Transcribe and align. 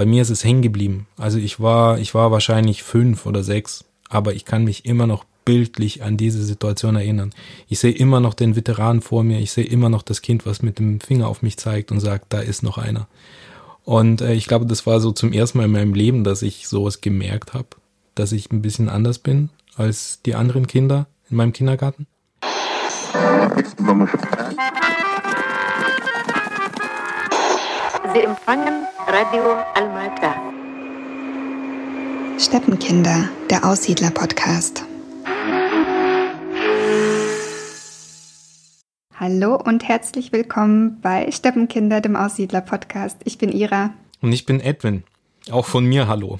bei 0.00 0.06
mir 0.06 0.22
ist 0.22 0.30
es 0.30 0.44
hängen 0.44 0.62
geblieben. 0.62 1.08
Also 1.18 1.36
ich 1.36 1.60
war, 1.60 1.98
ich 1.98 2.14
war 2.14 2.30
wahrscheinlich 2.30 2.82
fünf 2.82 3.26
oder 3.26 3.44
sechs, 3.44 3.84
aber 4.08 4.32
ich 4.32 4.46
kann 4.46 4.64
mich 4.64 4.86
immer 4.86 5.06
noch 5.06 5.26
bildlich 5.44 6.02
an 6.02 6.16
diese 6.16 6.42
Situation 6.42 6.96
erinnern. 6.96 7.34
Ich 7.68 7.80
sehe 7.80 7.92
immer 7.92 8.18
noch 8.18 8.32
den 8.32 8.56
Veteran 8.56 9.02
vor 9.02 9.24
mir, 9.24 9.40
ich 9.40 9.52
sehe 9.52 9.66
immer 9.66 9.90
noch 9.90 10.00
das 10.00 10.22
Kind, 10.22 10.46
was 10.46 10.62
mit 10.62 10.78
dem 10.78 11.00
Finger 11.00 11.28
auf 11.28 11.42
mich 11.42 11.58
zeigt 11.58 11.92
und 11.92 12.00
sagt, 12.00 12.32
da 12.32 12.40
ist 12.40 12.62
noch 12.62 12.78
einer. 12.78 13.08
Und 13.84 14.22
äh, 14.22 14.32
ich 14.32 14.46
glaube, 14.46 14.64
das 14.64 14.86
war 14.86 15.00
so 15.00 15.12
zum 15.12 15.34
ersten 15.34 15.58
Mal 15.58 15.64
in 15.64 15.72
meinem 15.72 15.92
Leben, 15.92 16.24
dass 16.24 16.40
ich 16.40 16.66
sowas 16.66 17.02
gemerkt 17.02 17.52
habe, 17.52 17.68
dass 18.14 18.32
ich 18.32 18.50
ein 18.50 18.62
bisschen 18.62 18.88
anders 18.88 19.18
bin 19.18 19.50
als 19.76 20.22
die 20.24 20.34
anderen 20.34 20.66
Kinder 20.66 21.08
in 21.28 21.36
meinem 21.36 21.52
Kindergarten. 21.52 22.06
Sie 28.12 28.22
empfangen 28.22 28.86
Radio 29.06 29.42
Almata. 29.74 30.34
Steppenkinder, 32.38 33.28
der 33.50 33.64
Aussiedler-Podcast. 33.64 34.84
Hallo 39.14 39.54
und 39.54 39.86
herzlich 39.86 40.32
willkommen 40.32 41.00
bei 41.00 41.30
Steppenkinder, 41.30 42.00
dem 42.00 42.16
Aussiedler-Podcast. 42.16 43.18
Ich 43.24 43.38
bin 43.38 43.52
Ira. 43.52 43.94
Und 44.20 44.32
ich 44.32 44.44
bin 44.44 44.60
Edwin. 44.60 45.04
Auch 45.50 45.66
von 45.66 45.84
mir 45.84 46.06
hallo. 46.06 46.38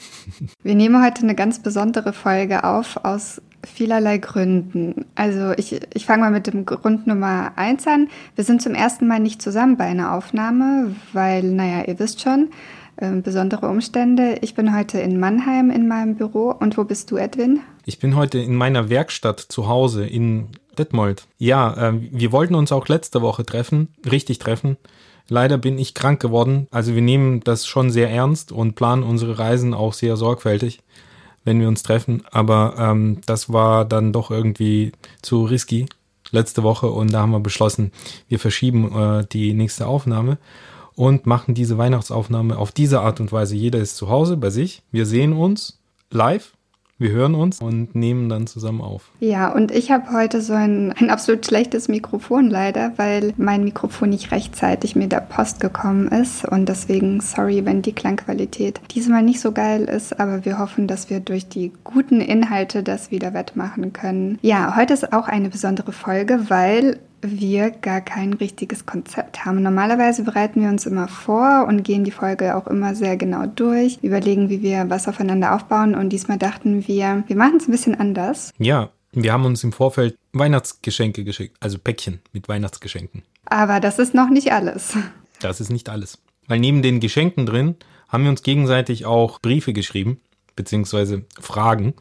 Wir 0.63 0.75
nehmen 0.75 1.03
heute 1.03 1.23
eine 1.23 1.35
ganz 1.35 1.63
besondere 1.63 2.13
Folge 2.13 2.65
auf 2.65 3.05
aus 3.05 3.41
vielerlei 3.65 4.19
Gründen. 4.19 5.07
Also 5.15 5.53
ich, 5.57 5.81
ich 5.95 6.07
fange 6.07 6.23
mal 6.23 6.31
mit 6.31 6.47
dem 6.47 6.65
Grund 6.67 7.07
Nummer 7.07 7.53
eins 7.57 7.87
an. 7.87 8.09
Wir 8.35 8.45
sind 8.45 8.63
zum 8.63 8.75
ersten 8.75 9.07
Mal 9.07 9.21
nicht 9.21 9.43
zusammen 9.43 9.77
bei 9.77 9.85
einer 9.85 10.15
Aufnahme, 10.15 10.95
weil, 11.13 11.43
naja, 11.43 11.85
ihr 11.87 11.99
wisst 11.99 12.21
schon, 12.21 12.51
äh, 12.97 13.11
besondere 13.11 13.69
Umstände. 13.69 14.39
Ich 14.43 14.55
bin 14.55 14.75
heute 14.75 15.01
in 15.01 15.19
Mannheim 15.19 15.71
in 15.71 15.89
meinem 15.89 16.17
Büro. 16.17 16.51
Und 16.51 16.77
wo 16.77 16.85
bist 16.85 17.11
du, 17.11 17.17
Edwin? 17.17 17.61
Ich 17.85 17.99
bin 17.99 18.17
heute 18.17 18.39
in 18.39 18.55
meiner 18.55 18.89
Werkstatt 18.89 19.41
zu 19.41 19.69
Hause 19.69 20.07
in 20.07 20.49
Detmold. 20.79 21.27
Ja, 21.39 21.89
äh, 21.89 21.93
wir 22.13 22.33
wollten 22.33 22.55
uns 22.55 22.73
auch 22.73 22.89
letzte 22.89 23.23
Woche 23.23 23.45
treffen, 23.45 23.89
richtig 24.11 24.39
treffen. 24.39 24.77
Leider 25.31 25.57
bin 25.57 25.79
ich 25.79 25.95
krank 25.95 26.21
geworden. 26.21 26.67
Also 26.71 26.95
wir 26.95 27.03
nehmen 27.03 27.41
das 27.41 27.67
schon 27.67 27.91
sehr 27.91 28.11
ernst 28.11 28.53
und 28.53 28.75
planen 28.75 29.03
unsere 29.03 29.39
Reisen 29.39 29.73
auch 29.73 29.95
sehr 29.95 30.19
sorgfältig 30.19 30.81
wenn 31.45 31.61
wir 31.61 31.69
uns 31.69 31.83
treffen. 31.83 32.23
Aber 32.31 32.75
ähm, 32.79 33.21
das 33.27 33.53
war 33.53 33.85
dann 33.85 34.13
doch 34.13 34.31
irgendwie 34.31 34.93
zu 35.23 35.45
risky 35.45 35.87
letzte 36.31 36.63
Woche 36.63 36.89
und 36.89 37.13
da 37.13 37.21
haben 37.21 37.33
wir 37.33 37.41
beschlossen, 37.41 37.93
wir 38.29 38.39
verschieben 38.39 38.93
äh, 38.97 39.27
die 39.33 39.53
nächste 39.53 39.87
Aufnahme 39.87 40.39
und 40.95 41.27
machen 41.27 41.55
diese 41.55 41.77
Weihnachtsaufnahme 41.77 42.57
auf 42.57 42.73
diese 42.73 43.01
Art 43.01 43.21
und 43.21 43.33
Weise. 43.33 43.57
Jeder 43.57 43.81
ist 43.81 43.97
zu 43.97 44.09
Hause 44.09 44.37
bei 44.37 44.51
sich. 44.51 44.83
Wir 44.93 45.07
sehen 45.07 45.33
uns 45.33 45.81
live 46.11 46.53
wir 47.01 47.11
hören 47.13 47.35
uns 47.35 47.61
und 47.61 47.95
nehmen 47.95 48.29
dann 48.29 48.47
zusammen 48.47 48.83
auf. 48.83 49.11
Ja, 49.21 49.53
und 49.53 49.73
ich 49.73 49.91
habe 49.91 50.13
heute 50.13 50.43
so 50.43 50.53
ein, 50.53 50.93
ein 50.93 51.09
absolut 51.09 51.47
schlechtes 51.47 51.89
Mikrofon 51.89 52.51
leider, 52.51 52.93
weil 52.97 53.33
mein 53.39 53.65
Mikrofon 53.65 54.11
nicht 54.11 54.31
rechtzeitig 54.33 54.97
mit 54.97 55.11
der 55.11 55.23
Post 55.23 55.61
gekommen 55.61 56.09
ist. 56.09 56.45
Und 56.45 56.69
deswegen 56.69 57.23
sorry, 57.23 57.65
wenn 57.65 57.81
die 57.81 57.95
Klangqualität 57.95 58.83
diesmal 58.91 59.23
nicht 59.23 59.41
so 59.41 59.53
geil 59.53 59.85
ist, 59.85 60.21
aber 60.21 60.45
wir 60.45 60.59
hoffen, 60.59 60.87
dass 60.87 61.09
wir 61.09 61.21
durch 61.21 61.49
die 61.49 61.73
guten 61.85 62.21
Inhalte 62.21 62.83
das 62.83 63.11
wieder 63.11 63.33
wettmachen 63.33 63.95
können. 63.95 64.39
Ja, 64.43 64.77
heute 64.77 64.93
ist 64.93 65.13
auch 65.15 65.27
eine 65.27 65.49
besondere 65.49 65.93
Folge, 65.93 66.51
weil 66.51 66.99
wir 67.23 67.71
gar 67.71 68.01
kein 68.01 68.33
richtiges 68.33 68.87
Konzept 68.87 69.45
haben. 69.45 69.63
Normalerweise 69.63 70.23
bereiten 70.23 70.63
wir 70.63 70.69
uns 70.69 70.87
immer 70.87 71.09
vor 71.09 71.67
und 71.69 71.83
gehen 71.83 72.05
die 72.05 72.11
Folge 72.11 72.57
auch 72.57 72.67
immer 72.67 72.95
sehr 72.95 73.17
genau 73.17 73.47
durch, 73.47 73.99
überlegen, 74.03 74.49
wie 74.49 74.63
wir 74.63 74.89
was 74.89 75.09
aufeinander 75.09 75.55
aufbauen 75.55 75.95
und 75.95 76.11
diesmal 76.11 76.39
dachten 76.39 76.87
wir, 76.87 77.25
wir 77.27 77.37
machen 77.37 77.57
es 77.59 77.69
ein 77.69 77.73
bisschen 77.73 77.99
anders. 77.99 78.53
Ja, 78.59 78.91
wir 79.13 79.33
haben 79.33 79.45
uns 79.45 79.65
im 79.65 79.73
Vorfeld 79.73 80.17
Weihnachtsgeschenke 80.33 81.25
geschickt, 81.25 81.57
also 81.61 81.79
Päckchen 81.79 82.21
mit 82.33 82.49
Weihnachtsgeschenken. 82.49 83.23
Aber 83.45 83.81
das 83.81 83.99
ist 83.99 84.15
noch 84.15 84.31
nicht 84.31 84.53
alles. 84.53 84.97
Das 85.41 85.61
ist 85.61 85.71
nicht 85.71 85.89
alles. 85.89 86.19
Weil 86.47 86.61
neben 86.61 86.83
den 86.83 87.01
Geschenken 87.01 87.47
drin 87.47 87.77
haben 88.09 88.25
wir 88.25 88.31
uns 88.31 88.43
gegenseitig 88.43 89.07
auch 89.07 89.41
Briefe 89.41 89.73
geschrieben, 89.73 90.21
beziehungsweise 90.55 91.25
Fragen 91.41 91.95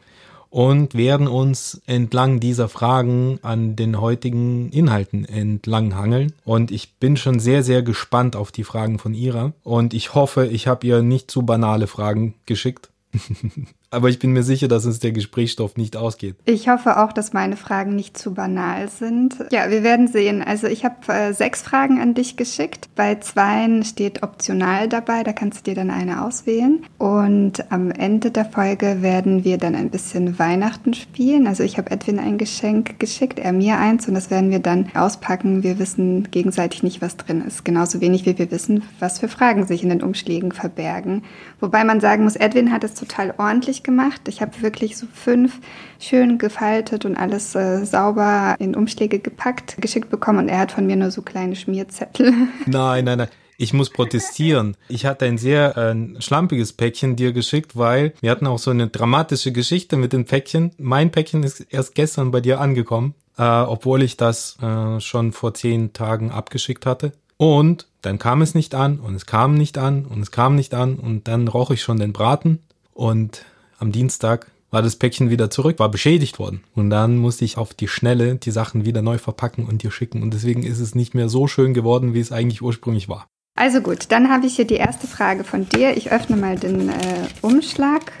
und 0.50 0.94
werden 0.94 1.28
uns 1.28 1.80
entlang 1.86 2.40
dieser 2.40 2.68
Fragen 2.68 3.38
an 3.42 3.76
den 3.76 4.00
heutigen 4.00 4.70
Inhalten 4.70 5.24
entlang 5.24 5.94
hangeln. 5.94 6.32
Und 6.44 6.72
ich 6.72 6.94
bin 6.98 7.16
schon 7.16 7.38
sehr, 7.38 7.62
sehr 7.62 7.82
gespannt 7.82 8.36
auf 8.36 8.52
die 8.52 8.64
Fragen 8.64 8.98
von 8.98 9.14
Ira. 9.14 9.52
Und 9.62 9.94
ich 9.94 10.14
hoffe, 10.14 10.46
ich 10.46 10.66
habe 10.66 10.86
ihr 10.86 11.02
nicht 11.02 11.30
zu 11.30 11.42
banale 11.42 11.86
Fragen 11.86 12.34
geschickt. 12.46 12.90
Aber 13.92 14.08
ich 14.08 14.20
bin 14.20 14.30
mir 14.30 14.44
sicher, 14.44 14.68
dass 14.68 14.86
uns 14.86 15.00
der 15.00 15.10
Gesprächsstoff 15.10 15.76
nicht 15.76 15.96
ausgeht. 15.96 16.36
Ich 16.44 16.68
hoffe 16.68 16.98
auch, 16.98 17.12
dass 17.12 17.32
meine 17.32 17.56
Fragen 17.56 17.96
nicht 17.96 18.16
zu 18.16 18.34
banal 18.34 18.88
sind. 18.88 19.34
Ja, 19.50 19.68
wir 19.68 19.82
werden 19.82 20.06
sehen. 20.06 20.42
Also 20.42 20.68
ich 20.68 20.84
habe 20.84 21.12
äh, 21.12 21.32
sechs 21.32 21.62
Fragen 21.62 22.00
an 22.00 22.14
dich 22.14 22.36
geschickt. 22.36 22.88
Bei 22.94 23.16
zweien 23.16 23.82
steht 23.82 24.22
optional 24.22 24.88
dabei, 24.88 25.24
da 25.24 25.32
kannst 25.32 25.66
du 25.66 25.70
dir 25.70 25.74
dann 25.74 25.90
eine 25.90 26.24
auswählen. 26.24 26.84
Und 26.98 27.72
am 27.72 27.90
Ende 27.90 28.30
der 28.30 28.44
Folge 28.44 29.02
werden 29.02 29.42
wir 29.42 29.58
dann 29.58 29.74
ein 29.74 29.90
bisschen 29.90 30.38
Weihnachten 30.38 30.94
spielen. 30.94 31.48
Also 31.48 31.64
ich 31.64 31.76
habe 31.76 31.90
Edwin 31.90 32.20
ein 32.20 32.38
Geschenk 32.38 33.00
geschickt, 33.00 33.40
er 33.40 33.52
mir 33.52 33.78
eins 33.78 34.06
und 34.06 34.14
das 34.14 34.30
werden 34.30 34.52
wir 34.52 34.60
dann 34.60 34.90
auspacken. 34.94 35.64
Wir 35.64 35.80
wissen 35.80 36.30
gegenseitig 36.30 36.84
nicht, 36.84 37.02
was 37.02 37.16
drin 37.16 37.42
ist. 37.44 37.64
Genauso 37.64 38.00
wenig 38.00 38.24
wie 38.24 38.38
wir 38.38 38.52
wissen, 38.52 38.84
was 39.00 39.18
für 39.18 39.28
Fragen 39.28 39.66
sich 39.66 39.82
in 39.82 39.88
den 39.88 40.02
Umschlägen 40.02 40.52
verbergen. 40.52 41.24
Wobei 41.58 41.82
man 41.82 42.00
sagen 42.00 42.22
muss, 42.22 42.36
Edwin 42.36 42.70
hat 42.70 42.84
es 42.84 42.94
total 42.94 43.34
ordentlich 43.36 43.79
gemacht. 43.82 44.22
Ich 44.28 44.40
habe 44.40 44.62
wirklich 44.62 44.96
so 44.96 45.06
fünf 45.12 45.60
schön 45.98 46.38
gefaltet 46.38 47.04
und 47.04 47.16
alles 47.16 47.54
äh, 47.54 47.84
sauber 47.84 48.56
in 48.58 48.74
Umschläge 48.74 49.18
gepackt, 49.18 49.76
geschickt 49.80 50.10
bekommen 50.10 50.38
und 50.38 50.48
er 50.48 50.58
hat 50.58 50.72
von 50.72 50.86
mir 50.86 50.96
nur 50.96 51.10
so 51.10 51.22
kleine 51.22 51.56
Schmierzettel. 51.56 52.32
Nein, 52.66 53.04
nein, 53.04 53.18
nein. 53.18 53.28
Ich 53.56 53.74
muss 53.74 53.90
protestieren. 53.90 54.74
Ich 54.88 55.04
hatte 55.04 55.26
ein 55.26 55.36
sehr 55.36 55.76
äh, 55.76 56.22
schlampiges 56.22 56.72
Päckchen 56.72 57.14
dir 57.14 57.32
geschickt, 57.32 57.76
weil 57.76 58.14
wir 58.22 58.30
hatten 58.30 58.46
auch 58.46 58.58
so 58.58 58.70
eine 58.70 58.88
dramatische 58.88 59.52
Geschichte 59.52 59.98
mit 59.98 60.14
dem 60.14 60.24
Päckchen. 60.24 60.70
Mein 60.78 61.10
Päckchen 61.10 61.42
ist 61.42 61.66
erst 61.68 61.94
gestern 61.94 62.30
bei 62.30 62.40
dir 62.40 62.58
angekommen, 62.58 63.14
äh, 63.36 63.42
obwohl 63.42 64.02
ich 64.02 64.16
das 64.16 64.56
äh, 64.62 64.98
schon 65.00 65.32
vor 65.32 65.52
zehn 65.52 65.92
Tagen 65.92 66.30
abgeschickt 66.30 66.86
hatte. 66.86 67.12
Und 67.36 67.86
dann 68.02 68.18
kam 68.18 68.42
es 68.42 68.54
nicht 68.54 68.74
an 68.74 68.98
und 68.98 69.14
es 69.14 69.26
kam 69.26 69.54
nicht 69.54 69.76
an 69.76 70.06
und 70.06 70.20
es 70.22 70.30
kam 70.30 70.54
nicht 70.54 70.74
an 70.74 70.96
und 70.96 71.28
dann 71.28 71.48
roch 71.48 71.70
ich 71.70 71.82
schon 71.82 71.98
den 71.98 72.12
Braten 72.12 72.60
und 72.94 73.44
am 73.80 73.92
Dienstag 73.92 74.50
war 74.70 74.82
das 74.82 74.96
Päckchen 74.96 75.30
wieder 75.30 75.50
zurück, 75.50 75.78
war 75.78 75.90
beschädigt 75.90 76.38
worden. 76.38 76.62
Und 76.74 76.90
dann 76.90 77.16
musste 77.16 77.44
ich 77.44 77.56
auf 77.56 77.74
die 77.74 77.88
Schnelle 77.88 78.36
die 78.36 78.50
Sachen 78.50 78.84
wieder 78.84 79.02
neu 79.02 79.18
verpacken 79.18 79.66
und 79.66 79.82
dir 79.82 79.90
schicken. 79.90 80.22
Und 80.22 80.32
deswegen 80.32 80.62
ist 80.62 80.78
es 80.78 80.94
nicht 80.94 81.14
mehr 81.14 81.28
so 81.28 81.48
schön 81.48 81.74
geworden, 81.74 82.14
wie 82.14 82.20
es 82.20 82.32
eigentlich 82.32 82.62
ursprünglich 82.62 83.08
war. 83.08 83.26
Also 83.58 83.80
gut, 83.80 84.06
dann 84.10 84.30
habe 84.30 84.46
ich 84.46 84.56
hier 84.56 84.66
die 84.66 84.76
erste 84.76 85.06
Frage 85.06 85.44
von 85.44 85.68
dir. 85.68 85.96
Ich 85.96 86.12
öffne 86.12 86.36
mal 86.36 86.56
den 86.56 86.88
äh, 86.88 86.94
Umschlag. 87.42 88.12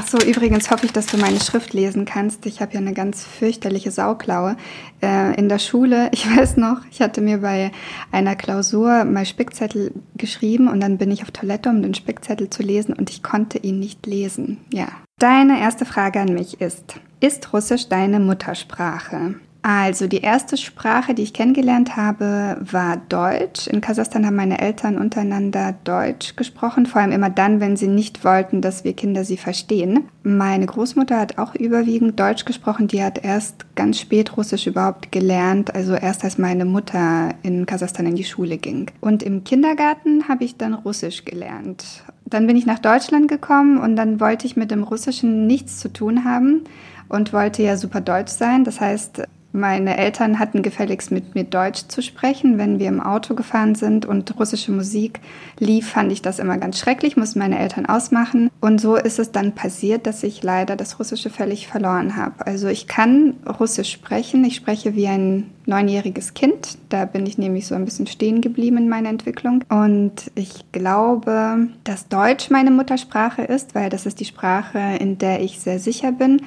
Ach 0.00 0.06
so, 0.06 0.18
übrigens 0.18 0.70
hoffe 0.70 0.86
ich, 0.86 0.92
dass 0.92 1.06
du 1.06 1.16
meine 1.16 1.40
Schrift 1.40 1.72
lesen 1.72 2.04
kannst. 2.04 2.46
Ich 2.46 2.60
habe 2.60 2.74
ja 2.74 2.78
eine 2.78 2.92
ganz 2.92 3.24
fürchterliche 3.24 3.90
Sauklaue. 3.90 4.56
Äh, 5.02 5.34
in 5.36 5.48
der 5.48 5.58
Schule, 5.58 6.08
ich 6.12 6.24
weiß 6.36 6.56
noch, 6.56 6.82
ich 6.92 7.00
hatte 7.00 7.20
mir 7.20 7.38
bei 7.38 7.72
einer 8.12 8.36
Klausur 8.36 9.04
mal 9.04 9.26
Spickzettel 9.26 9.92
geschrieben 10.16 10.68
und 10.68 10.78
dann 10.78 10.98
bin 10.98 11.10
ich 11.10 11.24
auf 11.24 11.32
Toilette, 11.32 11.68
um 11.68 11.82
den 11.82 11.94
Spickzettel 11.94 12.48
zu 12.48 12.62
lesen 12.62 12.94
und 12.94 13.10
ich 13.10 13.24
konnte 13.24 13.58
ihn 13.58 13.80
nicht 13.80 14.06
lesen. 14.06 14.58
Ja. 14.72 14.86
Deine 15.18 15.60
erste 15.60 15.84
Frage 15.84 16.20
an 16.20 16.32
mich 16.32 16.60
ist, 16.60 16.94
ist 17.18 17.52
Russisch 17.52 17.88
deine 17.88 18.20
Muttersprache? 18.20 19.34
Also 19.70 20.06
die 20.06 20.22
erste 20.22 20.56
Sprache, 20.56 21.12
die 21.12 21.22
ich 21.22 21.34
kennengelernt 21.34 21.94
habe, 21.94 22.56
war 22.58 23.02
Deutsch. 23.10 23.66
In 23.66 23.82
Kasachstan 23.82 24.24
haben 24.24 24.34
meine 24.34 24.62
Eltern 24.62 24.96
untereinander 24.96 25.74
Deutsch 25.84 26.36
gesprochen, 26.36 26.86
vor 26.86 27.02
allem 27.02 27.12
immer 27.12 27.28
dann, 27.28 27.60
wenn 27.60 27.76
sie 27.76 27.86
nicht 27.86 28.24
wollten, 28.24 28.62
dass 28.62 28.84
wir 28.84 28.94
Kinder 28.94 29.26
sie 29.26 29.36
verstehen. 29.36 30.08
Meine 30.22 30.64
Großmutter 30.64 31.20
hat 31.20 31.36
auch 31.36 31.54
überwiegend 31.54 32.18
Deutsch 32.18 32.46
gesprochen, 32.46 32.88
die 32.88 33.02
hat 33.02 33.22
erst 33.22 33.66
ganz 33.74 34.00
spät 34.00 34.38
Russisch 34.38 34.66
überhaupt 34.66 35.12
gelernt, 35.12 35.74
also 35.74 35.92
erst 35.92 36.24
als 36.24 36.38
meine 36.38 36.64
Mutter 36.64 37.34
in 37.42 37.66
Kasachstan 37.66 38.06
in 38.06 38.16
die 38.16 38.24
Schule 38.24 38.56
ging. 38.56 38.90
Und 39.02 39.22
im 39.22 39.44
Kindergarten 39.44 40.28
habe 40.30 40.44
ich 40.44 40.56
dann 40.56 40.72
Russisch 40.72 41.26
gelernt. 41.26 42.04
Dann 42.24 42.46
bin 42.46 42.56
ich 42.56 42.64
nach 42.64 42.78
Deutschland 42.78 43.28
gekommen 43.28 43.76
und 43.76 43.96
dann 43.96 44.18
wollte 44.18 44.46
ich 44.46 44.56
mit 44.56 44.70
dem 44.70 44.82
Russischen 44.82 45.46
nichts 45.46 45.78
zu 45.78 45.92
tun 45.92 46.24
haben 46.24 46.64
und 47.10 47.34
wollte 47.34 47.62
ja 47.62 47.76
super 47.76 48.00
deutsch 48.00 48.32
sein. 48.32 48.64
Das 48.64 48.80
heißt, 48.80 49.24
Meine 49.52 49.96
Eltern 49.96 50.38
hatten 50.38 50.62
gefälligst 50.62 51.10
mit 51.10 51.34
mir 51.34 51.44
Deutsch 51.44 51.88
zu 51.88 52.02
sprechen. 52.02 52.58
Wenn 52.58 52.78
wir 52.78 52.88
im 52.88 53.00
Auto 53.00 53.34
gefahren 53.34 53.74
sind 53.74 54.04
und 54.04 54.38
russische 54.38 54.72
Musik 54.72 55.20
lief, 55.58 55.88
fand 55.88 56.12
ich 56.12 56.20
das 56.20 56.38
immer 56.38 56.58
ganz 56.58 56.78
schrecklich, 56.78 57.16
mussten 57.16 57.38
meine 57.38 57.58
Eltern 57.58 57.86
ausmachen. 57.86 58.50
Und 58.60 58.78
so 58.78 58.96
ist 58.96 59.18
es 59.18 59.32
dann 59.32 59.54
passiert, 59.54 60.06
dass 60.06 60.22
ich 60.22 60.42
leider 60.42 60.76
das 60.76 60.98
Russische 61.00 61.30
völlig 61.30 61.66
verloren 61.66 62.14
habe. 62.16 62.46
Also 62.46 62.68
ich 62.68 62.86
kann 62.86 63.34
Russisch 63.58 63.90
sprechen. 63.90 64.44
Ich 64.44 64.54
spreche 64.54 64.94
wie 64.94 65.06
ein 65.06 65.50
neunjähriges 65.64 66.34
Kind. 66.34 66.76
Da 66.90 67.06
bin 67.06 67.24
ich 67.24 67.38
nämlich 67.38 67.66
so 67.66 67.74
ein 67.74 67.86
bisschen 67.86 68.06
stehen 68.06 68.42
geblieben 68.42 68.76
in 68.76 68.88
meiner 68.90 69.08
Entwicklung. 69.08 69.64
Und 69.70 70.30
ich 70.34 70.70
glaube, 70.72 71.68
dass 71.84 72.08
Deutsch 72.08 72.50
meine 72.50 72.70
Muttersprache 72.70 73.42
ist, 73.42 73.74
weil 73.74 73.88
das 73.88 74.04
ist 74.04 74.20
die 74.20 74.26
Sprache, 74.26 74.78
in 75.00 75.16
der 75.16 75.40
ich 75.40 75.58
sehr 75.58 75.78
sicher 75.78 76.12
bin. 76.12 76.42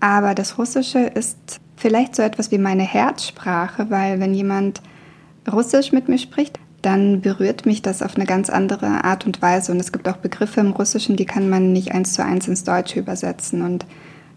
Aber 0.00 0.34
das 0.34 0.58
Russische 0.58 1.00
ist 1.00 1.60
vielleicht 1.76 2.16
so 2.16 2.22
etwas 2.22 2.50
wie 2.50 2.58
meine 2.58 2.82
Herzsprache, 2.82 3.90
weil 3.90 4.20
wenn 4.20 4.34
jemand 4.34 4.80
Russisch 5.50 5.92
mit 5.92 6.08
mir 6.08 6.18
spricht, 6.18 6.58
dann 6.82 7.20
berührt 7.20 7.66
mich 7.66 7.82
das 7.82 8.02
auf 8.02 8.16
eine 8.16 8.26
ganz 8.26 8.48
andere 8.48 9.04
Art 9.04 9.26
und 9.26 9.42
Weise. 9.42 9.72
Und 9.72 9.80
es 9.80 9.92
gibt 9.92 10.08
auch 10.08 10.18
Begriffe 10.18 10.60
im 10.60 10.72
Russischen, 10.72 11.16
die 11.16 11.24
kann 11.24 11.48
man 11.48 11.72
nicht 11.72 11.92
eins 11.92 12.12
zu 12.12 12.24
eins 12.24 12.48
ins 12.48 12.64
Deutsche 12.64 13.00
übersetzen. 13.00 13.62
Und 13.62 13.86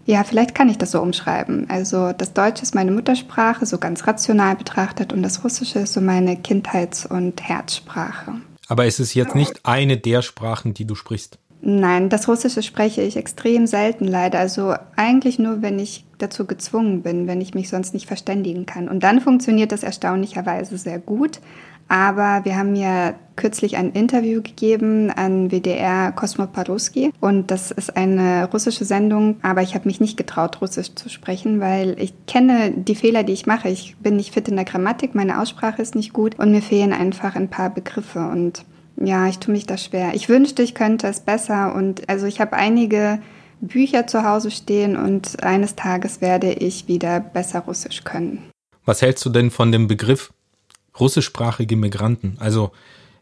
ja, 0.06 0.24
vielleicht 0.24 0.54
kann 0.54 0.68
ich 0.68 0.78
das 0.78 0.90
so 0.90 1.00
umschreiben. 1.00 1.68
Also 1.68 2.12
das 2.12 2.32
Deutsche 2.32 2.62
ist 2.62 2.74
meine 2.74 2.90
Muttersprache, 2.90 3.66
so 3.66 3.78
ganz 3.78 4.06
rational 4.06 4.56
betrachtet, 4.56 5.12
und 5.12 5.22
das 5.22 5.44
Russische 5.44 5.80
ist 5.80 5.92
so 5.92 6.00
meine 6.00 6.36
Kindheits- 6.36 7.06
und 7.06 7.40
Herzsprache. 7.40 8.34
Aber 8.66 8.86
es 8.86 8.98
ist 8.98 9.14
jetzt 9.14 9.34
nicht 9.34 9.60
eine 9.64 9.96
der 9.96 10.22
Sprachen, 10.22 10.74
die 10.74 10.86
du 10.86 10.94
sprichst. 10.94 11.38
Nein, 11.62 12.08
das 12.08 12.26
Russische 12.26 12.62
spreche 12.62 13.02
ich 13.02 13.16
extrem 13.16 13.66
selten 13.66 14.06
leider. 14.06 14.38
Also 14.38 14.74
eigentlich 14.96 15.38
nur, 15.38 15.60
wenn 15.60 15.78
ich 15.78 16.06
dazu 16.18 16.46
gezwungen 16.46 17.02
bin, 17.02 17.26
wenn 17.26 17.40
ich 17.40 17.54
mich 17.54 17.68
sonst 17.68 17.92
nicht 17.92 18.06
verständigen 18.06 18.64
kann. 18.64 18.88
Und 18.88 19.02
dann 19.02 19.20
funktioniert 19.20 19.72
das 19.72 19.82
erstaunlicherweise 19.82 20.78
sehr 20.78 20.98
gut. 20.98 21.40
Aber 21.90 22.44
wir 22.44 22.56
haben 22.56 22.76
ja 22.76 23.14
kürzlich 23.34 23.76
ein 23.76 23.90
Interview 23.90 24.42
gegeben 24.42 25.10
an 25.10 25.50
WDR 25.50 26.12
Kosmoparuski 26.12 27.10
und 27.18 27.50
das 27.50 27.72
ist 27.72 27.96
eine 27.96 28.48
russische 28.52 28.84
Sendung, 28.84 29.38
aber 29.42 29.62
ich 29.62 29.74
habe 29.74 29.88
mich 29.88 29.98
nicht 29.98 30.16
getraut, 30.16 30.60
Russisch 30.60 30.94
zu 30.94 31.08
sprechen, 31.08 31.58
weil 31.58 31.98
ich 31.98 32.14
kenne 32.26 32.70
die 32.70 32.94
Fehler, 32.94 33.24
die 33.24 33.32
ich 33.32 33.46
mache. 33.46 33.70
Ich 33.70 33.96
bin 33.96 34.14
nicht 34.14 34.32
fit 34.32 34.46
in 34.46 34.54
der 34.54 34.66
Grammatik, 34.66 35.16
meine 35.16 35.40
Aussprache 35.40 35.82
ist 35.82 35.96
nicht 35.96 36.12
gut 36.12 36.38
und 36.38 36.52
mir 36.52 36.62
fehlen 36.62 36.92
einfach 36.92 37.34
ein 37.34 37.48
paar 37.48 37.70
Begriffe 37.70 38.20
und 38.20 38.64
ja, 39.00 39.28
ich 39.28 39.38
tue 39.38 39.52
mich 39.52 39.66
da 39.66 39.76
schwer. 39.76 40.14
Ich 40.14 40.28
wünschte, 40.28 40.62
ich 40.62 40.74
könnte 40.74 41.08
es 41.08 41.20
besser 41.20 41.74
und 41.74 42.08
also 42.08 42.26
ich 42.26 42.40
habe 42.40 42.54
einige 42.54 43.20
Bücher 43.60 44.06
zu 44.06 44.24
Hause 44.24 44.50
stehen 44.50 44.96
und 44.96 45.42
eines 45.42 45.76
Tages 45.76 46.20
werde 46.20 46.52
ich 46.52 46.88
wieder 46.88 47.20
besser 47.20 47.60
Russisch 47.60 48.04
können. 48.04 48.50
Was 48.84 49.02
hältst 49.02 49.24
du 49.24 49.30
denn 49.30 49.50
von 49.50 49.72
dem 49.72 49.88
Begriff 49.88 50.32
russischsprachige 50.98 51.76
Migranten? 51.76 52.36
Also, 52.40 52.72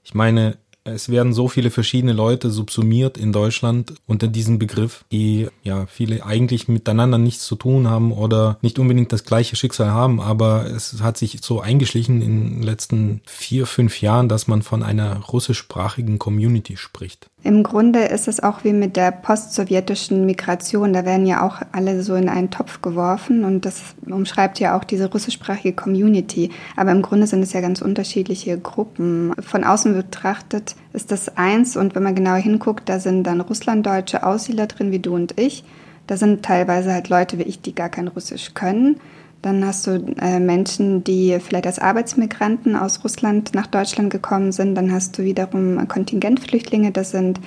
ich 0.05 0.15
meine, 0.15 0.59
es 0.93 1.09
werden 1.09 1.33
so 1.33 1.49
viele 1.49 1.71
verschiedene 1.71 2.13
Leute 2.13 2.51
subsumiert 2.51 3.17
in 3.17 3.33
Deutschland 3.33 3.95
unter 4.07 4.29
diesem 4.29 4.59
Begriff, 4.59 5.05
die 5.13 5.49
ja 5.63 5.87
viele 5.87 6.25
eigentlich 6.25 6.69
miteinander 6.69 7.19
nichts 7.19 7.47
zu 7.47 7.57
tun 7.57 7.89
haben 7.89 8.13
oder 8.13 8.59
nicht 8.63 8.79
unbedingt 8.79 9.13
das 9.13 9.25
gleiche 9.25 9.57
Schicksal 9.57 9.91
haben, 9.91 10.21
aber 10.21 10.67
es 10.67 11.03
hat 11.03 11.17
sich 11.17 11.39
so 11.43 11.61
eingeschlichen 11.61 12.23
in 12.23 12.55
den 12.55 12.63
letzten 12.63 13.21
vier, 13.27 13.67
fünf 13.67 14.01
Jahren, 14.01 14.29
dass 14.29 14.49
man 14.49 14.63
von 14.63 14.83
einer 14.83 15.21
russischsprachigen 15.21 16.19
Community 16.19 16.77
spricht. 16.77 17.31
Im 17.45 17.63
Grunde 17.63 18.01
ist 18.01 18.27
es 18.27 18.43
auch 18.43 18.65
wie 18.65 18.73
mit 18.73 18.97
der 18.97 19.13
postsowjetischen 19.13 20.27
Migration. 20.27 20.93
Da 20.93 21.05
werden 21.05 21.25
ja 21.25 21.47
auch 21.47 21.63
alle 21.71 22.03
so 22.03 22.17
in 22.17 22.29
einen 22.29 22.51
Topf 22.51 22.83
geworfen 22.83 23.45
und 23.45 23.65
das 23.65 23.81
umschreibt 24.07 24.59
ja 24.59 24.77
auch 24.77 24.83
diese 24.83 25.11
russischsprachige 25.11 25.73
Community. 25.73 26.51
Aber 26.77 26.91
im 26.91 27.01
Grunde 27.01 27.29
sind 27.29 27.43
es 27.43 27.53
ja 27.53 27.61
ganz 27.61 27.81
unterschiedliche 27.81 28.59
Gruppen. 28.59 29.35
Von 29.41 29.63
außen 29.63 29.95
betrachtet 29.95 30.75
ist 30.93 31.13
das 31.13 31.37
eins 31.37 31.77
und 31.77 31.95
wenn 31.95 32.03
man 32.03 32.17
genauer 32.17 32.39
hinguckt, 32.39 32.89
da 32.89 32.99
sind 32.99 33.23
dann 33.23 33.41
russlanddeutsche 33.41 34.27
Aussiedler 34.27 34.67
drin 34.67 34.91
wie 34.91 34.99
du 34.99 35.15
und 35.15 35.39
ich. 35.39 35.63
Da 36.09 36.17
sind 36.17 36.45
teilweise 36.45 36.93
halt 36.93 37.09
Leute 37.09 37.39
wie 37.39 37.43
ich, 37.43 37.61
die 37.61 37.75
gar 37.75 37.89
kein 37.89 38.09
Russisch 38.09 38.55
können. 38.55 38.99
Dann 39.43 39.65
hast 39.65 39.87
du 39.87 40.05
äh, 40.21 40.41
Menschen, 40.41 41.05
die 41.05 41.39
vielleicht 41.41 41.67
als 41.67 41.79
Arbeitsmigranten 41.79 42.75
aus 42.75 43.05
Russland 43.05 43.55
nach 43.55 43.67
Deutschland 43.67 44.11
gekommen 44.11 44.53
sind. 44.53 44.75
Dann 44.75 44.93
hast 44.93 45.17
du 45.19 45.23
wiederum 45.23 45.87
Kontingentflüchtlinge, 45.87 46.91
das 46.91 47.13
sind 47.13 47.41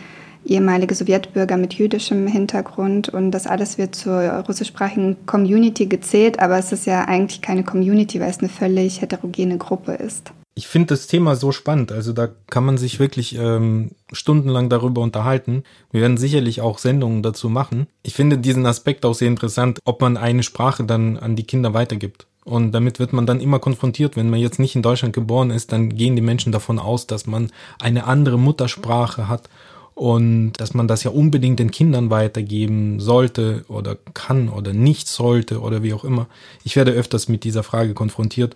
ehemalige 0.45 0.95
Sowjetbürger 0.95 1.57
mit 1.57 1.73
jüdischem 1.73 2.27
Hintergrund. 2.27 3.09
Und 3.09 3.31
das 3.31 3.45
alles 3.45 3.77
wird 3.77 3.95
zur 3.95 4.21
russischsprachigen 4.47 5.17
Community 5.25 5.85
gezählt, 5.85 6.39
aber 6.39 6.57
es 6.57 6.71
ist 6.71 6.85
ja 6.85 7.05
eigentlich 7.05 7.41
keine 7.41 7.63
Community, 7.63 8.19
weil 8.19 8.29
es 8.29 8.39
eine 8.39 8.49
völlig 8.49 9.01
heterogene 9.01 9.57
Gruppe 9.57 9.93
ist 9.93 10.31
ich 10.53 10.67
finde 10.67 10.87
das 10.87 11.07
Thema 11.07 11.35
so 11.35 11.51
spannend. 11.51 11.91
Also 11.91 12.11
da 12.11 12.27
kann 12.49 12.65
man 12.65 12.77
sich 12.77 12.99
wirklich 12.99 13.35
ähm, 13.35 13.91
stundenlang 14.11 14.69
darüber 14.69 15.01
unterhalten. 15.01 15.63
Wir 15.91 16.01
werden 16.01 16.17
sicherlich 16.17 16.61
auch 16.61 16.77
Sendungen 16.77 17.23
dazu 17.23 17.49
machen. 17.49 17.87
Ich 18.03 18.13
finde 18.13 18.37
diesen 18.37 18.65
Aspekt 18.65 19.05
auch 19.05 19.13
sehr 19.13 19.29
interessant, 19.29 19.79
ob 19.85 20.01
man 20.01 20.17
eine 20.17 20.43
Sprache 20.43 20.83
dann 20.83 21.17
an 21.17 21.35
die 21.35 21.45
Kinder 21.45 21.73
weitergibt. 21.73 22.27
Und 22.43 22.71
damit 22.71 22.99
wird 22.99 23.13
man 23.13 23.25
dann 23.25 23.39
immer 23.39 23.59
konfrontiert. 23.59 24.17
Wenn 24.17 24.29
man 24.29 24.39
jetzt 24.39 24.59
nicht 24.59 24.75
in 24.75 24.81
Deutschland 24.81 25.13
geboren 25.13 25.51
ist, 25.51 25.71
dann 25.71 25.89
gehen 25.89 26.15
die 26.15 26.21
Menschen 26.21 26.51
davon 26.51 26.79
aus, 26.79 27.07
dass 27.07 27.27
man 27.27 27.51
eine 27.79 28.05
andere 28.05 28.37
Muttersprache 28.37 29.27
hat 29.27 29.47
und 29.93 30.53
dass 30.53 30.73
man 30.73 30.87
das 30.87 31.03
ja 31.03 31.11
unbedingt 31.11 31.59
den 31.59 31.71
Kindern 31.71 32.09
weitergeben 32.09 32.99
sollte 32.99 33.63
oder 33.67 33.97
kann 34.13 34.49
oder 34.49 34.73
nicht 34.73 35.07
sollte 35.07 35.61
oder 35.61 35.83
wie 35.83 35.93
auch 35.93 36.03
immer. 36.03 36.27
Ich 36.63 36.75
werde 36.75 36.91
öfters 36.91 37.27
mit 37.27 37.43
dieser 37.43 37.63
Frage 37.63 37.93
konfrontiert 37.93 38.55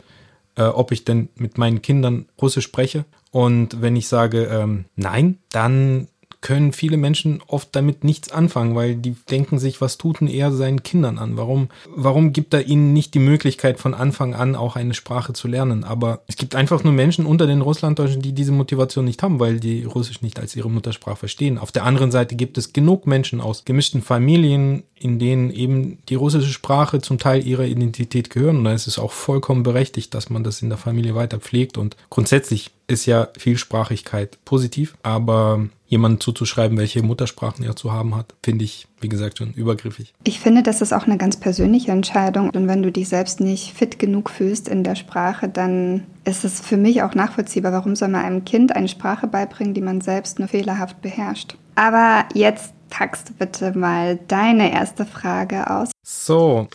äh, 0.55 0.63
ob 0.63 0.91
ich 0.91 1.05
denn 1.05 1.29
mit 1.35 1.57
meinen 1.57 1.81
Kindern 1.81 2.25
Russisch 2.41 2.65
spreche. 2.65 3.05
Und 3.31 3.81
wenn 3.81 3.95
ich 3.95 4.07
sage 4.07 4.45
ähm, 4.45 4.85
nein, 4.95 5.39
dann 5.49 6.07
können 6.45 6.73
viele 6.73 6.97
Menschen 6.97 7.41
oft 7.47 7.69
damit 7.75 8.03
nichts 8.03 8.31
anfangen, 8.31 8.75
weil 8.75 8.95
die 8.95 9.15
denken 9.31 9.57
sich, 9.57 9.81
was 9.81 9.97
tut 9.97 10.21
denn 10.21 10.27
er 10.27 10.51
seinen 10.51 10.83
Kindern 10.83 11.17
an? 11.17 11.37
Warum, 11.37 11.69
warum 11.87 12.33
gibt 12.33 12.53
er 12.53 12.67
ihnen 12.67 12.93
nicht 12.93 13.15
die 13.15 13.19
Möglichkeit 13.19 13.79
von 13.79 13.95
Anfang 13.95 14.35
an 14.35 14.55
auch 14.55 14.75
eine 14.75 14.93
Sprache 14.93 15.33
zu 15.33 15.47
lernen? 15.47 15.83
Aber 15.83 16.21
es 16.27 16.35
gibt 16.35 16.53
einfach 16.53 16.83
nur 16.83 16.93
Menschen 16.93 17.25
unter 17.25 17.47
den 17.47 17.61
Russlanddeutschen, 17.61 18.21
die 18.21 18.33
diese 18.33 18.51
Motivation 18.51 19.05
nicht 19.05 19.23
haben, 19.23 19.39
weil 19.39 19.59
die 19.59 19.85
Russisch 19.85 20.21
nicht 20.21 20.37
als 20.39 20.55
ihre 20.55 20.69
Muttersprache 20.69 21.15
verstehen. 21.15 21.57
Auf 21.57 21.71
der 21.71 21.83
anderen 21.83 22.11
Seite 22.11 22.35
gibt 22.35 22.59
es 22.59 22.73
genug 22.73 23.07
Menschen 23.07 23.41
aus 23.41 23.65
gemischten 23.65 24.03
Familien, 24.03 24.83
in 24.93 25.17
denen 25.17 25.49
eben 25.49 25.97
die 26.09 26.15
russische 26.15 26.53
Sprache 26.53 27.01
zum 27.01 27.17
Teil 27.17 27.43
ihrer 27.43 27.65
Identität 27.65 28.29
gehören. 28.29 28.57
Und 28.57 28.65
da 28.65 28.73
ist 28.73 28.85
es 28.85 28.99
auch 28.99 29.13
vollkommen 29.13 29.63
berechtigt, 29.63 30.13
dass 30.13 30.29
man 30.29 30.43
das 30.43 30.61
in 30.61 30.69
der 30.69 30.77
Familie 30.77 31.15
weiter 31.15 31.39
pflegt. 31.39 31.79
Und 31.79 31.97
grundsätzlich 32.11 32.69
ist 32.87 33.05
ja 33.05 33.29
Vielsprachigkeit 33.37 34.37
positiv, 34.45 34.95
aber 35.03 35.67
jemandem 35.87 36.19
zuzuschreiben, 36.19 36.77
welche 36.77 37.03
Muttersprachen 37.03 37.63
er 37.63 37.75
zu 37.75 37.91
haben 37.91 38.15
hat, 38.15 38.33
finde 38.43 38.65
ich, 38.65 38.87
wie 38.99 39.09
gesagt, 39.09 39.37
schon 39.37 39.53
übergriffig. 39.53 40.13
Ich 40.23 40.39
finde, 40.39 40.63
das 40.63 40.81
ist 40.81 40.93
auch 40.93 41.05
eine 41.05 41.17
ganz 41.17 41.37
persönliche 41.39 41.91
Entscheidung. 41.91 42.49
Und 42.49 42.67
wenn 42.67 42.81
du 42.81 42.91
dich 42.91 43.07
selbst 43.07 43.39
nicht 43.39 43.73
fit 43.73 43.99
genug 43.99 44.29
fühlst 44.29 44.67
in 44.67 44.83
der 44.83 44.95
Sprache, 44.95 45.47
dann 45.47 46.05
ist 46.23 46.43
es 46.43 46.59
für 46.59 46.77
mich 46.77 47.03
auch 47.03 47.13
nachvollziehbar. 47.13 47.71
Warum 47.71 47.95
soll 47.95 48.09
man 48.09 48.25
einem 48.25 48.45
Kind 48.45 48.75
eine 48.75 48.87
Sprache 48.87 49.27
beibringen, 49.27 49.73
die 49.73 49.81
man 49.81 50.01
selbst 50.01 50.39
nur 50.39 50.47
fehlerhaft 50.47 51.01
beherrscht? 51.01 51.55
Aber 51.75 52.25
jetzt 52.33 52.73
packst 52.89 53.37
bitte 53.37 53.77
mal 53.77 54.19
deine 54.27 54.71
erste 54.71 55.05
Frage 55.05 55.69
aus. 55.69 55.91
So. 56.03 56.67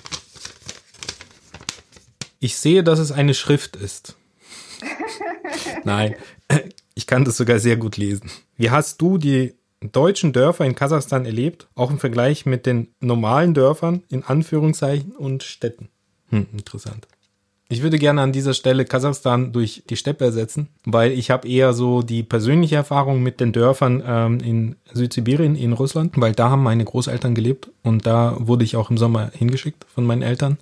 Ich 2.38 2.56
sehe, 2.56 2.82
dass 2.82 2.98
es 2.98 3.12
eine 3.12 3.34
Schrift 3.34 3.76
ist. 3.76 4.16
Nein, 5.84 6.14
ich 6.94 7.06
kann 7.06 7.24
das 7.24 7.36
sogar 7.36 7.58
sehr 7.58 7.76
gut 7.76 7.96
lesen. 7.96 8.30
Wie 8.56 8.70
hast 8.70 9.00
du 9.00 9.18
die 9.18 9.54
deutschen 9.80 10.32
Dörfer 10.32 10.64
in 10.64 10.74
Kasachstan 10.74 11.24
erlebt, 11.24 11.68
auch 11.74 11.90
im 11.90 11.98
Vergleich 11.98 12.46
mit 12.46 12.66
den 12.66 12.88
normalen 13.00 13.54
Dörfern 13.54 14.02
in 14.08 14.22
Anführungszeichen 14.22 15.12
und 15.12 15.42
Städten? 15.42 15.88
Hm, 16.28 16.46
interessant. 16.52 17.06
Ich 17.72 17.82
würde 17.82 18.00
gerne 18.00 18.20
an 18.20 18.32
dieser 18.32 18.52
Stelle 18.52 18.84
Kasachstan 18.84 19.52
durch 19.52 19.84
die 19.88 19.96
Steppe 19.96 20.24
ersetzen, 20.24 20.68
weil 20.84 21.12
ich 21.12 21.30
habe 21.30 21.46
eher 21.46 21.72
so 21.72 22.02
die 22.02 22.24
persönliche 22.24 22.74
Erfahrung 22.74 23.22
mit 23.22 23.38
den 23.38 23.52
Dörfern 23.52 24.02
ähm, 24.04 24.40
in 24.40 24.76
Südsibirien, 24.92 25.54
in 25.54 25.72
Russland, 25.72 26.14
weil 26.16 26.32
da 26.32 26.50
haben 26.50 26.64
meine 26.64 26.84
Großeltern 26.84 27.32
gelebt 27.36 27.70
und 27.84 28.06
da 28.06 28.36
wurde 28.40 28.64
ich 28.64 28.74
auch 28.74 28.90
im 28.90 28.98
Sommer 28.98 29.30
hingeschickt 29.32 29.86
von 29.94 30.04
meinen 30.04 30.22
Eltern 30.22 30.58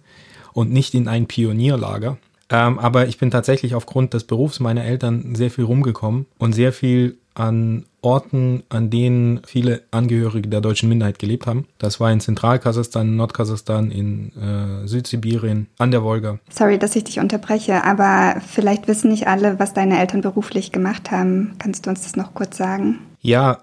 und 0.53 0.71
nicht 0.71 0.93
in 0.93 1.09
ein 1.09 1.27
Pionierlager. 1.27 2.19
Ähm, 2.51 2.79
aber 2.79 3.09
ich 3.09 3.19
bin 3.19 3.31
tatsächlich 3.31 3.75
aufgrund 3.75 4.15
des 4.15 4.25
Berufs 4.25 4.59
meiner 4.61 4.85
Eltern 4.85 5.35
sehr 5.35 5.51
viel 5.51 5.65
rumgekommen 5.65 6.27
und 6.39 6.55
sehr 6.55 6.73
viel 6.73 7.19
an 7.35 7.85
Orten, 8.01 8.65
an 8.69 8.91
denen 8.91 9.41
viele 9.47 9.83
Angehörige 9.91 10.49
der 10.49 10.61
deutschen 10.61 10.89
Minderheit 10.89 11.19
gelebt 11.19 11.47
haben. 11.47 11.67
Das 11.79 12.01
war 12.01 12.11
in 12.11 12.21
Zentralkasachstan, 12.21 13.17
Nordkasachstan, 13.17 13.91
in 13.91 14.33
äh, 14.37 14.89
Südsibirien, 14.89 15.69
an 15.79 15.91
der 15.91 16.03
Wolga. 16.03 16.39
Sorry, 16.49 16.79
dass 16.79 16.97
ich 16.97 17.05
dich 17.05 17.21
unterbreche, 17.21 17.85
aber 17.85 18.41
vielleicht 18.47 18.89
wissen 18.89 19.11
nicht 19.11 19.29
alle, 19.29 19.59
was 19.59 19.75
deine 19.75 20.01
Eltern 20.01 20.21
beruflich 20.23 20.73
gemacht 20.73 21.11
haben. 21.11 21.55
Kannst 21.59 21.87
du 21.87 21.91
uns 21.91 22.03
das 22.03 22.17
noch 22.17 22.35
kurz 22.35 22.57
sagen? 22.57 22.99
Ja, 23.21 23.63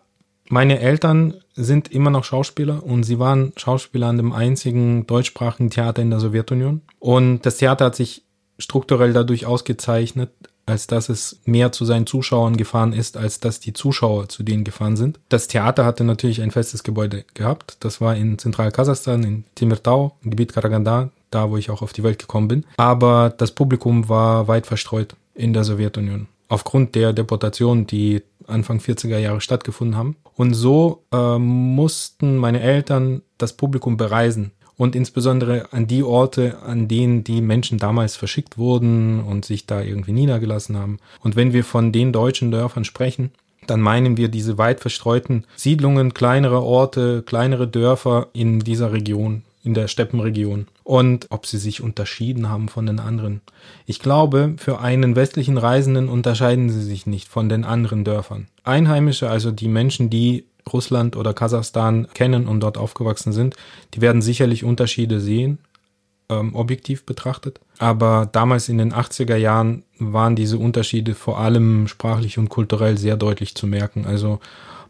Meine 0.49 0.79
Eltern 0.79 1.33
sind 1.55 1.91
immer 1.91 2.11
noch 2.11 2.23
Schauspieler 2.23 2.83
und 2.83 3.03
sie 3.03 3.17
waren 3.17 3.51
Schauspieler 3.57 4.07
an 4.07 4.17
dem 4.17 4.31
einzigen 4.31 5.07
deutschsprachigen 5.07 5.71
Theater 5.71 6.01
in 6.03 6.11
der 6.11 6.19
Sowjetunion. 6.19 6.81
Und 6.99 7.45
das 7.45 7.57
Theater 7.57 7.85
hat 7.85 7.95
sich 7.95 8.23
strukturell 8.57 9.13
dadurch 9.13 9.45
ausgezeichnet, 9.45 10.29
als 10.65 10.87
dass 10.87 11.09
es 11.09 11.39
mehr 11.45 11.71
zu 11.71 11.85
seinen 11.85 12.07
Zuschauern 12.07 12.57
gefahren 12.57 12.93
ist, 12.93 13.17
als 13.17 13.39
dass 13.39 13.59
die 13.59 13.73
Zuschauer 13.73 14.29
zu 14.29 14.43
denen 14.43 14.63
gefahren 14.63 14.97
sind. 14.97 15.19
Das 15.29 15.47
Theater 15.47 15.85
hatte 15.85 16.03
natürlich 16.03 16.41
ein 16.41 16.51
festes 16.51 16.83
Gebäude 16.83 17.23
gehabt. 17.33 17.77
Das 17.81 18.01
war 18.01 18.15
in 18.15 18.39
Zentralkasachstan, 18.39 19.23
in 19.23 19.43
Timirtau, 19.55 20.17
im 20.23 20.31
Gebiet 20.31 20.53
Karaganda, 20.53 21.11
da 21.29 21.49
wo 21.51 21.57
ich 21.57 21.69
auch 21.69 21.81
auf 21.81 21.93
die 21.93 22.03
Welt 22.03 22.19
gekommen 22.19 22.47
bin. 22.47 22.65
Aber 22.77 23.33
das 23.37 23.51
Publikum 23.51 24.09
war 24.09 24.47
weit 24.47 24.65
verstreut 24.65 25.15
in 25.35 25.53
der 25.53 25.63
Sowjetunion. 25.63 26.27
Aufgrund 26.47 26.95
der 26.95 27.13
Deportation, 27.13 27.87
die 27.87 28.23
Anfang 28.47 28.79
40er 28.79 29.17
Jahre 29.17 29.41
stattgefunden 29.41 29.97
haben. 29.97 30.15
Und 30.35 30.53
so 30.53 31.03
äh, 31.11 31.37
mussten 31.37 32.37
meine 32.37 32.61
Eltern 32.61 33.21
das 33.37 33.53
Publikum 33.53 33.97
bereisen 33.97 34.51
und 34.77 34.95
insbesondere 34.95 35.71
an 35.71 35.87
die 35.87 36.03
Orte, 36.03 36.57
an 36.65 36.87
denen 36.87 37.23
die 37.23 37.41
Menschen 37.41 37.77
damals 37.77 38.15
verschickt 38.15 38.57
wurden 38.57 39.21
und 39.21 39.45
sich 39.45 39.65
da 39.65 39.81
irgendwie 39.81 40.11
niedergelassen 40.11 40.77
haben. 40.77 40.99
Und 41.21 41.35
wenn 41.35 41.53
wir 41.53 41.63
von 41.63 41.91
den 41.91 42.11
deutschen 42.11 42.51
Dörfern 42.51 42.85
sprechen, 42.85 43.31
dann 43.67 43.81
meinen 43.81 44.17
wir 44.17 44.27
diese 44.27 44.57
weit 44.57 44.79
verstreuten 44.79 45.45
Siedlungen, 45.55 46.13
kleinere 46.13 46.61
Orte, 46.61 47.23
kleinere 47.25 47.67
Dörfer 47.67 48.27
in 48.33 48.59
dieser 48.59 48.91
Region, 48.91 49.43
in 49.63 49.73
der 49.73 49.87
Steppenregion. 49.87 50.67
Und 50.83 51.27
ob 51.31 51.47
sie 51.47 51.57
sich 51.57 51.81
unterschieden 51.81 52.49
haben 52.49 52.69
von 52.69 52.85
den 52.85 52.99
anderen. 52.99 53.41
Ich 53.87 53.99
glaube, 53.99 54.53
für 54.57 54.79
einen 54.79 55.15
westlichen 55.15 55.57
Reisenden 55.57 56.09
unterscheiden 56.09 56.69
sie 56.69 56.83
sich 56.83 57.07
nicht 57.07 57.27
von 57.27 57.49
den 57.49 57.63
anderen 57.63 58.03
Dörfern. 58.03 58.47
Einheimische, 58.63 59.29
also 59.29 59.49
die 59.49 59.67
Menschen, 59.67 60.11
die 60.11 60.45
Russland 60.71 61.15
oder 61.15 61.33
Kasachstan 61.33 62.07
kennen 62.13 62.47
und 62.47 62.59
dort 62.59 62.77
aufgewachsen 62.77 63.33
sind, 63.33 63.55
die 63.93 64.01
werden 64.01 64.21
sicherlich 64.21 64.63
Unterschiede 64.63 65.19
sehen, 65.19 65.59
ähm, 66.29 66.55
objektiv 66.55 67.05
betrachtet. 67.05 67.59
Aber 67.77 68.27
damals 68.31 68.69
in 68.69 68.77
den 68.77 68.93
80er 68.93 69.35
Jahren 69.35 69.83
waren 69.99 70.35
diese 70.35 70.57
Unterschiede 70.57 71.13
vor 71.13 71.39
allem 71.39 71.87
sprachlich 71.87 72.37
und 72.37 72.49
kulturell 72.49 72.97
sehr 72.97 73.17
deutlich 73.17 73.55
zu 73.55 73.67
merken. 73.67 74.05
Also 74.05 74.39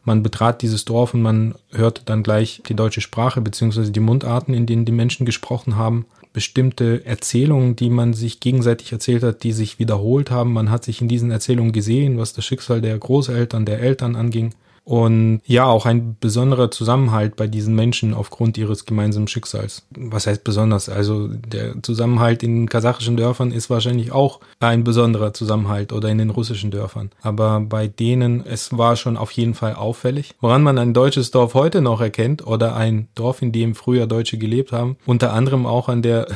man 0.06 0.22
betrat 0.22 0.62
dieses 0.62 0.86
Dorf 0.86 1.14
und 1.16 1.24
man 1.24 1.56
hörte 1.72 2.04
dann 2.06 2.22
gleich 2.22 2.62
die 2.70 2.76
deutsche 2.76 3.02
Sprache 3.02 3.42
beziehungsweise 3.42 3.92
die 3.92 4.00
Mundarten, 4.00 4.54
in 4.54 4.68
denen 4.68 4.86
die 4.86 4.92
Menschen 4.92 5.26
gesprochen 5.26 5.78
haben. 5.78 6.06
Bestimmte 6.32 7.06
Erzählungen, 7.06 7.76
die 7.76 7.90
man 7.90 8.14
sich 8.14 8.40
gegenseitig 8.40 8.92
erzählt 8.92 9.24
hat, 9.24 9.44
die 9.44 9.52
sich 9.52 9.80
wiederholt 9.80 10.30
haben. 10.30 10.54
Man 10.54 10.70
hat 10.70 10.84
sich 10.84 11.02
in 11.02 11.08
diesen 11.08 11.32
Erzählungen 11.32 11.72
gesehen, 11.72 12.20
was 12.20 12.34
das 12.34 12.46
Schicksal 12.46 12.82
der 12.82 12.98
Großeltern, 12.98 13.66
der 13.66 13.80
Eltern 13.80 14.16
anging. 14.16 14.54
Und 14.86 15.42
ja, 15.46 15.66
auch 15.66 15.88
ein 15.88 16.16
besonderer 16.20 16.70
Zusammenhalt 16.70 17.36
bei 17.36 17.48
diesen 17.48 17.74
Menschen 17.74 18.14
aufgrund 18.14 18.56
ihres 18.58 18.86
gemeinsamen 18.86 19.28
Schicksals. 19.28 19.88
Was 19.90 20.28
heißt 20.28 20.44
besonders? 20.44 20.90
Also 20.90 21.28
der 21.28 21.82
Zusammenhalt 21.82 22.44
in 22.44 22.70
kasachischen 22.70 23.18
Dörfern 23.18 23.52
ist 23.52 23.72
wahrscheinlich 23.72 24.12
auch 24.12 24.40
ein 24.60 24.84
besonderer 24.84 25.34
Zusammenhalt 25.34 25.92
oder 25.92 26.10
in 26.10 26.20
den 26.20 26.30
russischen 26.30 26.70
Dörfern. 26.70 27.10
Aber 27.24 27.62
bei 27.62 27.88
denen, 27.88 28.46
es 28.46 28.78
war 28.78 28.96
schon 28.96 29.18
auf 29.18 29.32
jeden 29.32 29.56
Fall 29.56 29.74
auffällig. 29.74 30.36
Woran 30.40 30.62
man 30.62 30.78
ein 30.78 30.94
deutsches 30.94 31.32
Dorf 31.32 31.56
heute 31.56 31.82
noch 31.82 32.00
erkennt 32.00 32.46
oder 32.46 32.76
ein 32.76 33.08
Dorf, 33.16 33.42
in 33.42 33.52
dem 33.52 33.74
früher 33.74 34.06
Deutsche 34.06 34.38
gelebt 34.38 34.72
haben, 34.72 34.98
unter 35.08 35.34
anderem 35.34 35.66
auch 35.66 35.90
an 35.90 36.04
der 36.04 36.28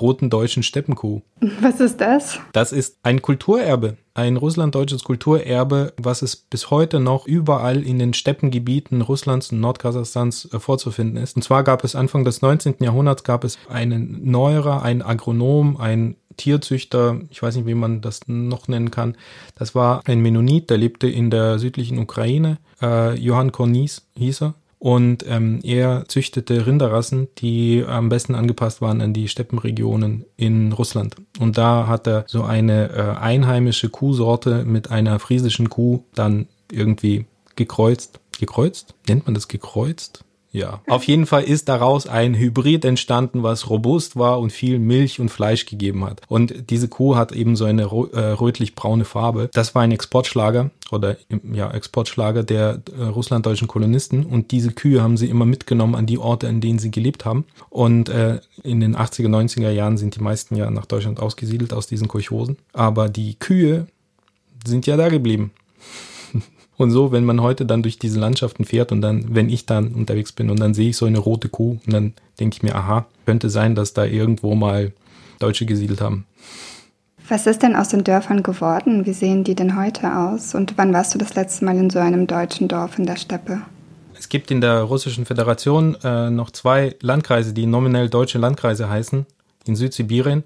roten 0.00 0.30
deutschen 0.30 0.62
Steppenkuh. 0.62 1.22
Was 1.60 1.80
ist 1.80 2.00
das? 2.00 2.40
Das 2.52 2.72
ist 2.72 2.98
ein 3.02 3.22
Kulturerbe, 3.22 3.96
ein 4.14 4.36
russlanddeutsches 4.36 5.04
Kulturerbe, 5.04 5.92
was 5.96 6.22
es 6.22 6.36
bis 6.36 6.70
heute 6.70 7.00
noch 7.00 7.26
überall 7.26 7.82
in 7.84 7.98
den 7.98 8.14
Steppengebieten 8.14 9.00
Russlands 9.00 9.52
und 9.52 9.60
Nordkasachstans 9.60 10.52
äh, 10.52 10.58
vorzufinden 10.58 11.22
ist. 11.22 11.36
Und 11.36 11.42
zwar 11.42 11.62
gab 11.62 11.84
es 11.84 11.94
Anfang 11.94 12.24
des 12.24 12.42
19. 12.42 12.76
Jahrhunderts 12.80 13.24
gab 13.24 13.44
es 13.44 13.58
einen 13.68 14.30
Neuerer, 14.30 14.82
einen 14.82 15.02
Agronom, 15.02 15.76
ein 15.76 16.16
Tierzüchter, 16.36 17.20
ich 17.30 17.42
weiß 17.42 17.56
nicht, 17.56 17.66
wie 17.66 17.74
man 17.74 18.00
das 18.00 18.20
noch 18.26 18.68
nennen 18.68 18.90
kann. 18.90 19.16
Das 19.54 19.74
war 19.74 20.02
ein 20.06 20.20
Mennonit, 20.20 20.70
der 20.70 20.78
lebte 20.78 21.08
in 21.08 21.30
der 21.30 21.58
südlichen 21.58 21.98
Ukraine. 21.98 22.58
Äh, 22.80 23.18
Johann 23.18 23.52
Kornis 23.52 24.06
hieß 24.16 24.42
er. 24.42 24.54
Und 24.78 25.24
ähm, 25.26 25.58
er 25.64 26.04
züchtete 26.06 26.66
Rinderrassen, 26.66 27.28
die 27.38 27.84
am 27.86 28.08
besten 28.08 28.34
angepasst 28.34 28.80
waren 28.80 29.00
an 29.00 29.12
die 29.12 29.28
Steppenregionen 29.28 30.24
in 30.36 30.72
Russland. 30.72 31.16
Und 31.40 31.58
da 31.58 31.88
hat 31.88 32.06
er 32.06 32.24
so 32.28 32.44
eine 32.44 32.90
äh, 32.90 33.18
einheimische 33.18 33.88
Kuhsorte 33.88 34.64
mit 34.64 34.90
einer 34.90 35.18
friesischen 35.18 35.68
Kuh 35.68 36.04
dann 36.14 36.46
irgendwie 36.70 37.26
gekreuzt. 37.56 38.20
Gekreuzt? 38.38 38.94
Nennt 39.08 39.26
man 39.26 39.34
das 39.34 39.48
gekreuzt? 39.48 40.24
Ja, 40.50 40.80
auf 40.86 41.04
jeden 41.04 41.26
Fall 41.26 41.44
ist 41.44 41.68
daraus 41.68 42.06
ein 42.06 42.34
Hybrid 42.34 42.84
entstanden, 42.84 43.42
was 43.42 43.68
robust 43.68 44.16
war 44.16 44.40
und 44.40 44.50
viel 44.50 44.78
Milch 44.78 45.20
und 45.20 45.28
Fleisch 45.28 45.66
gegeben 45.66 46.04
hat. 46.04 46.22
Und 46.28 46.70
diese 46.70 46.88
Kuh 46.88 47.16
hat 47.16 47.32
eben 47.32 47.54
so 47.54 47.66
eine 47.66 47.82
äh, 47.82 47.86
rötlich-braune 47.86 49.04
Farbe. 49.04 49.50
Das 49.52 49.74
war 49.74 49.82
ein 49.82 49.92
Exportschlager 49.92 50.70
oder 50.90 51.16
ja, 51.52 51.70
Exportschlager 51.70 52.44
der 52.44 52.80
äh, 52.98 53.04
russlanddeutschen 53.04 53.68
Kolonisten. 53.68 54.24
Und 54.24 54.50
diese 54.50 54.72
Kühe 54.72 55.02
haben 55.02 55.18
sie 55.18 55.28
immer 55.28 55.44
mitgenommen 55.44 55.94
an 55.94 56.06
die 56.06 56.18
Orte, 56.18 56.48
an 56.48 56.62
denen 56.62 56.78
sie 56.78 56.90
gelebt 56.90 57.26
haben. 57.26 57.44
Und 57.68 58.08
äh, 58.08 58.40
in 58.62 58.80
den 58.80 58.96
80er, 58.96 59.28
90er 59.28 59.70
Jahren 59.70 59.98
sind 59.98 60.16
die 60.16 60.22
meisten 60.22 60.56
ja 60.56 60.70
nach 60.70 60.86
Deutschland 60.86 61.20
ausgesiedelt 61.20 61.74
aus 61.74 61.86
diesen 61.86 62.08
Kolchosen. 62.08 62.56
Aber 62.72 63.10
die 63.10 63.34
Kühe 63.38 63.86
sind 64.66 64.86
ja 64.86 64.96
da 64.96 65.08
geblieben. 65.08 65.52
Und 66.78 66.92
so, 66.92 67.10
wenn 67.10 67.24
man 67.24 67.42
heute 67.42 67.66
dann 67.66 67.82
durch 67.82 67.98
diese 67.98 68.20
Landschaften 68.20 68.64
fährt 68.64 68.92
und 68.92 69.02
dann, 69.02 69.34
wenn 69.34 69.50
ich 69.50 69.66
dann 69.66 69.88
unterwegs 69.88 70.30
bin 70.32 70.48
und 70.48 70.60
dann 70.60 70.74
sehe 70.74 70.90
ich 70.90 70.96
so 70.96 71.06
eine 71.06 71.18
rote 71.18 71.48
Kuh 71.48 71.78
und 71.84 71.92
dann 71.92 72.14
denke 72.38 72.56
ich 72.56 72.62
mir, 72.62 72.76
aha, 72.76 73.06
könnte 73.26 73.50
sein, 73.50 73.74
dass 73.74 73.92
da 73.92 74.04
irgendwo 74.04 74.54
mal 74.54 74.92
Deutsche 75.40 75.66
gesiedelt 75.66 76.00
haben. 76.00 76.24
Was 77.28 77.46
ist 77.46 77.62
denn 77.62 77.74
aus 77.74 77.88
den 77.88 78.04
Dörfern 78.04 78.44
geworden? 78.44 79.04
Wie 79.04 79.12
sehen 79.12 79.42
die 79.44 79.56
denn 79.56 79.76
heute 79.76 80.16
aus? 80.16 80.54
Und 80.54 80.78
wann 80.78 80.94
warst 80.94 81.14
du 81.14 81.18
das 81.18 81.34
letzte 81.34 81.64
Mal 81.64 81.76
in 81.76 81.90
so 81.90 81.98
einem 81.98 82.28
deutschen 82.28 82.68
Dorf 82.68 82.96
in 82.96 83.06
der 83.06 83.16
Steppe? 83.16 83.60
Es 84.16 84.28
gibt 84.28 84.50
in 84.50 84.60
der 84.60 84.82
Russischen 84.82 85.26
Föderation 85.26 85.96
äh, 86.02 86.30
noch 86.30 86.52
zwei 86.52 86.94
Landkreise, 87.02 87.52
die 87.52 87.66
nominell 87.66 88.08
deutsche 88.08 88.38
Landkreise 88.38 88.88
heißen, 88.88 89.26
in 89.66 89.76
Südsibirien. 89.76 90.44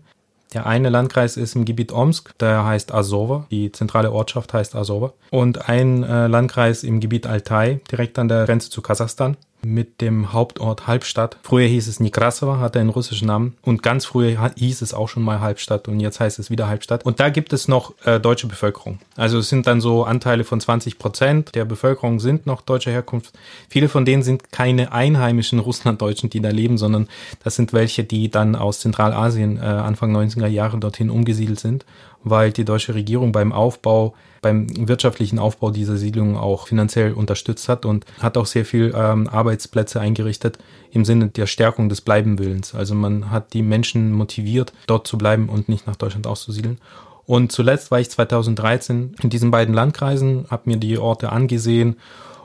Der 0.54 0.66
eine 0.66 0.90
Landkreis 0.90 1.37
ist 1.37 1.56
im 1.56 1.64
Gebiet 1.64 1.92
Omsk, 1.92 2.37
der 2.38 2.64
heißt 2.64 2.92
Azova. 2.92 3.47
Die 3.50 3.73
zentrale 3.73 4.12
Ortschaft 4.12 4.52
heißt 4.52 4.75
Azova. 4.75 5.12
Und 5.30 5.68
ein 5.68 6.02
äh, 6.02 6.26
Landkreis 6.26 6.85
im 6.85 7.00
Gebiet 7.00 7.26
Altai, 7.26 7.80
direkt 7.90 8.18
an 8.18 8.28
der 8.28 8.44
Grenze 8.44 8.71
zu 8.71 8.82
Kasachstan 8.82 9.37
mit 9.64 10.00
dem 10.00 10.33
Hauptort 10.33 10.87
Halbstadt. 10.87 11.37
Früher 11.42 11.66
hieß 11.66 11.88
es 11.88 12.00
Nikrasova, 12.00 12.59
hatte 12.59 12.81
einen 12.81 12.90
russischen 12.90 13.26
Namen. 13.26 13.57
Und 13.62 13.83
ganz 13.83 14.04
früher 14.04 14.50
hieß 14.57 14.83
es 14.83 14.95
auch 14.95 15.09
schon 15.09 15.23
mal 15.23 15.40
Halbstadt 15.40 15.88
und 15.88 16.00
jetzt 16.00 16.21
heißt 16.21 16.38
es 16.38 16.50
wieder 16.50 16.69
Halbstadt. 16.69 17.04
Und 17.04 17.21
da 17.21 17.28
gibt 17.28 17.52
es 17.52 17.69
noch 17.69 17.95
äh, 18.04 18.19
deutsche 18.19 18.47
Bevölkerung. 18.47 18.99
Also 19.16 19.38
es 19.38 19.49
sind 19.49 19.66
dann 19.66 19.81
so 19.81 20.04
Anteile 20.04 20.45
von 20.45 20.61
20 20.61 20.99
Prozent 20.99 21.54
der 21.54 21.64
Bevölkerung 21.64 22.21
sind 22.21 22.47
noch 22.47 22.61
deutscher 22.61 22.90
Herkunft. 22.90 23.33
Viele 23.69 23.88
von 23.88 24.04
denen 24.04 24.23
sind 24.23 24.52
keine 24.52 24.92
einheimischen 24.92 25.59
Russlanddeutschen, 25.59 26.31
die 26.31 26.40
da 26.40 26.50
leben, 26.50 26.78
sondern 26.78 27.09
das 27.42 27.57
sind 27.57 27.73
welche, 27.73 28.04
die 28.04 28.31
dann 28.31 28.57
aus 28.57 28.81
Zentralasien 28.81 29.59
äh, 29.59 29.61
Anfang 29.61 30.14
90er 30.14 30.47
Jahre 30.47 30.78
dorthin 30.78 31.11
umgesiedelt 31.11 31.61
sind, 31.61 31.85
weil 32.25 32.52
die 32.52 32.64
deutsche 32.64 32.95
Regierung 32.95 33.33
beim 33.33 33.52
Aufbau 33.52 34.14
beim 34.43 34.67
wirtschaftlichen 34.88 35.38
Aufbau 35.38 35.71
dieser 35.71 35.97
Siedlung 35.97 36.37
auch 36.37 36.67
finanziell 36.67 37.12
unterstützt 37.12 37.69
hat 37.69 37.87
und 37.87 38.05
hat 38.21 38.37
auch 38.37 38.47
sehr 38.47 38.64
viel 38.64 38.93
ähm, 38.95 39.29
Arbeitsplätze 39.29 40.00
eingerichtet 40.00 40.59
im 40.91 41.05
Sinne 41.05 41.29
der 41.29 41.47
Stärkung 41.47 41.88
des 41.88 42.00
Bleibenwillens. 42.00 42.75
Also 42.75 42.95
man 42.95 43.31
hat 43.31 43.55
die 43.55 43.62
Menschen 43.62 44.12
motiviert, 44.12 44.73
dort 44.88 45.07
zu 45.07 45.17
bleiben 45.17 45.49
und 45.49 45.69
nicht 45.69 45.87
nach 45.87 45.97
Deutschland 45.97 46.26
auszusiedeln. 46.26 46.79
Und 47.25 47.52
zuletzt 47.52 47.93
war 47.93 48.00
ich 48.00 48.11
2013 48.11 49.14
in 49.23 49.31
diesen 49.31 49.52
beiden 49.52 49.75
Landkreisen, 49.75 50.47
habe 50.50 50.69
mir 50.69 50.76
die 50.76 50.99
Orte 50.99 51.31
angesehen 51.31 51.97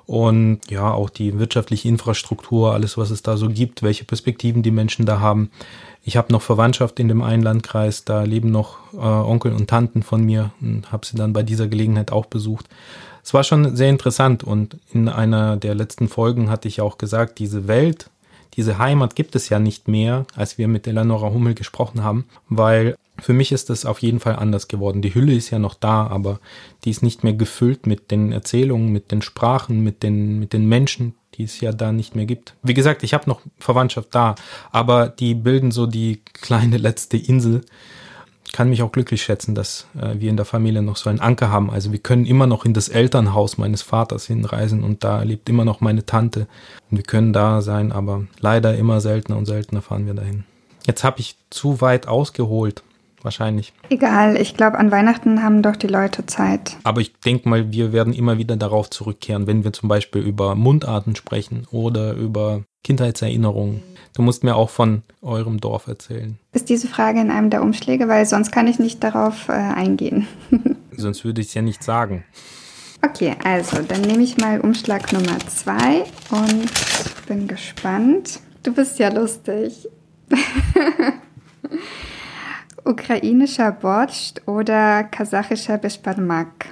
und 0.07 0.61
ja, 0.69 0.91
auch 0.91 1.09
die 1.09 1.37
wirtschaftliche 1.37 1.89
Infrastruktur, 1.89 2.73
alles, 2.73 2.97
was 2.97 3.11
es 3.11 3.21
da 3.21 3.35
so 3.35 3.49
gibt, 3.49 3.83
welche 3.83 4.05
Perspektiven 4.05 4.63
die 4.63 4.71
Menschen 4.71 5.05
da 5.05 5.19
haben. 5.19 5.51
Ich 6.03 6.15
habe 6.15 6.31
noch 6.31 6.41
Verwandtschaft 6.41 6.99
in 7.01 7.09
dem 7.09 7.21
einen 7.21 7.43
Landkreis, 7.43 8.05
da 8.05 8.23
leben 8.23 8.49
noch 8.49 8.77
äh, 8.93 8.97
Onkel 8.99 9.51
und 9.51 9.69
Tanten 9.69 10.03
von 10.03 10.23
mir 10.23 10.51
und 10.61 10.93
habe 10.93 11.05
sie 11.05 11.17
dann 11.17 11.33
bei 11.33 11.43
dieser 11.43 11.67
Gelegenheit 11.67 12.13
auch 12.13 12.25
besucht. 12.25 12.67
Es 13.21 13.33
war 13.33 13.43
schon 13.43 13.75
sehr 13.75 13.89
interessant 13.89 14.45
und 14.45 14.77
in 14.93 15.09
einer 15.09 15.57
der 15.57 15.75
letzten 15.75 16.07
Folgen 16.07 16.49
hatte 16.49 16.69
ich 16.69 16.79
auch 16.79 16.97
gesagt, 16.97 17.39
diese 17.39 17.67
Welt, 17.67 18.09
diese 18.57 18.79
Heimat 18.79 19.15
gibt 19.15 19.35
es 19.35 19.49
ja 19.49 19.59
nicht 19.59 19.87
mehr, 19.87 20.25
als 20.35 20.57
wir 20.57 20.67
mit 20.67 20.87
Eleonora 20.87 21.29
Hummel 21.29 21.53
gesprochen 21.53 22.03
haben, 22.03 22.25
weil 22.49 22.95
für 23.19 23.33
mich 23.33 23.51
ist 23.51 23.69
es 23.69 23.85
auf 23.85 23.99
jeden 23.99 24.19
Fall 24.19 24.35
anders 24.35 24.67
geworden. 24.67 25.01
Die 25.01 25.13
Hülle 25.13 25.33
ist 25.33 25.51
ja 25.51 25.59
noch 25.59 25.75
da, 25.75 26.07
aber 26.07 26.39
die 26.83 26.89
ist 26.89 27.03
nicht 27.03 27.23
mehr 27.23 27.33
gefüllt 27.33 27.85
mit 27.87 28.11
den 28.11 28.31
Erzählungen, 28.31 28.91
mit 28.91 29.11
den 29.11 29.21
Sprachen, 29.21 29.83
mit 29.83 30.03
den, 30.03 30.39
mit 30.39 30.53
den 30.53 30.67
Menschen, 30.67 31.15
die 31.35 31.43
es 31.43 31.61
ja 31.61 31.71
da 31.71 31.91
nicht 31.91 32.15
mehr 32.15 32.25
gibt. 32.25 32.55
Wie 32.63 32.73
gesagt, 32.73 33.03
ich 33.03 33.13
habe 33.13 33.29
noch 33.29 33.41
Verwandtschaft 33.59 34.09
da, 34.13 34.35
aber 34.71 35.07
die 35.07 35.35
bilden 35.35 35.71
so 35.71 35.85
die 35.85 36.21
kleine 36.33 36.77
letzte 36.77 37.17
Insel. 37.17 37.61
Kann 38.53 38.69
mich 38.69 38.81
auch 38.81 38.91
glücklich 38.91 39.21
schätzen, 39.21 39.55
dass 39.55 39.87
äh, 39.99 40.19
wir 40.19 40.29
in 40.29 40.37
der 40.37 40.45
Familie 40.45 40.81
noch 40.81 40.97
so 40.97 41.09
einen 41.09 41.19
Anker 41.19 41.49
haben. 41.51 41.69
Also 41.69 41.91
wir 41.91 41.99
können 41.99 42.25
immer 42.25 42.47
noch 42.47 42.65
in 42.65 42.73
das 42.73 42.89
Elternhaus 42.89 43.57
meines 43.57 43.81
Vaters 43.81 44.25
hinreisen 44.25 44.83
und 44.83 45.03
da 45.03 45.21
lebt 45.23 45.49
immer 45.49 45.65
noch 45.65 45.81
meine 45.81 46.05
Tante. 46.05 46.47
Und 46.89 46.97
wir 46.97 47.03
können 47.03 47.33
da 47.33 47.61
sein, 47.61 47.91
aber 47.91 48.25
leider 48.39 48.75
immer 48.75 49.01
seltener 49.01 49.37
und 49.37 49.45
seltener 49.45 49.81
fahren 49.81 50.05
wir 50.05 50.13
dahin. 50.13 50.43
Jetzt 50.85 51.03
habe 51.03 51.19
ich 51.19 51.37
zu 51.49 51.81
weit 51.81 52.07
ausgeholt, 52.07 52.83
wahrscheinlich. 53.21 53.73
Egal, 53.89 54.39
ich 54.39 54.55
glaube, 54.55 54.77
an 54.77 54.91
Weihnachten 54.91 55.43
haben 55.43 55.61
doch 55.61 55.75
die 55.75 55.87
Leute 55.87 56.25
Zeit. 56.25 56.77
Aber 56.83 57.01
ich 57.01 57.13
denke 57.19 57.49
mal, 57.49 57.71
wir 57.71 57.93
werden 57.93 58.13
immer 58.13 58.37
wieder 58.37 58.55
darauf 58.55 58.89
zurückkehren, 58.89 59.47
wenn 59.47 59.63
wir 59.63 59.73
zum 59.73 59.89
Beispiel 59.89 60.21
über 60.21 60.55
Mundarten 60.55 61.15
sprechen 61.15 61.67
oder 61.71 62.13
über 62.13 62.63
Kindheitserinnerungen. 62.83 63.83
Du 64.15 64.21
musst 64.21 64.43
mir 64.43 64.55
auch 64.55 64.69
von 64.69 65.03
eurem 65.21 65.59
Dorf 65.59 65.87
erzählen. 65.87 66.39
Ist 66.53 66.69
diese 66.69 66.87
Frage 66.87 67.19
in 67.19 67.29
einem 67.29 67.49
der 67.49 67.61
Umschläge, 67.61 68.07
weil 68.07 68.25
sonst 68.25 68.51
kann 68.51 68.67
ich 68.67 68.79
nicht 68.79 69.03
darauf 69.03 69.49
äh, 69.49 69.51
eingehen. 69.51 70.27
sonst 70.97 71.23
würde 71.23 71.41
ich 71.41 71.47
es 71.47 71.53
ja 71.53 71.61
nicht 71.61 71.83
sagen. 71.83 72.23
Okay, 73.03 73.35
also 73.43 73.77
dann 73.83 74.01
nehme 74.01 74.23
ich 74.23 74.37
mal 74.37 74.59
Umschlag 74.59 75.13
Nummer 75.13 75.37
zwei 75.47 76.03
und 76.31 76.71
bin 77.27 77.47
gespannt. 77.47 78.39
Du 78.63 78.73
bist 78.73 78.97
ja 78.97 79.09
lustig. 79.09 79.87
Ukrainischer 82.87 83.71
Borscht 83.73 84.41
oder 84.47 85.03
kasachischer 85.03 85.77
Bespalmak? 85.77 86.67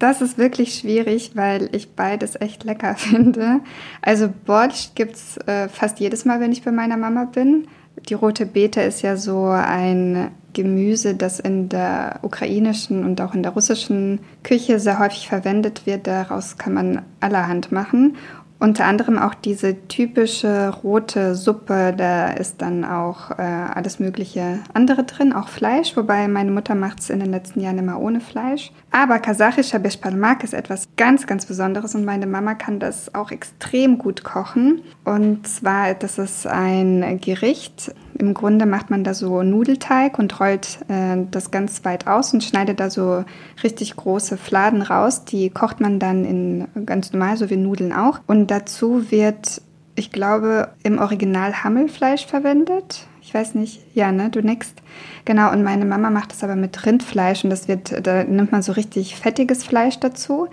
Das 0.00 0.20
ist 0.20 0.36
wirklich 0.36 0.74
schwierig, 0.74 1.32
weil 1.34 1.68
ich 1.72 1.92
beides 1.92 2.38
echt 2.40 2.64
lecker 2.64 2.94
finde. 2.96 3.60
Also 4.02 4.28
Borscht 4.28 4.96
gibt 4.96 5.14
es 5.14 5.36
äh, 5.46 5.68
fast 5.68 6.00
jedes 6.00 6.24
Mal, 6.24 6.40
wenn 6.40 6.52
ich 6.52 6.64
bei 6.64 6.72
meiner 6.72 6.96
Mama 6.96 7.24
bin. 7.24 7.68
Die 8.08 8.14
rote 8.14 8.46
Beete 8.46 8.80
ist 8.82 9.02
ja 9.02 9.16
so 9.16 9.46
ein 9.46 10.32
Gemüse, 10.52 11.14
das 11.14 11.38
in 11.38 11.68
der 11.68 12.18
ukrainischen 12.22 13.04
und 13.04 13.20
auch 13.20 13.34
in 13.34 13.44
der 13.44 13.52
russischen 13.52 14.18
Küche 14.42 14.80
sehr 14.80 14.98
häufig 14.98 15.28
verwendet 15.28 15.86
wird. 15.86 16.08
Daraus 16.08 16.58
kann 16.58 16.74
man 16.74 17.02
allerhand 17.20 17.70
machen. 17.70 18.16
Unter 18.58 18.86
anderem 18.86 19.18
auch 19.18 19.34
diese 19.34 19.88
typische 19.88 20.68
rote 20.82 21.34
Suppe, 21.34 21.92
da 21.96 22.28
ist 22.28 22.62
dann 22.62 22.84
auch 22.84 23.32
äh, 23.32 23.42
alles 23.42 23.98
mögliche 23.98 24.60
andere 24.72 25.04
drin, 25.04 25.32
auch 25.32 25.48
Fleisch, 25.48 25.96
wobei 25.96 26.28
meine 26.28 26.50
Mutter 26.50 26.74
macht 26.74 27.00
es 27.00 27.10
in 27.10 27.20
den 27.20 27.30
letzten 27.30 27.60
Jahren 27.60 27.78
immer 27.78 28.00
ohne 28.00 28.20
Fleisch. 28.20 28.72
Aber 28.90 29.18
kasachischer 29.18 29.80
Beshpalmak 29.80 30.44
ist 30.44 30.54
etwas 30.54 30.88
ganz, 30.96 31.26
ganz 31.26 31.46
Besonderes 31.46 31.94
und 31.94 32.04
meine 32.04 32.26
Mama 32.26 32.54
kann 32.54 32.78
das 32.78 33.14
auch 33.14 33.32
extrem 33.32 33.98
gut 33.98 34.24
kochen. 34.24 34.82
Und 35.04 35.46
zwar, 35.46 35.94
das 35.94 36.18
ist 36.18 36.46
ein 36.46 37.20
Gericht. 37.20 37.92
Im 38.18 38.34
Grunde 38.34 38.66
macht 38.66 38.90
man 38.90 39.04
da 39.04 39.14
so 39.14 39.42
Nudelteig 39.42 40.18
und 40.18 40.38
rollt 40.38 40.78
äh, 40.88 41.16
das 41.30 41.50
ganz 41.50 41.84
weit 41.84 42.06
aus 42.06 42.32
und 42.32 42.44
schneidet 42.44 42.80
da 42.80 42.90
so 42.90 43.24
richtig 43.62 43.96
große 43.96 44.36
Fladen 44.36 44.82
raus. 44.82 45.24
Die 45.24 45.50
kocht 45.50 45.80
man 45.80 45.98
dann 45.98 46.24
in 46.24 46.86
ganz 46.86 47.12
normal, 47.12 47.36
so 47.36 47.50
wie 47.50 47.56
Nudeln 47.56 47.92
auch. 47.92 48.20
Und 48.26 48.50
dazu 48.50 49.10
wird, 49.10 49.62
ich 49.96 50.10
glaube, 50.10 50.68
im 50.82 50.98
Original 50.98 51.64
Hammelfleisch 51.64 52.26
verwendet. 52.26 53.06
Ich 53.22 53.32
weiß 53.32 53.54
nicht, 53.54 53.80
ja, 53.94 54.12
ne, 54.12 54.30
du 54.30 54.40
nix. 54.40 54.74
Genau, 55.24 55.50
und 55.50 55.62
meine 55.62 55.84
Mama 55.84 56.10
macht 56.10 56.32
das 56.32 56.44
aber 56.44 56.56
mit 56.56 56.84
Rindfleisch 56.84 57.42
und 57.42 57.50
das 57.50 57.68
wird, 57.68 58.06
da 58.06 58.22
nimmt 58.22 58.52
man 58.52 58.62
so 58.62 58.72
richtig 58.72 59.16
fettiges 59.16 59.64
Fleisch 59.64 59.98
dazu. 59.98 60.48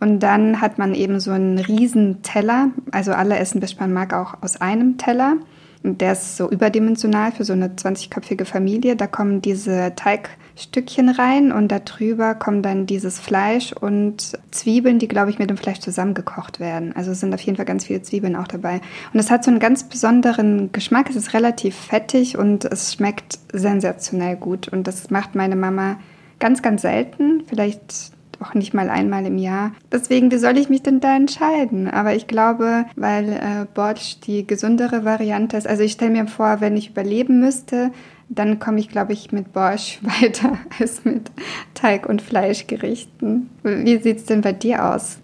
Und 0.00 0.20
dann 0.20 0.60
hat 0.60 0.78
man 0.78 0.94
eben 0.94 1.20
so 1.20 1.30
einen 1.30 1.58
riesen 1.58 2.22
Teller. 2.22 2.70
Also 2.90 3.12
alle 3.12 3.38
essen 3.38 3.60
Bischmann 3.60 3.96
auch 4.12 4.42
aus 4.42 4.60
einem 4.60 4.98
Teller. 4.98 5.36
Der 5.86 6.12
ist 6.12 6.38
so 6.38 6.48
überdimensional 6.48 7.30
für 7.30 7.44
so 7.44 7.52
eine 7.52 7.68
20-köpfige 7.68 8.46
Familie. 8.46 8.96
Da 8.96 9.06
kommen 9.06 9.42
diese 9.42 9.92
Teigstückchen 9.94 11.10
rein 11.10 11.52
und 11.52 11.68
darüber 11.68 12.34
kommen 12.34 12.62
dann 12.62 12.86
dieses 12.86 13.18
Fleisch 13.18 13.74
und 13.74 14.32
Zwiebeln, 14.50 14.98
die, 14.98 15.08
glaube 15.08 15.28
ich, 15.28 15.38
mit 15.38 15.50
dem 15.50 15.58
Fleisch 15.58 15.80
zusammengekocht 15.80 16.58
werden. 16.58 16.96
Also 16.96 17.10
es 17.10 17.20
sind 17.20 17.34
auf 17.34 17.40
jeden 17.42 17.56
Fall 17.56 17.66
ganz 17.66 17.84
viele 17.84 18.00
Zwiebeln 18.00 18.34
auch 18.34 18.48
dabei. 18.48 18.80
Und 19.12 19.20
es 19.20 19.30
hat 19.30 19.44
so 19.44 19.50
einen 19.50 19.60
ganz 19.60 19.84
besonderen 19.84 20.72
Geschmack. 20.72 21.10
Es 21.10 21.16
ist 21.16 21.34
relativ 21.34 21.74
fettig 21.76 22.38
und 22.38 22.64
es 22.64 22.94
schmeckt 22.94 23.38
sensationell 23.52 24.36
gut. 24.36 24.68
Und 24.68 24.86
das 24.86 25.10
macht 25.10 25.34
meine 25.34 25.56
Mama 25.56 25.98
ganz, 26.38 26.62
ganz 26.62 26.80
selten. 26.80 27.42
Vielleicht 27.46 28.13
auch 28.44 28.54
nicht 28.54 28.74
mal 28.74 28.90
einmal 28.90 29.24
im 29.26 29.38
Jahr. 29.38 29.72
Deswegen, 29.90 30.30
wie 30.30 30.38
soll 30.38 30.58
ich 30.58 30.68
mich 30.68 30.82
denn 30.82 31.00
da 31.00 31.16
entscheiden? 31.16 31.88
Aber 31.88 32.14
ich 32.14 32.26
glaube, 32.26 32.86
weil 32.96 33.32
äh, 33.32 33.66
Borsch 33.72 34.20
die 34.20 34.46
gesundere 34.46 35.04
Variante 35.04 35.56
ist, 35.56 35.66
also 35.66 35.82
ich 35.82 35.92
stelle 35.92 36.10
mir 36.10 36.26
vor, 36.26 36.60
wenn 36.60 36.76
ich 36.76 36.90
überleben 36.90 37.40
müsste, 37.40 37.90
dann 38.28 38.58
komme 38.58 38.80
ich, 38.80 38.88
glaube 38.88 39.12
ich, 39.12 39.32
mit 39.32 39.52
Borsch 39.52 40.00
weiter 40.02 40.58
als 40.78 41.04
mit 41.04 41.30
Teig- 41.74 42.06
und 42.06 42.22
Fleischgerichten. 42.22 43.50
Wie 43.62 43.98
sieht 43.98 44.18
es 44.18 44.24
denn 44.24 44.40
bei 44.40 44.52
dir 44.52 44.84
aus? 44.94 45.18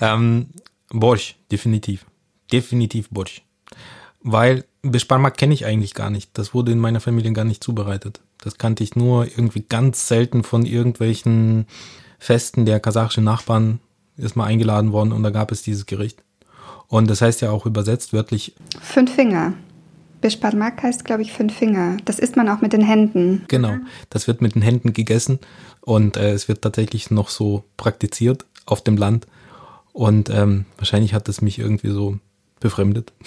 Ähm, 0.00 0.46
Borsch, 0.90 1.36
definitiv. 1.50 2.06
Definitiv 2.50 3.08
Borsch. 3.10 3.42
Weil 4.20 4.64
Besparmak 4.82 5.36
kenne 5.36 5.54
ich 5.54 5.64
eigentlich 5.64 5.94
gar 5.94 6.10
nicht. 6.10 6.30
Das 6.34 6.54
wurde 6.54 6.72
in 6.72 6.78
meiner 6.78 7.00
Familie 7.00 7.32
gar 7.32 7.44
nicht 7.44 7.62
zubereitet. 7.62 8.20
Das 8.38 8.58
kannte 8.58 8.82
ich 8.82 8.96
nur 8.96 9.26
irgendwie 9.26 9.62
ganz 9.62 10.08
selten 10.08 10.42
von 10.42 10.66
irgendwelchen 10.66 11.66
Festen 12.22 12.66
der 12.66 12.78
kasachischen 12.78 13.24
Nachbarn 13.24 13.80
ist 14.16 14.36
mal 14.36 14.44
eingeladen 14.44 14.92
worden 14.92 15.10
und 15.10 15.24
da 15.24 15.30
gab 15.30 15.50
es 15.50 15.62
dieses 15.62 15.86
Gericht. 15.86 16.22
Und 16.86 17.10
das 17.10 17.20
heißt 17.20 17.40
ja 17.40 17.50
auch 17.50 17.66
übersetzt 17.66 18.12
wörtlich 18.12 18.54
Fünf 18.80 19.12
Finger. 19.12 19.54
Bishparmak 20.20 20.84
heißt, 20.84 21.04
glaube 21.04 21.22
ich, 21.22 21.32
fünf 21.32 21.52
Finger. 21.52 21.96
Das 22.04 22.20
isst 22.20 22.36
man 22.36 22.48
auch 22.48 22.60
mit 22.60 22.72
den 22.72 22.84
Händen. 22.84 23.44
Genau, 23.48 23.74
das 24.08 24.28
wird 24.28 24.40
mit 24.40 24.54
den 24.54 24.62
Händen 24.62 24.92
gegessen 24.92 25.40
und 25.80 26.16
äh, 26.16 26.30
es 26.30 26.46
wird 26.46 26.62
tatsächlich 26.62 27.10
noch 27.10 27.28
so 27.28 27.64
praktiziert 27.76 28.44
auf 28.66 28.82
dem 28.82 28.96
Land. 28.96 29.26
Und 29.92 30.30
ähm, 30.30 30.66
wahrscheinlich 30.76 31.14
hat 31.14 31.28
es 31.28 31.42
mich 31.42 31.58
irgendwie 31.58 31.90
so 31.90 32.18
befremdet. 32.60 33.12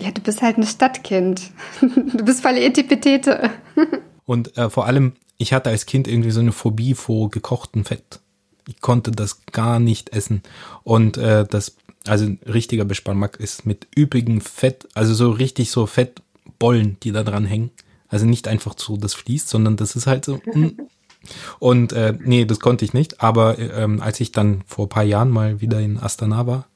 Ja, 0.00 0.10
du 0.10 0.20
bist 0.20 0.42
halt 0.42 0.58
ein 0.58 0.66
Stadtkind. 0.66 1.52
Du 1.80 2.24
bist 2.24 2.42
voll 2.42 2.58
Etipetete. 2.58 3.48
Und 4.26 4.58
äh, 4.58 4.68
vor 4.68 4.86
allem, 4.86 5.12
ich 5.38 5.52
hatte 5.52 5.70
als 5.70 5.86
Kind 5.86 6.08
irgendwie 6.08 6.32
so 6.32 6.40
eine 6.40 6.50
Phobie 6.50 6.94
vor 6.94 7.30
gekochtem 7.30 7.84
Fett 7.84 8.20
ich 8.68 8.80
konnte 8.80 9.10
das 9.10 9.44
gar 9.46 9.78
nicht 9.78 10.10
essen. 10.10 10.42
Und 10.82 11.16
äh, 11.16 11.44
das, 11.48 11.76
also 12.06 12.26
richtiger 12.46 12.84
Bespannmack 12.84 13.36
ist 13.36 13.66
mit 13.66 13.86
üppigem 13.96 14.40
Fett, 14.40 14.88
also 14.94 15.14
so 15.14 15.30
richtig 15.30 15.70
so 15.70 15.86
Fettbollen, 15.86 16.98
die 17.02 17.12
da 17.12 17.22
dran 17.22 17.44
hängen. 17.44 17.70
Also 18.08 18.26
nicht 18.26 18.48
einfach 18.48 18.74
so, 18.76 18.96
das 18.96 19.14
fließt, 19.14 19.48
sondern 19.48 19.76
das 19.76 19.96
ist 19.96 20.06
halt 20.06 20.24
so. 20.24 20.40
Mm. 20.52 20.70
Und 21.58 21.94
äh, 21.94 22.14
nee, 22.22 22.44
das 22.44 22.60
konnte 22.60 22.84
ich 22.84 22.92
nicht. 22.92 23.22
Aber 23.22 23.58
ähm, 23.58 24.02
als 24.02 24.20
ich 24.20 24.32
dann 24.32 24.62
vor 24.66 24.88
paar 24.88 25.04
Jahren 25.04 25.30
mal 25.30 25.60
wieder 25.62 25.80
in 25.80 25.98
Astana 25.98 26.46
war, 26.46 26.66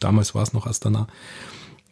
damals 0.00 0.34
war 0.34 0.42
es 0.42 0.52
noch 0.52 0.66
Astana, 0.66 1.06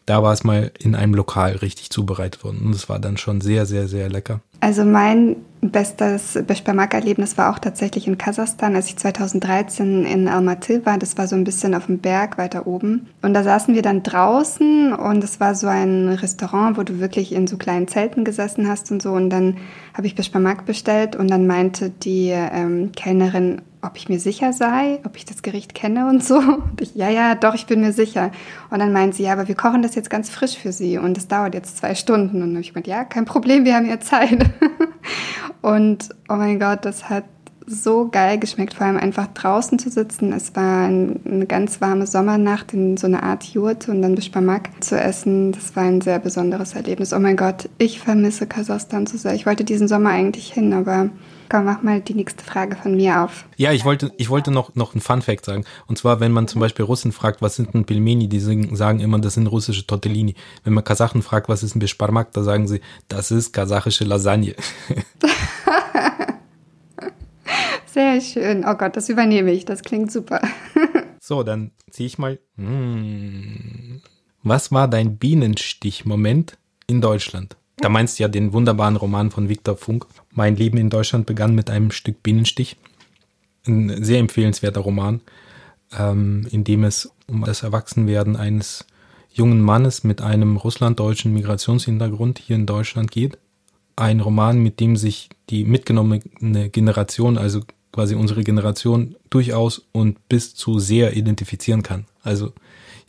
da 0.05 0.23
war 0.23 0.33
es 0.33 0.45
mal 0.45 0.73
in 0.79 0.95
einem 0.95 1.15
Lokal 1.15 1.57
richtig 1.57 1.91
zubereitet 1.91 2.45
worden. 2.45 2.61
Und 2.65 2.75
es 2.75 2.89
war 2.89 2.99
dann 2.99 3.17
schon 3.17 3.41
sehr, 3.41 3.67
sehr, 3.67 3.89
sehr 3.89 4.09
lecker. 4.09 4.41
Also 4.61 4.85
mein 4.85 5.37
bestes 5.61 6.39
Beshpamak-Erlebnis 6.47 7.37
war 7.37 7.53
auch 7.53 7.59
tatsächlich 7.59 8.07
in 8.07 8.19
Kasachstan, 8.19 8.77
als 8.77 8.89
ich 8.89 8.97
2013 8.97 10.05
in 10.05 10.29
Almaty 10.29 10.85
war. 10.87 10.99
Das 10.99 11.19
war 11.19 11.27
so 11.27 11.37
ein 11.37 11.45
bisschen 11.45 11.75
auf 11.75 11.87
dem 11.87 11.99
Berg 11.99 12.39
weiter 12.39 12.67
oben. 12.67 13.09
Und 13.23 13.35
da 13.35 13.43
saßen 13.43 13.75
wir 13.75 13.83
dann 13.83 14.03
draußen 14.03 14.93
und 14.93 15.25
es 15.25 15.41
war 15.41 15.55
so 15.55 15.67
ein 15.67 16.09
Restaurant, 16.09 16.77
wo 16.77 16.83
du 16.83 17.01
wirklich 17.01 17.33
in 17.33 17.47
so 17.47 17.57
kleinen 17.57 17.89
Zelten 17.89 18.25
gesessen 18.25 18.69
hast 18.69 18.91
und 18.91 19.03
so. 19.03 19.13
Und 19.13 19.31
dann 19.31 19.57
habe 19.95 20.07
ich 20.07 20.15
Beshpamak 20.15 20.65
bestellt 20.65 21.17
und 21.17 21.31
dann 21.31 21.47
meinte 21.47 21.91
die 21.91 22.29
ähm, 22.31 22.93
Kellnerin, 22.95 23.63
ob 23.83 23.97
ich 23.97 24.09
mir 24.09 24.19
sicher 24.19 24.53
sei, 24.53 25.01
ob 25.05 25.17
ich 25.17 25.25
das 25.25 25.43
Gericht 25.43 25.75
kenne 25.75 26.09
und 26.09 26.25
so. 26.25 26.39
Und 26.69 26.81
ich, 26.81 26.95
ja, 26.95 27.09
ja, 27.11 27.35
doch, 27.35 27.55
ich 27.55 27.67
bin 27.67 27.81
mir 27.81 27.93
sicher. 27.93 28.31
Und 28.71 28.81
dann 28.81 28.93
meint 28.93 29.15
sie, 29.15 29.25
ja, 29.25 29.33
aber 29.33 29.49
wir 29.49 29.55
kochen 29.55 29.83
das 29.83 29.95
jetzt 29.95 30.11
ganz 30.11 30.31
frisch 30.31 30.57
für 30.57 30.73
Sie 30.73 30.99
und 30.99 31.17
es 31.17 31.29
dauert 31.29 31.55
jetzt 31.55 31.79
zwei 31.79 31.95
Stunden. 31.95 32.37
Und 32.37 32.41
dann 32.41 32.51
habe 32.51 32.61
ich 32.61 32.73
gemeint, 32.73 32.87
ja, 32.87 33.05
kein 33.05 33.25
Problem, 33.25 33.65
wir 33.65 33.75
haben 33.75 33.89
ja 33.89 34.01
Zeit. 34.01 34.51
und 35.63 36.11
oh 36.29 36.35
mein 36.35 36.59
Gott, 36.59 36.85
das 36.85 37.09
hat 37.09 37.25
so 37.69 38.09
geil 38.09 38.39
geschmeckt, 38.39 38.75
vor 38.75 38.87
allem 38.87 38.97
einfach 38.97 39.27
draußen 39.29 39.79
zu 39.79 39.91
sitzen. 39.91 40.33
Es 40.33 40.57
war 40.57 40.87
eine 40.87 41.47
ganz 41.47 41.81
warme 41.81 42.07
Sommernacht 42.07 42.73
in 42.73 42.97
so 42.97 43.07
einer 43.07 43.23
Art 43.23 43.45
Jurte 43.45 43.91
und 43.91 44.03
dann 44.03 44.15
Bishpamak 44.15 44.71
zu 44.83 44.99
essen. 44.99 45.53
Das 45.53 45.77
war 45.77 45.85
ein 45.85 46.01
sehr 46.01 46.19
besonderes 46.19 46.75
Erlebnis. 46.75 47.13
Oh 47.13 47.19
mein 47.19 47.37
Gott, 47.37 47.69
ich 47.79 48.01
vermisse 48.01 48.47
Kasachstan 48.47 49.07
so 49.07 49.19
sehr. 49.19 49.35
Ich 49.35 49.47
wollte 49.47 49.65
diesen 49.65 49.89
Sommer 49.89 50.11
eigentlich 50.11 50.53
hin, 50.53 50.73
aber 50.73 51.11
Komm, 51.51 51.65
mach 51.65 51.83
mal 51.83 52.01
die 52.03 52.15
nächste 52.15 52.45
Frage 52.45 52.77
von 52.77 52.95
mir 52.97 53.23
auf. 53.23 53.47
Ja, 53.57 53.73
ich 53.73 53.87
wollte, 53.87 54.13
ich 54.19 54.29
wollte 54.29 54.51
noch, 54.51 54.75
noch 54.75 54.93
einen 54.93 55.01
Fun 55.01 55.23
Fact 55.23 55.47
sagen. 55.47 55.65
Und 55.87 55.97
zwar, 55.97 56.21
wenn 56.21 56.33
man 56.33 56.47
zum 56.47 56.61
Beispiel 56.61 56.85
Russen 56.85 57.11
fragt, 57.13 57.41
was 57.41 57.57
sind 57.57 57.73
denn 57.73 57.87
Pilmeni, 57.87 58.29
die 58.29 58.39
sagen 58.41 59.01
immer, 59.01 59.19
das 59.19 59.35
sind 59.35 59.47
russische 59.47 59.87
Tortellini. 59.87 60.35
Wenn 60.65 60.75
man 60.75 60.85
Kasachen 60.85 61.23
fragt, 61.23 61.49
was 61.49 61.63
ist 61.63 61.75
ein 61.75 61.79
Bishparmak, 61.79 62.33
da 62.33 62.43
sagen 62.43 62.69
sie, 62.69 62.81
das 63.09 63.31
ist 63.31 63.53
kasachische 63.53 64.05
Lasagne. 64.05 64.55
Sehr 67.87 68.21
schön. 68.21 68.65
Oh 68.67 68.75
Gott, 68.75 68.97
das 68.97 69.09
übernehme 69.09 69.51
ich. 69.51 69.65
Das 69.65 69.83
klingt 69.83 70.13
super. 70.13 70.41
so, 71.21 71.43
dann 71.43 71.73
ziehe 71.91 72.07
ich 72.07 72.19
mal. 72.19 72.39
Hm. 72.57 74.03
Was 74.43 74.71
war 74.71 74.87
dein 74.87 75.17
Bienenstich-Moment 75.17 76.59
in 76.87 77.01
Deutschland? 77.01 77.58
Da 77.81 77.89
meinst 77.89 78.19
du 78.19 78.25
ja 78.25 78.29
den 78.29 78.53
wunderbaren 78.53 78.97
Roman 78.97 79.31
von 79.31 79.49
Viktor 79.49 79.77
Funk. 79.77 80.07
Mein 80.33 80.57
Leben 80.57 80.79
in 80.79 80.91
Deutschland 80.91 81.27
begann 81.27 81.55
mit 81.55 81.71
einem 81.71 81.93
Stück 81.93 82.23
Bienenstich. 82.23 82.77
Ein 83.67 84.03
sehr 84.03 84.19
empfehlenswerter 84.19 84.81
Roman, 84.81 85.21
ähm, 85.97 86.47
in 86.51 86.65
dem 86.65 86.85
es 86.85 87.11
um 87.29 87.45
das 87.45 87.63
Erwachsenwerden 87.63 88.37
eines 88.37 88.85
jungen 89.33 89.61
Mannes 89.61 90.03
mit 90.03 90.21
einem 90.21 90.57
russlanddeutschen 90.57 91.33
Migrationshintergrund 91.33 92.41
hier 92.41 92.57
in 92.57 92.67
Deutschland 92.67 93.13
geht. 93.13 93.39
Ein 93.95 94.21
Roman, 94.21 94.59
mit 94.59 94.81
dem 94.81 94.97
sich 94.97 95.29
die 95.51 95.65
mitgenommene 95.65 96.71
Generation, 96.71 97.39
also 97.39 97.63
quasi 97.93 98.15
unsere 98.15 98.43
Generation, 98.43 99.15
durchaus 99.31 99.87
und 99.93 100.29
bis 100.29 100.55
zu 100.55 100.79
sehr 100.79 101.17
identifizieren 101.17 101.83
kann. 101.83 102.07
Also 102.23 102.53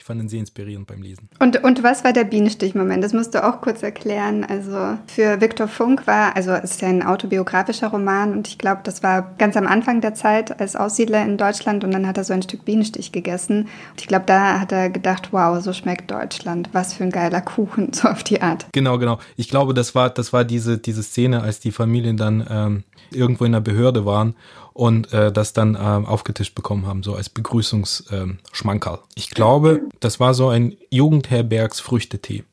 fand 0.09 0.23
ihn 0.23 0.27
sehr 0.27 0.39
inspirierend 0.39 0.87
beim 0.87 1.03
Lesen. 1.03 1.29
Und, 1.37 1.63
und 1.63 1.83
was 1.83 2.03
war 2.03 2.13
der 2.13 2.23
Bienenstich-Moment? 2.23 3.03
Das 3.03 3.13
musst 3.13 3.35
du 3.35 3.47
auch 3.47 3.61
kurz 3.61 3.83
erklären. 3.83 4.43
Also 4.43 4.97
für 5.05 5.39
Viktor 5.39 5.67
Funk 5.67 6.07
war, 6.07 6.35
also 6.35 6.49
es 6.49 6.71
ist 6.71 6.81
ja 6.81 6.87
ein 6.87 7.03
autobiografischer 7.03 7.89
Roman 7.89 8.33
und 8.33 8.47
ich 8.47 8.57
glaube, 8.57 8.81
das 8.83 9.03
war 9.03 9.35
ganz 9.37 9.55
am 9.55 9.67
Anfang 9.67 10.01
der 10.01 10.15
Zeit 10.15 10.59
als 10.59 10.75
Aussiedler 10.75 11.23
in 11.23 11.37
Deutschland 11.37 11.83
und 11.83 11.91
dann 11.91 12.07
hat 12.07 12.17
er 12.17 12.23
so 12.23 12.33
ein 12.33 12.41
Stück 12.41 12.65
Bienenstich 12.65 13.11
gegessen. 13.11 13.67
Und 13.91 14.01
ich 14.01 14.07
glaube, 14.07 14.25
da 14.25 14.59
hat 14.59 14.71
er 14.71 14.89
gedacht, 14.89 15.29
wow, 15.31 15.61
so 15.61 15.73
schmeckt 15.73 16.09
Deutschland. 16.09 16.69
Was 16.71 16.95
für 16.95 17.03
ein 17.03 17.11
geiler 17.11 17.41
Kuchen, 17.41 17.93
so 17.93 18.07
auf 18.07 18.23
die 18.23 18.41
Art. 18.41 18.65
Genau, 18.71 18.97
genau. 18.97 19.19
Ich 19.35 19.47
glaube, 19.47 19.75
das 19.75 19.93
war, 19.93 20.09
das 20.09 20.33
war 20.33 20.43
diese, 20.43 20.79
diese 20.79 21.03
Szene, 21.03 21.43
als 21.43 21.59
die 21.59 21.71
Familien 21.71 22.17
dann 22.17 22.43
ähm, 22.49 22.83
irgendwo 23.11 23.45
in 23.45 23.51
der 23.51 23.61
Behörde 23.61 24.07
waren 24.07 24.33
und 24.79 25.11
äh, 25.11 25.29
das 25.29 25.51
dann 25.51 25.77
ähm, 25.79 26.05
aufgetischt 26.05 26.55
bekommen 26.55 26.85
haben, 26.87 27.03
so 27.03 27.13
als 27.13 27.29
Begrüßungsschmankerl. 27.29 28.93
Ähm, 28.93 29.03
ich 29.15 29.29
glaube, 29.29 29.81
das 29.99 30.19
war 30.19 30.33
so 30.33 30.49
ein 30.49 30.77
Jugendherbergs 30.89 31.79
Früchtetee. 31.79 32.43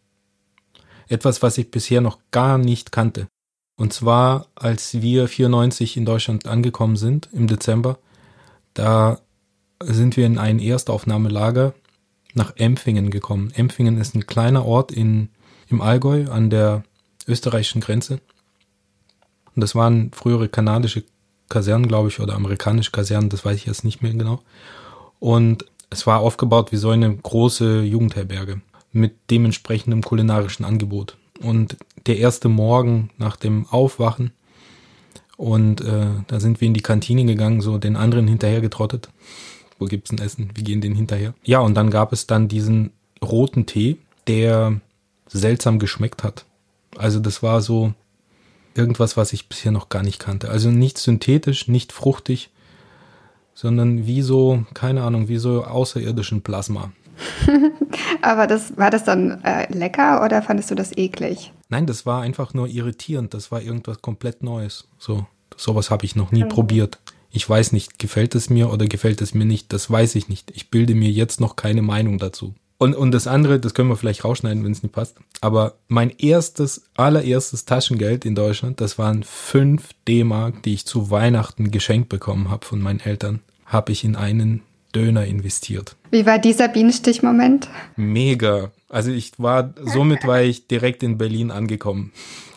Etwas, 1.09 1.42
was 1.42 1.59
ich 1.59 1.70
bisher 1.70 2.00
noch 2.00 2.18
gar 2.30 2.59
nicht 2.59 2.92
kannte. 2.92 3.28
Und 3.76 3.92
zwar, 3.92 4.46
als 4.54 5.00
wir 5.02 5.28
94 5.28 5.96
in 5.96 6.06
Deutschland 6.06 6.46
angekommen 6.46 6.96
sind, 6.96 7.28
im 7.32 7.46
Dezember, 7.46 7.98
da 8.74 9.20
sind 9.82 10.16
wir 10.16 10.26
in 10.26 10.38
ein 10.38 10.59
Erstaufnahmelager 10.59 11.74
nach 12.35 12.56
Empfingen 12.56 13.11
gekommen. 13.11 13.52
Empfingen 13.54 13.98
ist 13.98 14.14
ein 14.14 14.26
kleiner 14.26 14.64
Ort 14.64 14.90
in, 14.92 15.28
im 15.68 15.80
Allgäu 15.80 16.30
an 16.30 16.50
der 16.50 16.85
österreichischen 17.28 17.80
Grenze. 17.80 18.20
Und 19.54 19.61
das 19.62 19.74
waren 19.74 20.11
frühere 20.12 20.48
kanadische 20.48 21.04
Kasernen, 21.48 21.88
glaube 21.88 22.09
ich, 22.09 22.20
oder 22.20 22.35
amerikanische 22.35 22.90
Kasernen, 22.90 23.30
das 23.30 23.44
weiß 23.44 23.56
ich 23.56 23.66
jetzt 23.66 23.85
nicht 23.85 24.02
mehr 24.02 24.12
genau. 24.12 24.42
Und 25.18 25.64
es 25.96 26.06
war 26.06 26.20
aufgebaut 26.20 26.72
wie 26.72 26.76
so 26.76 26.90
eine 26.90 27.14
große 27.16 27.82
Jugendherberge 27.82 28.61
mit 28.92 29.14
dementsprechendem 29.30 30.02
kulinarischen 30.02 30.64
Angebot. 30.64 31.16
Und 31.40 31.76
der 32.06 32.18
erste 32.18 32.48
Morgen 32.48 33.11
nach 33.18 33.37
dem 33.37 33.66
Aufwachen 33.66 34.32
und 35.37 35.82
äh, 35.82 36.06
da 36.28 36.40
sind 36.40 36.61
wir 36.61 36.68
in 36.68 36.74
die 36.74 36.82
Kantine 36.82 37.24
gegangen, 37.24 37.61
so 37.61 37.76
den 37.78 37.96
anderen 37.96 38.26
hinterher 38.26 38.61
getrottet. 38.61 39.11
Wo 39.78 39.85
gibt's 39.85 40.11
ein 40.11 40.18
Essen? 40.18 40.50
Wir 40.54 40.64
gehen 40.64 40.80
den 40.80 40.94
hinterher. 40.94 41.35
Ja, 41.44 41.61
und 41.61 41.74
dann 41.74 41.90
gab 41.90 42.12
es 42.12 42.26
dann 42.26 42.48
diesen 42.48 42.92
roten 43.22 43.66
Tee, 43.66 43.98
der 44.26 44.80
seltsam 45.28 45.78
geschmeckt 45.78 46.22
hat. 46.22 46.46
Also 46.96 47.20
das 47.20 47.42
war 47.42 47.61
so, 47.61 47.92
irgendwas, 48.74 49.16
was 49.16 49.32
ich 49.32 49.48
bisher 49.48 49.72
noch 49.72 49.88
gar 49.88 50.02
nicht 50.02 50.18
kannte. 50.18 50.48
Also 50.48 50.70
nicht 50.70 50.96
synthetisch, 50.98 51.68
nicht 51.68 51.92
fruchtig, 51.92 52.50
sondern 53.56 54.06
wie 54.06 54.22
so, 54.22 54.64
keine 54.74 55.02
Ahnung, 55.02 55.28
wie 55.28 55.38
so 55.38 55.64
außerirdischen 55.64 56.42
Plasma. 56.42 56.92
Aber 58.22 58.46
das 58.46 58.76
war 58.76 58.90
das 58.90 59.04
dann 59.04 59.42
äh, 59.42 59.72
lecker 59.72 60.22
oder 60.22 60.42
fandest 60.42 60.70
du 60.70 60.74
das 60.74 60.96
eklig? 60.96 61.52
Nein, 61.70 61.86
das 61.86 62.04
war 62.04 62.20
einfach 62.20 62.52
nur 62.52 62.68
irritierend. 62.68 63.32
Das 63.32 63.50
war 63.50 63.62
irgendwas 63.62 64.02
komplett 64.02 64.42
Neues. 64.42 64.86
So, 64.98 65.26
sowas 65.56 65.90
habe 65.90 66.04
ich 66.04 66.14
noch 66.14 66.32
nie 66.32 66.44
mhm. 66.44 66.50
probiert. 66.50 66.98
Ich 67.30 67.48
weiß 67.48 67.72
nicht, 67.72 67.98
gefällt 67.98 68.34
es 68.34 68.50
mir 68.50 68.70
oder 68.70 68.84
gefällt 68.86 69.22
es 69.22 69.32
mir 69.32 69.46
nicht. 69.46 69.72
Das 69.72 69.90
weiß 69.90 70.16
ich 70.16 70.28
nicht. 70.28 70.52
Ich 70.54 70.70
bilde 70.70 70.94
mir 70.94 71.10
jetzt 71.10 71.40
noch 71.40 71.56
keine 71.56 71.82
Meinung 71.82 72.18
dazu. 72.18 72.54
Und, 72.78 72.94
und 72.94 73.12
das 73.12 73.26
andere, 73.26 73.58
das 73.58 73.74
können 73.74 73.88
wir 73.88 73.96
vielleicht 73.96 74.24
rausschneiden, 74.24 74.64
wenn 74.64 74.72
es 74.72 74.82
nicht 74.82 74.92
passt. 74.92 75.16
Aber 75.40 75.74
mein 75.88 76.10
erstes, 76.10 76.84
allererstes 76.96 77.64
Taschengeld 77.64 78.24
in 78.24 78.34
Deutschland, 78.34 78.80
das 78.80 78.98
waren 78.98 79.22
5 79.22 79.88
D-Mark, 80.06 80.62
die 80.62 80.74
ich 80.74 80.86
zu 80.86 81.10
Weihnachten 81.10 81.70
geschenkt 81.70 82.08
bekommen 82.08 82.50
habe 82.50 82.66
von 82.66 82.80
meinen 82.80 83.00
Eltern, 83.00 83.40
habe 83.64 83.92
ich 83.92 84.04
in 84.04 84.14
einen 84.14 84.62
Döner 84.94 85.26
investiert. 85.26 85.96
Wie 86.10 86.26
war 86.26 86.38
dieser 86.38 86.68
Bienenstich-Moment? 86.68 87.68
Mega. 87.96 88.70
Also 88.88 89.10
ich 89.10 89.32
war, 89.38 89.74
somit 89.82 90.26
war 90.26 90.42
ich 90.42 90.68
direkt 90.68 91.02
in 91.02 91.18
Berlin 91.18 91.50
angekommen. 91.50 92.12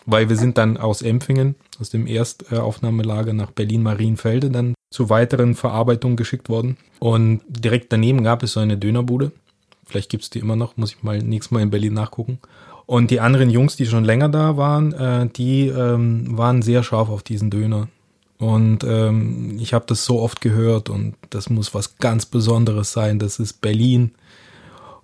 Weil 0.06 0.30
wir 0.30 0.38
sind 0.38 0.58
dann 0.58 0.78
aus 0.78 1.02
Empfingen, 1.02 1.56
aus 1.80 1.92
dem 1.92 2.08
Erstaufnahmelager 2.08 3.34
nach 3.34 3.52
Berlin-Marienfelde 3.52 4.50
dann 4.50 4.74
zur 4.90 5.10
weiteren 5.10 5.56
Verarbeitung 5.56 6.16
geschickt 6.16 6.50
worden. 6.50 6.78
Und 7.00 7.42
direkt 7.48 7.94
daneben 7.94 8.24
gab 8.24 8.42
es 8.42 8.54
so 8.54 8.60
eine 8.60 8.78
Dönerbude. 8.78 9.32
Vielleicht 9.90 10.10
gibt's 10.10 10.30
die 10.30 10.40
immer 10.40 10.56
noch, 10.56 10.78
muss 10.78 10.92
ich 10.92 11.04
mal 11.04 11.18
nächstes 11.18 11.52
Mal 11.52 11.64
in 11.64 11.72
Berlin 11.72 11.94
nachgucken. 11.94 12.40
Und 12.86 13.12
die 13.12 13.20
anderen 13.20 13.50
Jungs, 13.50 13.76
die 13.76 13.86
schon 13.86 14.04
länger 14.04 14.30
da 14.30 14.56
waren, 14.56 14.94
äh, 14.94 15.28
die 15.28 15.68
ähm, 15.68 16.38
waren 16.38 16.62
sehr 16.62 16.84
scharf 16.84 17.10
auf 17.10 17.24
diesen 17.24 17.50
Döner. 17.50 17.88
Und 18.38 18.84
ähm, 18.84 19.58
ich 19.60 19.74
habe 19.74 19.86
das 19.88 20.06
so 20.06 20.22
oft 20.22 20.42
gehört 20.42 20.90
und 20.90 21.16
das 21.30 21.50
muss 21.50 21.74
was 21.74 21.98
ganz 21.98 22.26
Besonderes 22.26 22.94
sein. 22.94 23.20
Das 23.20 23.38
ist 23.38 23.62
Berlin. 23.62 24.12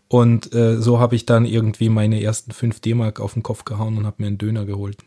Und 0.08 0.54
äh, 0.54 0.78
so 0.78 1.00
habe 1.00 1.15
ich 1.15 1.26
dann 1.26 1.45
irgendwie 1.45 1.89
meine 1.89 2.21
ersten 2.21 2.52
5 2.52 2.80
D-Mark 2.80 3.19
auf 3.19 3.34
den 3.34 3.43
Kopf 3.43 3.65
gehauen 3.65 3.98
und 3.98 4.06
habe 4.06 4.17
mir 4.19 4.28
einen 4.28 4.38
Döner 4.38 4.65
geholt. 4.65 4.98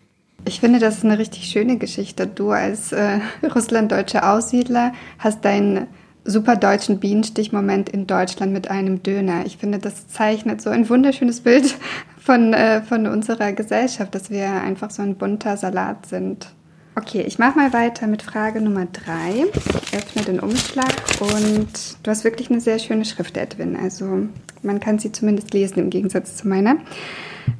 Ich 0.45 0.61
finde, 0.61 0.79
das 0.79 0.99
ist 0.99 1.05
eine 1.05 1.19
richtig 1.19 1.45
schöne 1.45 1.79
Geschichte. 1.79 2.27
Du 2.27 2.51
als 2.51 2.93
äh, 2.93 3.21
russlanddeutscher 3.55 4.33
Aussiedler 4.35 4.93
hast 5.19 5.45
deinen 5.45 5.87
super 6.29 6.57
deutschen 6.57 7.01
Bienenstichmoment 7.01 7.89
in 7.89 8.07
Deutschland 8.07 8.53
mit 8.53 8.71
einem 8.71 9.03
Döner. 9.03 9.47
Ich 9.47 9.57
finde, 9.57 9.79
das 9.79 10.09
zeichnet 10.09 10.61
so 10.61 10.71
ein 10.71 10.89
wunderschönes 10.89 11.41
Bild 11.41 11.77
von, 12.21 12.53
äh, 12.53 12.83
von 12.83 13.07
unserer 13.07 13.53
Gesellschaft, 13.53 14.15
dass 14.15 14.31
wir 14.31 14.51
einfach 14.51 14.91
so 14.91 15.03
ein 15.03 15.17
bunter 15.17 15.57
Salat 15.57 16.07
sind. 16.07 16.49
Okay, 16.97 17.23
ich 17.23 17.39
mache 17.39 17.57
mal 17.57 17.73
weiter 17.73 18.09
mit 18.09 18.23
Frage 18.23 18.61
Nummer 18.61 18.87
drei. 18.87 19.45
Ich 19.85 19.97
öffne 19.97 20.23
den 20.23 20.41
Umschlag 20.41 20.93
und 21.21 21.69
du 22.03 22.11
hast 22.11 22.25
wirklich 22.25 22.51
eine 22.51 22.61
sehr 22.61 22.81
schöne 22.81 23.05
Schrift, 23.05 23.37
Edwin. 23.37 23.77
Also 23.77 24.27
man 24.63 24.81
kann 24.81 24.99
sie 24.99 25.13
zumindest 25.13 25.55
lesen 25.55 25.79
im 25.79 25.91
Gegensatz 25.91 26.37
zu 26.37 26.49
meiner. 26.49 26.77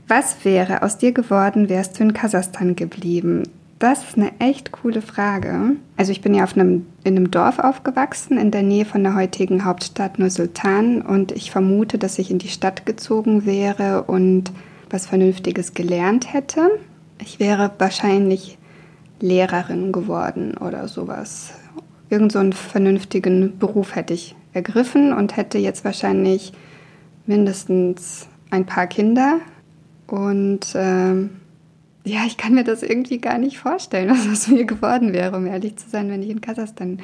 Was 0.09 0.45
wäre 0.45 0.83
aus 0.83 0.99
dir 0.99 1.13
geworden, 1.13 1.69
wärst 1.69 1.99
du 1.99 2.03
in 2.03 2.15
Kasachstan 2.15 2.75
geblieben? 2.75 3.45
Das 3.79 4.03
ist 4.03 4.17
eine 4.17 4.33
echt 4.41 4.73
coole 4.73 5.03
Frage. 5.03 5.77
Also 5.97 6.11
ich 6.11 6.21
bin 6.21 6.35
ja 6.35 6.43
auf 6.43 6.57
einem, 6.57 6.87
in 7.05 7.17
einem 7.17 7.31
Dorf 7.31 7.61
aufgewachsen, 7.61 8.37
in 8.37 8.51
der 8.51 8.65
Nähe 8.65 8.85
von 8.85 9.05
der 9.05 9.15
heutigen 9.15 9.65
Hauptstadt 9.65 10.19
Nur-Sultan 10.19 11.01
und 11.01 11.31
ich 11.31 11.53
vermute, 11.53 11.97
dass 11.97 12.19
ich 12.19 12.31
in 12.31 12.41
die 12.41 12.49
Stadt 12.49 12.87
gezogen 12.87 13.47
wäre 13.47 14.03
und 14.03 14.51
was 14.91 15.07
Vernünftiges 15.07 15.75
gelernt 15.75 16.33
hätte. 16.33 16.71
Ich 17.21 17.39
wäre 17.39 17.71
wahrscheinlich 17.79 18.59
Lehrerin 19.21 19.93
geworden 19.93 20.57
oder 20.57 20.89
sowas. 20.89 21.53
Irgend 22.11 22.33
so 22.33 22.41
einen 22.41 22.55
vernünftigen 22.55 23.59
Beruf 23.59 23.95
hätte 23.95 24.15
ich 24.15 24.35
ergriffen 24.55 25.13
und 25.13 25.37
hätte 25.37 25.59
jetzt 25.59 25.85
wahrscheinlich 25.85 26.53
mindestens 27.27 28.27
ein 28.51 28.67
paar 28.67 28.87
Kinder 28.87 29.39
und 30.09 30.73
ähm, 30.75 31.31
ja, 32.09 32.21
ich 32.27 32.37
kann 32.37 32.55
mir 32.55 32.65
das 32.65 32.83
irgendwie 32.83 33.19
gar 33.19 33.39
nicht 33.39 33.59
vorstellen, 33.59 34.11
was 34.11 34.29
aus 34.29 34.49
mir 34.49 34.65
geworden 34.65 35.13
wäre, 35.13 35.37
um 35.37 35.47
ehrlich 35.47 35.77
zu 35.77 35.89
sein, 35.89 36.11
wenn 36.11 36.23
ich 36.23 36.31
in 36.31 36.41
Kasachstan 36.41 36.99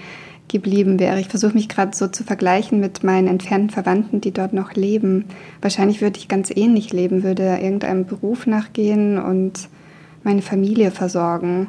geblieben 0.49 1.01
wäre. 1.01 1.21
Ich 1.21 1.29
versuche 1.29 1.55
mich 1.55 1.69
gerade 1.69 1.97
so 1.97 2.07
zu 2.09 2.23
vergleichen 2.23 2.79
mit 2.81 3.03
meinen 3.03 3.29
entfernten 3.29 3.71
Verwandten, 3.71 4.21
die 4.21 4.31
dort 4.31 4.53
noch 4.53 4.75
leben. 4.75 5.25
Wahrscheinlich 5.61 6.01
würde 6.01 6.19
ich 6.19 6.29
ganz 6.29 6.51
ähnlich 6.55 6.93
leben, 6.93 7.23
würde 7.23 7.59
irgendeinem 7.63 8.05
Beruf 8.05 8.47
nachgehen 8.47 9.19
und 9.19 9.69
meine 10.23 10.43
Familie 10.43 10.91
versorgen. 10.91 11.69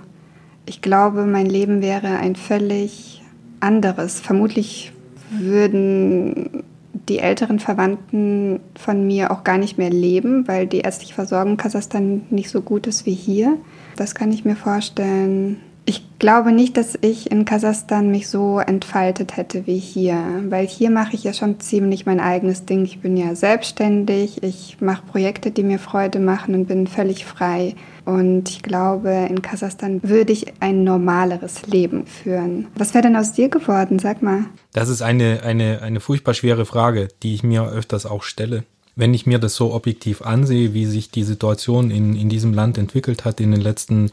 Ich 0.65 0.82
glaube, 0.82 1.26
mein 1.26 1.45
Leben 1.45 1.82
wäre 1.82 2.17
ein 2.17 2.36
völlig 2.36 3.21
anderes. 3.60 4.19
Vermutlich 4.19 4.91
würden 5.32 6.63
die 7.10 7.19
älteren 7.19 7.60
Verwandten 7.60 8.60
von 8.75 9.05
mir 9.05 9.31
auch 9.31 9.43
gar 9.43 9.58
nicht 9.58 9.77
mehr 9.77 9.89
leben, 9.89 10.47
weil 10.47 10.67
die 10.67 10.79
ärztliche 10.79 11.13
Versorgung 11.13 11.53
in 11.53 11.58
Kasachstan 11.58 12.21
nicht 12.29 12.49
so 12.49 12.62
gut 12.62 12.88
ist 12.88 13.05
wie 13.05 13.13
hier. 13.13 13.58
Das 13.95 14.15
kann 14.15 14.31
ich 14.31 14.45
mir 14.45 14.55
vorstellen. 14.55 15.60
Ich 15.88 16.03
glaube 16.17 16.51
nicht, 16.51 16.77
dass 16.77 16.97
ich 17.01 17.29
in 17.29 17.45
Kasachstan 17.45 18.10
mich 18.10 18.27
so 18.27 18.58
entfaltet 18.58 19.38
hätte 19.38 19.67
wie 19.67 19.77
hier, 19.77 20.17
weil 20.49 20.65
hier 20.65 20.89
mache 20.89 21.15
ich 21.15 21.23
ja 21.23 21.34
schon 21.34 21.60
ziemlich 21.60 22.08
mein 22.08 22.19
eigenes 22.19 22.65
Ding. 22.65 22.86
Ich 22.86 23.01
bin 23.01 23.15
ja 23.15 23.36
selbstständig, 23.36 24.41
ich 24.41 24.77
mache 24.81 25.05
Projekte, 25.05 25.51
die 25.51 25.63
mir 25.63 25.77
Freude 25.77 26.19
machen 26.19 26.55
und 26.55 26.65
bin 26.65 26.88
völlig 26.88 27.25
frei. 27.25 27.75
Und 28.05 28.49
ich 28.49 28.61
glaube, 28.61 29.09
in 29.29 29.41
Kasachstan 29.41 30.01
würde 30.03 30.31
ich 30.31 30.45
ein 30.59 30.83
normaleres 30.83 31.65
Leben 31.67 32.05
führen. 32.05 32.67
Was 32.75 32.93
wäre 32.93 33.03
denn 33.03 33.15
aus 33.15 33.33
dir 33.33 33.49
geworden? 33.49 33.99
Sag 33.99 34.21
mal. 34.21 34.45
Das 34.73 34.89
ist 34.89 35.01
eine, 35.01 35.41
eine, 35.43 35.81
eine 35.81 35.99
furchtbar 35.99 36.33
schwere 36.33 36.65
Frage, 36.65 37.07
die 37.23 37.33
ich 37.33 37.43
mir 37.43 37.67
öfters 37.67 38.05
auch 38.05 38.23
stelle. 38.23 38.63
wenn 38.95 39.13
ich 39.13 39.25
mir 39.25 39.39
das 39.39 39.55
so 39.55 39.73
objektiv 39.73 40.21
ansehe, 40.21 40.73
wie 40.73 40.85
sich 40.85 41.11
die 41.11 41.23
Situation 41.23 41.91
in, 41.91 42.15
in 42.15 42.29
diesem 42.29 42.53
Land 42.53 42.77
entwickelt 42.77 43.25
hat 43.25 43.41
in 43.41 43.51
den 43.51 43.61
letzten 43.61 44.11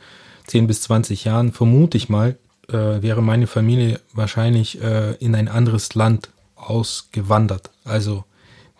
10 0.48 0.66
bis 0.66 0.82
20 0.82 1.24
Jahren, 1.24 1.52
vermute 1.52 1.96
ich 1.96 2.08
mal, 2.08 2.36
äh, 2.68 3.00
wäre 3.00 3.22
meine 3.22 3.46
Familie 3.46 4.00
wahrscheinlich 4.12 4.82
äh, 4.82 5.14
in 5.14 5.34
ein 5.34 5.48
anderes 5.48 5.94
Land 5.94 6.30
ausgewandert. 6.56 7.70
Also 7.84 8.24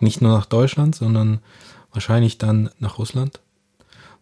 nicht 0.01 0.21
nur 0.21 0.33
nach 0.33 0.47
Deutschland, 0.47 0.95
sondern 0.95 1.39
wahrscheinlich 1.93 2.39
dann 2.39 2.71
nach 2.81 2.99
Russland. 2.99 3.41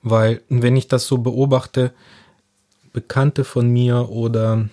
Weil, 0.02 0.40
wenn 0.48 0.76
ich 0.76 0.88
das 0.88 1.06
so 1.06 1.18
beobachte, 1.18 1.92
Bekannte 2.92 3.44
von 3.44 3.68
mir 3.68 4.08
oder, 4.10 4.68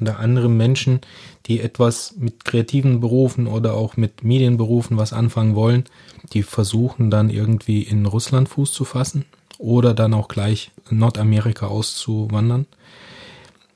oder 0.00 0.18
andere 0.18 0.48
Menschen, 0.48 1.00
die 1.46 1.60
etwas 1.60 2.14
mit 2.16 2.44
kreativen 2.44 3.00
Berufen 3.00 3.46
oder 3.46 3.74
auch 3.74 3.96
mit 3.96 4.22
Medienberufen 4.22 4.98
was 4.98 5.12
anfangen 5.12 5.54
wollen, 5.54 5.84
die 6.32 6.42
versuchen 6.42 7.10
dann 7.10 7.30
irgendwie 7.30 7.82
in 7.82 8.06
Russland 8.06 8.48
Fuß 8.48 8.72
zu 8.72 8.84
fassen 8.84 9.24
oder 9.58 9.94
dann 9.94 10.14
auch 10.14 10.28
gleich 10.28 10.70
Nordamerika 10.90 11.66
auszuwandern. 11.66 12.66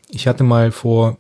Ich 0.09 0.27
hatte 0.27 0.45
mal 0.45 0.73
vor 0.73 1.19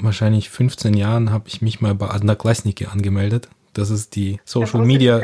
wahrscheinlich 0.00 0.48
15 0.50 0.94
Jahren 0.94 1.30
habe 1.30 1.48
ich 1.48 1.60
mich 1.60 1.80
mal 1.80 1.94
bei 1.94 2.08
Adnaklasniki 2.08 2.86
angemeldet. 2.86 3.48
Das 3.72 3.90
ist 3.90 4.16
die 4.16 4.40
Social 4.44 4.84
Media 4.84 5.20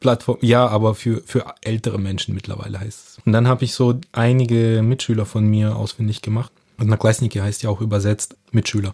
Plattform. 0.00 0.38
Ja, 0.40 0.66
aber 0.66 0.94
für, 0.94 1.22
für 1.24 1.44
ältere 1.62 1.98
Menschen 1.98 2.34
mittlerweile 2.34 2.80
heißt 2.80 3.08
es. 3.08 3.18
Und 3.24 3.32
dann 3.32 3.46
habe 3.46 3.64
ich 3.64 3.74
so 3.74 4.00
einige 4.12 4.82
Mitschüler 4.82 5.26
von 5.26 5.46
mir 5.46 5.76
ausfindig 5.76 6.22
gemacht. 6.22 6.52
Adnaklasniki 6.78 7.38
heißt 7.38 7.62
ja 7.62 7.70
auch 7.70 7.80
übersetzt 7.80 8.36
Mitschüler. 8.50 8.92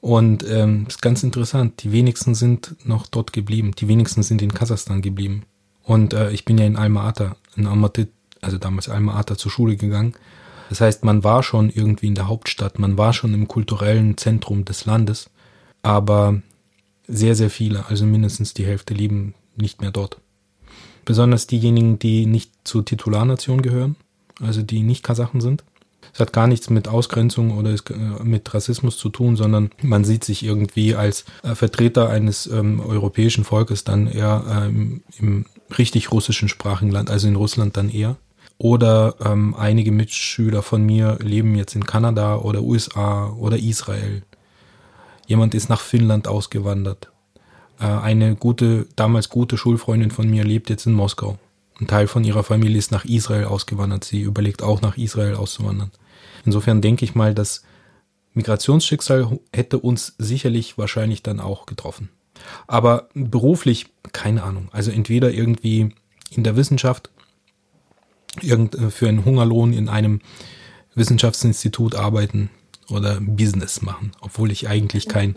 Und 0.00 0.48
ähm, 0.48 0.86
ist 0.88 1.02
ganz 1.02 1.22
interessant. 1.22 1.82
Die 1.82 1.92
wenigsten 1.92 2.34
sind 2.34 2.76
noch 2.84 3.06
dort 3.06 3.32
geblieben. 3.32 3.72
Die 3.78 3.88
wenigsten 3.88 4.22
sind 4.22 4.40
in 4.42 4.54
Kasachstan 4.54 5.02
geblieben. 5.02 5.44
Und 5.82 6.14
äh, 6.14 6.30
ich 6.30 6.44
bin 6.44 6.58
ja 6.58 6.64
in 6.64 6.76
Alma-Ata, 6.76 7.36
in 7.56 7.66
Almaty, 7.66 8.08
also 8.40 8.58
damals 8.58 8.88
Alma-Ata 8.88 9.36
zur 9.36 9.50
Schule 9.50 9.76
gegangen. 9.76 10.14
Das 10.68 10.80
heißt, 10.80 11.04
man 11.04 11.22
war 11.22 11.42
schon 11.42 11.70
irgendwie 11.70 12.08
in 12.08 12.14
der 12.14 12.28
Hauptstadt, 12.28 12.78
man 12.78 12.98
war 12.98 13.12
schon 13.12 13.34
im 13.34 13.46
kulturellen 13.46 14.16
Zentrum 14.16 14.64
des 14.64 14.84
Landes, 14.84 15.30
aber 15.82 16.42
sehr, 17.06 17.36
sehr 17.36 17.50
viele, 17.50 17.86
also 17.86 18.04
mindestens 18.04 18.52
die 18.52 18.66
Hälfte 18.66 18.94
leben 18.94 19.34
nicht 19.54 19.80
mehr 19.80 19.92
dort. 19.92 20.20
Besonders 21.06 21.46
diejenigen, 21.46 21.98
die 21.98 22.26
nicht 22.26 22.52
zur 22.64 22.84
Titularnation 22.84 23.62
gehören, 23.62 23.96
also 24.42 24.60
die 24.60 24.82
nicht 24.82 25.02
Kasachen 25.02 25.40
sind. 25.40 25.64
Es 26.12 26.20
hat 26.20 26.32
gar 26.32 26.46
nichts 26.46 26.68
mit 26.68 26.88
Ausgrenzung 26.88 27.56
oder 27.56 27.70
äh, 27.70 28.24
mit 28.24 28.52
Rassismus 28.52 28.98
zu 28.98 29.08
tun, 29.08 29.36
sondern 29.36 29.70
man 29.82 30.04
sieht 30.04 30.24
sich 30.24 30.42
irgendwie 30.42 30.94
als 30.94 31.24
äh, 31.42 31.54
Vertreter 31.54 32.10
eines 32.10 32.46
ähm, 32.46 32.80
europäischen 32.80 33.44
Volkes 33.44 33.84
dann 33.84 34.06
eher 34.08 34.44
ähm, 34.50 35.02
im 35.18 35.46
richtig 35.78 36.12
russischen 36.12 36.48
Sprachenland, 36.48 37.08
also 37.08 37.28
in 37.28 37.36
Russland 37.36 37.76
dann 37.76 37.88
eher. 37.88 38.16
Oder 38.58 39.14
ähm, 39.24 39.54
einige 39.54 39.92
Mitschüler 39.92 40.62
von 40.62 40.84
mir 40.84 41.18
leben 41.20 41.54
jetzt 41.54 41.76
in 41.76 41.84
Kanada 41.84 42.36
oder 42.36 42.62
USA 42.62 43.28
oder 43.30 43.58
Israel. 43.58 44.22
Jemand 45.26 45.54
ist 45.54 45.68
nach 45.68 45.80
Finnland 45.80 46.26
ausgewandert. 46.26 47.10
Äh, 47.80 47.84
eine 47.86 48.36
gute, 48.36 48.86
damals 48.96 49.28
gute 49.28 49.56
Schulfreundin 49.56 50.10
von 50.10 50.28
mir 50.28 50.44
lebt 50.44 50.70
jetzt 50.70 50.86
in 50.86 50.92
Moskau. 50.92 51.38
Ein 51.80 51.86
Teil 51.86 52.06
von 52.06 52.24
ihrer 52.24 52.42
Familie 52.42 52.78
ist 52.78 52.90
nach 52.90 53.04
Israel 53.04 53.44
ausgewandert. 53.44 54.04
Sie 54.04 54.20
überlegt 54.22 54.62
auch 54.62 54.80
nach 54.80 54.96
Israel 54.96 55.34
auszuwandern. 55.34 55.90
Insofern 56.44 56.80
denke 56.80 57.04
ich 57.04 57.14
mal, 57.14 57.34
das 57.34 57.64
Migrationsschicksal 58.32 59.38
hätte 59.52 59.78
uns 59.78 60.14
sicherlich 60.18 60.78
wahrscheinlich 60.78 61.22
dann 61.22 61.40
auch 61.40 61.66
getroffen. 61.66 62.10
Aber 62.66 63.08
beruflich, 63.14 63.86
keine 64.12 64.42
Ahnung. 64.42 64.68
Also 64.72 64.90
entweder 64.90 65.30
irgendwie 65.30 65.94
in 66.30 66.44
der 66.44 66.56
Wissenschaft 66.56 67.10
irgend, 68.40 68.74
äh, 68.74 68.90
für 68.90 69.08
einen 69.08 69.24
Hungerlohn 69.24 69.72
in 69.72 69.88
einem 69.88 70.20
Wissenschaftsinstitut 70.94 71.94
arbeiten 71.94 72.50
oder 72.90 73.20
Business 73.20 73.82
machen, 73.82 74.12
obwohl 74.20 74.50
ich 74.50 74.68
eigentlich 74.68 75.08
kein, 75.08 75.34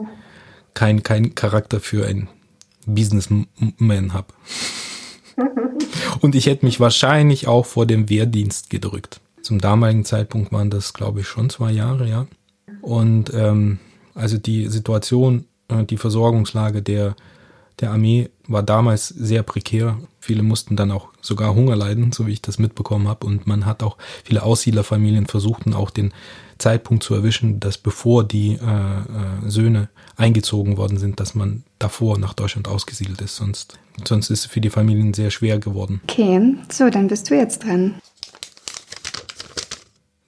kein, 0.74 1.04
kein 1.04 1.36
Charakter 1.36 1.80
für 1.80 2.06
ein 2.06 2.28
Businessman 2.86 4.14
habe. 4.14 4.34
Und 6.22 6.36
ich 6.36 6.48
hätte 6.48 6.66
mich 6.66 6.80
wahrscheinlich 6.80 7.48
auch 7.48 7.66
vor 7.66 7.86
dem 7.86 8.10
Wehrdienst 8.10 8.70
gedrückt. 8.70 9.22
Zum 9.42 9.60
damaligen 9.60 10.06
Zeitpunkt 10.06 10.52
waren 10.52 10.70
das, 10.70 10.94
glaube 10.94 11.22
ich, 11.22 11.28
schon 11.28 11.50
zwei 11.50 11.72
Jahre, 11.72 12.08
ja. 12.10 12.28
Und 12.82 13.34
ähm, 13.34 13.80
also 14.16 14.38
die 14.38 14.68
Situation, 14.68 15.46
äh, 15.70 15.84
die 15.84 15.98
Versorgungslage 15.98 16.82
der 16.82 17.16
der 17.80 17.92
Armee 17.92 18.30
war 18.48 18.64
damals 18.64 19.08
sehr 19.08 19.44
prekär. 19.44 19.98
Viele 20.20 20.44
mussten 20.44 20.76
dann 20.76 20.92
auch 20.92 21.10
sogar 21.22 21.56
Hunger 21.56 21.76
leiden, 21.76 22.12
so 22.12 22.28
wie 22.28 22.34
ich 22.34 22.42
das 22.42 22.60
mitbekommen 22.60 23.08
habe. 23.08 23.26
Und 23.26 23.48
man 23.48 23.66
hat 23.66 23.84
auch 23.84 23.98
viele 24.24 24.44
Aussiedlerfamilien 24.44 25.28
versuchten 25.28 25.74
auch 25.74 25.90
den 25.90 26.14
Zeitpunkt 26.58 27.04
zu 27.04 27.14
erwischen, 27.14 27.60
dass 27.60 27.78
bevor 27.78 28.26
die 28.26 28.56
äh, 28.56 28.58
äh, 28.58 29.50
Söhne 29.50 29.90
eingezogen 30.18 30.76
worden 30.76 30.98
sind, 30.98 31.20
dass 31.22 31.36
man 31.36 31.64
davor 31.80 32.20
nach 32.20 32.34
Deutschland 32.34 32.68
ausgesiedelt 32.68 33.22
ist. 33.22 33.38
Sonst, 33.38 33.80
sonst 34.04 34.30
ist 34.30 34.42
es 34.42 34.46
für 34.46 34.60
die 34.60 34.70
Familien 34.70 35.14
sehr 35.14 35.32
schwer 35.32 35.58
geworden. 35.60 36.02
Okay, 36.04 36.56
so, 36.70 36.90
dann 36.90 37.08
bist 37.08 37.30
du 37.30 37.36
jetzt 37.36 37.64
dran. 37.64 37.96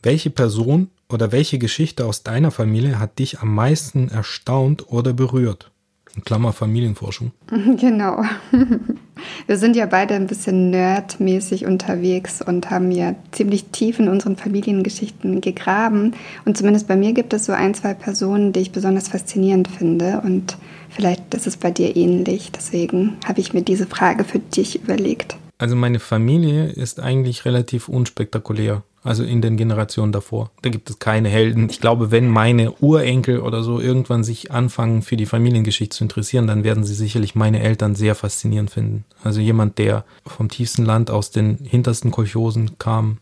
Welche 0.01 0.29
Person 0.29 0.89
oder 1.09 1.31
welche 1.33 1.59
Geschichte 1.59 2.05
aus 2.05 2.23
deiner 2.23 2.51
Familie 2.51 2.97
hat 2.97 3.19
dich 3.19 3.39
am 3.39 3.53
meisten 3.53 4.07
erstaunt 4.07 4.89
oder 4.89 5.13
berührt? 5.13 5.69
In 6.15 6.23
Klammer 6.23 6.53
Familienforschung. 6.53 7.31
Genau. 7.79 8.23
Wir 9.47 9.57
sind 9.57 9.75
ja 9.75 9.85
beide 9.85 10.15
ein 10.15 10.27
bisschen 10.27 10.71
nerdmäßig 10.71 11.65
unterwegs 11.65 12.41
und 12.41 12.71
haben 12.71 12.91
ja 12.91 13.15
ziemlich 13.31 13.65
tief 13.65 13.99
in 13.99 14.07
unseren 14.07 14.35
Familiengeschichten 14.35 15.41
gegraben. 15.41 16.15
Und 16.45 16.57
zumindest 16.57 16.87
bei 16.87 16.95
mir 16.95 17.13
gibt 17.13 17.33
es 17.33 17.45
so 17.45 17.51
ein, 17.51 17.73
zwei 17.75 17.93
Personen, 17.93 18.51
die 18.51 18.61
ich 18.61 18.71
besonders 18.71 19.09
faszinierend 19.09 19.67
finde. 19.67 20.21
Und 20.23 20.57
vielleicht 20.89 21.33
ist 21.35 21.45
es 21.45 21.57
bei 21.57 21.69
dir 21.69 21.95
ähnlich. 21.95 22.51
Deswegen 22.51 23.17
habe 23.25 23.41
ich 23.41 23.53
mir 23.53 23.61
diese 23.61 23.85
Frage 23.85 24.23
für 24.23 24.39
dich 24.39 24.81
überlegt. 24.81 25.37
Also 25.59 25.75
meine 25.75 25.99
Familie 25.99 26.69
ist 26.69 26.99
eigentlich 26.99 27.45
relativ 27.45 27.87
unspektakulär. 27.87 28.83
Also 29.03 29.23
in 29.23 29.41
den 29.41 29.57
Generationen 29.57 30.11
davor. 30.11 30.51
Da 30.61 30.69
gibt 30.69 30.89
es 30.89 30.99
keine 30.99 31.27
Helden. 31.27 31.69
Ich 31.71 31.81
glaube, 31.81 32.11
wenn 32.11 32.29
meine 32.29 32.71
Urenkel 32.73 33.39
oder 33.39 33.63
so 33.63 33.79
irgendwann 33.79 34.23
sich 34.23 34.51
anfangen, 34.51 35.01
für 35.01 35.17
die 35.17 35.25
Familiengeschichte 35.25 35.97
zu 35.97 36.03
interessieren, 36.03 36.45
dann 36.45 36.63
werden 36.63 36.83
sie 36.83 36.93
sicherlich 36.93 37.33
meine 37.33 37.61
Eltern 37.61 37.95
sehr 37.95 38.13
faszinierend 38.13 38.69
finden. 38.69 39.05
Also 39.23 39.41
jemand, 39.41 39.79
der 39.79 40.05
vom 40.27 40.49
tiefsten 40.49 40.85
Land 40.85 41.09
aus 41.09 41.31
den 41.31 41.57
hintersten 41.63 42.11
Kolchosen 42.11 42.77
kam 42.77 43.17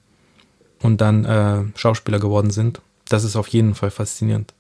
und 0.82 1.00
dann 1.00 1.24
äh, 1.24 1.62
Schauspieler 1.76 2.20
geworden 2.20 2.52
sind. 2.52 2.82
Das 3.08 3.24
ist 3.24 3.38
auf 3.38 3.48
jeden 3.48 3.74
Fall 3.74 3.90
faszinierend. 3.90 4.54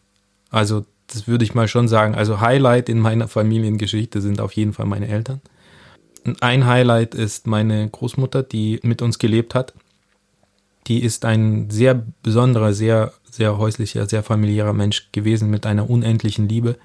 Also 0.52 0.86
das 1.08 1.28
würde 1.28 1.44
ich 1.44 1.54
mal 1.54 1.68
schon 1.68 1.90
sagen. 1.90 2.16
Also 2.16 2.40
Highlight 2.40 2.88
in 2.88 3.00
meiner 3.00 3.28
Familiengeschichte 3.28 4.22
sind 4.22 4.40
auf 4.40 4.54
jeden 4.54 4.72
Fall 4.72 4.86
meine 4.86 5.10
Eltern. 5.10 5.42
Ein 6.40 6.66
Highlight 6.66 7.14
ist 7.14 7.46
meine 7.46 7.90
Großmutter, 7.90 8.42
die 8.42 8.80
mit 8.84 9.02
uns 9.02 9.20
gelebt 9.20 9.54
hat 9.54 9.74
die 10.90 11.02
ist 11.04 11.24
ein 11.24 11.70
sehr 11.70 12.04
besonderer, 12.24 12.74
sehr, 12.74 13.14
sehr 13.30 13.58
häuslicher, 13.58 14.08
sehr 14.08 14.24
familiärer 14.24 14.74
Mensch 14.74 15.10
gewesen 15.12 15.50
mit 15.50 15.66
einer 15.66 15.90
unendlichen 15.90 16.50
Liebe. 16.50 16.78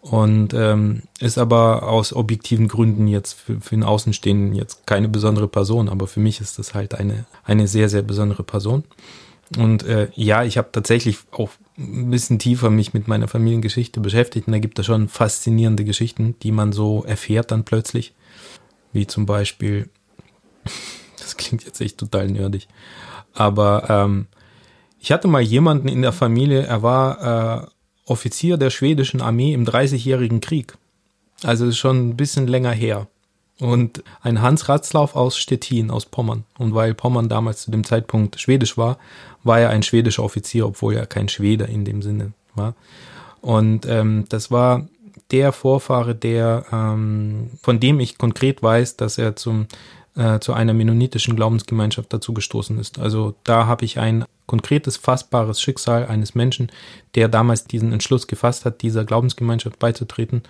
Und 0.00 0.52
ähm, 0.52 1.02
ist 1.20 1.38
aber 1.38 1.84
aus 1.84 2.12
objektiven 2.12 2.66
Gründen 2.66 3.06
jetzt 3.06 3.34
für, 3.34 3.60
für 3.60 3.76
den 3.76 3.84
Außenstehenden 3.84 4.52
jetzt 4.56 4.84
keine 4.84 5.08
besondere 5.08 5.46
Person, 5.46 5.88
aber 5.88 6.08
für 6.08 6.18
mich 6.18 6.40
ist 6.40 6.58
das 6.58 6.74
halt 6.74 6.94
eine, 6.96 7.24
eine 7.44 7.68
sehr, 7.68 7.88
sehr 7.88 8.02
besondere 8.02 8.42
Person. 8.42 8.82
Und 9.56 9.84
äh, 9.84 10.08
ja, 10.14 10.42
ich 10.42 10.58
habe 10.58 10.70
tatsächlich 10.72 11.18
auch 11.30 11.50
ein 11.78 12.10
bisschen 12.10 12.40
tiefer 12.40 12.70
mich 12.70 12.94
mit 12.94 13.06
meiner 13.06 13.28
Familiengeschichte 13.28 14.00
beschäftigt. 14.00 14.48
Und 14.48 14.54
da 14.54 14.58
gibt 14.58 14.78
es 14.78 14.86
schon 14.86 15.08
faszinierende 15.08 15.84
Geschichten, 15.84 16.34
die 16.42 16.52
man 16.52 16.72
so 16.72 17.04
erfährt 17.04 17.52
dann 17.52 17.64
plötzlich, 17.64 18.12
wie 18.92 19.06
zum 19.06 19.24
Beispiel, 19.24 19.88
das 21.18 21.36
klingt 21.36 21.64
jetzt 21.64 21.80
echt 21.80 21.98
total 21.98 22.28
nerdig, 22.28 22.66
aber 23.34 23.88
ähm, 23.88 24.26
ich 25.00 25.12
hatte 25.12 25.28
mal 25.28 25.42
jemanden 25.42 25.88
in 25.88 26.02
der 26.02 26.12
Familie, 26.12 26.62
er 26.62 26.82
war 26.82 27.62
äh, 27.62 27.66
Offizier 28.06 28.56
der 28.56 28.70
schwedischen 28.70 29.20
Armee 29.20 29.52
im 29.52 29.64
Dreißigjährigen 29.64 30.40
Krieg. 30.40 30.76
Also 31.42 31.66
ist 31.66 31.78
schon 31.78 32.10
ein 32.10 32.16
bisschen 32.16 32.46
länger 32.46 32.72
her. 32.72 33.08
Und 33.58 34.02
ein 34.22 34.42
Hans 34.42 34.68
Ratzlauf 34.68 35.14
aus 35.14 35.36
Stettin, 35.36 35.90
aus 35.90 36.06
Pommern. 36.06 36.44
Und 36.58 36.74
weil 36.74 36.94
Pommern 36.94 37.28
damals 37.28 37.62
zu 37.62 37.70
dem 37.70 37.84
Zeitpunkt 37.84 38.40
schwedisch 38.40 38.76
war, 38.76 38.98
war 39.44 39.60
er 39.60 39.70
ein 39.70 39.82
schwedischer 39.82 40.22
Offizier, 40.22 40.66
obwohl 40.66 40.94
er 40.94 41.06
kein 41.06 41.28
Schwede 41.28 41.64
in 41.64 41.84
dem 41.84 42.02
Sinne 42.02 42.32
war. 42.54 42.74
Und 43.40 43.86
ähm, 43.86 44.24
das 44.28 44.50
war 44.50 44.88
der 45.30 45.52
Vorfahre, 45.52 46.14
der, 46.14 46.64
ähm, 46.72 47.50
von 47.62 47.80
dem 47.80 48.00
ich 48.00 48.18
konkret 48.18 48.62
weiß, 48.62 48.96
dass 48.96 49.18
er 49.18 49.36
zum 49.36 49.66
äh, 50.16 50.38
zu 50.40 50.52
einer 50.52 50.74
mennonitischen 50.74 51.36
Glaubensgemeinschaft 51.36 52.12
dazu 52.12 52.34
gestoßen 52.34 52.78
ist. 52.78 52.98
Also 52.98 53.34
da 53.44 53.66
habe 53.66 53.84
ich 53.84 53.98
ein 53.98 54.24
konkretes, 54.46 54.96
fassbares 54.96 55.60
Schicksal 55.60 56.06
eines 56.06 56.34
Menschen, 56.34 56.70
der 57.14 57.28
damals 57.28 57.64
diesen 57.64 57.92
Entschluss 57.92 58.26
gefasst 58.26 58.64
hat, 58.64 58.82
dieser 58.82 59.04
Glaubensgemeinschaft 59.04 59.78
beizutreten 59.78 60.42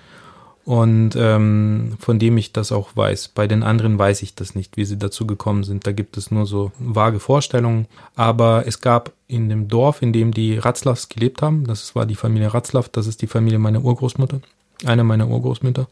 und 0.65 1.17
ähm, 1.17 1.97
von 1.99 2.19
dem 2.19 2.37
ich 2.37 2.53
das 2.53 2.71
auch 2.71 2.95
weiß. 2.95 3.29
Bei 3.29 3.47
den 3.47 3.63
anderen 3.63 3.99
weiß 3.99 4.23
ich 4.23 4.35
das 4.35 4.55
nicht, 4.55 4.77
wie 4.77 4.85
sie 4.85 4.97
dazu 4.97 5.27
gekommen 5.27 5.65
sind. 5.65 5.87
Da 5.87 5.93
gibt 5.93 6.17
es 6.17 6.31
nur 6.31 6.47
so 6.47 6.71
vage 6.79 7.19
Vorstellungen. 7.19 7.87
Aber 8.15 8.65
es 8.67 8.81
gab 8.81 9.13
in 9.27 9.49
dem 9.49 9.69
Dorf, 9.69 10.03
in 10.03 10.13
dem 10.13 10.33
die 10.33 10.59
Ratzlavs 10.59 11.09
gelebt 11.09 11.43
haben, 11.43 11.67
das 11.67 11.95
war 11.97 12.07
die 12.07 12.15
Familie 12.15 12.55
Ratzlaw, 12.55 12.89
das 12.93 13.07
ist 13.07 13.23
die 13.23 13.27
Familie 13.27 13.59
meiner 13.59 13.83
Urgroßmutter, 13.83 14.41
einer 14.85 15.05
meiner 15.05 15.29
Urgroßmütter. 15.29 15.89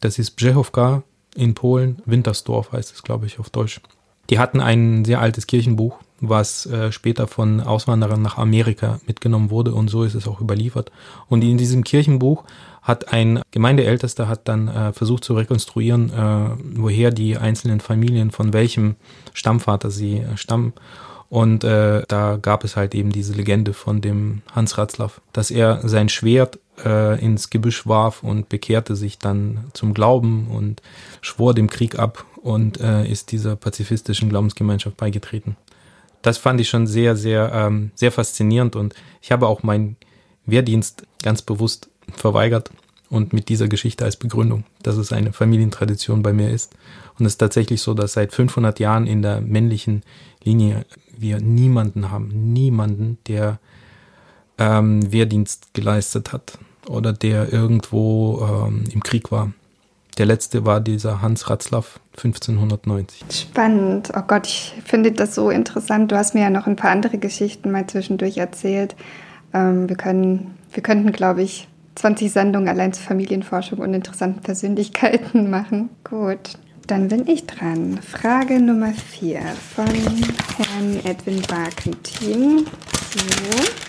Das 0.00 0.18
ist 0.18 0.32
Brzechowka 0.32 1.02
in 1.34 1.54
Polen, 1.54 2.02
Wintersdorf 2.04 2.72
heißt 2.72 2.94
es, 2.94 3.02
glaube 3.02 3.26
ich, 3.26 3.38
auf 3.38 3.50
Deutsch. 3.50 3.80
Die 4.30 4.38
hatten 4.38 4.60
ein 4.60 5.04
sehr 5.04 5.20
altes 5.20 5.46
Kirchenbuch, 5.46 5.98
was 6.20 6.66
äh, 6.66 6.92
später 6.92 7.26
von 7.26 7.60
Auswanderern 7.60 8.20
nach 8.20 8.38
Amerika 8.38 9.00
mitgenommen 9.06 9.50
wurde 9.50 9.72
und 9.72 9.88
so 9.88 10.02
ist 10.02 10.14
es 10.14 10.26
auch 10.26 10.40
überliefert. 10.40 10.90
Und 11.28 11.42
in 11.42 11.58
diesem 11.58 11.84
Kirchenbuch 11.84 12.44
hat 12.82 13.12
ein 13.12 13.42
Gemeindeältester 13.50 14.28
hat 14.28 14.48
dann 14.48 14.68
äh, 14.68 14.92
versucht 14.92 15.24
zu 15.24 15.34
rekonstruieren, 15.34 16.10
äh, 16.10 16.50
woher 16.76 17.10
die 17.10 17.36
einzelnen 17.36 17.80
Familien 17.80 18.30
von 18.30 18.52
welchem 18.52 18.96
Stammvater 19.34 19.90
sie 19.90 20.18
äh, 20.18 20.36
stammen. 20.36 20.72
Und 21.30 21.64
äh, 21.64 22.02
da 22.08 22.38
gab 22.40 22.64
es 22.64 22.76
halt 22.76 22.94
eben 22.94 23.12
diese 23.12 23.34
Legende 23.34 23.74
von 23.74 24.00
dem 24.00 24.40
Hans 24.54 24.78
Ratzlaff, 24.78 25.20
dass 25.32 25.50
er 25.50 25.86
sein 25.86 26.08
Schwert 26.08 26.58
äh, 26.84 27.22
ins 27.24 27.50
Gebüsch 27.50 27.86
warf 27.86 28.22
und 28.22 28.48
bekehrte 28.48 28.96
sich 28.96 29.18
dann 29.18 29.64
zum 29.72 29.94
Glauben 29.94 30.48
und 30.48 30.82
schwor 31.20 31.54
dem 31.54 31.68
Krieg 31.68 31.98
ab 31.98 32.24
und 32.36 32.80
äh, 32.80 33.06
ist 33.06 33.32
dieser 33.32 33.56
pazifistischen 33.56 34.28
Glaubensgemeinschaft 34.28 34.96
beigetreten. 34.96 35.56
Das 36.22 36.38
fand 36.38 36.60
ich 36.60 36.68
schon 36.68 36.86
sehr, 36.86 37.16
sehr, 37.16 37.52
ähm, 37.52 37.90
sehr 37.94 38.12
faszinierend 38.12 38.76
und 38.76 38.94
ich 39.22 39.32
habe 39.32 39.46
auch 39.46 39.62
meinen 39.62 39.96
Wehrdienst 40.46 41.06
ganz 41.22 41.42
bewusst 41.42 41.90
verweigert 42.16 42.70
und 43.10 43.32
mit 43.32 43.48
dieser 43.48 43.68
Geschichte 43.68 44.04
als 44.04 44.16
Begründung, 44.16 44.64
dass 44.82 44.96
es 44.96 45.12
eine 45.12 45.32
Familientradition 45.32 46.22
bei 46.22 46.32
mir 46.32 46.50
ist. 46.50 46.74
Und 47.18 47.26
es 47.26 47.34
ist 47.34 47.38
tatsächlich 47.38 47.80
so, 47.82 47.94
dass 47.94 48.14
seit 48.14 48.32
500 48.32 48.78
Jahren 48.80 49.06
in 49.06 49.22
der 49.22 49.40
männlichen 49.40 50.02
Linie 50.42 50.84
wir 51.16 51.40
niemanden 51.40 52.10
haben, 52.10 52.52
niemanden, 52.52 53.18
der 53.26 53.58
ähm, 54.58 55.10
Wehrdienst 55.12 55.72
geleistet 55.74 56.32
hat 56.32 56.58
oder 56.88 57.12
der 57.12 57.52
irgendwo 57.52 58.66
ähm, 58.66 58.84
im 58.92 59.02
Krieg 59.02 59.30
war. 59.30 59.52
Der 60.18 60.26
letzte 60.26 60.66
war 60.66 60.80
dieser 60.80 61.22
Hans 61.22 61.48
Ratzlaff 61.48 62.00
1590. 62.16 63.22
Spannend. 63.30 64.10
Oh 64.16 64.22
Gott, 64.26 64.48
ich 64.48 64.74
finde 64.84 65.12
das 65.12 65.36
so 65.36 65.50
interessant. 65.50 66.10
Du 66.10 66.16
hast 66.16 66.34
mir 66.34 66.42
ja 66.42 66.50
noch 66.50 66.66
ein 66.66 66.74
paar 66.74 66.90
andere 66.90 67.18
Geschichten 67.18 67.70
mal 67.70 67.86
zwischendurch 67.86 68.36
erzählt. 68.36 68.96
Ähm, 69.54 69.88
wir, 69.88 69.96
können, 69.96 70.54
wir 70.72 70.82
könnten, 70.82 71.12
glaube 71.12 71.42
ich, 71.42 71.68
20 71.94 72.32
Sendungen 72.32 72.68
allein 72.68 72.92
zur 72.92 73.04
Familienforschung 73.04 73.78
und 73.78 73.94
interessanten 73.94 74.40
Persönlichkeiten 74.40 75.50
machen. 75.50 75.90
Gut, 76.02 76.54
dann 76.88 77.08
bin 77.08 77.28
ich 77.28 77.46
dran. 77.46 78.00
Frage 78.02 78.60
Nummer 78.60 78.92
4 78.92 79.40
von 79.74 79.86
Herrn 79.86 81.00
Edwin 81.04 81.42
Barkentin. 81.42 82.66
So. 83.14 83.88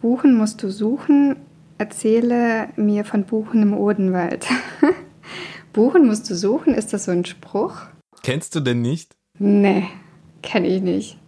Buchen 0.00 0.36
musst 0.36 0.62
du 0.62 0.70
suchen. 0.70 1.36
Erzähle 1.76 2.68
mir 2.76 3.04
von 3.04 3.24
Buchen 3.24 3.62
im 3.62 3.74
Odenwald. 3.74 4.46
Buchen 5.72 6.06
musst 6.06 6.28
du 6.30 6.34
suchen, 6.34 6.74
ist 6.74 6.92
das 6.92 7.04
so 7.04 7.12
ein 7.12 7.24
Spruch? 7.24 7.82
Kennst 8.22 8.54
du 8.54 8.60
denn 8.60 8.80
nicht? 8.80 9.16
Nee, 9.38 9.88
kenne 10.42 10.66
ich 10.66 10.82
nicht. 10.82 11.18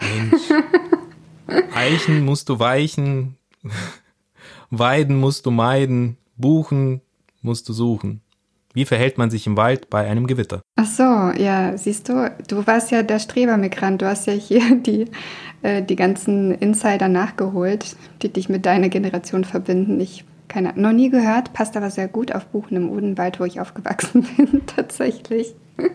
Mensch. 0.00 0.42
Eichen 1.74 2.24
musst 2.24 2.48
du 2.48 2.58
weichen, 2.58 3.36
Weiden 4.70 5.20
musst 5.20 5.46
du 5.46 5.50
meiden, 5.50 6.16
Buchen 6.36 7.02
musst 7.42 7.68
du 7.68 7.72
suchen. 7.72 8.22
Wie 8.74 8.86
verhält 8.86 9.18
man 9.18 9.30
sich 9.30 9.46
im 9.46 9.56
Wald 9.56 9.90
bei 9.90 10.08
einem 10.08 10.26
Gewitter? 10.26 10.62
Ach 10.76 10.86
so, 10.86 11.02
ja, 11.02 11.76
siehst 11.76 12.08
du, 12.08 12.34
du 12.48 12.66
warst 12.66 12.90
ja 12.90 13.02
der 13.02 13.18
Strebermigrant. 13.18 14.00
Du 14.00 14.06
hast 14.06 14.26
ja 14.26 14.32
hier 14.32 14.76
die, 14.82 15.06
äh, 15.62 15.82
die 15.82 15.96
ganzen 15.96 16.52
Insider 16.52 17.08
nachgeholt, 17.08 17.96
die 18.22 18.32
dich 18.32 18.48
mit 18.48 18.66
deiner 18.66 18.88
Generation 18.88 19.44
verbinden. 19.44 20.00
Ich 20.00 20.24
keine, 20.48 20.74
noch 20.76 20.92
nie 20.92 21.08
gehört, 21.08 21.54
passt 21.54 21.76
aber 21.76 21.90
sehr 21.90 22.08
gut 22.08 22.34
auf 22.34 22.46
Buchen 22.46 22.76
im 22.76 22.90
Odenwald, 22.90 23.40
wo 23.40 23.44
ich 23.44 23.60
aufgewachsen 23.60 24.26
bin, 24.36 24.62
tatsächlich. 24.66 25.54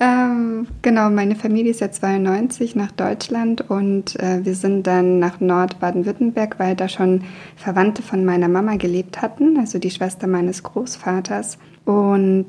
Ähm, 0.00 0.66
genau, 0.82 1.08
meine 1.08 1.36
Familie 1.36 1.70
ist 1.70 1.80
ja 1.80 1.88
92 1.88 2.74
nach 2.74 2.90
Deutschland 2.90 3.70
und 3.70 4.18
äh, 4.18 4.44
wir 4.44 4.56
sind 4.56 4.88
dann 4.88 5.20
nach 5.20 5.38
Nord-Baden-Württemberg, 5.38 6.58
weil 6.58 6.74
da 6.74 6.88
schon 6.88 7.22
Verwandte 7.54 8.02
von 8.02 8.24
meiner 8.24 8.48
Mama 8.48 8.74
gelebt 8.74 9.22
hatten, 9.22 9.56
also 9.56 9.78
die 9.78 9.92
Schwester 9.92 10.26
meines 10.26 10.64
Großvaters. 10.64 11.58
Und 11.84 12.48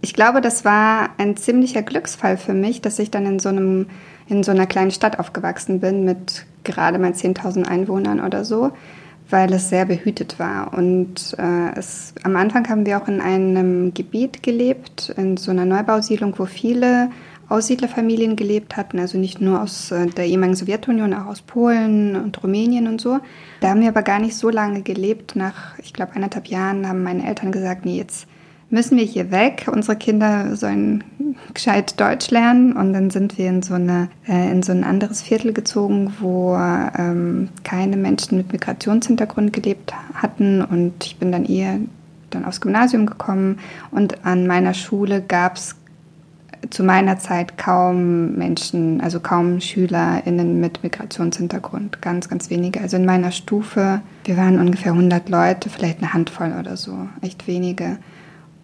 ich 0.00 0.14
glaube, 0.14 0.40
das 0.40 0.64
war 0.64 1.10
ein 1.18 1.36
ziemlicher 1.36 1.82
Glücksfall 1.82 2.38
für 2.38 2.54
mich, 2.54 2.80
dass 2.80 2.98
ich 2.98 3.10
dann 3.10 3.26
in 3.26 3.38
so 3.40 3.50
einem 3.50 3.86
in 4.30 4.42
so 4.42 4.50
einer 4.50 4.66
kleinen 4.66 4.90
Stadt 4.90 5.18
aufgewachsen 5.18 5.80
bin 5.80 6.04
mit 6.04 6.46
gerade 6.64 6.98
mal 6.98 7.10
10.000 7.10 7.64
Einwohnern 7.66 8.20
oder 8.20 8.44
so 8.44 8.72
weil 9.30 9.52
es 9.52 9.68
sehr 9.68 9.84
behütet 9.84 10.38
war. 10.38 10.74
Und 10.74 11.36
äh, 11.38 11.78
es, 11.78 12.14
am 12.22 12.36
Anfang 12.36 12.68
haben 12.68 12.86
wir 12.86 13.00
auch 13.00 13.08
in 13.08 13.20
einem 13.20 13.94
Gebiet 13.94 14.42
gelebt, 14.42 15.14
in 15.16 15.36
so 15.36 15.50
einer 15.50 15.64
Neubausiedlung, 15.64 16.34
wo 16.38 16.46
viele 16.46 17.10
Aussiedlerfamilien 17.48 18.36
gelebt 18.36 18.76
hatten, 18.76 19.00
also 19.00 19.18
nicht 19.18 19.40
nur 19.40 19.60
aus 19.60 19.90
äh, 19.90 20.06
der 20.06 20.26
ehemaligen 20.26 20.56
Sowjetunion, 20.56 21.12
auch 21.14 21.26
aus 21.26 21.42
Polen 21.42 22.14
und 22.14 22.40
Rumänien 22.42 22.86
und 22.86 23.00
so. 23.00 23.18
Da 23.60 23.70
haben 23.70 23.80
wir 23.80 23.88
aber 23.88 24.02
gar 24.02 24.20
nicht 24.20 24.36
so 24.36 24.50
lange 24.50 24.82
gelebt. 24.82 25.34
Nach, 25.34 25.76
ich 25.78 25.92
glaube, 25.92 26.12
eineinhalb 26.14 26.46
Jahren 26.46 26.88
haben 26.88 27.02
meine 27.02 27.26
Eltern 27.26 27.50
gesagt, 27.50 27.84
nee, 27.84 27.96
jetzt 27.96 28.28
müssen 28.70 28.96
wir 28.96 29.04
hier 29.04 29.30
weg. 29.30 29.66
Unsere 29.70 29.96
Kinder 29.96 30.56
sollen 30.56 31.04
gescheit 31.54 32.00
Deutsch 32.00 32.30
lernen. 32.30 32.72
Und 32.72 32.92
dann 32.92 33.10
sind 33.10 33.36
wir 33.36 33.48
in 33.48 33.62
so, 33.62 33.74
eine, 33.74 34.08
äh, 34.28 34.50
in 34.50 34.62
so 34.62 34.72
ein 34.72 34.84
anderes 34.84 35.22
Viertel 35.22 35.52
gezogen, 35.52 36.14
wo 36.20 36.56
ähm, 36.56 37.48
keine 37.64 37.96
Menschen 37.96 38.38
mit 38.38 38.52
Migrationshintergrund 38.52 39.52
gelebt 39.52 39.92
hatten. 40.14 40.62
Und 40.62 41.04
ich 41.04 41.18
bin 41.18 41.32
dann 41.32 41.44
eher 41.44 41.78
dann 42.30 42.44
aufs 42.44 42.60
Gymnasium 42.60 43.06
gekommen. 43.06 43.58
Und 43.90 44.24
an 44.24 44.46
meiner 44.46 44.74
Schule 44.74 45.20
gab 45.20 45.56
es 45.56 45.76
zu 46.68 46.84
meiner 46.84 47.18
Zeit 47.18 47.56
kaum 47.56 48.34
Menschen, 48.34 49.00
also 49.00 49.18
kaum 49.20 49.60
SchülerInnen 49.60 50.60
mit 50.60 50.82
Migrationshintergrund, 50.82 52.02
ganz, 52.02 52.28
ganz 52.28 52.50
wenige. 52.50 52.80
Also 52.82 52.98
in 52.98 53.06
meiner 53.06 53.32
Stufe, 53.32 54.02
wir 54.24 54.36
waren 54.36 54.60
ungefähr 54.60 54.92
100 54.92 55.28
Leute, 55.30 55.70
vielleicht 55.70 55.98
eine 55.98 56.12
Handvoll 56.12 56.54
oder 56.58 56.76
so, 56.76 57.08
echt 57.22 57.46
wenige. 57.46 57.96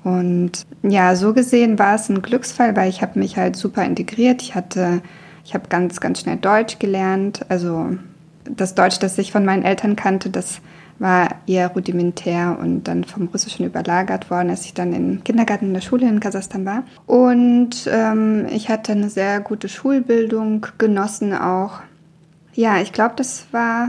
Und 0.07 0.65
ja, 0.85 1.17
so 1.17 1.35
gesehen 1.35 1.81
war 1.81 1.97
es 1.97 2.09
ein 2.09 2.23
Glücksfall, 2.23 2.77
weil 2.77 2.89
ich 2.89 3.03
habe 3.03 3.19
mich 3.19 3.37
halt 3.37 3.57
super 3.57 3.85
integriert. 3.85 4.41
Ich 4.41 4.55
hatte, 4.55 5.03
ich 5.45 5.53
habe 5.53 5.69
ganz, 5.69 5.99
ganz 5.99 6.21
schnell 6.21 6.37
Deutsch 6.37 6.79
gelernt. 6.79 7.45
Also 7.49 7.89
das 8.45 8.77
Deutsch, 8.77 9.01
das 9.01 9.19
ich 9.19 9.33
von 9.33 9.45
meinen 9.45 9.65
Eltern 9.65 9.97
kannte, 9.97 10.31
das 10.31 10.61
war 11.01 11.31
eher 11.49 11.73
rudimentär 11.73 12.57
und 12.61 12.85
dann 12.85 13.03
vom 13.03 13.27
Russischen 13.27 13.67
überlagert 13.67 14.31
worden, 14.31 14.51
als 14.51 14.65
ich 14.65 14.75
dann 14.75 14.93
im 14.93 15.25
Kindergarten 15.25 15.67
in 15.67 15.75
der 15.75 15.81
Schule 15.81 16.09
in 16.09 16.21
Kasachstan 16.21 16.65
war. 16.65 16.85
Und 17.07 17.91
ähm, 17.93 18.47
ich 18.49 18.69
hatte 18.69 18.93
eine 18.93 19.11
sehr 19.11 19.41
gute 19.41 19.69
Schulbildung 19.69 20.69
genossen 20.79 21.35
auch. 21.35 21.81
Ja, 22.55 22.81
ich 22.81 22.93
glaube, 22.93 23.15
das 23.17 23.47
war 23.51 23.89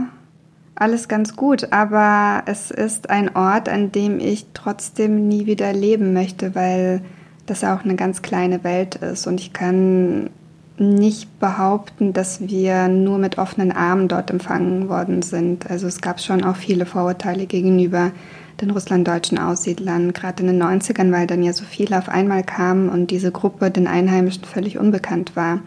alles 0.80 1.08
ganz 1.08 1.36
gut, 1.36 1.72
aber 1.72 2.42
es 2.46 2.70
ist 2.70 3.10
ein 3.10 3.34
Ort, 3.34 3.68
an 3.68 3.92
dem 3.92 4.20
ich 4.20 4.46
trotzdem 4.54 5.26
nie 5.28 5.46
wieder 5.46 5.72
leben 5.72 6.12
möchte, 6.12 6.54
weil 6.54 7.02
das 7.46 7.64
auch 7.64 7.84
eine 7.84 7.96
ganz 7.96 8.22
kleine 8.22 8.62
Welt 8.64 8.96
ist 8.96 9.26
und 9.26 9.40
ich 9.40 9.52
kann 9.52 10.30
nicht 10.78 11.40
behaupten, 11.40 12.12
dass 12.12 12.40
wir 12.40 12.88
nur 12.88 13.18
mit 13.18 13.38
offenen 13.38 13.72
Armen 13.72 14.06
dort 14.06 14.30
empfangen 14.30 14.88
worden 14.88 15.22
sind. 15.22 15.68
Also 15.68 15.88
es 15.88 16.00
gab 16.00 16.20
schon 16.20 16.44
auch 16.44 16.56
viele 16.56 16.86
Vorurteile 16.86 17.46
gegenüber 17.46 18.12
den 18.60 18.70
russlanddeutschen 18.70 19.38
Aussiedlern, 19.38 20.12
gerade 20.12 20.42
in 20.42 20.48
den 20.48 20.62
90ern, 20.62 21.12
weil 21.12 21.26
dann 21.26 21.42
ja 21.42 21.52
so 21.52 21.64
viele 21.64 21.98
auf 21.98 22.08
einmal 22.08 22.44
kamen 22.44 22.88
und 22.88 23.10
diese 23.10 23.32
Gruppe 23.32 23.70
den 23.70 23.86
Einheimischen 23.86 24.44
völlig 24.44 24.78
unbekannt 24.78 25.36
war. 25.36 25.60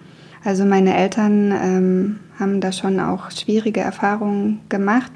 Also 0.44 0.66
meine 0.66 0.96
Eltern 0.96 1.52
ähm, 1.52 2.20
haben 2.42 2.60
da 2.60 2.74
schon 2.74 3.00
auch 3.00 3.32
schwierige 3.32 3.80
Erfahrungen 3.80 4.60
gemacht. 4.68 5.12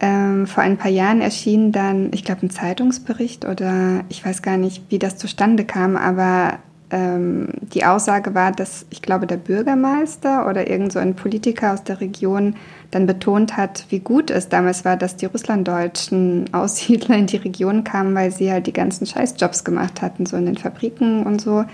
Ähm, 0.00 0.46
vor 0.46 0.64
ein 0.64 0.78
paar 0.78 0.90
Jahren 0.90 1.20
erschien 1.20 1.70
dann, 1.70 2.10
ich 2.12 2.24
glaube, 2.24 2.46
ein 2.46 2.50
Zeitungsbericht 2.50 3.44
oder 3.44 4.02
ich 4.08 4.24
weiß 4.24 4.42
gar 4.42 4.56
nicht, 4.56 4.82
wie 4.88 4.98
das 4.98 5.16
zustande 5.18 5.64
kam, 5.64 5.96
aber 5.96 6.58
ähm, 6.92 7.48
die 7.62 7.84
Aussage 7.84 8.34
war, 8.34 8.52
dass 8.52 8.86
ich 8.90 9.00
glaube, 9.00 9.26
der 9.26 9.38
Bürgermeister 9.38 10.48
oder 10.48 10.68
irgend 10.68 10.92
so 10.92 10.98
ein 10.98 11.14
Politiker 11.14 11.72
aus 11.72 11.82
der 11.84 12.00
Region 12.00 12.56
dann 12.90 13.06
betont 13.06 13.56
hat, 13.56 13.86
wie 13.88 14.00
gut 14.00 14.30
es 14.30 14.48
damals 14.48 14.84
war, 14.84 14.96
dass 14.96 15.16
die 15.16 15.26
russlanddeutschen 15.26 16.50
Aussiedler 16.52 17.16
in 17.16 17.26
die 17.26 17.38
Region 17.38 17.82
kamen, 17.82 18.14
weil 18.14 18.30
sie 18.30 18.52
halt 18.52 18.66
die 18.66 18.74
ganzen 18.74 19.06
Scheißjobs 19.06 19.64
gemacht 19.64 20.02
hatten, 20.02 20.26
so 20.26 20.36
in 20.36 20.46
den 20.46 20.58
Fabriken 20.58 21.24
und 21.24 21.40
so. 21.40 21.64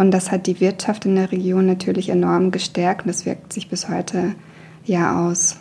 Und 0.00 0.12
das 0.12 0.30
hat 0.32 0.46
die 0.46 0.60
Wirtschaft 0.60 1.04
in 1.04 1.14
der 1.14 1.30
Region 1.30 1.66
natürlich 1.66 2.08
enorm 2.08 2.52
gestärkt 2.52 3.02
und 3.02 3.08
das 3.08 3.26
wirkt 3.26 3.52
sich 3.52 3.68
bis 3.68 3.90
heute 3.90 4.34
ja 4.82 5.28
aus. 5.28 5.58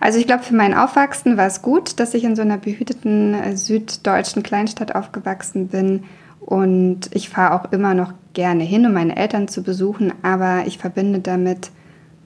Also 0.00 0.18
ich 0.18 0.26
glaube, 0.26 0.42
für 0.42 0.56
mein 0.56 0.74
Aufwachsen 0.74 1.36
war 1.36 1.46
es 1.46 1.62
gut, 1.62 2.00
dass 2.00 2.12
ich 2.12 2.24
in 2.24 2.34
so 2.34 2.42
einer 2.42 2.58
behüteten 2.58 3.34
äh, 3.34 3.56
süddeutschen 3.56 4.42
Kleinstadt 4.42 4.96
aufgewachsen 4.96 5.68
bin. 5.68 6.02
Und 6.40 7.10
ich 7.12 7.28
fahre 7.28 7.54
auch 7.54 7.70
immer 7.70 7.94
noch 7.94 8.12
gerne 8.32 8.64
hin, 8.64 8.84
um 8.86 8.92
meine 8.92 9.16
Eltern 9.16 9.46
zu 9.46 9.62
besuchen, 9.62 10.12
aber 10.24 10.64
ich 10.66 10.78
verbinde 10.78 11.20
damit 11.20 11.70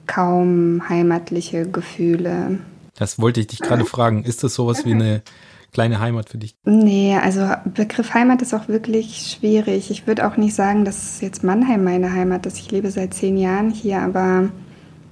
kaum 0.07 0.89
heimatliche 0.89 1.69
Gefühle. 1.69 2.57
Das 2.95 3.19
wollte 3.19 3.39
ich 3.39 3.45
dich 3.45 3.59
gerade 3.59 3.85
fragen. 3.85 4.23
Ist 4.23 4.43
das 4.43 4.55
sowas 4.55 4.83
wie 4.83 4.93
eine 4.95 5.21
kleine 5.71 5.99
Heimat 5.99 6.29
für 6.29 6.37
dich? 6.37 6.55
Nee, 6.65 7.15
also 7.15 7.47
Begriff 7.65 8.13
Heimat 8.13 8.41
ist 8.41 8.53
auch 8.53 8.67
wirklich 8.67 9.37
schwierig. 9.37 9.91
Ich 9.91 10.07
würde 10.07 10.27
auch 10.27 10.37
nicht 10.37 10.55
sagen, 10.55 10.85
dass 10.85 11.21
jetzt 11.21 11.43
Mannheim 11.43 11.83
meine 11.83 12.13
Heimat 12.13 12.45
ist. 12.45 12.59
Ich 12.59 12.71
lebe 12.71 12.91
seit 12.91 13.13
zehn 13.13 13.37
Jahren 13.37 13.71
hier, 13.71 14.01
aber 14.01 14.49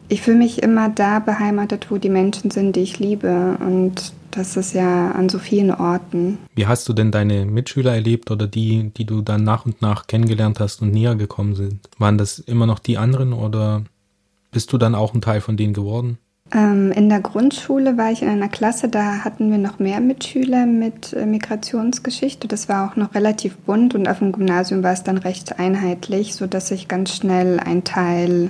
ich 0.10 0.22
fühle 0.22 0.38
mich 0.38 0.62
immer 0.64 0.90
da 0.90 1.20
beheimatet, 1.20 1.92
wo 1.92 1.98
die 1.98 2.10
Menschen 2.10 2.52
sind, 2.52 2.76
die 2.76 2.82
ich 2.82 3.00
liebe. 3.00 3.58
Und 3.60 4.14
das 4.32 4.58
ist 4.58 4.74
ja 4.74 5.12
an 5.12 5.30
so 5.30 5.40
vielen 5.40 5.72
Orten. 5.72 6.40
Wie 6.56 6.68
hast 6.68 6.90
du 6.90 6.94
denn 6.94 7.12
deine 7.12 7.46
Mitschüler 7.46 7.94
erlebt 7.94 8.32
oder 8.32 8.48
die, 8.48 8.92
die 8.96 9.06
du 9.06 9.22
dann 9.22 9.44
nach 9.44 9.66
und 9.66 9.82
nach 9.82 10.08
kennengelernt 10.08 10.60
hast 10.60 10.82
und 10.82 10.92
näher 10.92 11.16
gekommen 11.16 11.56
sind? 11.56 11.90
Waren 11.98 12.18
das 12.18 12.40
immer 12.40 12.66
noch 12.66 12.80
die 12.80 12.98
anderen 12.98 13.34
oder 13.34 13.84
bist 14.52 14.74
du 14.74 14.78
dann 14.78 14.96
auch 14.96 15.14
ein 15.14 15.22
Teil 15.22 15.42
von 15.42 15.58
denen 15.58 15.74
geworden? 15.74 16.18
Ähm, 16.52 16.92
in 16.92 17.10
der 17.10 17.20
Grundschule 17.20 17.98
war 17.98 18.12
ich 18.12 18.24
in 18.24 18.30
einer 18.30 18.50
Klasse, 18.50 18.88
da 18.90 19.24
hatten 19.24 19.52
wir 19.52 19.60
noch 19.60 19.78
mehr 19.78 20.00
Mitschüler 20.00 20.66
mit 20.66 21.14
äh, 21.14 21.26
Migrationsgeschichte. 21.26 22.48
Das 22.48 22.68
war 22.68 22.90
auch 22.90 22.96
noch 22.96 23.14
relativ 23.14 23.58
bunt 23.58 23.94
und 23.94 24.08
auf 24.08 24.20
dem 24.20 24.32
Gymnasium 24.32 24.82
war 24.82 24.94
es 24.94 25.04
dann 25.04 25.20
recht 25.20 25.60
einheitlich, 25.60 26.34
sodass 26.34 26.72
ich 26.72 26.88
ganz 26.88 27.16
schnell 27.16 27.60
ein 27.60 27.84
Teil 27.84 28.50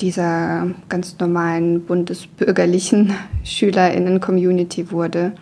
dieser 0.00 0.68
ganz 0.88 1.18
normalen 1.18 1.84
bundesbürgerlichen 1.86 3.14
Schülerinnen-Community 3.44 4.90
wurde. 4.90 5.32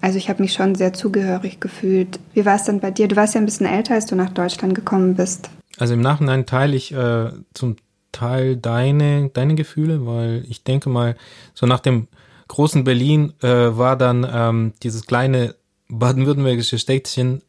Also 0.00 0.18
ich 0.18 0.28
habe 0.28 0.42
mich 0.42 0.52
schon 0.52 0.74
sehr 0.74 0.92
zugehörig 0.92 1.58
gefühlt. 1.58 2.20
Wie 2.34 2.44
war 2.44 2.56
es 2.56 2.64
denn 2.64 2.80
bei 2.80 2.90
dir? 2.90 3.08
Du 3.08 3.16
warst 3.16 3.34
ja 3.34 3.40
ein 3.40 3.46
bisschen 3.46 3.66
älter, 3.66 3.94
als 3.94 4.06
du 4.06 4.14
nach 4.14 4.30
Deutschland 4.30 4.74
gekommen 4.74 5.14
bist. 5.14 5.50
Also 5.78 5.94
im 5.94 6.00
Nachhinein 6.00 6.46
teile 6.46 6.76
ich 6.76 6.92
äh, 6.92 7.30
zum 7.54 7.76
Teil 8.12 8.56
deine, 8.56 9.30
deine 9.30 9.54
Gefühle, 9.54 10.06
weil 10.06 10.44
ich 10.48 10.64
denke 10.64 10.88
mal, 10.88 11.16
so 11.54 11.66
nach 11.66 11.80
dem 11.80 12.08
großen 12.48 12.84
Berlin 12.84 13.34
äh, 13.42 13.48
war 13.48 13.96
dann 13.96 14.26
ähm, 14.30 14.72
dieses 14.82 15.06
kleine 15.06 15.54
baden-württembergische 15.88 16.78
Städtchen 16.78 17.42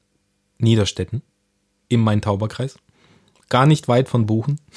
Niederstetten 0.58 1.22
im 1.88 2.02
Main-Tauber-Kreis. 2.02 2.78
Gar 3.48 3.66
nicht 3.66 3.88
weit 3.88 4.10
von 4.10 4.26
Buchen. 4.26 4.60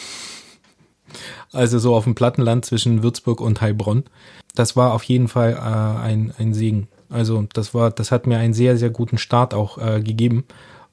Also 1.52 1.78
so 1.78 1.94
auf 1.94 2.04
dem 2.04 2.14
Plattenland 2.14 2.64
zwischen 2.64 3.02
Würzburg 3.02 3.42
und 3.42 3.60
Heilbronn. 3.60 4.04
Das 4.54 4.76
war 4.76 4.94
auf 4.94 5.02
jeden 5.02 5.28
Fall 5.28 5.52
äh, 5.52 6.00
ein, 6.02 6.32
ein 6.38 6.54
Segen. 6.54 6.88
Also 7.10 7.46
das 7.52 7.74
war, 7.74 7.90
das 7.90 8.10
hat 8.10 8.26
mir 8.26 8.38
einen 8.38 8.54
sehr, 8.54 8.78
sehr 8.78 8.88
guten 8.88 9.18
Start 9.18 9.52
auch 9.52 9.76
äh, 9.76 10.00
gegeben, 10.00 10.44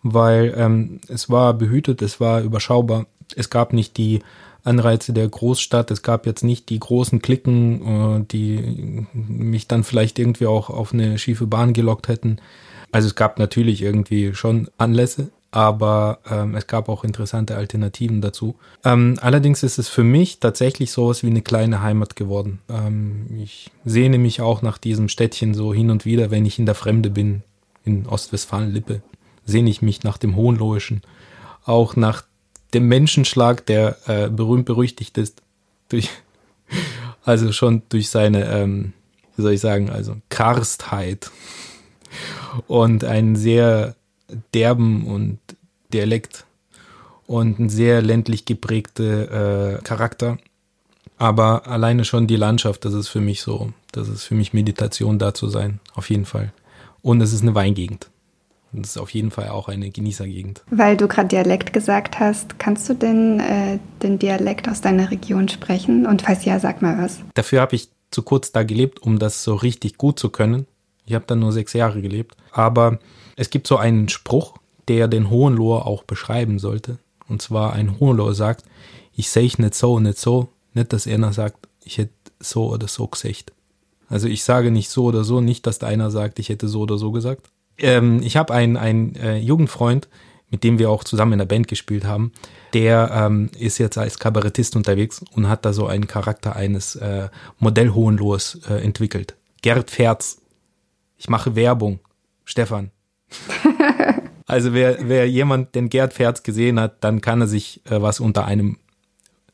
weil 0.03 0.53
ähm, 0.57 0.99
es 1.07 1.29
war 1.29 1.53
behütet, 1.53 2.01
es 2.01 2.19
war 2.19 2.41
überschaubar. 2.41 3.05
Es 3.35 3.49
gab 3.49 3.71
nicht 3.71 3.95
die 3.95 4.21
Anreize 4.63 5.13
der 5.13 5.27
Großstadt. 5.27 5.91
Es 5.91 6.01
gab 6.01 6.25
jetzt 6.25 6.43
nicht 6.43 6.69
die 6.69 6.79
großen 6.79 7.21
Klicken, 7.21 8.21
äh, 8.21 8.25
die 8.25 9.05
mich 9.13 9.67
dann 9.67 9.83
vielleicht 9.83 10.19
irgendwie 10.19 10.47
auch 10.47 10.69
auf 10.69 10.93
eine 10.93 11.17
schiefe 11.17 11.47
Bahn 11.47 11.73
gelockt 11.73 12.07
hätten. 12.07 12.37
Also 12.91 13.07
es 13.07 13.15
gab 13.15 13.39
natürlich 13.39 13.81
irgendwie 13.81 14.33
schon 14.33 14.69
Anlässe, 14.77 15.29
aber 15.51 16.19
ähm, 16.29 16.55
es 16.55 16.67
gab 16.67 16.89
auch 16.89 17.03
interessante 17.03 17.55
Alternativen 17.55 18.21
dazu. 18.21 18.55
Ähm, 18.83 19.17
allerdings 19.21 19.63
ist 19.63 19.79
es 19.79 19.87
für 19.87 20.03
mich 20.03 20.39
tatsächlich 20.39 20.91
sowas 20.91 21.23
wie 21.23 21.27
eine 21.27 21.41
kleine 21.41 21.81
Heimat 21.81 22.15
geworden. 22.15 22.59
Ähm, 22.69 23.27
ich 23.41 23.71
sehne 23.85 24.17
mich 24.17 24.41
auch 24.41 24.61
nach 24.61 24.77
diesem 24.77 25.09
Städtchen 25.09 25.53
so 25.53 25.73
hin 25.73 25.91
und 25.91 26.05
wieder, 26.05 26.31
wenn 26.31 26.45
ich 26.45 26.59
in 26.59 26.65
der 26.65 26.75
Fremde 26.75 27.09
bin, 27.09 27.43
in 27.85 28.05
Ostwestfalen-Lippe, 28.07 29.01
sehne 29.45 29.69
ich 29.69 29.81
mich 29.81 30.03
nach 30.03 30.17
dem 30.17 30.35
Hohenlohischen, 30.35 31.01
auch 31.65 31.95
nach 31.95 32.23
dem 32.73 32.87
Menschenschlag, 32.87 33.65
der 33.65 33.97
äh, 34.07 34.29
berühmt 34.29 34.65
berüchtigt 34.65 35.17
ist, 35.17 35.41
durch, 35.89 36.09
also 37.23 37.51
schon 37.51 37.81
durch 37.89 38.09
seine, 38.09 38.45
ähm, 38.45 38.93
wie 39.35 39.41
soll 39.41 39.53
ich 39.53 39.61
sagen, 39.61 39.89
also 39.89 40.17
Karstheit 40.29 41.31
und 42.67 43.03
einen 43.03 43.35
sehr 43.35 43.95
derben 44.53 45.05
und 45.07 45.39
Dialekt 45.93 46.45
und 47.27 47.59
ein 47.59 47.69
sehr 47.69 48.01
ländlich 48.01 48.45
geprägte 48.45 49.79
äh, 49.79 49.83
Charakter. 49.83 50.37
Aber 51.17 51.67
alleine 51.67 52.05
schon 52.05 52.27
die 52.27 52.37
Landschaft, 52.37 52.85
das 52.85 52.93
ist 52.93 53.09
für 53.09 53.19
mich 53.19 53.41
so, 53.41 53.73
das 53.91 54.07
ist 54.07 54.23
für 54.23 54.35
mich 54.35 54.53
Meditation 54.53 55.19
da 55.19 55.33
zu 55.33 55.49
sein, 55.49 55.79
auf 55.93 56.09
jeden 56.09 56.25
Fall. 56.25 56.53
Und 57.01 57.21
es 57.21 57.33
ist 57.33 57.41
eine 57.41 57.55
Weingegend. 57.55 58.09
Das 58.71 58.91
ist 58.91 58.97
auf 58.97 59.09
jeden 59.11 59.31
Fall 59.31 59.49
auch 59.49 59.67
eine 59.67 59.89
Genießergegend. 59.89 60.63
Weil 60.69 60.95
du 60.95 61.07
gerade 61.07 61.27
Dialekt 61.27 61.73
gesagt 61.73 62.19
hast, 62.19 62.59
kannst 62.59 62.87
du 62.89 62.93
denn 62.93 63.39
äh, 63.39 63.79
den 64.03 64.19
Dialekt 64.19 64.69
aus 64.69 64.81
deiner 64.81 65.09
Region 65.11 65.49
sprechen? 65.49 66.05
Und 66.05 66.21
falls 66.21 66.45
ja, 66.45 66.59
sag 66.59 66.81
mal 66.81 66.97
was. 66.97 67.19
Dafür 67.33 67.61
habe 67.61 67.75
ich 67.75 67.89
zu 68.11 68.21
kurz 68.21 68.51
da 68.51 68.63
gelebt, 68.63 69.01
um 69.01 69.19
das 69.19 69.43
so 69.43 69.55
richtig 69.55 69.97
gut 69.97 70.19
zu 70.19 70.29
können. 70.29 70.65
Ich 71.05 71.13
habe 71.13 71.25
dann 71.27 71.39
nur 71.39 71.51
sechs 71.51 71.73
Jahre 71.73 72.01
gelebt. 72.01 72.35
Aber 72.51 72.99
es 73.35 73.49
gibt 73.49 73.67
so 73.67 73.77
einen 73.77 74.09
Spruch, 74.09 74.57
der 74.87 75.07
den 75.07 75.29
Hohenloher 75.29 75.87
auch 75.87 76.03
beschreiben 76.03 76.59
sollte. 76.59 76.97
Und 77.27 77.41
zwar 77.41 77.73
ein 77.73 77.99
Hohenloher 77.99 78.33
sagt, 78.33 78.65
ich 79.15 79.29
sehe 79.29 79.51
nicht 79.57 79.75
so, 79.75 79.99
nicht 79.99 80.17
so. 80.17 80.49
Nicht, 80.73 80.93
dass 80.93 81.07
einer 81.07 81.33
sagt, 81.33 81.67
ich 81.83 81.97
hätte 81.97 82.13
so 82.39 82.69
oder 82.69 82.87
so 82.87 83.07
gesagt. 83.07 83.51
Also 84.07 84.27
ich 84.27 84.43
sage 84.43 84.71
nicht 84.71 84.89
so 84.89 85.05
oder 85.05 85.23
so, 85.23 85.41
nicht, 85.41 85.67
dass 85.67 85.79
der 85.79 85.89
einer 85.89 86.09
sagt, 86.09 86.39
ich 86.39 86.49
hätte 86.49 86.67
so 86.67 86.81
oder 86.81 86.97
so 86.97 87.11
gesagt, 87.11 87.49
ähm, 87.81 88.21
ich 88.23 88.37
habe 88.37 88.53
einen, 88.53 88.77
einen 88.77 89.15
äh, 89.15 89.37
Jugendfreund, 89.37 90.07
mit 90.49 90.63
dem 90.63 90.79
wir 90.79 90.89
auch 90.89 91.03
zusammen 91.03 91.33
in 91.33 91.39
der 91.39 91.45
Band 91.45 91.67
gespielt 91.67 92.05
haben, 92.05 92.31
der 92.73 93.11
ähm, 93.13 93.49
ist 93.57 93.77
jetzt 93.77 93.97
als 93.97 94.19
Kabarettist 94.19 94.75
unterwegs 94.75 95.23
und 95.33 95.47
hat 95.47 95.65
da 95.65 95.73
so 95.73 95.87
einen 95.87 96.07
Charakter 96.07 96.55
eines 96.55 96.95
äh, 96.95 97.29
Modellhohenlohers 97.59 98.61
äh, 98.69 98.83
entwickelt. 98.83 99.35
Gerd 99.61 99.91
Ferz. 99.91 100.41
Ich 101.17 101.29
mache 101.29 101.55
Werbung. 101.55 101.99
Stefan. 102.45 102.91
also 104.47 104.73
wer, 104.73 104.97
wer 105.07 105.29
jemand 105.29 105.75
den 105.75 105.89
Gerd 105.89 106.13
Ferz 106.13 106.43
gesehen 106.43 106.79
hat, 106.79 107.03
dann 107.03 107.21
kann 107.21 107.41
er 107.41 107.47
sich 107.47 107.81
äh, 107.85 108.01
was 108.01 108.19
unter 108.19 108.45
einem 108.45 108.77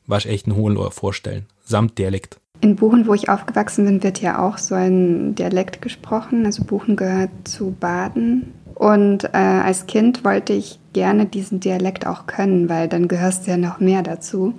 waschechten 0.06 0.54
Hohenloher 0.54 0.92
vorstellen. 0.92 1.46
Samt 1.64 1.98
Dialekt. 1.98 2.38
In 2.60 2.76
Buchen, 2.76 3.06
wo 3.06 3.14
ich 3.14 3.28
aufgewachsen 3.28 3.84
bin, 3.84 4.02
wird 4.02 4.20
ja 4.20 4.38
auch 4.38 4.58
so 4.58 4.74
ein 4.74 5.34
Dialekt 5.34 5.82
gesprochen. 5.82 6.46
Also 6.46 6.64
Buchen 6.64 6.96
gehört 6.96 7.30
zu 7.44 7.74
Baden. 7.78 8.52
Und 8.74 9.24
äh, 9.24 9.36
als 9.36 9.86
Kind 9.86 10.24
wollte 10.24 10.52
ich 10.52 10.78
gerne 10.92 11.26
diesen 11.26 11.60
Dialekt 11.60 12.06
auch 12.06 12.26
können, 12.26 12.68
weil 12.68 12.88
dann 12.88 13.08
gehörst 13.08 13.46
du 13.46 13.52
ja 13.52 13.56
noch 13.56 13.80
mehr 13.80 14.02
dazu. 14.02 14.54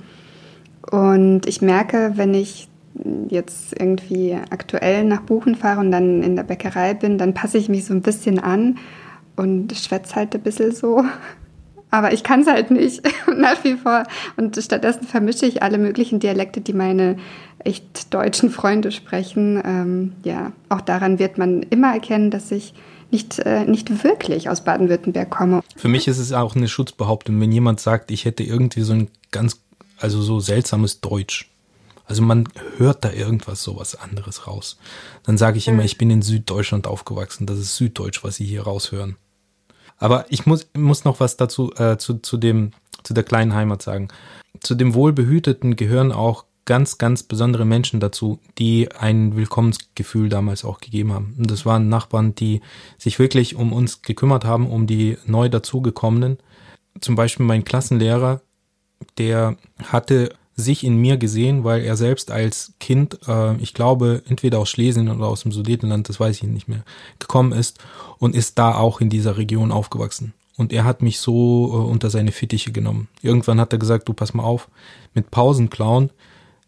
Und 0.89 1.45
ich 1.45 1.61
merke, 1.61 2.13
wenn 2.15 2.33
ich 2.33 2.69
jetzt 3.29 3.79
irgendwie 3.79 4.35
aktuell 4.49 5.03
nach 5.03 5.21
Buchen 5.21 5.55
fahre 5.55 5.79
und 5.79 5.91
dann 5.91 6.23
in 6.23 6.35
der 6.35 6.43
Bäckerei 6.43 6.93
bin, 6.93 7.17
dann 7.17 7.33
passe 7.33 7.57
ich 7.57 7.69
mich 7.69 7.85
so 7.85 7.93
ein 7.93 8.01
bisschen 8.01 8.39
an 8.39 8.77
und 9.35 9.75
schwätze 9.75 10.15
halt 10.15 10.33
ein 10.35 10.41
bisschen 10.41 10.73
so. 10.73 11.03
Aber 11.89 12.13
ich 12.13 12.23
kann 12.23 12.41
es 12.41 12.47
halt 12.47 12.71
nicht 12.71 13.01
nach 13.35 13.63
wie 13.63 13.75
vor. 13.75 14.03
Und 14.35 14.57
stattdessen 14.61 15.03
vermische 15.07 15.45
ich 15.45 15.63
alle 15.63 15.77
möglichen 15.77 16.19
Dialekte, 16.19 16.61
die 16.61 16.73
meine 16.73 17.17
echt 17.59 18.13
deutschen 18.13 18.49
Freunde 18.49 18.91
sprechen. 18.91 19.61
Ähm, 19.63 20.13
ja, 20.23 20.51
auch 20.69 20.81
daran 20.81 21.19
wird 21.19 21.37
man 21.37 21.63
immer 21.63 21.93
erkennen, 21.93 22.31
dass 22.31 22.51
ich 22.51 22.73
nicht, 23.11 23.39
äh, 23.39 23.65
nicht 23.65 24.03
wirklich 24.03 24.49
aus 24.49 24.63
Baden-Württemberg 24.63 25.29
komme. 25.29 25.61
Für 25.75 25.87
mich 25.87 26.07
ist 26.07 26.17
es 26.17 26.33
auch 26.33 26.55
eine 26.55 26.67
Schutzbehauptung, 26.67 27.39
wenn 27.39 27.51
jemand 27.51 27.79
sagt, 27.79 28.11
ich 28.11 28.25
hätte 28.25 28.43
irgendwie 28.43 28.81
so 28.81 28.93
ein 28.93 29.09
ganz, 29.31 29.61
also 29.97 30.21
so 30.21 30.39
seltsames 30.39 30.99
Deutsch. 30.99 31.49
Also 32.05 32.21
man 32.21 32.47
hört 32.77 33.03
da 33.03 33.11
irgendwas 33.11 33.63
sowas 33.63 33.95
anderes 33.95 34.47
raus. 34.47 34.77
Dann 35.23 35.37
sage 35.37 35.57
ich 35.57 35.67
immer, 35.67 35.83
ich 35.83 35.97
bin 35.97 36.09
in 36.09 36.21
Süddeutschland 36.21 36.87
aufgewachsen. 36.87 37.45
Das 37.45 37.59
ist 37.59 37.75
Süddeutsch, 37.75 38.23
was 38.23 38.37
Sie 38.37 38.45
hier 38.45 38.63
raushören. 38.63 39.17
Aber 39.97 40.25
ich 40.29 40.45
muss, 40.45 40.69
muss 40.75 41.05
noch 41.05 41.19
was 41.19 41.37
dazu 41.37 41.73
äh, 41.75 41.97
zu, 41.97 42.19
zu 42.19 42.37
dem 42.37 42.71
zu 43.07 43.13
der 43.13 43.23
kleinen 43.23 43.53
Heimat 43.53 43.81
sagen. 43.81 44.09
Zu 44.59 44.75
dem 44.75 44.93
Wohlbehüteten 44.93 45.75
gehören 45.75 46.11
auch 46.11 46.45
ganz, 46.65 46.97
ganz 46.97 47.23
besondere 47.23 47.63
Menschen 47.63 48.01
dazu, 48.01 48.39
die 48.57 48.91
ein 48.91 49.37
Willkommensgefühl 49.37 50.27
damals 50.27 50.65
auch 50.65 50.79
gegeben 50.79 51.13
haben. 51.13 51.33
Und 51.37 51.49
das 51.49 51.65
waren 51.65 51.87
Nachbarn, 51.87 52.35
die 52.35 52.61
sich 52.97 53.19
wirklich 53.19 53.55
um 53.55 53.71
uns 53.71 54.01
gekümmert 54.01 54.43
haben, 54.43 54.69
um 54.69 54.85
die 54.85 55.17
neu 55.25 55.47
dazugekommenen. 55.47 56.37
Zum 56.99 57.15
Beispiel 57.15 57.45
mein 57.45 57.63
Klassenlehrer, 57.63 58.41
der 59.17 59.55
hatte 59.85 60.33
sich 60.57 60.83
in 60.83 60.97
mir 60.97 61.17
gesehen, 61.17 61.63
weil 61.63 61.83
er 61.83 61.95
selbst 61.95 62.31
als 62.31 62.73
Kind, 62.79 63.19
äh, 63.27 63.55
ich 63.57 63.75
glaube, 63.75 64.23
entweder 64.27 64.57
aus 64.57 64.69
Schlesien 64.69 65.07
oder 65.07 65.27
aus 65.27 65.43
dem 65.43 65.51
Sudetenland, 65.51 66.09
das 66.09 66.19
weiß 66.19 66.35
ich 66.37 66.43
nicht 66.43 66.67
mehr, 66.67 66.83
gekommen 67.19 67.51
ist 67.51 67.79
und 68.17 68.35
ist 68.35 68.57
da 68.57 68.75
auch 68.75 68.99
in 68.99 69.09
dieser 69.09 69.37
Region 69.37 69.71
aufgewachsen. 69.71 70.33
Und 70.57 70.73
er 70.73 70.83
hat 70.83 71.03
mich 71.03 71.19
so 71.19 71.69
äh, 71.71 71.89
unter 71.89 72.09
seine 72.09 72.31
Fittiche 72.31 72.71
genommen. 72.71 73.07
Irgendwann 73.21 73.61
hat 73.61 73.71
er 73.71 73.79
gesagt, 73.79 74.09
du 74.09 74.13
pass 74.13 74.33
mal 74.33 74.43
auf, 74.43 74.67
mit 75.13 75.29
Pausenklauen 75.29 76.09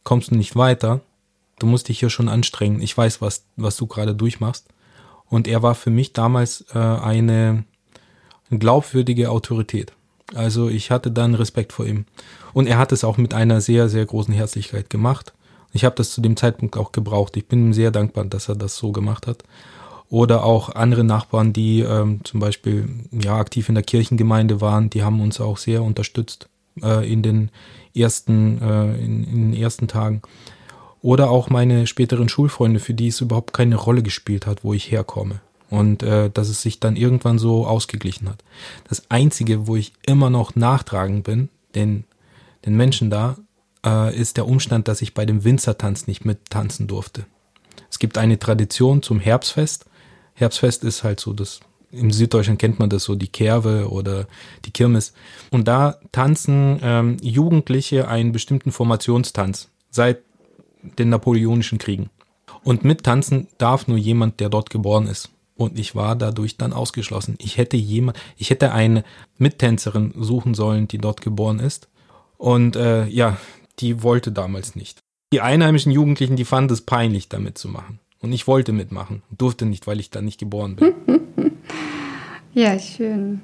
kommst 0.03 0.31
du 0.31 0.35
nicht 0.35 0.55
weiter. 0.55 1.01
du 1.57 1.65
musst 1.65 1.89
dich 1.89 1.99
hier 1.99 2.09
schon 2.09 2.29
anstrengen. 2.29 2.81
Ich 2.81 2.97
weiß, 2.97 3.21
was, 3.21 3.43
was 3.57 3.75
du 3.75 3.85
gerade 3.85 4.15
durchmachst. 4.15 4.65
Und 5.25 5.47
er 5.47 5.61
war 5.61 5.75
für 5.75 5.89
mich 5.89 6.13
damals 6.13 6.65
äh, 6.73 6.79
eine 6.79 7.65
glaubwürdige 8.49 9.29
Autorität. 9.29 9.93
Also 10.35 10.69
ich 10.69 10.91
hatte 10.91 11.11
dann 11.11 11.35
Respekt 11.35 11.73
vor 11.73 11.85
ihm. 11.85 12.05
Und 12.53 12.67
er 12.67 12.77
hat 12.77 12.91
es 12.91 13.03
auch 13.03 13.17
mit 13.17 13.33
einer 13.33 13.61
sehr, 13.61 13.89
sehr 13.89 14.05
großen 14.05 14.33
Herzlichkeit 14.33 14.89
gemacht. 14.89 15.33
Ich 15.71 15.85
habe 15.85 15.95
das 15.95 16.11
zu 16.11 16.21
dem 16.21 16.35
Zeitpunkt 16.35 16.77
auch 16.77 16.91
gebraucht. 16.91 17.37
Ich 17.37 17.47
bin 17.47 17.67
ihm 17.67 17.73
sehr 17.73 17.91
dankbar, 17.91 18.25
dass 18.25 18.49
er 18.49 18.55
das 18.55 18.77
so 18.77 18.91
gemacht 18.91 19.27
hat. 19.27 19.43
Oder 20.09 20.43
auch 20.43 20.69
andere 20.69 21.03
Nachbarn, 21.03 21.53
die 21.53 21.81
ähm, 21.81 22.21
zum 22.23 22.39
Beispiel 22.39 22.89
ja 23.11 23.37
aktiv 23.37 23.69
in 23.69 23.75
der 23.75 23.83
Kirchengemeinde 23.83 24.59
waren, 24.59 24.89
die 24.89 25.03
haben 25.03 25.21
uns 25.21 25.39
auch 25.39 25.57
sehr 25.57 25.83
unterstützt 25.83 26.49
äh, 26.81 27.11
in 27.11 27.21
den 27.21 27.51
ersten 27.95 28.59
äh, 28.59 28.95
in, 28.95 29.23
in 29.23 29.51
den 29.51 29.53
ersten 29.53 29.87
Tagen. 29.87 30.23
Oder 31.01 31.29
auch 31.29 31.49
meine 31.49 31.85
späteren 31.85 32.27
Schulfreunde, 32.27 32.79
für 32.79 32.93
die 32.93 33.07
es 33.07 33.21
überhaupt 33.21 33.53
keine 33.53 33.75
Rolle 33.75 34.01
gespielt 34.01 34.47
hat, 34.47 34.63
wo 34.63 34.73
ich 34.73 34.91
herkomme. 34.91 35.41
Und 35.69 36.01
äh, 36.01 36.31
dass 36.31 36.49
es 36.49 36.61
sich 36.61 36.79
dann 36.79 36.95
irgendwann 36.95 37.37
so 37.37 37.67
ausgeglichen 37.67 38.27
hat. 38.27 38.43
Das 38.87 39.03
Einzige, 39.09 39.67
wo 39.67 39.75
ich 39.75 39.93
immer 40.05 40.29
noch 40.29 40.55
nachtragend 40.55 41.23
bin, 41.23 41.49
den, 41.75 42.05
den 42.65 42.75
Menschen 42.75 43.09
da, 43.09 43.37
äh, 43.85 44.15
ist 44.15 44.37
der 44.37 44.47
Umstand, 44.47 44.87
dass 44.87 45.01
ich 45.01 45.13
bei 45.13 45.25
dem 45.25 45.43
Winzertanz 45.43 46.07
nicht 46.07 46.25
mittanzen 46.25 46.87
durfte. 46.87 47.25
Es 47.89 47.99
gibt 47.99 48.17
eine 48.17 48.39
Tradition 48.39 49.01
zum 49.01 49.19
Herbstfest. 49.19 49.85
Herbstfest 50.33 50.83
ist 50.83 51.03
halt 51.03 51.19
so 51.19 51.33
das, 51.33 51.59
im 51.91 52.11
Süddeutschland 52.11 52.59
kennt 52.59 52.79
man 52.79 52.89
das 52.89 53.03
so, 53.03 53.15
die 53.15 53.27
Kerwe 53.27 53.89
oder 53.89 54.27
die 54.65 54.71
Kirmes. 54.71 55.13
Und 55.51 55.67
da 55.67 55.97
tanzen 56.11 56.79
ähm, 56.81 57.17
Jugendliche 57.21 58.07
einen 58.07 58.31
bestimmten 58.31 58.71
Formationstanz 58.71 59.69
seit 59.89 60.19
den 60.97 61.09
Napoleonischen 61.09 61.77
Kriegen. 61.77 62.09
Und 62.63 62.83
mittanzen 62.83 63.47
darf 63.57 63.87
nur 63.87 63.97
jemand, 63.97 64.39
der 64.39 64.49
dort 64.49 64.69
geboren 64.69 65.07
ist. 65.07 65.29
Und 65.59 65.77
ich 65.77 65.93
war 65.93 66.15
dadurch 66.15 66.55
dann 66.55 66.71
ausgeschlossen. 66.71 67.35
Ich 67.37 67.57
hätte 67.57 67.75
jemand, 67.75 68.17
ich 68.37 68.49
hätte 68.49 68.71
eine 68.71 69.03
Mittänzerin 69.37 70.13
suchen 70.17 70.53
sollen, 70.53 70.87
die 70.87 70.99
dort 70.99 71.19
geboren 71.19 71.59
ist. 71.59 71.89
Und 72.37 72.77
äh, 72.77 73.05
ja, 73.07 73.35
die 73.79 74.01
wollte 74.01 74.31
damals 74.31 74.77
nicht. 74.77 74.99
Die 75.33 75.41
einheimischen 75.41 75.91
Jugendlichen, 75.91 76.37
die 76.37 76.45
fanden 76.45 76.71
es 76.71 76.79
peinlich, 76.79 77.27
damit 77.27 77.57
zu 77.57 77.67
machen. 77.67 77.99
Und 78.21 78.31
ich 78.31 78.47
wollte 78.47 78.71
mitmachen. 78.71 79.21
Durfte 79.37 79.65
nicht, 79.65 79.85
weil 79.85 79.99
ich 79.99 80.09
da 80.09 80.21
nicht 80.21 80.39
geboren 80.39 80.77
bin. 80.77 80.93
ja, 82.53 82.79
schön. 82.79 83.41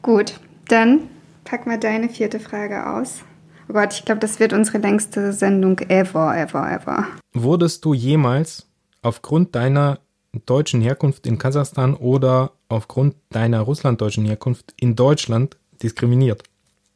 Gut, 0.00 0.38
dann 0.68 1.08
pack 1.42 1.66
mal 1.66 1.80
deine 1.80 2.08
vierte 2.08 2.38
Frage 2.38 2.86
aus. 2.86 3.24
Oh 3.68 3.72
Gott, 3.72 3.94
ich 3.94 4.04
glaube, 4.04 4.20
das 4.20 4.38
wird 4.38 4.52
unsere 4.52 4.78
längste 4.78 5.32
Sendung 5.32 5.80
ever, 5.80 6.38
ever, 6.38 6.70
ever. 6.70 7.06
Wurdest 7.32 7.84
du 7.84 7.94
jemals 7.94 8.68
aufgrund 9.02 9.56
deiner 9.56 9.98
deutschen 10.46 10.80
Herkunft 10.80 11.26
in 11.26 11.38
Kasachstan 11.38 11.94
oder 11.94 12.52
aufgrund 12.68 13.16
deiner 13.30 13.60
russlanddeutschen 13.60 14.24
Herkunft 14.26 14.74
in 14.76 14.94
Deutschland 14.96 15.56
diskriminiert? 15.82 16.42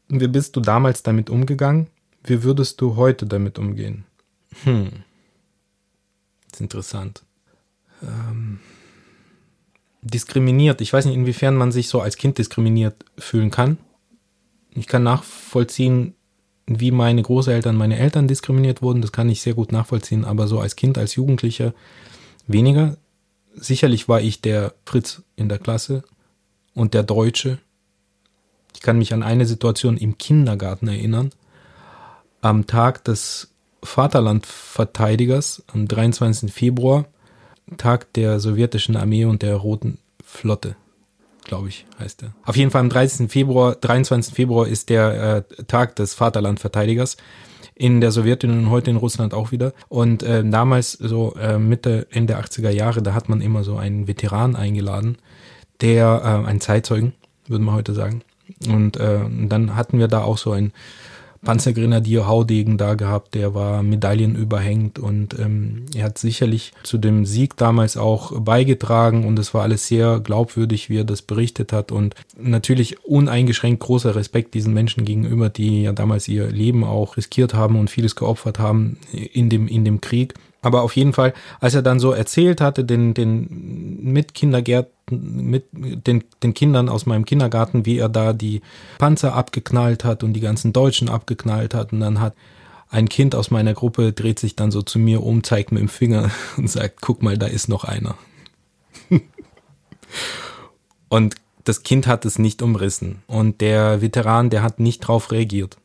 Wie 0.09 0.29
bist 0.29 0.57
du 0.57 0.61
damals 0.61 1.03
damit 1.03 1.31
umgegangen? 1.31 1.87
Wie 2.25 2.43
würdest 2.43 2.81
du 2.81 2.97
heute 2.97 3.27
damit 3.27 3.59
umgehen? 3.59 4.05
Hm. 4.65 4.91
Das 6.51 6.55
ist 6.55 6.61
interessant. 6.61 7.23
Ähm, 8.03 8.61
diskriminiert. 10.03 10.81
Ich 10.81 10.93
weiß 10.93 11.07
nicht, 11.07 11.15
inwiefern 11.15 11.57
man 11.57 11.73
sich 11.73 11.89
so 11.89 12.01
als 12.01 12.17
Kind 12.17 12.39
diskriminiert 12.39 13.05
fühlen 13.19 13.51
kann. 13.51 13.79
Ich 14.75 14.87
kann 14.87 15.03
nachvollziehen, 15.03 16.15
wie 16.67 16.91
meine 16.91 17.23
Großeltern, 17.23 17.77
meine 17.77 17.99
Eltern 17.99 18.29
diskriminiert 18.29 18.83
wurden. 18.83 19.01
Das 19.01 19.13
kann 19.13 19.29
ich 19.29 19.43
sehr 19.43 19.55
gut 19.55 19.73
nachvollziehen. 19.73 20.25
Aber 20.25 20.49
so 20.49 20.61
als 20.61 20.77
Kind, 20.77 20.99
als 20.99 21.15
Jugendlicher 21.15 21.75
weniger. 22.47 22.97
Sicherlich 23.55 24.09
war 24.09 24.21
ich 24.21 24.41
der 24.41 24.75
Fritz 24.87 25.23
in 25.37 25.49
der 25.49 25.59
Klasse 25.59 26.03
und 26.75 26.95
der 26.95 27.03
Deutsche. 27.03 27.59
Ich 28.75 28.81
kann 28.81 28.99
mich 28.99 29.13
an 29.13 29.23
eine 29.23 29.47
Situation 29.47 29.97
im 29.97 30.19
Kindergarten 30.19 30.89
erinnern 30.89 31.31
am 32.43 32.67
Tag 32.67 33.05
des 33.05 33.49
Vaterlandverteidigers, 33.83 35.63
am 35.73 35.89
23. 35.89 36.53
Februar, 36.53 37.07
Tag 37.79 38.13
der 38.15 38.39
sowjetischen 38.41 38.97
Armee 38.97 39.25
und 39.25 39.43
der 39.43 39.57
Roten 39.57 39.99
Flotte, 40.25 40.77
glaube 41.45 41.69
ich, 41.69 41.87
heißt 41.99 42.25
er. 42.25 42.35
Auf 42.45 42.57
jeden 42.57 42.71
Fall 42.71 42.81
am 42.81 42.91
30. 42.91 43.31
Februar, 43.31 43.77
23. 43.77 44.35
Februar 44.35 44.67
ist 44.67 44.91
der 44.91 45.47
äh, 45.59 45.65
Tag 45.65 45.97
des 45.97 46.15
Vaterlandverteidigers 46.15 47.17
in 47.75 48.01
der 48.01 48.13
Sowjetunion 48.13 48.65
und 48.65 48.71
heute 48.71 48.91
in 48.91 48.97
Russland 48.97 49.35
auch 49.35 49.53
wieder. 49.53 49.73
Und 49.89 50.23
äh, 50.23 50.45
damals, 50.45 50.93
so 50.93 51.35
äh, 51.35 51.59
Mitte, 51.59 52.07
Ende 52.11 52.39
80er 52.39 52.71
Jahre, 52.71 53.03
da 53.03 53.15
hat 53.15 53.29
man 53.29 53.41
immer 53.41 53.65
so 53.65 53.77
einen 53.77 54.07
Veteran 54.07 54.57
eingeladen, 54.57 55.19
der, 55.81 56.23
äh, 56.25 56.49
einen 56.49 56.61
Zeitzeugen, 56.61 57.15
würde 57.47 57.65
man 57.65 57.75
heute 57.75 57.95
sagen. 57.95 58.23
Und 58.69 58.97
äh, 58.99 59.21
dann 59.49 59.77
hatten 59.77 59.99
wir 59.99 60.09
da 60.09 60.23
auch 60.23 60.39
so 60.39 60.53
ein 60.53 60.73
Panzergrenadier 61.45 62.27
Haudegen 62.27 62.79
da 62.79 62.95
gehabt, 62.95 63.35
der 63.35 63.55
war 63.55 63.83
Medaillen 63.83 64.37
überhängt 64.37 64.99
und 64.99 65.39
ähm, 65.39 65.87
er 65.95 66.05
hat 66.05 66.19
sicherlich 66.19 66.73
zu 66.85 66.99
dem 66.99 67.27
Sieg 67.27 67.57
damals 67.57 67.97
auch 67.97 68.41
beigetragen 68.41 69.27
und 69.27 69.39
es 69.39 69.53
war 69.53 69.63
alles 69.63 69.87
sehr 69.87 70.21
glaubwürdig, 70.21 70.89
wie 70.89 70.99
er 70.99 71.05
das 71.05 71.23
berichtet 71.23 71.73
hat 71.73 71.91
und 71.91 72.15
natürlich 72.41 73.05
uneingeschränkt 73.05 73.83
großer 73.83 74.15
Respekt 74.15 74.55
diesen 74.55 74.73
Menschen 74.73 75.05
gegenüber, 75.05 75.49
die 75.49 75.83
ja 75.83 75.93
damals 75.93 76.29
ihr 76.29 76.47
Leben 76.47 76.85
auch 76.85 77.17
riskiert 77.17 77.55
haben 77.55 77.79
und 77.79 77.91
vieles 77.91 78.15
geopfert 78.15 78.59
haben 78.59 78.99
in 79.13 79.49
dem, 79.49 79.67
in 79.67 79.85
dem 79.85 80.01
Krieg. 80.01 80.35
Aber 80.63 80.83
auf 80.83 80.95
jeden 80.95 81.13
Fall, 81.13 81.35
als 81.61 81.75
er 81.75 81.83
dann 81.83 81.99
so 81.99 82.13
erzählt 82.13 82.61
hatte, 82.61 82.85
den, 82.85 83.15
den 83.15 84.01
Mitkindergärten, 84.01 85.51
mit 85.51 85.67
den, 85.73 86.25
den 86.43 86.55
Kindern 86.55 86.89
aus 86.89 87.05
meinem 87.05 87.25
Kindergarten, 87.25 87.85
wie 87.85 87.99
er 87.99 88.09
da 88.09 88.33
die 88.33 88.63
Panzer 88.99 89.35
abgeknallt 89.35 90.05
hat 90.05 90.23
und 90.23 90.33
die 90.33 90.41
ganzen 90.41 90.73
Deutschen 90.73 91.09
abgeknallt 91.09 91.75
hat. 91.75 91.93
Und 91.93 92.01
dann 92.01 92.21
hat 92.21 92.35
ein 92.91 93.09
Kind 93.09 93.35
aus 93.35 93.51
meiner 93.51 93.75
Gruppe 93.75 94.13
dreht 94.13 94.39
sich 94.39 94.55
dann 94.55 94.71
so 94.71 94.83
zu 94.83 94.99
mir 94.99 95.23
um, 95.23 95.43
zeigt 95.43 95.73
mit 95.73 95.81
dem 95.81 95.89
Finger 95.89 96.31
und 96.57 96.71
sagt, 96.71 97.01
guck 97.01 97.23
mal, 97.23 97.37
da 97.37 97.47
ist 97.47 97.69
noch 97.69 97.83
einer. 97.83 98.17
und 101.09 101.35
das 101.65 101.83
Kind 101.83 102.07
hat 102.07 102.25
es 102.25 102.39
nicht 102.39 102.63
umrissen. 102.63 103.23
Und 103.27 103.61
der 103.61 104.01
Veteran, 104.01 104.51
der 104.51 104.63
hat 104.63 104.79
nicht 104.79 105.01
drauf 105.01 105.33
reagiert. 105.33 105.77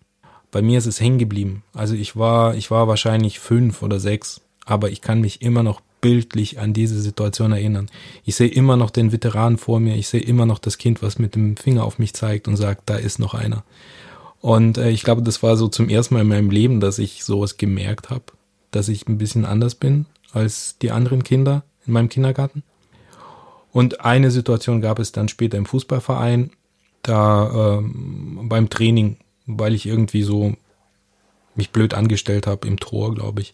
Bei 0.52 0.62
mir 0.62 0.78
ist 0.78 0.86
es 0.86 1.00
hängen 1.00 1.18
geblieben. 1.18 1.64
Also 1.74 1.96
ich 1.96 2.16
war, 2.16 2.56
ich 2.56 2.72
war 2.72 2.88
wahrscheinlich 2.88 3.40
fünf 3.40 3.82
oder 3.82 4.00
sechs 4.00 4.42
aber 4.68 4.92
ich 4.92 5.02
kann 5.02 5.22
mich 5.22 5.42
immer 5.42 5.64
noch 5.64 5.82
bildlich 6.02 6.60
an 6.60 6.74
diese 6.74 7.02
Situation 7.02 7.54
erinnern. 7.54 7.90
Ich 8.26 8.36
sehe 8.36 8.50
immer 8.50 8.78
noch 8.78 8.92
den 8.92 9.12
Veteran 9.12 9.58
vor 9.58 9.80
mir, 9.80 9.96
ich 9.96 10.10
sehe 10.10 10.22
immer 10.22 10.46
noch 10.46 10.60
das 10.60 10.78
Kind, 10.78 11.02
was 11.02 11.18
mit 11.18 11.36
dem 11.36 11.58
Finger 11.58 11.86
auf 11.86 11.98
mich 11.98 12.14
zeigt 12.14 12.48
und 12.48 12.58
sagt, 12.58 12.84
da 12.86 12.98
ist 12.98 13.18
noch 13.18 13.34
einer. 13.34 13.64
Und 14.42 14.78
äh, 14.78 14.90
ich 14.90 15.04
glaube, 15.04 15.24
das 15.24 15.42
war 15.42 15.56
so 15.56 15.70
zum 15.70 15.90
ersten 15.90 16.14
Mal 16.14 16.22
in 16.22 16.28
meinem 16.28 16.52
Leben, 16.52 16.80
dass 16.80 17.00
ich 17.00 17.24
sowas 17.24 17.58
gemerkt 17.58 18.10
habe, 18.10 18.26
dass 18.72 18.90
ich 18.90 19.08
ein 19.08 19.18
bisschen 19.18 19.46
anders 19.46 19.74
bin 19.74 20.06
als 20.34 20.78
die 20.82 20.92
anderen 20.92 21.24
Kinder 21.24 21.64
in 21.88 21.94
meinem 21.94 22.10
Kindergarten. 22.10 22.62
Und 23.72 24.02
eine 24.02 24.32
Situation 24.32 24.82
gab 24.82 25.00
es 25.00 25.14
dann 25.14 25.30
später 25.30 25.58
im 25.58 25.66
Fußballverein, 25.66 26.52
da 27.04 27.78
ähm, 27.78 28.50
beim 28.50 28.70
Training, 28.70 29.18
weil 29.46 29.74
ich 29.74 29.86
irgendwie 29.86 30.24
so 30.24 30.56
mich 31.56 31.72
blöd 31.72 31.94
angestellt 31.94 32.48
habe 32.48 32.68
im 32.68 32.78
Tor, 32.80 33.16
glaube 33.16 33.42
ich 33.42 33.54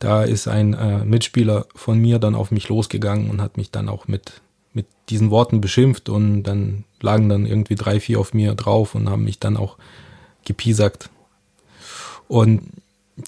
da 0.00 0.24
ist 0.24 0.48
ein 0.48 0.74
äh, 0.74 1.04
Mitspieler 1.04 1.66
von 1.74 1.98
mir 1.98 2.18
dann 2.18 2.34
auf 2.34 2.50
mich 2.50 2.68
losgegangen 2.68 3.30
und 3.30 3.40
hat 3.40 3.56
mich 3.58 3.70
dann 3.70 3.88
auch 3.88 4.08
mit, 4.08 4.40
mit 4.72 4.86
diesen 5.10 5.30
Worten 5.30 5.60
beschimpft 5.60 6.08
und 6.08 6.42
dann 6.42 6.84
lagen 7.00 7.28
dann 7.28 7.46
irgendwie 7.46 7.74
drei, 7.74 8.00
vier 8.00 8.18
auf 8.18 8.34
mir 8.34 8.54
drauf 8.54 8.94
und 8.94 9.08
haben 9.08 9.24
mich 9.24 9.38
dann 9.38 9.58
auch 9.58 9.76
gepiesackt. 10.44 11.10
Und 12.28 12.62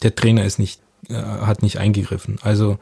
der 0.03 0.15
Trainer 0.15 0.45
ist 0.45 0.59
nicht, 0.59 0.81
äh, 1.09 1.15
hat 1.15 1.63
nicht 1.63 1.79
eingegriffen. 1.79 2.39
Also 2.43 2.79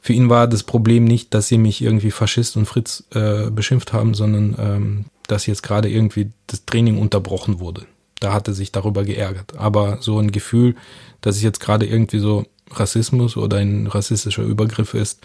für 0.00 0.12
ihn 0.12 0.28
war 0.28 0.48
das 0.48 0.64
Problem 0.64 1.04
nicht, 1.04 1.32
dass 1.32 1.46
sie 1.46 1.58
mich 1.58 1.82
irgendwie 1.82 2.10
Faschist 2.10 2.56
und 2.56 2.66
Fritz 2.66 3.04
äh, 3.14 3.50
beschimpft 3.50 3.92
haben, 3.92 4.14
sondern 4.14 4.56
ähm, 4.58 5.04
dass 5.28 5.46
jetzt 5.46 5.62
gerade 5.62 5.88
irgendwie 5.88 6.30
das 6.48 6.64
Training 6.64 6.98
unterbrochen 6.98 7.60
wurde. 7.60 7.86
Da 8.18 8.32
hat 8.32 8.48
er 8.48 8.54
sich 8.54 8.72
darüber 8.72 9.04
geärgert. 9.04 9.56
Aber 9.56 9.98
so 10.00 10.18
ein 10.18 10.32
Gefühl, 10.32 10.74
dass 11.20 11.36
ich 11.36 11.42
jetzt 11.42 11.60
gerade 11.60 11.86
irgendwie 11.86 12.18
so 12.18 12.46
Rassismus 12.70 13.36
oder 13.36 13.58
ein 13.58 13.86
rassistischer 13.86 14.42
Übergriff 14.42 14.94
ist, 14.94 15.20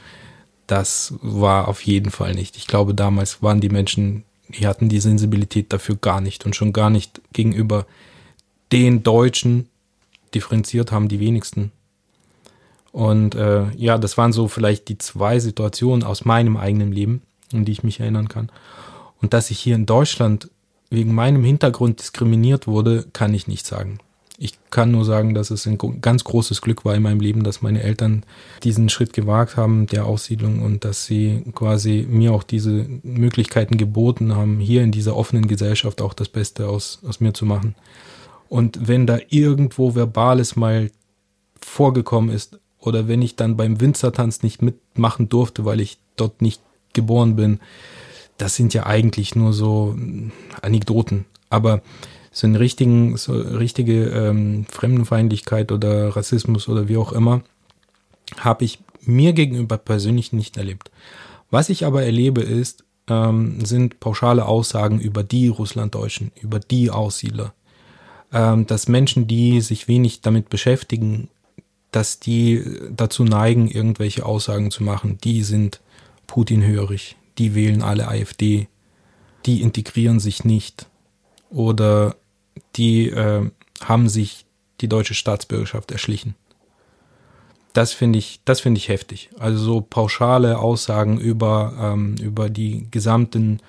das 0.68 1.14
war 1.22 1.68
auf 1.68 1.82
jeden 1.82 2.12
Fall 2.12 2.34
nicht. 2.34 2.56
Ich 2.58 2.68
glaube, 2.68 2.94
damals 2.94 3.42
waren 3.42 3.60
die 3.60 3.70
Menschen, 3.70 4.24
die 4.48 4.68
hatten 4.68 4.90
die 4.90 5.00
Sensibilität 5.00 5.74
dafür 5.74 5.96
gar 5.96 6.22
nicht 6.22 6.46
und 6.46 6.56
schon 6.56 6.74
gar 6.74 6.90
nicht 6.90 7.22
gegenüber 7.34 7.86
den 8.72 9.04
Deutschen 9.04 9.68
differenziert 10.34 10.92
haben 10.92 11.10
die 11.10 11.20
wenigsten. 11.20 11.72
Und 12.92 13.36
äh, 13.36 13.70
ja, 13.76 13.98
das 13.98 14.18
waren 14.18 14.34
so 14.34 14.48
vielleicht 14.48 14.88
die 14.90 14.98
zwei 14.98 15.40
Situationen 15.40 16.04
aus 16.04 16.26
meinem 16.26 16.58
eigenen 16.58 16.92
Leben, 16.92 17.22
an 17.54 17.66
die 17.66 17.72
ich 17.72 17.84
mich 17.84 18.00
erinnern 18.00 18.28
kann. 18.28 18.50
Und 19.22 19.34
dass 19.34 19.52
ich 19.52 19.60
hier 19.60 19.76
in 19.76 19.86
Deutschland 19.86 20.50
wegen 20.90 21.14
meinem 21.16 21.44
Hintergrund 21.44 22.00
diskriminiert 22.00 22.68
wurde, 22.68 23.06
kann 23.14 23.34
ich 23.34 23.48
nicht 23.48 23.66
sagen. 23.66 24.00
Ich 24.44 24.58
kann 24.72 24.90
nur 24.90 25.06
sagen, 25.06 25.36
dass 25.36 25.52
es 25.52 25.68
ein 25.68 25.78
ganz 26.02 26.24
großes 26.24 26.64
Glück 26.64 26.84
war 26.84 26.96
in 26.96 27.04
meinem 27.04 27.20
Leben, 27.20 27.44
dass 27.44 27.62
meine 27.62 27.84
Eltern 27.84 28.24
diesen 28.64 28.90
Schritt 28.90 29.14
gewagt 29.14 29.56
haben, 29.56 29.86
der 29.86 30.08
Aussiedlung, 30.08 30.64
und 30.64 30.84
dass 30.84 31.06
sie 31.06 31.44
quasi 31.54 32.08
mir 32.10 32.34
auch 32.34 32.42
diese 32.42 32.88
Möglichkeiten 33.04 33.78
geboten 33.78 34.36
haben, 34.36 34.60
hier 34.60 34.82
in 34.82 34.92
dieser 34.92 35.16
offenen 35.16 35.48
Gesellschaft 35.48 36.02
auch 36.02 36.16
das 36.16 36.28
Beste 36.28 36.70
aus, 36.70 37.04
aus 37.08 37.20
mir 37.20 37.36
zu 37.36 37.46
machen. 37.46 37.76
Und 38.50 38.88
wenn 38.88 39.06
da 39.06 39.20
irgendwo 39.30 39.94
Verbales 39.94 40.56
mal 40.56 40.90
vorgekommen 41.62 42.34
ist, 42.34 42.60
oder 42.80 43.08
wenn 43.08 43.22
ich 43.22 43.36
dann 43.36 43.58
beim 43.58 43.80
Winzertanz 43.80 44.42
nicht 44.42 44.64
mitmachen 44.64 45.30
durfte, 45.30 45.66
weil 45.66 45.80
ich 45.80 46.00
dort 46.16 46.42
nicht 46.42 46.64
geboren 46.94 47.36
bin, 47.36 47.60
das 48.40 48.56
sind 48.56 48.74
ja 48.74 48.88
eigentlich 48.88 49.36
nur 49.36 49.54
so 49.54 49.96
Anekdoten. 50.64 51.26
Aber 51.52 51.84
so 52.32 52.48
einen 52.48 52.56
richtigen, 52.56 53.18
so 53.18 53.34
richtige 53.34 54.06
ähm, 54.10 54.66
Fremdenfeindlichkeit 54.70 55.72
oder 55.72 56.16
Rassismus 56.16 56.70
oder 56.70 56.88
wie 56.88 56.98
auch 56.98 57.12
immer, 57.12 57.42
habe 58.38 58.64
ich 58.64 58.80
mir 59.02 59.34
gegenüber 59.34 59.78
persönlich 59.78 60.32
nicht 60.32 60.58
erlebt. 60.58 60.92
Was 61.50 61.70
ich 61.70 61.86
aber 61.86 62.04
erlebe 62.04 62.42
ist, 62.42 62.86
ähm, 63.08 63.64
sind 63.66 64.00
pauschale 64.00 64.46
Aussagen 64.46 65.00
über 65.00 65.24
die 65.24 65.50
Russlanddeutschen, 65.50 66.32
über 66.42 66.60
die 66.60 66.90
Aussiedler. 66.90 67.54
Ähm, 68.32 68.66
dass 68.66 68.88
Menschen, 68.88 69.28
die 69.28 69.60
sich 69.60 69.90
wenig 69.90 70.22
damit 70.22 70.48
beschäftigen, 70.48 71.28
dass 71.92 72.22
die 72.22 72.64
dazu 72.96 73.26
neigen, 73.26 73.68
irgendwelche 73.68 74.26
Aussagen 74.26 74.72
zu 74.72 74.84
machen, 74.84 75.18
die 75.22 75.44
sind 75.44 75.82
Putin-hörig, 76.28 77.18
die 77.38 77.54
wählen 77.54 77.82
alle 77.82 78.08
AfD, 78.08 78.70
die 79.46 79.62
integrieren 79.62 80.22
sich 80.22 80.46
nicht 80.46 80.88
oder 81.50 82.16
die 82.76 83.10
äh, 83.10 83.50
haben 83.84 84.10
sich 84.10 84.46
die 84.82 84.88
deutsche 84.88 85.14
Staatsbürgerschaft 85.14 85.92
erschlichen. 85.92 86.36
Das 87.74 87.94
finde 87.94 88.20
ich, 88.20 88.42
das 88.44 88.60
finde 88.60 88.80
ich 88.80 88.90
heftig. 88.90 89.30
Also 89.40 89.64
so 89.64 89.82
pauschale 89.82 90.60
Aussagen 90.60 91.20
über, 91.20 91.74
ähm, 91.80 92.16
über 92.22 92.50
die 92.50 92.88
gesamten 92.92 93.60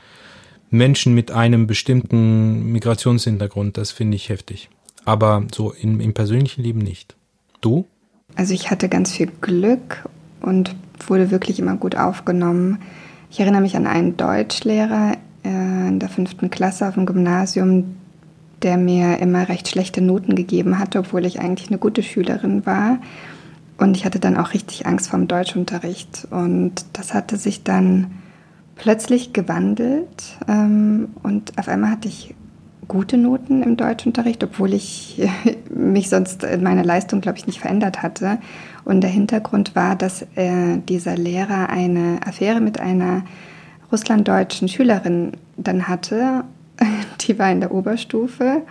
Menschen 0.70 1.14
mit 1.14 1.30
einem 1.30 1.66
bestimmten 1.66 2.72
Migrationshintergrund, 2.72 3.76
das 3.76 3.90
finde 3.90 4.16
ich 4.16 4.28
heftig. 4.28 4.70
Aber 5.04 5.44
so 5.54 5.72
im, 5.72 6.00
im 6.00 6.14
persönlichen 6.14 6.62
Leben 6.62 6.80
nicht. 6.80 7.14
Du? 7.60 7.86
Also 8.34 8.54
ich 8.54 8.70
hatte 8.70 8.88
ganz 8.88 9.12
viel 9.12 9.30
Glück 9.40 10.08
und 10.40 10.74
wurde 11.06 11.30
wirklich 11.30 11.58
immer 11.58 11.76
gut 11.76 11.96
aufgenommen. 11.96 12.78
Ich 13.30 13.40
erinnere 13.40 13.62
mich 13.62 13.76
an 13.76 13.86
einen 13.86 14.16
Deutschlehrer 14.16 15.16
äh, 15.44 15.88
in 15.88 15.98
der 15.98 16.08
fünften 16.08 16.50
Klasse 16.50 16.88
auf 16.88 16.94
dem 16.94 17.06
Gymnasium, 17.06 17.96
der 18.62 18.76
mir 18.76 19.18
immer 19.18 19.48
recht 19.48 19.68
schlechte 19.68 20.00
Noten 20.00 20.34
gegeben 20.34 20.78
hatte, 20.78 21.00
obwohl 21.00 21.26
ich 21.26 21.40
eigentlich 21.40 21.68
eine 21.68 21.78
gute 21.78 22.02
Schülerin 22.02 22.64
war. 22.66 22.98
Und 23.78 23.96
ich 23.96 24.04
hatte 24.04 24.20
dann 24.20 24.36
auch 24.36 24.54
richtig 24.54 24.86
Angst 24.86 25.10
vor 25.10 25.18
dem 25.18 25.28
Deutschunterricht. 25.28 26.28
Und 26.30 26.84
das 26.92 27.14
hatte 27.14 27.36
sich 27.36 27.64
dann 27.64 28.12
plötzlich 28.76 29.32
gewandelt. 29.32 30.38
Ähm, 30.48 31.08
und 31.22 31.58
auf 31.58 31.68
einmal 31.68 31.90
hatte 31.90 32.08
ich 32.08 32.34
gute 32.88 33.16
Noten 33.16 33.62
im 33.62 33.76
Deutschunterricht, 33.76 34.44
obwohl 34.44 34.74
ich 34.74 35.26
mich 35.74 36.08
sonst 36.08 36.44
in 36.44 36.62
meiner 36.62 36.84
Leistung, 36.84 37.20
glaube 37.20 37.38
ich, 37.38 37.46
nicht 37.46 37.60
verändert 37.60 38.02
hatte. 38.02 38.38
Und 38.84 39.00
der 39.00 39.10
Hintergrund 39.10 39.74
war, 39.74 39.96
dass 39.96 40.22
äh, 40.36 40.78
dieser 40.88 41.16
Lehrer 41.16 41.68
eine 41.68 42.20
Affäre 42.24 42.60
mit 42.60 42.78
einer 42.78 43.24
russlanddeutschen 43.90 44.68
Schülerin 44.68 45.32
dann 45.56 45.88
hatte 45.88 46.44
die 47.20 47.38
war 47.38 47.50
in 47.50 47.60
der 47.60 47.72
Oberstufe. 47.72 48.62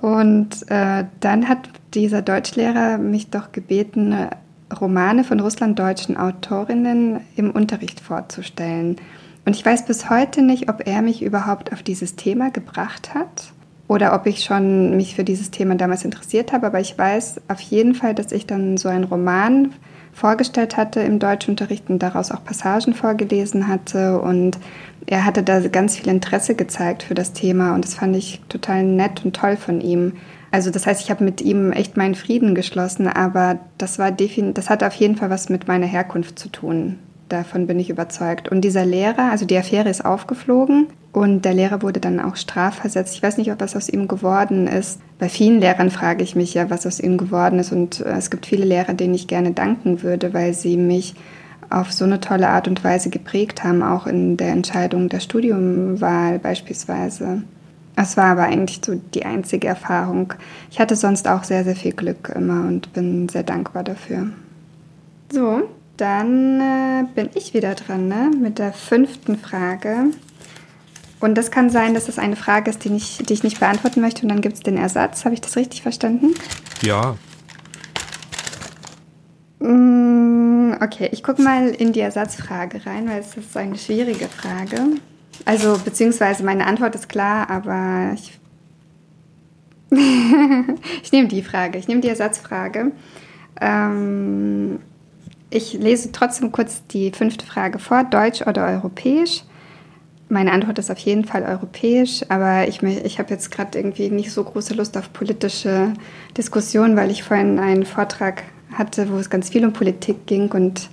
Und 0.00 0.70
äh, 0.70 1.04
dann 1.20 1.48
hat 1.48 1.68
dieser 1.94 2.22
Deutschlehrer 2.22 2.98
mich 2.98 3.30
doch 3.30 3.52
gebeten, 3.52 4.14
Romane 4.80 5.24
von 5.24 5.40
russlanddeutschen 5.40 6.16
Autorinnen 6.16 7.20
im 7.36 7.50
Unterricht 7.50 8.00
vorzustellen. 8.00 8.96
Und 9.44 9.56
ich 9.56 9.64
weiß 9.64 9.86
bis 9.86 10.10
heute 10.10 10.42
nicht, 10.42 10.68
ob 10.68 10.86
er 10.86 11.02
mich 11.02 11.22
überhaupt 11.22 11.72
auf 11.72 11.82
dieses 11.82 12.16
Thema 12.16 12.50
gebracht 12.50 13.14
hat 13.14 13.52
oder 13.88 14.14
ob 14.14 14.26
ich 14.26 14.42
schon 14.42 14.96
mich 14.96 15.14
für 15.14 15.24
dieses 15.24 15.50
Thema 15.50 15.74
damals 15.74 16.04
interessiert 16.04 16.52
habe. 16.52 16.66
Aber 16.66 16.80
ich 16.80 16.96
weiß 16.96 17.42
auf 17.48 17.60
jeden 17.60 17.94
Fall, 17.94 18.14
dass 18.14 18.32
ich 18.32 18.46
dann 18.46 18.76
so 18.76 18.88
einen 18.88 19.04
Roman 19.04 19.72
vorgestellt 20.12 20.76
hatte 20.76 21.00
im 21.00 21.18
Deutschunterricht 21.18 21.90
und 21.90 21.98
daraus 21.98 22.30
auch 22.30 22.42
Passagen 22.44 22.94
vorgelesen 22.94 23.68
hatte. 23.68 24.20
Und 24.20 24.58
er 25.06 25.24
hatte 25.24 25.42
da 25.42 25.60
ganz 25.68 25.96
viel 25.96 26.08
Interesse 26.08 26.54
gezeigt 26.54 27.02
für 27.02 27.14
das 27.14 27.32
Thema 27.32 27.74
und 27.74 27.84
das 27.84 27.94
fand 27.94 28.16
ich 28.16 28.40
total 28.48 28.84
nett 28.84 29.24
und 29.24 29.36
toll 29.36 29.56
von 29.56 29.80
ihm. 29.80 30.14
Also 30.50 30.70
das 30.70 30.86
heißt, 30.86 31.02
ich 31.02 31.10
habe 31.10 31.24
mit 31.24 31.40
ihm 31.40 31.72
echt 31.72 31.96
meinen 31.96 32.14
Frieden 32.14 32.54
geschlossen, 32.54 33.08
aber 33.08 33.58
das 33.76 33.98
war 33.98 34.12
das 34.12 34.70
hat 34.70 34.84
auf 34.84 34.94
jeden 34.94 35.16
Fall 35.16 35.30
was 35.30 35.48
mit 35.48 35.66
meiner 35.66 35.86
Herkunft 35.86 36.38
zu 36.38 36.48
tun. 36.48 36.98
Davon 37.28 37.66
bin 37.66 37.80
ich 37.80 37.90
überzeugt. 37.90 38.48
Und 38.48 38.60
dieser 38.60 38.84
Lehrer, 38.84 39.30
also 39.30 39.46
die 39.46 39.56
Affäre 39.56 39.88
ist 39.88 40.04
aufgeflogen 40.04 40.88
und 41.12 41.44
der 41.44 41.54
Lehrer 41.54 41.82
wurde 41.82 41.98
dann 41.98 42.20
auch 42.20 42.36
strafversetzt. 42.36 43.14
Ich 43.14 43.22
weiß 43.22 43.38
nicht, 43.38 43.50
ob 43.50 43.60
was 43.60 43.74
aus 43.74 43.88
ihm 43.88 44.08
geworden 44.08 44.66
ist. 44.66 45.00
Bei 45.18 45.28
vielen 45.28 45.58
Lehrern 45.58 45.90
frage 45.90 46.22
ich 46.22 46.36
mich 46.36 46.54
ja, 46.54 46.70
was 46.70 46.86
aus 46.86 47.00
ihm 47.00 47.16
geworden 47.16 47.58
ist. 47.58 47.72
Und 47.72 48.00
äh, 48.00 48.10
es 48.10 48.30
gibt 48.30 48.46
viele 48.46 48.66
Lehrer, 48.66 48.94
denen 48.94 49.14
ich 49.14 49.26
gerne 49.26 49.52
danken 49.52 50.02
würde, 50.02 50.34
weil 50.34 50.54
sie 50.54 50.76
mich 50.76 51.14
auf 51.74 51.92
so 51.92 52.04
eine 52.04 52.20
tolle 52.20 52.48
Art 52.48 52.68
und 52.68 52.84
Weise 52.84 53.10
geprägt 53.10 53.64
haben, 53.64 53.82
auch 53.82 54.06
in 54.06 54.36
der 54.36 54.52
Entscheidung 54.52 55.08
der 55.08 55.20
Studiumwahl 55.20 56.38
beispielsweise. 56.38 57.42
Es 57.96 58.16
war 58.16 58.26
aber 58.26 58.44
eigentlich 58.44 58.80
so 58.84 59.00
die 59.14 59.24
einzige 59.24 59.68
Erfahrung. 59.68 60.32
Ich 60.70 60.80
hatte 60.80 60.96
sonst 60.96 61.28
auch 61.28 61.44
sehr, 61.44 61.64
sehr 61.64 61.76
viel 61.76 61.92
Glück 61.92 62.32
immer 62.34 62.66
und 62.66 62.92
bin 62.92 63.28
sehr 63.28 63.44
dankbar 63.44 63.84
dafür. 63.84 64.28
So, 65.32 65.62
dann 65.96 66.60
äh, 66.60 67.04
bin 67.14 67.30
ich 67.34 67.54
wieder 67.54 67.74
dran 67.74 68.08
ne? 68.08 68.30
mit 68.40 68.58
der 68.58 68.72
fünften 68.72 69.38
Frage. 69.38 70.06
Und 71.20 71.36
das 71.36 71.50
kann 71.50 71.70
sein, 71.70 71.94
dass 71.94 72.06
das 72.06 72.18
eine 72.18 72.36
Frage 72.36 72.70
ist, 72.70 72.84
die, 72.84 72.90
nicht, 72.90 73.28
die 73.28 73.32
ich 73.32 73.44
nicht 73.44 73.60
beantworten 73.60 74.00
möchte 74.00 74.22
und 74.22 74.28
dann 74.28 74.40
gibt 74.40 74.56
es 74.56 74.60
den 74.60 74.76
Ersatz. 74.76 75.24
Habe 75.24 75.34
ich 75.34 75.40
das 75.40 75.56
richtig 75.56 75.82
verstanden? 75.82 76.34
Ja. 76.82 77.16
Okay, 80.80 81.08
ich 81.12 81.22
gucke 81.22 81.42
mal 81.42 81.68
in 81.68 81.92
die 81.92 82.00
Ersatzfrage 82.00 82.86
rein, 82.86 83.08
weil 83.08 83.20
es 83.20 83.36
ist 83.36 83.56
eine 83.56 83.76
schwierige 83.76 84.28
Frage. 84.28 84.80
Also, 85.44 85.78
beziehungsweise 85.84 86.44
meine 86.44 86.66
Antwort 86.66 86.94
ist 86.94 87.08
klar, 87.08 87.50
aber 87.50 88.12
ich. 88.14 88.38
ich 91.02 91.12
nehme 91.12 91.28
die 91.28 91.42
Frage, 91.42 91.78
ich 91.78 91.88
nehme 91.88 92.00
die 92.00 92.08
Ersatzfrage. 92.08 92.92
Ähm, 93.60 94.80
ich 95.50 95.74
lese 95.74 96.10
trotzdem 96.10 96.50
kurz 96.50 96.84
die 96.86 97.12
fünfte 97.12 97.46
Frage 97.46 97.78
vor. 97.78 98.04
Deutsch 98.04 98.42
oder 98.42 98.66
europäisch? 98.66 99.44
Meine 100.28 100.52
Antwort 100.52 100.78
ist 100.78 100.90
auf 100.90 100.98
jeden 100.98 101.24
Fall 101.24 101.44
europäisch, 101.44 102.24
aber 102.28 102.66
ich, 102.66 102.82
ich 102.82 103.18
habe 103.18 103.30
jetzt 103.30 103.50
gerade 103.50 103.78
irgendwie 103.78 104.08
nicht 104.08 104.32
so 104.32 104.42
große 104.42 104.74
Lust 104.74 104.96
auf 104.96 105.12
politische 105.12 105.92
Diskussionen, 106.36 106.96
weil 106.96 107.10
ich 107.10 107.22
vorhin 107.22 107.58
einen 107.58 107.84
Vortrag 107.84 108.42
hatte, 108.74 109.10
wo 109.10 109.16
es 109.16 109.30
ganz 109.30 109.50
viel 109.50 109.64
um 109.64 109.72
Politik 109.72 110.26
ging 110.26 110.50
und 110.52 110.88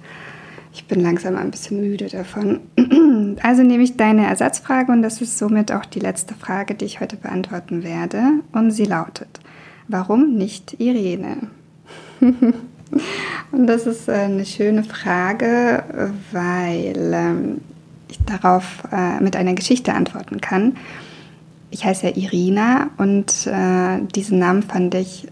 ich 0.73 0.85
bin 0.85 1.01
langsam 1.01 1.35
ein 1.35 1.51
bisschen 1.51 1.81
müde 1.81 2.07
davon. 2.07 2.61
Also 3.43 3.63
nehme 3.63 3.83
ich 3.83 3.97
deine 3.97 4.25
Ersatzfrage 4.25 4.91
und 4.91 5.01
das 5.01 5.21
ist 5.21 5.37
somit 5.37 5.71
auch 5.71 5.85
die 5.85 5.99
letzte 5.99 6.33
Frage, 6.33 6.75
die 6.75 6.85
ich 6.85 6.99
heute 6.99 7.15
beantworten 7.15 7.83
werde. 7.83 8.23
Und 8.51 8.71
sie 8.71 8.83
lautet, 8.83 9.39
warum 9.87 10.35
nicht 10.35 10.79
Irene? 10.79 11.47
Und 13.51 13.67
das 13.67 13.87
ist 13.87 14.09
eine 14.09 14.45
schöne 14.45 14.83
Frage, 14.83 15.83
weil 16.31 17.13
ähm, 17.13 17.61
ich 18.09 18.19
darauf 18.25 18.83
äh, 18.91 19.21
mit 19.21 19.35
einer 19.35 19.53
Geschichte 19.53 19.93
antworten 19.93 20.41
kann. 20.41 20.75
Ich 21.69 21.85
heiße 21.85 22.07
ja 22.07 22.15
Irina 22.15 22.89
und 22.97 23.47
äh, 23.47 23.99
diesen 24.13 24.39
Namen 24.39 24.61
fand 24.61 24.93
ich 24.93 25.27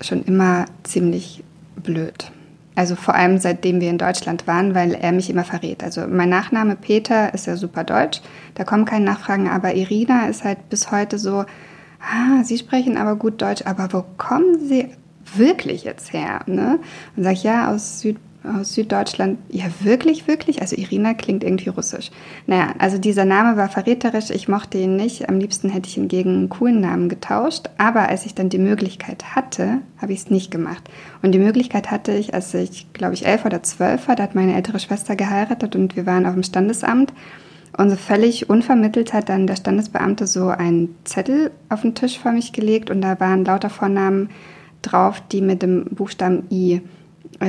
schon 0.00 0.22
immer 0.22 0.66
ziemlich 0.84 1.42
blöd. 1.82 2.30
Also 2.74 2.94
vor 2.94 3.14
allem 3.14 3.38
seitdem 3.38 3.80
wir 3.80 3.88
in 3.88 3.98
Deutschland 3.98 4.46
waren, 4.46 4.74
weil 4.74 4.92
er 4.92 5.12
mich 5.12 5.30
immer 5.30 5.44
verrät. 5.44 5.82
Also 5.82 6.06
mein 6.06 6.28
Nachname 6.28 6.76
Peter 6.76 7.32
ist 7.32 7.46
ja 7.46 7.56
super 7.56 7.84
deutsch, 7.84 8.20
da 8.54 8.64
kommen 8.64 8.84
keine 8.84 9.06
Nachfragen, 9.06 9.48
aber 9.48 9.74
Irina 9.74 10.26
ist 10.26 10.44
halt 10.44 10.68
bis 10.68 10.92
heute 10.92 11.18
so, 11.18 11.46
ah, 12.00 12.44
Sie 12.44 12.58
sprechen 12.58 12.98
aber 12.98 13.16
gut 13.16 13.40
Deutsch, 13.40 13.62
aber 13.64 13.88
wo 13.92 14.04
kommen 14.18 14.58
Sie 14.68 14.90
wirklich 15.34 15.84
jetzt 15.84 16.12
her? 16.12 16.40
Ne? 16.46 16.78
Und 17.16 17.22
sage 17.22 17.34
ich, 17.34 17.42
ja, 17.44 17.72
aus, 17.72 18.00
Süd, 18.00 18.18
aus 18.46 18.74
Süddeutschland. 18.74 19.38
Ja, 19.48 19.64
wirklich, 19.80 20.26
wirklich? 20.26 20.60
Also 20.60 20.76
Irina 20.76 21.14
klingt 21.14 21.44
irgendwie 21.44 21.68
russisch. 21.68 22.10
Naja, 22.46 22.74
also 22.78 22.98
dieser 22.98 23.24
Name 23.24 23.56
war 23.56 23.68
verräterisch. 23.68 24.30
Ich 24.30 24.48
mochte 24.48 24.78
ihn 24.78 24.96
nicht. 24.96 25.28
Am 25.28 25.38
liebsten 25.38 25.68
hätte 25.68 25.88
ich 25.88 25.96
ihn 25.96 26.08
gegen 26.08 26.30
einen 26.30 26.48
coolen 26.48 26.80
Namen 26.80 27.08
getauscht. 27.08 27.70
Aber 27.78 28.08
als 28.08 28.26
ich 28.26 28.34
dann 28.34 28.48
die 28.48 28.58
Möglichkeit 28.58 29.34
hatte, 29.34 29.78
habe 29.98 30.12
ich 30.12 30.20
es 30.20 30.30
nicht 30.30 30.50
gemacht. 30.50 30.88
Und 31.22 31.32
die 31.32 31.38
Möglichkeit 31.38 31.90
hatte 31.90 32.12
ich, 32.12 32.34
als 32.34 32.54
ich, 32.54 32.92
glaube 32.92 33.14
ich, 33.14 33.26
elf 33.26 33.44
oder 33.44 33.62
zwölf 33.62 34.08
war. 34.08 34.16
Da 34.16 34.22
hat 34.24 34.34
meine 34.34 34.54
ältere 34.54 34.78
Schwester 34.78 35.16
geheiratet 35.16 35.76
und 35.76 35.96
wir 35.96 36.06
waren 36.06 36.26
auf 36.26 36.34
dem 36.34 36.42
Standesamt. 36.42 37.12
Und 37.76 37.90
so 37.90 37.96
völlig 37.96 38.48
unvermittelt 38.48 39.12
hat 39.12 39.28
dann 39.28 39.46
der 39.46 39.56
Standesbeamte 39.56 40.26
so 40.26 40.48
einen 40.48 40.94
Zettel 41.04 41.50
auf 41.68 41.82
den 41.82 41.94
Tisch 41.94 42.18
vor 42.18 42.32
mich 42.32 42.52
gelegt 42.52 42.90
und 42.90 43.02
da 43.02 43.20
waren 43.20 43.44
lauter 43.44 43.68
Vornamen 43.68 44.30
drauf, 44.80 45.22
die 45.30 45.42
mit 45.42 45.62
dem 45.62 45.84
Buchstaben 45.84 46.44
I 46.50 46.80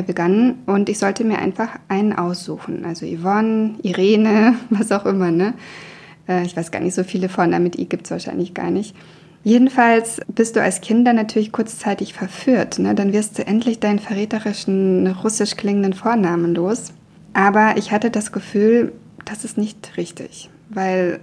begannen. 0.05 0.63
Und 0.65 0.89
ich 0.89 0.99
sollte 0.99 1.23
mir 1.23 1.39
einfach 1.39 1.69
einen 1.87 2.13
aussuchen. 2.13 2.85
Also 2.85 3.05
Yvonne, 3.05 3.75
Irene, 3.81 4.55
was 4.69 4.91
auch 4.91 5.05
immer. 5.05 5.31
Ne? 5.31 5.53
Äh, 6.27 6.45
ich 6.45 6.55
weiß 6.55 6.71
gar 6.71 6.79
nicht, 6.79 6.93
so 6.93 7.03
viele 7.03 7.29
Vornamen 7.29 7.63
mit 7.63 7.77
I 7.77 7.85
gibt 7.85 8.05
es 8.05 8.11
wahrscheinlich 8.11 8.53
gar 8.53 8.71
nicht. 8.71 8.95
Jedenfalls 9.43 10.19
bist 10.27 10.55
du 10.55 10.61
als 10.61 10.81
Kind 10.81 11.07
dann 11.07 11.15
natürlich 11.15 11.51
kurzzeitig 11.51 12.13
verführt. 12.13 12.79
Ne? 12.79 12.95
Dann 12.95 13.13
wirst 13.13 13.37
du 13.37 13.47
endlich 13.47 13.79
deinen 13.79 13.99
verräterischen, 13.99 15.07
russisch 15.07 15.55
klingenden 15.55 15.93
Vornamen 15.93 16.53
los. 16.53 16.93
Aber 17.33 17.77
ich 17.77 17.91
hatte 17.91 18.09
das 18.09 18.31
Gefühl, 18.31 18.93
das 19.23 19.43
ist 19.45 19.57
nicht 19.57 19.95
richtig, 19.97 20.49
weil, 20.69 21.19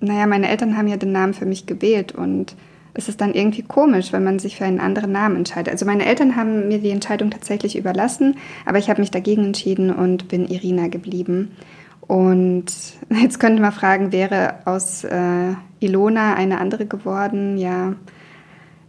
naja, 0.00 0.26
meine 0.26 0.48
Eltern 0.48 0.76
haben 0.76 0.88
ja 0.88 0.96
den 0.96 1.12
Namen 1.12 1.34
für 1.34 1.46
mich 1.46 1.66
gewählt 1.66 2.12
und 2.12 2.56
es 2.94 3.08
ist 3.08 3.20
dann 3.20 3.34
irgendwie 3.34 3.62
komisch, 3.62 4.12
wenn 4.12 4.24
man 4.24 4.38
sich 4.38 4.56
für 4.56 4.64
einen 4.64 4.80
anderen 4.80 5.12
Namen 5.12 5.36
entscheidet. 5.36 5.72
Also 5.72 5.84
meine 5.84 6.06
Eltern 6.06 6.36
haben 6.36 6.68
mir 6.68 6.78
die 6.78 6.90
Entscheidung 6.90 7.30
tatsächlich 7.30 7.76
überlassen, 7.76 8.36
aber 8.66 8.78
ich 8.78 8.88
habe 8.88 9.00
mich 9.00 9.10
dagegen 9.10 9.44
entschieden 9.44 9.90
und 9.90 10.28
bin 10.28 10.46
Irina 10.46 10.88
geblieben. 10.88 11.52
Und 12.00 12.66
jetzt 13.10 13.40
könnte 13.40 13.60
man 13.60 13.72
fragen, 13.72 14.12
wäre 14.12 14.54
aus 14.64 15.04
äh, 15.04 15.54
Ilona 15.80 16.34
eine 16.34 16.58
andere 16.58 16.86
geworden? 16.86 17.58
Ja, 17.58 17.94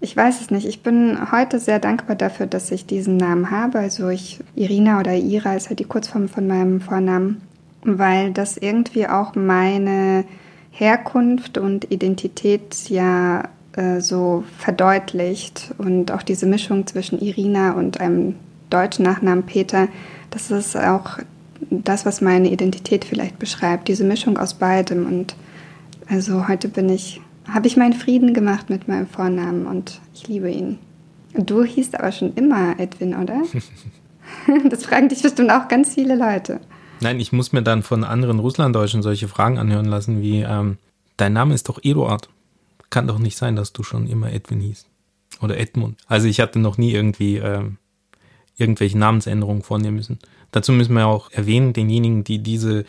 ich 0.01 0.15
weiß 0.15 0.41
es 0.41 0.51
nicht. 0.51 0.67
Ich 0.67 0.83
bin 0.83 1.31
heute 1.31 1.59
sehr 1.59 1.79
dankbar 1.79 2.15
dafür, 2.15 2.45
dass 2.45 2.71
ich 2.71 2.85
diesen 2.85 3.17
Namen 3.17 3.49
habe. 3.49 3.79
Also 3.79 4.09
ich, 4.09 4.39
Irina 4.55 4.99
oder 4.99 5.15
Ira 5.15 5.55
ist 5.55 5.69
halt 5.69 5.79
die 5.79 5.85
Kurzform 5.85 6.29
von 6.29 6.47
meinem 6.47 6.79
Vornamen 6.79 7.41
weil 7.85 8.33
das 8.33 8.57
irgendwie 8.57 9.07
auch 9.07 9.35
meine 9.35 10.25
Herkunft 10.71 11.57
und 11.57 11.91
Identität 11.91 12.89
ja 12.89 13.47
äh, 13.75 13.99
so 14.01 14.43
verdeutlicht 14.57 15.73
und 15.77 16.11
auch 16.11 16.23
diese 16.23 16.45
Mischung 16.45 16.87
zwischen 16.87 17.19
Irina 17.19 17.73
und 17.73 17.99
einem 17.99 18.35
deutschen 18.69 19.05
Nachnamen 19.05 19.43
Peter, 19.43 19.87
das 20.31 20.51
ist 20.51 20.75
auch 20.75 21.19
das, 21.69 22.05
was 22.05 22.21
meine 22.21 22.49
Identität 22.49 23.05
vielleicht 23.05 23.39
beschreibt, 23.39 23.87
diese 23.87 24.03
Mischung 24.03 24.37
aus 24.37 24.53
beidem 24.53 25.05
und 25.05 25.35
also 26.07 26.47
heute 26.47 26.67
bin 26.67 26.89
ich, 26.89 27.21
habe 27.47 27.67
ich 27.67 27.77
meinen 27.77 27.93
Frieden 27.93 28.33
gemacht 28.33 28.69
mit 28.69 28.87
meinem 28.87 29.07
Vornamen 29.07 29.65
und 29.65 29.99
ich 30.13 30.27
liebe 30.27 30.49
ihn. 30.49 30.77
Du 31.33 31.63
hießt 31.63 31.99
aber 31.99 32.11
schon 32.11 32.33
immer 32.35 32.79
Edwin, 32.79 33.15
oder? 33.15 33.41
das 34.69 34.85
fragen 34.85 35.09
dich 35.09 35.21
bestimmt 35.21 35.51
auch 35.51 35.67
ganz 35.67 35.93
viele 35.93 36.15
Leute. 36.15 36.59
Nein, 37.01 37.19
ich 37.19 37.31
muss 37.33 37.51
mir 37.51 37.61
dann 37.61 37.83
von 37.83 38.03
anderen 38.03 38.39
Russlanddeutschen 38.39 39.01
solche 39.01 39.27
Fragen 39.27 39.57
anhören 39.57 39.85
lassen 39.85 40.21
wie, 40.21 40.41
ähm, 40.41 40.77
dein 41.17 41.33
Name 41.33 41.53
ist 41.53 41.67
doch 41.67 41.79
Eduard. 41.83 42.29
Kann 42.89 43.07
doch 43.07 43.19
nicht 43.19 43.37
sein, 43.37 43.55
dass 43.55 43.73
du 43.73 43.83
schon 43.83 44.07
immer 44.07 44.31
Edwin 44.31 44.61
hieß. 44.61 44.85
Oder 45.41 45.57
Edmund. 45.57 45.97
Also 46.07 46.27
ich 46.27 46.39
hatte 46.39 46.59
noch 46.59 46.77
nie 46.77 46.93
irgendwie 46.93 47.37
ähm, 47.37 47.77
irgendwelche 48.57 48.97
Namensänderungen 48.97 49.63
vornehmen 49.63 49.97
müssen. 49.97 50.19
Dazu 50.51 50.71
müssen 50.71 50.93
wir 50.93 51.07
auch 51.07 51.31
erwähnen, 51.31 51.73
denjenigen, 51.73 52.23
die 52.23 52.39
diese, 52.39 52.85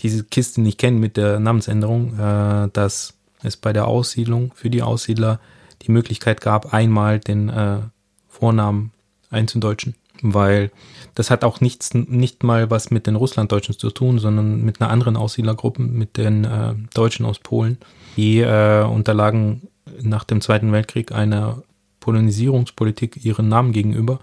diese 0.00 0.24
Kiste 0.24 0.60
nicht 0.62 0.78
kennen 0.78 0.98
mit 0.98 1.16
der 1.16 1.38
Namensänderung, 1.38 2.18
äh, 2.18 2.70
dass 2.72 3.14
es 3.42 3.56
bei 3.56 3.72
der 3.72 3.86
Aussiedlung 3.86 4.52
für 4.54 4.70
die 4.70 4.82
Aussiedler 4.82 5.40
die 5.82 5.92
Möglichkeit 5.92 6.40
gab, 6.40 6.72
einmal 6.72 7.20
den 7.20 7.50
äh, 7.50 7.80
Vornamen 8.28 8.92
einzudeutschen 9.30 9.94
weil 10.22 10.70
das 11.14 11.30
hat 11.30 11.44
auch 11.44 11.60
nichts, 11.60 11.94
nicht 11.94 12.42
mal 12.42 12.70
was 12.70 12.90
mit 12.90 13.06
den 13.06 13.16
Russlanddeutschen 13.16 13.78
zu 13.78 13.90
tun, 13.90 14.18
sondern 14.18 14.62
mit 14.62 14.80
einer 14.80 14.90
anderen 14.90 15.16
Aussiedlergruppe, 15.16 15.82
mit 15.82 16.16
den 16.16 16.44
äh, 16.44 16.74
Deutschen 16.94 17.26
aus 17.26 17.38
Polen. 17.38 17.78
Die 18.16 18.40
äh, 18.40 18.84
unterlagen 18.84 19.68
nach 20.02 20.24
dem 20.24 20.40
Zweiten 20.40 20.72
Weltkrieg 20.72 21.12
einer 21.12 21.62
Polonisierungspolitik 22.00 23.24
ihren 23.24 23.48
Namen 23.48 23.72
gegenüber 23.72 24.20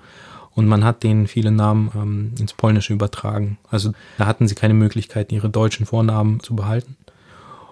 und 0.56 0.68
man 0.68 0.84
hat 0.84 1.04
denen 1.04 1.28
viele 1.28 1.52
Namen 1.52 1.92
ähm, 1.96 2.32
ins 2.40 2.54
Polnische 2.54 2.94
übertragen. 2.94 3.58
Also 3.70 3.92
da 4.18 4.26
hatten 4.26 4.48
sie 4.48 4.56
keine 4.56 4.74
Möglichkeit, 4.74 5.32
ihre 5.32 5.50
deutschen 5.50 5.86
Vornamen 5.86 6.40
zu 6.40 6.56
behalten. 6.56 6.96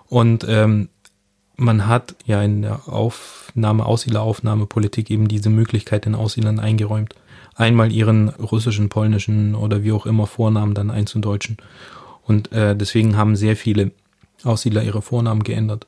Und 0.08 0.46
ähm, 0.48 0.90
man 1.58 1.88
hat 1.88 2.16
ja 2.26 2.42
in 2.42 2.64
der 2.64 2.90
Aufnahme, 2.90 3.86
Aussiedleraufnahmepolitik 3.86 5.12
eben 5.12 5.28
diese 5.28 5.50
Möglichkeit 5.50 6.06
den 6.06 6.16
Aussiedlern 6.16 6.60
eingeräumt 6.60 7.16
einmal 7.56 7.92
ihren 7.92 8.30
russischen, 8.30 8.90
polnischen 8.90 9.56
oder 9.56 9.84
wie 9.84 9.92
auch 9.92 10.06
immer 10.06 10.28
Vornamen 10.28 10.74
dann 10.74 10.90
einzudeutschen. 10.92 11.58
Und 12.24 12.52
äh, 12.52 12.76
deswegen 12.76 13.18
haben 13.18 13.36
sehr 13.36 13.56
viele 13.56 13.92
Aussiedler 14.44 14.84
ihre 14.84 15.02
Vornamen 15.02 15.44
geändert. 15.44 15.88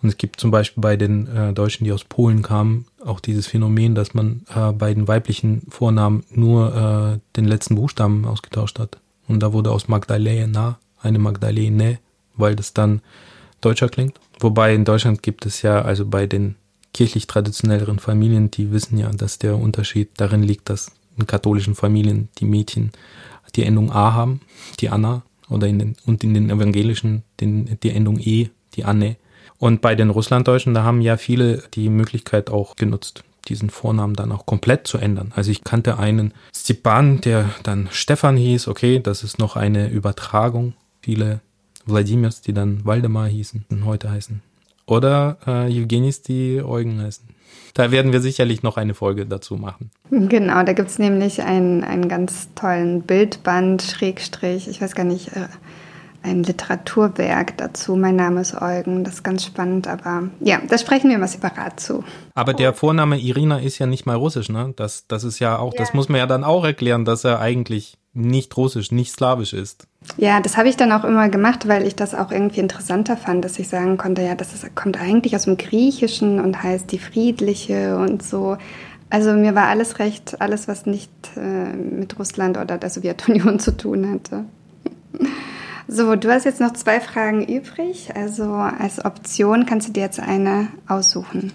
Und 0.00 0.10
es 0.10 0.16
gibt 0.16 0.40
zum 0.40 0.50
Beispiel 0.50 0.80
bei 0.80 0.96
den 0.96 1.26
äh, 1.26 1.52
Deutschen, 1.52 1.84
die 1.84 1.92
aus 1.92 2.04
Polen 2.04 2.42
kamen, 2.42 2.86
auch 3.04 3.20
dieses 3.20 3.48
Phänomen, 3.48 3.94
dass 3.94 4.14
man 4.14 4.42
äh, 4.54 4.72
bei 4.72 4.94
den 4.94 5.08
weiblichen 5.08 5.62
Vornamen 5.68 6.24
nur 6.30 7.16
äh, 7.16 7.36
den 7.36 7.46
letzten 7.46 7.74
Buchstaben 7.74 8.24
ausgetauscht 8.24 8.78
hat. 8.78 8.98
Und 9.26 9.42
da 9.42 9.52
wurde 9.52 9.70
aus 9.72 9.88
Magdalena 9.88 10.78
eine 11.00 11.18
Magdalene, 11.18 11.98
weil 12.36 12.54
das 12.54 12.74
dann 12.74 13.00
deutscher 13.60 13.88
klingt. 13.88 14.18
Wobei 14.40 14.74
in 14.74 14.84
Deutschland 14.84 15.22
gibt 15.22 15.46
es 15.46 15.62
ja, 15.62 15.82
also 15.82 16.06
bei 16.06 16.26
den 16.26 16.54
kirchlich 16.94 17.26
traditionelleren 17.26 17.98
Familien, 17.98 18.50
die 18.50 18.70
wissen 18.70 18.98
ja, 18.98 19.10
dass 19.10 19.38
der 19.38 19.56
Unterschied 19.56 20.10
darin 20.16 20.42
liegt, 20.42 20.70
dass 20.70 20.92
in 21.16 21.26
katholischen 21.26 21.74
Familien 21.74 22.28
die 22.38 22.44
Mädchen 22.44 22.92
die 23.56 23.64
Endung 23.64 23.90
A 23.90 24.12
haben, 24.12 24.40
die 24.80 24.88
Anna, 24.88 25.22
oder 25.48 25.66
in 25.66 25.78
den, 25.78 25.96
und 26.06 26.22
in 26.24 26.34
den 26.34 26.50
evangelischen 26.50 27.22
den, 27.40 27.78
die 27.82 27.90
Endung 27.90 28.18
E, 28.20 28.48
die 28.74 28.84
Anne. 28.84 29.16
Und 29.58 29.80
bei 29.80 29.94
den 29.94 30.10
Russlanddeutschen, 30.10 30.74
da 30.74 30.84
haben 30.84 31.00
ja 31.00 31.16
viele 31.16 31.64
die 31.74 31.88
Möglichkeit 31.88 32.50
auch 32.50 32.76
genutzt, 32.76 33.24
diesen 33.48 33.70
Vornamen 33.70 34.14
dann 34.14 34.32
auch 34.32 34.46
komplett 34.46 34.86
zu 34.86 34.98
ändern. 34.98 35.32
Also 35.34 35.50
ich 35.50 35.64
kannte 35.64 35.98
einen 35.98 36.32
Stepan, 36.54 37.20
der 37.20 37.50
dann 37.62 37.88
Stefan 37.90 38.36
hieß, 38.36 38.68
okay, 38.68 39.00
das 39.00 39.24
ist 39.24 39.38
noch 39.38 39.56
eine 39.56 39.88
Übertragung. 39.88 40.74
Viele 41.02 41.40
Wladimirs, 41.86 42.42
die 42.42 42.52
dann 42.52 42.84
Waldemar 42.84 43.26
hießen 43.26 43.64
und 43.70 43.84
heute 43.84 44.10
heißen 44.10 44.42
oder 44.88 45.36
äh, 45.46 45.70
Evgenis, 45.70 46.22
die 46.22 46.62
Eugen 46.64 47.00
heißen. 47.00 47.28
Da 47.74 47.92
werden 47.92 48.12
wir 48.12 48.20
sicherlich 48.20 48.62
noch 48.62 48.76
eine 48.76 48.94
Folge 48.94 49.26
dazu 49.26 49.56
machen. 49.56 49.90
Genau, 50.10 50.62
da 50.64 50.72
gibt 50.72 50.88
es 50.88 50.98
nämlich 50.98 51.42
einen, 51.42 51.84
einen 51.84 52.08
ganz 52.08 52.48
tollen 52.54 53.02
Bildband, 53.02 53.82
Schrägstrich, 53.82 54.66
ich 54.68 54.80
weiß 54.80 54.94
gar 54.94 55.04
nicht, 55.04 55.36
äh, 55.36 55.46
ein 56.22 56.42
Literaturwerk 56.42 57.56
dazu. 57.56 57.96
Mein 57.96 58.16
Name 58.16 58.40
ist 58.40 58.60
Eugen, 58.60 59.04
das 59.04 59.14
ist 59.14 59.22
ganz 59.22 59.44
spannend, 59.44 59.86
aber 59.86 60.24
ja, 60.40 60.60
da 60.68 60.78
sprechen 60.78 61.10
wir 61.10 61.18
mal 61.18 61.28
separat 61.28 61.80
zu. 61.80 62.04
Aber 62.34 62.54
der 62.54 62.74
Vorname 62.74 63.18
Irina 63.18 63.58
ist 63.58 63.78
ja 63.78 63.86
nicht 63.86 64.06
mal 64.06 64.16
russisch, 64.16 64.48
ne? 64.48 64.72
Das, 64.76 65.06
das 65.06 65.24
ist 65.24 65.38
ja 65.38 65.58
auch, 65.58 65.74
ja. 65.74 65.78
das 65.78 65.94
muss 65.94 66.08
man 66.08 66.18
ja 66.18 66.26
dann 66.26 66.44
auch 66.44 66.64
erklären, 66.64 67.04
dass 67.04 67.24
er 67.24 67.40
eigentlich 67.40 67.98
nicht 68.14 68.56
russisch, 68.56 68.90
nicht 68.90 69.12
slawisch 69.12 69.52
ist. 69.52 69.86
Ja, 70.16 70.40
das 70.40 70.56
habe 70.56 70.68
ich 70.68 70.76
dann 70.76 70.92
auch 70.92 71.04
immer 71.04 71.28
gemacht, 71.28 71.68
weil 71.68 71.86
ich 71.86 71.94
das 71.94 72.14
auch 72.14 72.32
irgendwie 72.32 72.60
interessanter 72.60 73.16
fand, 73.16 73.44
dass 73.44 73.58
ich 73.58 73.68
sagen 73.68 73.96
konnte, 73.96 74.22
ja, 74.22 74.34
das 74.34 74.54
ist, 74.54 74.74
kommt 74.74 75.00
eigentlich 75.00 75.36
aus 75.36 75.44
dem 75.44 75.56
Griechischen 75.56 76.40
und 76.40 76.62
heißt 76.62 76.90
die 76.90 76.98
Friedliche 76.98 77.96
und 77.96 78.22
so. 78.22 78.56
Also 79.10 79.32
mir 79.32 79.54
war 79.54 79.68
alles 79.68 79.98
recht, 80.00 80.40
alles, 80.40 80.68
was 80.68 80.84
nicht 80.84 81.10
äh, 81.36 81.72
mit 81.72 82.18
Russland 82.18 82.58
oder 82.58 82.76
der 82.76 82.90
Sowjetunion 82.90 83.58
zu 83.58 83.76
tun 83.76 84.10
hatte. 84.10 84.44
So, 85.90 86.16
du 86.16 86.30
hast 86.30 86.44
jetzt 86.44 86.60
noch 86.60 86.74
zwei 86.74 87.00
Fragen 87.00 87.46
übrig. 87.46 88.14
Also 88.14 88.52
als 88.52 89.02
Option 89.02 89.64
kannst 89.64 89.88
du 89.88 89.92
dir 89.92 90.02
jetzt 90.02 90.20
eine 90.20 90.68
aussuchen. 90.86 91.54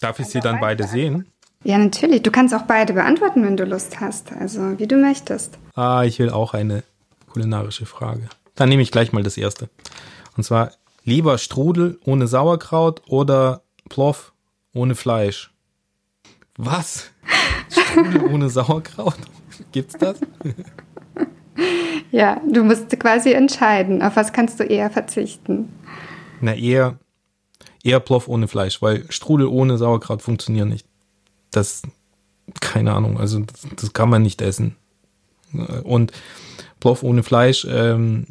Darf 0.00 0.20
ich 0.20 0.26
sie 0.28 0.38
dann 0.38 0.60
beide 0.60 0.84
sehen? 0.86 1.26
Ja, 1.64 1.78
natürlich. 1.78 2.22
Du 2.22 2.30
kannst 2.30 2.54
auch 2.54 2.62
beide 2.62 2.92
beantworten, 2.92 3.44
wenn 3.44 3.56
du 3.56 3.64
Lust 3.64 4.00
hast. 4.00 4.32
Also 4.32 4.78
wie 4.78 4.86
du 4.86 4.96
möchtest. 4.96 5.58
Ah, 5.74 6.04
ich 6.04 6.20
will 6.20 6.30
auch 6.30 6.54
eine 6.54 6.84
kulinarische 7.32 7.84
Frage. 7.84 8.28
Dann 8.54 8.68
nehme 8.68 8.82
ich 8.82 8.92
gleich 8.92 9.12
mal 9.12 9.24
das 9.24 9.36
erste. 9.36 9.68
Und 10.36 10.44
zwar 10.44 10.70
lieber 11.02 11.36
Strudel 11.38 11.98
ohne 12.04 12.28
Sauerkraut 12.28 13.02
oder 13.08 13.62
Ploff 13.88 14.32
ohne 14.74 14.94
Fleisch. 14.94 15.52
Was? 16.56 17.10
Strudel 17.68 18.26
ohne 18.26 18.48
Sauerkraut? 18.48 19.18
Gibt's 19.72 19.96
das? 19.98 20.20
ja, 22.10 22.40
du 22.50 22.64
musst 22.64 22.98
quasi 22.98 23.32
entscheiden, 23.32 24.02
auf 24.02 24.16
was 24.16 24.32
kannst 24.32 24.60
du 24.60 24.64
eher 24.64 24.90
verzichten. 24.90 25.68
Na, 26.40 26.54
eher, 26.54 26.98
eher 27.82 28.00
Ploff 28.00 28.28
ohne 28.28 28.48
Fleisch, 28.48 28.82
weil 28.82 29.04
Strudel 29.10 29.46
ohne 29.46 29.78
Sauerkraut 29.78 30.22
funktioniert 30.22 30.68
nicht 30.68 30.86
das, 31.52 31.82
keine 32.60 32.92
Ahnung, 32.92 33.20
also 33.20 33.40
das, 33.40 33.66
das 33.76 33.92
kann 33.92 34.10
man 34.10 34.22
nicht 34.22 34.42
essen. 34.42 34.76
Und 35.84 36.12
Ploff 36.80 37.02
ohne 37.02 37.22
Fleisch 37.22 37.66
ähm, 37.70 38.26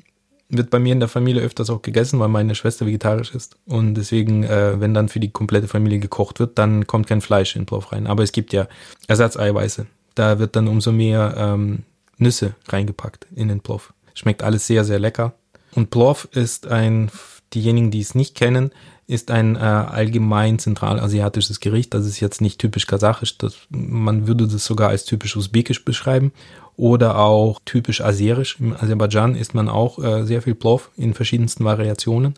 wird 0.49 0.69
bei 0.69 0.79
mir 0.79 0.91
in 0.91 0.99
der 0.99 1.07
Familie 1.07 1.43
öfters 1.43 1.69
auch 1.69 1.81
gegessen, 1.81 2.19
weil 2.19 2.27
meine 2.27 2.55
Schwester 2.55 2.85
vegetarisch 2.85 3.33
ist. 3.33 3.55
Und 3.65 3.93
deswegen, 3.93 4.43
äh, 4.43 4.79
wenn 4.79 4.93
dann 4.93 5.07
für 5.07 5.19
die 5.19 5.31
komplette 5.31 5.67
Familie 5.67 5.99
gekocht 5.99 6.39
wird, 6.39 6.57
dann 6.57 6.87
kommt 6.87 7.07
kein 7.07 7.21
Fleisch 7.21 7.55
in 7.55 7.65
Ploff 7.65 7.91
rein. 7.91 8.07
Aber 8.07 8.23
es 8.23 8.31
gibt 8.31 8.51
ja 8.51 8.67
Ersatzeiweiße. 9.07 9.85
Da 10.15 10.39
wird 10.39 10.55
dann 10.55 10.67
umso 10.67 10.91
mehr 10.91 11.35
ähm, 11.37 11.83
Nüsse 12.21 12.55
reingepackt 12.67 13.27
in 13.35 13.47
den 13.47 13.61
Ploff. 13.61 13.93
Schmeckt 14.13 14.43
alles 14.43 14.67
sehr, 14.67 14.83
sehr 14.83 14.99
lecker. 14.99 15.33
Und 15.73 15.89
Plov 15.89 16.27
ist 16.31 16.67
ein, 16.67 17.09
diejenigen, 17.53 17.91
die 17.91 18.01
es 18.01 18.15
nicht 18.15 18.35
kennen, 18.35 18.71
ist 19.07 19.29
ein 19.31 19.55
äh, 19.55 19.59
allgemein 19.59 20.59
zentralasiatisches 20.59 21.59
Gericht. 21.59 21.93
Das 21.93 22.05
ist 22.05 22.19
jetzt 22.19 22.39
nicht 22.39 22.59
typisch 22.59 22.87
kasachisch. 22.87 23.37
Das, 23.37 23.55
man 23.69 24.27
würde 24.27 24.47
das 24.47 24.65
sogar 24.65 24.89
als 24.89 25.05
typisch 25.05 25.35
usbekisch 25.35 25.83
beschreiben 25.83 26.31
oder 26.77 27.19
auch 27.19 27.59
typisch 27.65 28.01
aserisch. 28.01 28.57
Im 28.59 28.73
Aserbaidschan 28.73 29.35
isst 29.35 29.53
man 29.53 29.67
auch 29.67 30.01
äh, 30.01 30.25
sehr 30.25 30.41
viel 30.41 30.55
Plov 30.55 30.91
in 30.95 31.13
verschiedensten 31.13 31.65
Variationen. 31.65 32.35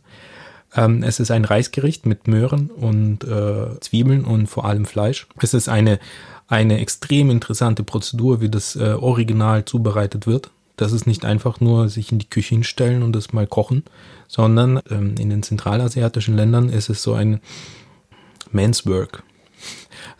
Ähm, 0.75 1.03
es 1.03 1.19
ist 1.19 1.29
ein 1.29 1.45
Reisgericht 1.45 2.05
mit 2.05 2.27
Möhren 2.27 2.71
und 2.71 3.23
äh, 3.23 3.79
Zwiebeln 3.79 4.25
und 4.25 4.47
vor 4.47 4.65
allem 4.65 4.85
Fleisch. 4.85 5.27
Es 5.41 5.53
ist 5.53 5.69
eine, 5.69 5.99
eine 6.47 6.79
extrem 6.79 7.29
interessante 7.29 7.83
Prozedur, 7.83 8.41
wie 8.41 8.49
das 8.49 8.75
äh, 8.75 8.93
Original 8.99 9.65
zubereitet 9.65 10.27
wird. 10.27 10.51
Das 10.75 10.91
ist 10.91 11.05
nicht 11.05 11.23
einfach 11.23 11.59
nur 11.59 11.89
sich 11.89 12.11
in 12.11 12.19
die 12.19 12.29
Küche 12.29 12.55
hinstellen 12.55 13.03
und 13.03 13.13
das 13.13 13.31
mal 13.31 13.47
kochen, 13.47 13.83
sondern 14.27 14.81
ähm, 14.89 15.15
in 15.19 15.29
den 15.29 15.43
zentralasiatischen 15.43 16.35
Ländern 16.35 16.69
ist 16.69 16.89
es 16.89 17.03
so 17.03 17.13
ein 17.13 17.39
Men's 18.51 18.85
Work. 18.85 19.23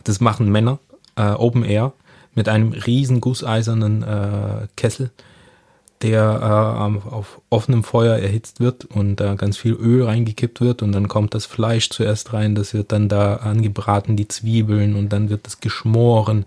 Das 0.04 0.20
machen 0.20 0.52
Männer, 0.52 0.80
äh, 1.16 1.32
Open 1.32 1.64
Air, 1.64 1.94
mit 2.36 2.50
einem 2.50 2.72
riesen 2.72 3.22
gusseisernen 3.22 4.04
äh, 4.04 4.68
Kessel 4.76 5.12
der 6.04 6.40
äh, 6.42 7.10
auf 7.10 7.42
offenem 7.50 7.84
Feuer 7.84 8.18
erhitzt 8.18 8.60
wird 8.60 8.86
und 8.86 9.16
da 9.16 9.36
ganz 9.36 9.58
viel 9.58 9.74
Öl 9.74 10.04
reingekippt 10.04 10.60
wird 10.60 10.82
und 10.84 10.92
dann 10.92 11.08
kommt 11.08 11.34
das 11.34 11.46
Fleisch 11.46 11.90
zuerst 11.90 12.34
rein, 12.34 12.56
das 12.56 12.74
wird 12.74 12.92
dann 12.92 13.08
da 13.08 13.38
angebraten, 13.38 14.18
die 14.18 14.28
Zwiebeln 14.28 14.96
und 14.96 15.10
dann 15.10 15.30
wird 15.30 15.48
es 15.48 15.62
geschmoren, 15.62 16.46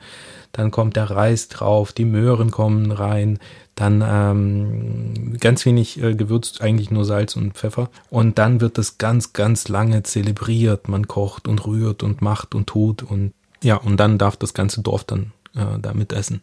dann 0.52 0.70
kommt 0.70 0.96
der 0.96 1.10
Reis 1.10 1.48
drauf, 1.48 1.92
die 1.92 2.04
Möhren 2.04 2.50
kommen 2.50 2.92
rein, 2.92 3.38
dann 3.74 4.04
ähm, 4.06 5.36
ganz 5.38 5.64
wenig 5.66 6.02
äh, 6.02 6.14
gewürzt, 6.14 6.60
eigentlich 6.60 6.90
nur 6.90 7.04
Salz 7.04 7.36
und 7.36 7.52
Pfeffer. 7.52 7.90
Und 8.08 8.38
dann 8.38 8.62
wird 8.62 8.78
das 8.78 8.96
ganz, 8.96 9.34
ganz 9.34 9.68
lange 9.68 10.02
zelebriert, 10.02 10.88
man 10.88 11.08
kocht 11.08 11.46
und 11.46 11.66
rührt 11.66 12.02
und 12.02 12.22
macht 12.22 12.54
und 12.54 12.66
tut 12.66 13.02
und 13.02 13.32
ja, 13.62 13.76
und 13.76 13.98
dann 13.98 14.18
darf 14.18 14.36
das 14.36 14.54
ganze 14.54 14.82
Dorf 14.82 15.04
dann 15.04 15.32
äh, 15.54 15.78
da 15.80 15.94
mitessen. 15.94 16.42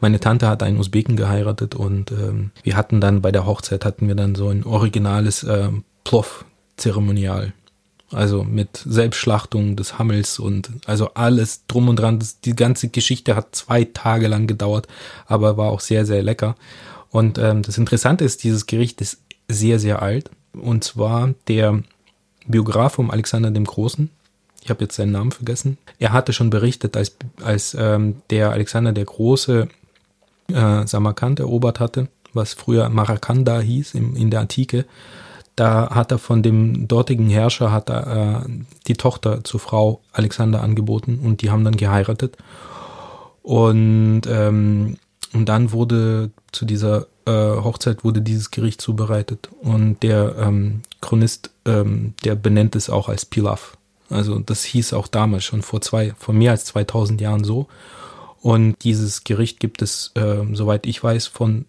Meine 0.00 0.20
Tante 0.20 0.48
hat 0.48 0.62
einen 0.62 0.78
Usbeken 0.78 1.16
geheiratet 1.16 1.74
und 1.74 2.10
ähm, 2.12 2.50
wir 2.62 2.76
hatten 2.76 3.00
dann 3.00 3.22
bei 3.22 3.32
der 3.32 3.46
Hochzeit 3.46 3.84
hatten 3.84 4.08
wir 4.08 4.14
dann 4.14 4.34
so 4.34 4.48
ein 4.48 4.64
originales 4.64 5.42
äh, 5.42 5.70
Ploff-Zeremonial. 6.04 7.52
Also 8.12 8.44
mit 8.44 8.76
Selbstschlachtung 8.76 9.74
des 9.74 9.98
Hammels 9.98 10.38
und 10.38 10.70
also 10.86 11.14
alles 11.14 11.66
drum 11.66 11.88
und 11.88 11.96
dran. 11.96 12.20
Das, 12.20 12.40
die 12.40 12.54
ganze 12.54 12.88
Geschichte 12.88 13.34
hat 13.34 13.56
zwei 13.56 13.84
Tage 13.84 14.28
lang 14.28 14.46
gedauert, 14.46 14.86
aber 15.26 15.56
war 15.56 15.70
auch 15.70 15.80
sehr, 15.80 16.06
sehr 16.06 16.22
lecker. 16.22 16.54
Und 17.10 17.38
ähm, 17.38 17.62
das 17.62 17.78
Interessante 17.78 18.24
ist, 18.24 18.44
dieses 18.44 18.66
Gericht 18.66 19.00
ist 19.00 19.22
sehr, 19.48 19.80
sehr 19.80 20.02
alt. 20.02 20.30
Und 20.52 20.84
zwar 20.84 21.34
der 21.48 21.82
Biograf 22.46 22.94
vom 22.94 23.10
Alexander 23.10 23.50
dem 23.50 23.64
Großen, 23.64 24.10
ich 24.62 24.70
habe 24.70 24.84
jetzt 24.84 24.96
seinen 24.96 25.12
Namen 25.12 25.32
vergessen, 25.32 25.78
er 25.98 26.12
hatte 26.12 26.32
schon 26.32 26.50
berichtet, 26.50 26.96
als, 26.96 27.16
als 27.42 27.76
ähm, 27.78 28.22
der 28.30 28.50
Alexander 28.50 28.92
der 28.92 29.04
Große 29.04 29.68
äh, 30.48 30.86
Samarkand 30.86 31.40
erobert 31.40 31.80
hatte, 31.80 32.08
was 32.32 32.54
früher 32.54 32.88
Marakanda 32.88 33.60
hieß 33.60 33.94
im, 33.94 34.16
in 34.16 34.30
der 34.30 34.40
Antike. 34.40 34.86
Da 35.56 35.88
hat 35.90 36.12
er 36.12 36.18
von 36.18 36.42
dem 36.42 36.86
dortigen 36.86 37.30
Herrscher 37.30 37.72
hat 37.72 37.88
er, 37.88 38.44
äh, 38.44 38.50
die 38.86 38.94
Tochter 38.94 39.42
zur 39.42 39.60
Frau 39.60 40.02
Alexander 40.12 40.62
angeboten 40.62 41.20
und 41.22 41.40
die 41.42 41.50
haben 41.50 41.64
dann 41.64 41.76
geheiratet. 41.76 42.36
Und, 43.42 44.22
ähm, 44.28 44.98
und 45.32 45.48
dann 45.48 45.72
wurde 45.72 46.30
zu 46.52 46.66
dieser 46.66 47.06
äh, 47.26 47.30
Hochzeit 47.32 48.04
wurde 48.04 48.22
dieses 48.22 48.50
Gericht 48.50 48.80
zubereitet. 48.80 49.48
Und 49.62 50.02
der 50.02 50.36
ähm, 50.38 50.82
Chronist, 51.00 51.50
ähm, 51.64 52.14
der 52.24 52.34
benennt 52.34 52.76
es 52.76 52.90
auch 52.90 53.08
als 53.08 53.24
Pilaf. 53.24 53.76
Also 54.08 54.38
das 54.38 54.64
hieß 54.64 54.92
auch 54.92 55.08
damals 55.08 55.44
schon 55.44 55.62
vor 55.62 55.80
zwei, 55.80 56.14
vor 56.18 56.34
mehr 56.34 56.52
als 56.52 56.64
2000 56.66 57.20
Jahren 57.20 57.44
so. 57.44 57.66
Und 58.46 58.84
dieses 58.84 59.24
Gericht 59.24 59.58
gibt 59.58 59.82
es, 59.82 60.12
äh, 60.14 60.36
soweit 60.52 60.86
ich 60.86 61.02
weiß, 61.02 61.26
von 61.26 61.64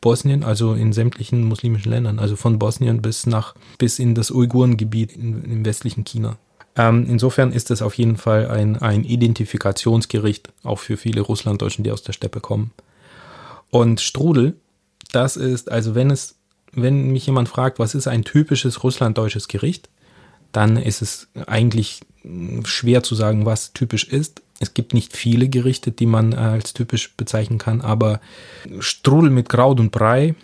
Bosnien, 0.00 0.42
also 0.42 0.74
in 0.74 0.92
sämtlichen 0.92 1.44
muslimischen 1.44 1.92
Ländern, 1.92 2.18
also 2.18 2.34
von 2.34 2.58
Bosnien 2.58 3.00
bis 3.00 3.26
nach 3.26 3.54
bis 3.78 4.00
in 4.00 4.16
das 4.16 4.32
Uigurengebiet 4.32 5.12
in, 5.12 5.44
im 5.44 5.64
westlichen 5.64 6.02
China. 6.02 6.36
Ähm, 6.74 7.06
insofern 7.08 7.52
ist 7.52 7.70
es 7.70 7.80
auf 7.80 7.94
jeden 7.94 8.16
Fall 8.16 8.48
ein, 8.48 8.74
ein 8.74 9.04
Identifikationsgericht, 9.04 10.52
auch 10.64 10.80
für 10.80 10.96
viele 10.96 11.20
Russlanddeutschen, 11.20 11.84
die 11.84 11.92
aus 11.92 12.02
der 12.02 12.12
Steppe 12.12 12.40
kommen. 12.40 12.72
Und 13.70 14.00
Strudel, 14.00 14.56
das 15.12 15.36
ist, 15.36 15.70
also 15.70 15.94
wenn 15.94 16.10
es, 16.10 16.34
wenn 16.72 17.12
mich 17.12 17.26
jemand 17.26 17.48
fragt, 17.48 17.78
was 17.78 17.94
ist 17.94 18.08
ein 18.08 18.24
typisches 18.24 18.82
russlanddeutsches 18.82 19.46
Gericht, 19.46 19.88
dann 20.50 20.76
ist 20.76 21.02
es 21.02 21.28
eigentlich 21.46 22.00
schwer 22.64 23.04
zu 23.04 23.14
sagen, 23.14 23.46
was 23.46 23.72
typisch 23.74 24.08
ist. 24.08 24.42
Es 24.58 24.74
gibt 24.74 24.94
nicht 24.94 25.16
viele 25.16 25.48
Gerichte, 25.48 25.92
die 25.92 26.06
man 26.06 26.32
äh, 26.32 26.36
als 26.36 26.72
typisch 26.72 27.14
bezeichnen 27.16 27.58
kann, 27.58 27.80
aber 27.80 28.20
Strudel 28.80 29.30
mit 29.30 29.48
Kraut 29.48 29.80
und 29.80 29.92
Brei, 29.92 30.34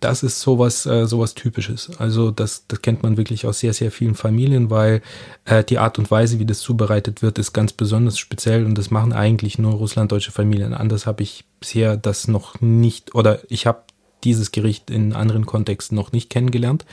das 0.00 0.22
ist 0.22 0.40
sowas, 0.40 0.86
äh, 0.86 1.06
sowas 1.06 1.34
Typisches. 1.34 1.90
Also 1.98 2.30
das, 2.30 2.66
das 2.66 2.80
kennt 2.80 3.02
man 3.02 3.18
wirklich 3.18 3.46
aus 3.46 3.60
sehr, 3.60 3.74
sehr 3.74 3.90
vielen 3.90 4.14
Familien, 4.14 4.70
weil 4.70 5.02
äh, 5.44 5.62
die 5.62 5.78
Art 5.78 5.98
und 5.98 6.10
Weise, 6.10 6.38
wie 6.38 6.46
das 6.46 6.60
zubereitet 6.60 7.20
wird, 7.20 7.38
ist 7.38 7.52
ganz 7.52 7.72
besonders 7.72 8.18
speziell 8.18 8.64
und 8.64 8.76
das 8.76 8.90
machen 8.90 9.12
eigentlich 9.12 9.58
nur 9.58 9.74
russlanddeutsche 9.74 10.32
Familien. 10.32 10.72
Anders 10.72 11.06
habe 11.06 11.22
ich 11.22 11.44
bisher 11.60 11.98
das 11.98 12.28
noch 12.28 12.60
nicht, 12.62 13.14
oder 13.14 13.40
ich 13.50 13.66
habe 13.66 13.82
dieses 14.24 14.52
Gericht 14.52 14.90
in 14.90 15.12
anderen 15.12 15.44
Kontexten 15.44 15.96
noch 15.96 16.12
nicht 16.12 16.30
kennengelernt. 16.30 16.86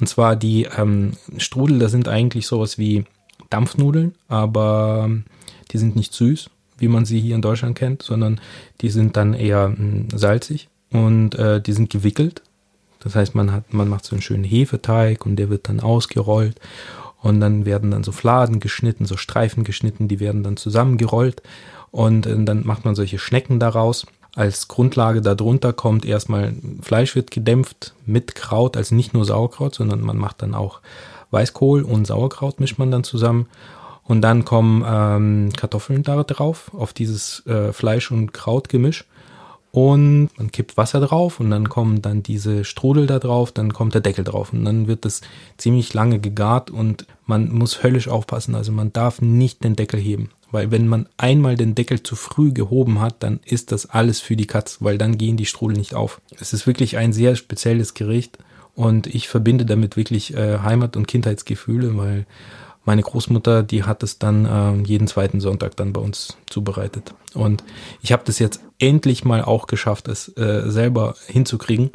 Und 0.00 0.06
zwar 0.08 0.36
die 0.36 0.68
ähm, 0.76 1.12
Strudel, 1.36 1.78
das 1.78 1.90
sind 1.90 2.08
eigentlich 2.08 2.46
sowas 2.46 2.78
wie 2.78 3.04
Dampfnudeln, 3.50 4.14
aber 4.28 5.10
die 5.70 5.78
sind 5.78 5.96
nicht 5.96 6.12
süß, 6.12 6.50
wie 6.78 6.88
man 6.88 7.04
sie 7.04 7.20
hier 7.20 7.34
in 7.34 7.42
Deutschland 7.42 7.76
kennt, 7.76 8.02
sondern 8.02 8.40
die 8.80 8.90
sind 8.90 9.16
dann 9.16 9.34
eher 9.34 9.68
mh, 9.68 9.76
hm, 9.76 10.06
salzig 10.14 10.68
und 10.92 11.34
äh, 11.34 11.60
die 11.60 11.72
sind 11.72 11.90
gewickelt. 11.90 12.42
Das 13.00 13.14
heißt, 13.14 13.34
man 13.34 13.52
hat, 13.52 13.72
man 13.72 13.88
macht 13.88 14.04
so 14.04 14.16
einen 14.16 14.22
schönen 14.22 14.44
Hefeteig 14.44 15.24
und 15.24 15.36
der 15.36 15.50
wird 15.50 15.68
dann 15.68 15.80
ausgerollt 15.80 16.60
und 17.22 17.40
dann 17.40 17.64
werden 17.64 17.90
dann 17.90 18.04
so 18.04 18.12
Fladen 18.12 18.60
geschnitten, 18.60 19.06
so 19.06 19.16
Streifen 19.16 19.64
geschnitten, 19.64 20.08
die 20.08 20.20
werden 20.20 20.42
dann 20.42 20.56
zusammengerollt 20.56 21.42
und 21.90 22.26
äh, 22.26 22.44
dann 22.44 22.66
macht 22.66 22.84
man 22.84 22.94
solche 22.94 23.18
Schnecken 23.18 23.60
daraus. 23.60 24.06
Als 24.34 24.68
Grundlage 24.68 25.20
darunter 25.20 25.72
kommt 25.72 26.04
erstmal 26.04 26.54
Fleisch 26.80 27.16
wird 27.16 27.30
gedämpft 27.30 27.94
mit 28.06 28.34
Kraut, 28.34 28.76
also 28.76 28.94
nicht 28.94 29.14
nur 29.14 29.24
Sauerkraut, 29.24 29.74
sondern 29.74 30.00
man 30.00 30.16
macht 30.16 30.42
dann 30.42 30.54
auch 30.54 30.80
Weißkohl 31.30 31.82
und 31.82 32.06
Sauerkraut 32.06 32.60
mischt 32.60 32.78
man 32.78 32.90
dann 32.90 33.04
zusammen 33.04 33.46
und 34.08 34.22
dann 34.22 34.46
kommen 34.46 34.84
ähm, 34.86 35.52
Kartoffeln 35.54 36.02
da 36.02 36.24
drauf, 36.24 36.72
auf 36.74 36.94
dieses 36.94 37.46
äh, 37.46 37.72
Fleisch- 37.72 38.10
und 38.10 38.32
Krautgemisch. 38.32 39.04
Und 39.70 40.30
man 40.38 40.50
kippt 40.50 40.78
Wasser 40.78 40.98
drauf 40.98 41.40
und 41.40 41.50
dann 41.50 41.68
kommen 41.68 42.00
dann 42.00 42.22
diese 42.22 42.64
Strudel 42.64 43.06
da 43.06 43.18
drauf, 43.18 43.52
dann 43.52 43.74
kommt 43.74 43.92
der 43.92 44.00
Deckel 44.00 44.24
drauf 44.24 44.54
und 44.54 44.64
dann 44.64 44.88
wird 44.88 45.04
das 45.04 45.20
ziemlich 45.58 45.92
lange 45.92 46.20
gegart 46.20 46.70
und 46.70 47.06
man 47.26 47.52
muss 47.52 47.82
höllisch 47.82 48.08
aufpassen. 48.08 48.54
Also 48.54 48.72
man 48.72 48.94
darf 48.94 49.20
nicht 49.20 49.62
den 49.62 49.76
Deckel 49.76 50.00
heben, 50.00 50.30
weil 50.50 50.70
wenn 50.70 50.88
man 50.88 51.06
einmal 51.18 51.56
den 51.56 51.74
Deckel 51.74 52.02
zu 52.02 52.16
früh 52.16 52.50
gehoben 52.52 52.98
hat, 52.98 53.16
dann 53.22 53.40
ist 53.44 53.70
das 53.70 53.90
alles 53.90 54.20
für 54.20 54.36
die 54.36 54.46
Katz, 54.46 54.78
weil 54.80 54.96
dann 54.96 55.18
gehen 55.18 55.36
die 55.36 55.46
Strudel 55.46 55.76
nicht 55.76 55.94
auf. 55.94 56.22
Es 56.40 56.54
ist 56.54 56.66
wirklich 56.66 56.96
ein 56.96 57.12
sehr 57.12 57.36
spezielles 57.36 57.92
Gericht 57.92 58.38
und 58.74 59.06
ich 59.06 59.28
verbinde 59.28 59.66
damit 59.66 59.98
wirklich 59.98 60.34
äh, 60.34 60.60
Heimat- 60.60 60.96
und 60.96 61.06
Kindheitsgefühle, 61.06 61.98
weil 61.98 62.26
meine 62.88 63.02
Großmutter, 63.02 63.62
die 63.62 63.84
hat 63.84 64.02
es 64.02 64.18
dann 64.18 64.46
äh, 64.46 64.72
jeden 64.88 65.08
zweiten 65.08 65.40
Sonntag 65.40 65.76
dann 65.76 65.92
bei 65.92 66.00
uns 66.00 66.38
zubereitet. 66.46 67.14
Und 67.34 67.62
ich 68.00 68.12
habe 68.12 68.22
das 68.24 68.38
jetzt 68.38 68.62
endlich 68.78 69.26
mal 69.26 69.42
auch 69.42 69.66
geschafft, 69.66 70.08
es 70.08 70.34
äh, 70.38 70.70
selber 70.70 71.14
hinzukriegen. 71.26 71.90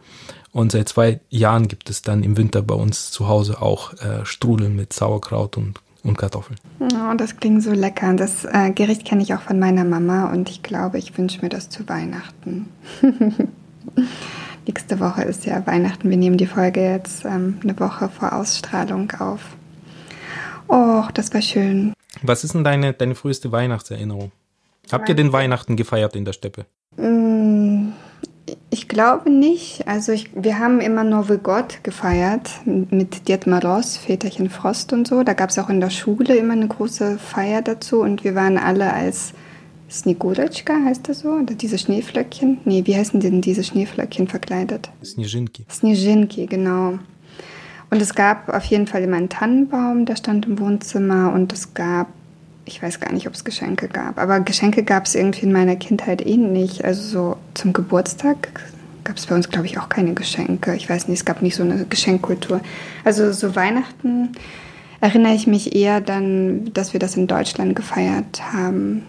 Und 0.52 0.72
seit 0.72 0.88
zwei 0.88 1.20
Jahren 1.32 1.68
gibt 1.68 1.90
es 1.90 2.04
dann 2.04 2.22
im 2.22 2.38
Winter 2.38 2.62
bei 2.62 2.76
uns 2.76 3.10
zu 3.10 3.28
Hause 3.28 3.60
auch 3.60 3.94
äh, 3.94 4.24
Strudeln 4.24 4.76
mit 4.76 4.94
Sauerkraut 4.94 5.58
und, 5.58 5.80
und 6.04 6.16
Kartoffeln. 6.16 6.60
Oh, 6.80 7.16
das 7.18 7.38
klingt 7.38 7.64
so 7.64 7.72
lecker. 7.72 8.14
Das 8.14 8.46
äh, 8.46 8.70
Gericht 8.70 9.04
kenne 9.04 9.24
ich 9.24 9.34
auch 9.34 9.42
von 9.42 9.58
meiner 9.58 9.86
Mama 9.86 10.32
und 10.32 10.48
ich 10.52 10.62
glaube, 10.62 11.00
ich 11.00 11.18
wünsche 11.18 11.42
mir 11.42 11.50
das 11.50 11.70
zu 11.70 11.90
Weihnachten. 11.90 12.70
Nächste 14.68 15.00
Woche 15.00 15.24
ist 15.24 15.48
ja 15.48 15.66
Weihnachten. 15.66 16.08
Wir 16.12 16.18
nehmen 16.18 16.38
die 16.38 16.46
Folge 16.46 16.82
jetzt 16.82 17.26
ähm, 17.26 17.58
eine 17.64 17.80
Woche 17.80 18.10
vor 18.10 18.34
Ausstrahlung 18.34 19.10
auf. 19.18 19.42
Och, 20.74 21.12
das 21.12 21.32
war 21.34 21.42
schön. 21.44 21.94
Was 22.24 22.44
ist 22.44 22.56
denn 22.56 22.64
deine, 22.64 22.94
deine 22.94 23.14
früheste 23.14 23.52
Weihnachtserinnerung? 23.52 24.32
Habt 24.92 25.08
ihr 25.08 25.16
den 25.16 25.32
Weihnachten 25.32 25.76
gefeiert 25.76 26.16
in 26.16 26.26
der 26.26 26.34
Steppe? 26.34 26.66
Mm, 26.98 27.90
ich 28.72 28.88
glaube 28.88 29.30
nicht. 29.30 29.88
Also 29.88 30.12
ich, 30.12 30.32
wir 30.34 30.58
haben 30.58 30.82
immer 30.82 31.04
Novigott 31.04 31.84
gefeiert 31.84 32.50
mit 32.66 33.28
Dietmar 33.28 33.64
Ross, 33.64 33.98
Väterchen 33.98 34.50
Frost 34.50 34.94
und 34.94 35.08
so. 35.08 35.24
Da 35.24 35.34
gab 35.34 35.52
es 35.52 35.60
auch 35.60 35.70
in 35.70 35.80
der 35.80 35.92
Schule 35.92 36.36
immer 36.36 36.54
eine 36.54 36.68
große 36.68 37.20
Feier 37.20 37.62
dazu 37.62 38.02
und 38.02 38.24
wir 38.24 38.34
waren 38.34 38.58
alle 38.58 38.92
als 38.94 39.34
Snegureczka 39.92 40.74
heißt 40.86 41.08
das 41.08 41.20
so? 41.20 41.34
Oder 41.34 41.54
diese 41.54 41.78
Schneeflöckchen? 41.78 42.58
Nee, 42.66 42.82
wie 42.86 42.96
heißen 42.96 43.20
denn 43.20 43.42
diese 43.42 43.64
Schneeflöckchen 43.64 44.28
verkleidet? 44.28 44.90
Snežinki. 45.04 45.68
Snežinki, 45.70 46.48
genau. 46.48 46.98
Und 47.94 48.02
es 48.02 48.16
gab 48.16 48.50
auf 48.50 48.64
jeden 48.66 48.88
Fall 48.88 49.04
immer 49.04 49.18
einen 49.18 49.30
Tannenbaum, 49.30 50.08
der 50.08 50.16
stand 50.16 50.48
im 50.48 50.58
Wohnzimmer 50.58 51.32
und 51.32 51.54
es 51.54 51.76
gab, 51.76 52.08
ich 52.66 52.82
weiß 52.82 53.00
gar 53.00 53.14
nicht, 53.14 53.28
ob 53.28 53.36
es 53.36 53.44
Geschenke 53.44 53.88
gab, 53.88 54.18
aber 54.18 54.40
Geschenke 54.40 54.82
gab 54.82 55.06
es 55.06 55.14
irgendwie 55.14 55.46
in 55.46 55.52
meiner 55.52 55.76
Kindheit 55.76 56.26
eh 56.26 56.38
nicht. 56.38 56.84
Also 56.84 57.04
so 57.04 57.38
zum 57.54 57.72
Geburtstag 57.72 58.50
gab 59.04 59.18
es 59.18 59.28
bei 59.28 59.36
uns, 59.36 59.48
glaube 59.48 59.68
ich, 59.68 59.78
auch 59.78 59.90
keine 59.90 60.16
Geschenke. 60.16 60.74
Ich 60.74 60.90
weiß 60.90 61.08
nicht, 61.08 61.20
es 61.20 61.26
gab 61.26 61.44
nicht 61.44 61.56
so 61.56 61.62
eine 61.62 61.86
Geschenkkultur. 61.86 62.62
Also 63.04 63.32
so 63.32 63.56
Weihnachten 63.56 64.32
erinnere 65.00 65.36
ich 65.36 65.46
mich 65.46 65.76
eher 65.76 66.02
dann, 66.02 66.74
dass 66.74 66.94
wir 66.94 67.00
das 67.00 67.16
in 67.16 67.28
Deutschland 67.28 67.76
gefeiert 67.76 68.42
haben. 68.54 69.04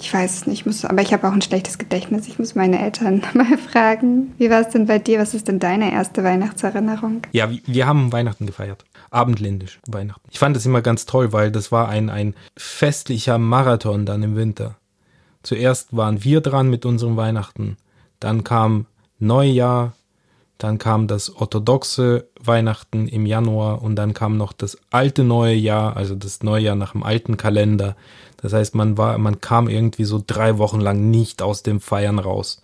Ich 0.00 0.12
weiß 0.12 0.34
es 0.34 0.46
nicht, 0.46 0.66
muss, 0.66 0.84
aber 0.84 1.02
ich 1.02 1.12
habe 1.12 1.26
auch 1.28 1.32
ein 1.32 1.42
schlechtes 1.42 1.78
Gedächtnis. 1.78 2.28
Ich 2.28 2.38
muss 2.38 2.54
meine 2.54 2.80
Eltern 2.80 3.22
mal 3.34 3.58
fragen. 3.58 4.34
Wie 4.38 4.50
war 4.50 4.60
es 4.60 4.68
denn 4.68 4.86
bei 4.86 4.98
dir? 4.98 5.18
Was 5.18 5.34
ist 5.34 5.48
denn 5.48 5.58
deine 5.58 5.92
erste 5.92 6.24
Weihnachtserinnerung? 6.24 7.22
Ja, 7.32 7.50
wir 7.66 7.86
haben 7.86 8.12
Weihnachten 8.12 8.46
gefeiert. 8.46 8.84
Abendländisch 9.10 9.80
Weihnachten. 9.86 10.28
Ich 10.30 10.38
fand 10.38 10.54
das 10.54 10.66
immer 10.66 10.82
ganz 10.82 11.06
toll, 11.06 11.32
weil 11.32 11.50
das 11.50 11.72
war 11.72 11.88
ein, 11.88 12.10
ein 12.10 12.34
festlicher 12.56 13.38
Marathon 13.38 14.06
dann 14.06 14.22
im 14.22 14.36
Winter. 14.36 14.76
Zuerst 15.42 15.96
waren 15.96 16.22
wir 16.24 16.40
dran 16.40 16.68
mit 16.68 16.84
unserem 16.84 17.16
Weihnachten. 17.16 17.76
Dann 18.20 18.44
kam 18.44 18.86
Neujahr, 19.18 19.94
dann 20.58 20.78
kam 20.78 21.06
das 21.06 21.34
orthodoxe 21.34 22.28
Weihnachten 22.40 23.06
im 23.06 23.26
Januar 23.26 23.80
und 23.80 23.96
dann 23.96 24.12
kam 24.12 24.36
noch 24.36 24.52
das 24.52 24.76
alte 24.90 25.22
neue 25.22 25.54
Jahr, 25.54 25.96
also 25.96 26.14
das 26.16 26.42
Neujahr 26.42 26.74
nach 26.74 26.92
dem 26.92 27.04
alten 27.04 27.36
Kalender. 27.36 27.96
Das 28.40 28.52
heißt, 28.52 28.74
man 28.74 28.96
war, 28.96 29.18
man 29.18 29.40
kam 29.40 29.68
irgendwie 29.68 30.04
so 30.04 30.22
drei 30.24 30.58
Wochen 30.58 30.80
lang 30.80 31.10
nicht 31.10 31.42
aus 31.42 31.62
dem 31.62 31.80
Feiern 31.80 32.18
raus. 32.18 32.62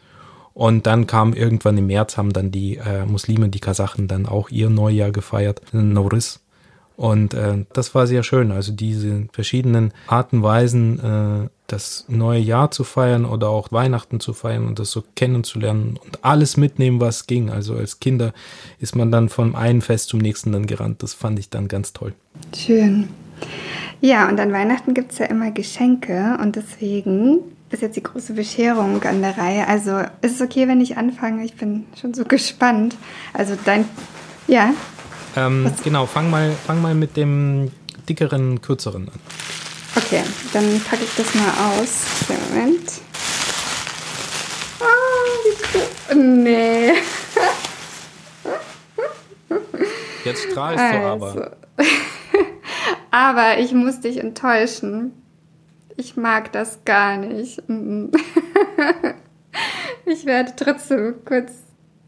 Und 0.54 0.86
dann 0.86 1.08
kam 1.08 1.34
irgendwann 1.34 1.76
im 1.76 1.88
März 1.88 2.16
haben 2.16 2.32
dann 2.32 2.52
die 2.52 2.76
äh, 2.76 3.04
Muslime, 3.04 3.48
die 3.48 3.58
Kasachen 3.60 4.06
dann 4.06 4.26
auch 4.26 4.50
ihr 4.50 4.70
Neujahr 4.70 5.10
gefeiert, 5.10 5.62
Noris. 5.72 6.40
Und 6.96 7.34
äh, 7.34 7.64
das 7.72 7.94
war 7.96 8.06
sehr 8.06 8.22
schön. 8.22 8.52
Also 8.52 8.70
diese 8.70 9.26
verschiedenen 9.32 9.92
Arten, 10.06 10.44
Weisen, 10.44 11.00
äh, 11.00 11.48
das 11.66 12.04
neue 12.08 12.38
Jahr 12.38 12.70
zu 12.70 12.84
feiern 12.84 13.24
oder 13.24 13.48
auch 13.48 13.72
Weihnachten 13.72 14.20
zu 14.20 14.32
feiern 14.32 14.66
und 14.66 14.78
das 14.78 14.92
so 14.92 15.02
kennenzulernen 15.16 15.98
und 16.04 16.24
alles 16.24 16.56
mitnehmen, 16.56 17.00
was 17.00 17.26
ging. 17.26 17.50
Also 17.50 17.74
als 17.74 17.98
Kinder 17.98 18.32
ist 18.78 18.94
man 18.94 19.10
dann 19.10 19.28
vom 19.28 19.56
einen 19.56 19.80
Fest 19.80 20.10
zum 20.10 20.20
nächsten 20.20 20.52
dann 20.52 20.66
gerannt. 20.66 21.02
Das 21.02 21.14
fand 21.14 21.38
ich 21.40 21.50
dann 21.50 21.66
ganz 21.66 21.92
toll. 21.92 22.14
Schön. 22.56 23.08
Ja, 24.00 24.28
und 24.28 24.38
an 24.38 24.52
Weihnachten 24.52 24.94
gibt 24.94 25.12
es 25.12 25.18
ja 25.18 25.26
immer 25.26 25.50
Geschenke 25.50 26.36
und 26.40 26.56
deswegen 26.56 27.40
ist 27.70 27.82
jetzt 27.82 27.96
die 27.96 28.02
große 28.02 28.34
Bescherung 28.34 29.02
an 29.02 29.22
der 29.22 29.36
Reihe. 29.36 29.66
Also 29.66 29.98
ist 30.22 30.36
es 30.36 30.40
okay, 30.40 30.68
wenn 30.68 30.80
ich 30.80 30.96
anfange? 30.96 31.44
Ich 31.44 31.54
bin 31.54 31.86
schon 32.00 32.14
so 32.14 32.24
gespannt. 32.24 32.96
Also 33.32 33.56
dein, 33.64 33.84
ja. 34.46 34.70
Ähm, 35.36 35.72
genau, 35.82 36.06
fang 36.06 36.30
mal, 36.30 36.52
fang 36.66 36.80
mal 36.80 36.94
mit 36.94 37.16
dem 37.16 37.70
dickeren, 38.08 38.60
kürzeren 38.60 39.08
an. 39.08 39.20
Okay, 39.96 40.22
dann 40.52 40.80
packe 40.80 41.04
ich 41.04 41.14
das 41.16 41.34
mal 41.34 41.52
aus. 41.70 42.04
Moment. 42.28 42.90
Ah, 44.80 44.84
wie 45.44 45.78
cool. 45.78 46.24
Nee. 46.44 46.92
Jetzt 50.24 50.50
strahlst 50.50 50.82
also. 50.82 50.98
du 50.98 51.04
aber. 51.04 51.56
Aber 53.14 53.58
ich 53.60 53.72
muss 53.72 54.00
dich 54.00 54.18
enttäuschen. 54.18 55.12
Ich 55.96 56.16
mag 56.16 56.50
das 56.50 56.84
gar 56.84 57.16
nicht. 57.16 57.62
ich 60.04 60.26
werde 60.26 60.52
trotzdem 60.56 61.14
kurz 61.24 61.52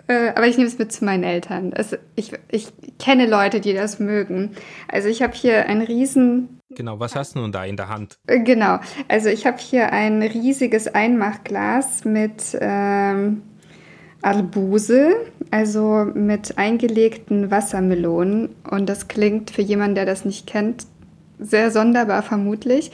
äh, 0.09 0.31
aber 0.31 0.49
ich 0.49 0.57
nehme 0.57 0.69
es 0.69 0.79
mit 0.79 0.91
zu 0.93 1.05
meinen 1.05 1.23
Eltern. 1.23 1.73
Also 1.75 1.97
ich, 2.17 2.33
ich 2.51 2.73
kenne 2.99 3.27
Leute, 3.27 3.61
die 3.61 3.73
das 3.73 4.01
mögen. 4.01 4.51
Also 4.89 5.09
ich 5.09 5.23
habe 5.23 5.35
hier 5.35 5.67
ein 5.67 5.81
riesen... 5.81 6.61
Genau, 6.71 6.99
was 6.99 7.15
hast 7.15 7.37
du 7.37 7.41
nun 7.41 7.53
da 7.53 7.65
in 7.65 7.77
der 7.77 7.89
Hand? 7.89 8.19
Äh, 8.27 8.41
genau, 8.41 8.81
also 9.07 9.29
ich 9.29 9.47
habe 9.47 9.59
hier 9.59 9.93
ein 9.93 10.23
riesiges 10.23 10.89
Einmachglas 10.89 12.05
mit 12.05 12.57
ähm, 12.61 13.43
Arbuse, 14.23 15.15
also 15.53 16.05
mit 16.15 16.59
eingelegten 16.59 17.51
Wassermelonen. 17.53 18.57
Und 18.69 18.89
das 18.89 19.07
klingt 19.09 19.53
für 19.53 19.63
jemanden, 19.63 19.95
der 19.95 20.07
das 20.07 20.25
nicht 20.25 20.47
kennt, 20.47 20.87
sehr 21.39 21.71
sonderbar 21.71 22.23
vermutlich. 22.23 22.91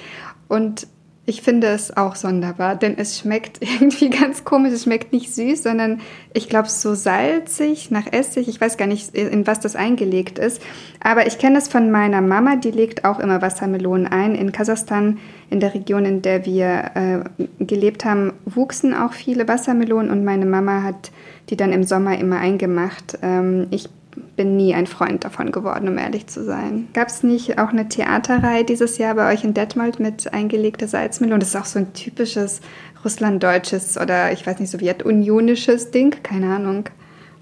Und 0.48 0.86
ich 1.24 1.40
finde 1.42 1.68
es 1.68 1.96
auch 1.96 2.16
sonderbar, 2.16 2.74
denn 2.74 2.98
es 2.98 3.20
schmeckt 3.20 3.58
irgendwie 3.60 4.10
ganz 4.10 4.44
komisch. 4.44 4.72
Es 4.72 4.84
schmeckt 4.84 5.12
nicht 5.12 5.32
süß, 5.32 5.62
sondern 5.62 6.00
ich 6.34 6.48
glaube 6.48 6.68
so 6.68 6.94
salzig 6.94 7.90
nach 7.90 8.12
Essig. 8.12 8.48
Ich 8.48 8.60
weiß 8.60 8.76
gar 8.76 8.88
nicht, 8.88 9.14
in 9.14 9.46
was 9.46 9.60
das 9.60 9.76
eingelegt 9.76 10.38
ist. 10.38 10.60
Aber 11.00 11.26
ich 11.26 11.38
kenne 11.38 11.58
es 11.58 11.68
von 11.68 11.90
meiner 11.90 12.20
Mama, 12.20 12.56
die 12.56 12.72
legt 12.72 13.04
auch 13.04 13.20
immer 13.20 13.40
Wassermelonen 13.40 14.08
ein. 14.08 14.34
In 14.34 14.50
Kasachstan, 14.50 15.18
in 15.48 15.60
der 15.60 15.74
Region, 15.74 16.04
in 16.04 16.22
der 16.22 16.44
wir 16.44 16.90
äh, 16.94 17.44
gelebt 17.64 18.04
haben, 18.04 18.32
wuchsen 18.44 18.92
auch 18.92 19.12
viele 19.12 19.46
Wassermelonen 19.46 20.10
und 20.10 20.24
meine 20.24 20.46
Mama 20.46 20.82
hat 20.82 21.12
die 21.50 21.56
dann 21.56 21.72
im 21.72 21.84
Sommer 21.84 22.18
immer 22.18 22.38
eingemacht. 22.38 23.18
Ähm, 23.22 23.66
ich 23.70 23.88
bin 24.36 24.56
nie 24.56 24.74
ein 24.74 24.86
Freund 24.86 25.24
davon 25.24 25.52
geworden, 25.52 25.88
um 25.88 25.98
ehrlich 25.98 26.26
zu 26.26 26.44
sein. 26.44 26.88
Gab 26.92 27.08
es 27.08 27.22
nicht 27.22 27.58
auch 27.58 27.68
eine 27.68 27.88
Theaterreihe 27.88 28.64
dieses 28.64 28.98
Jahr 28.98 29.14
bei 29.14 29.32
euch 29.32 29.44
in 29.44 29.54
Detmold 29.54 30.00
mit 30.00 30.32
eingelegter 30.32 30.88
Salzmelone? 30.88 31.40
Das 31.40 31.48
ist 31.48 31.56
auch 31.56 31.64
so 31.64 31.78
ein 31.78 31.92
typisches 31.92 32.60
russlanddeutsches 33.04 33.98
oder 33.98 34.32
ich 34.32 34.46
weiß 34.46 34.60
nicht, 34.60 34.70
sowjetunionisches 34.70 35.90
Ding, 35.90 36.22
keine 36.22 36.54
Ahnung, 36.54 36.88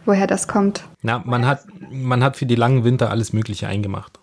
woher 0.07 0.27
das 0.27 0.49
kommt. 0.49 0.85
Na, 1.03 1.23
man 1.25 1.47
hat, 1.47 1.65
man 1.91 2.23
hat 2.25 2.37
für 2.37 2.47
die 2.47 2.55
langen 2.55 2.85
Winter 2.85 3.11
alles 3.11 3.33
Mögliche 3.33 3.67
eingemacht. 3.67 4.19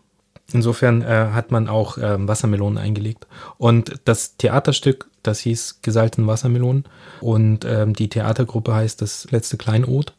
Insofern 0.53 1.01
äh, 1.01 1.29
hat 1.33 1.51
man 1.51 1.67
auch 1.67 1.97
äh, 1.97 2.15
Wassermelonen 2.25 2.77
eingelegt. 2.77 3.27
Und 3.57 3.99
das 4.05 4.37
Theaterstück, 4.37 5.09
das 5.21 5.39
hieß 5.39 5.79
Gesalten 5.81 6.25
Wassermelonen. 6.25 6.85
Und 7.19 7.65
ähm, 7.65 7.93
die 7.93 8.07
Theatergruppe 8.07 8.73
heißt 8.73 9.01
das 9.01 9.29
letzte 9.31 9.57
Kleinod 9.57 10.13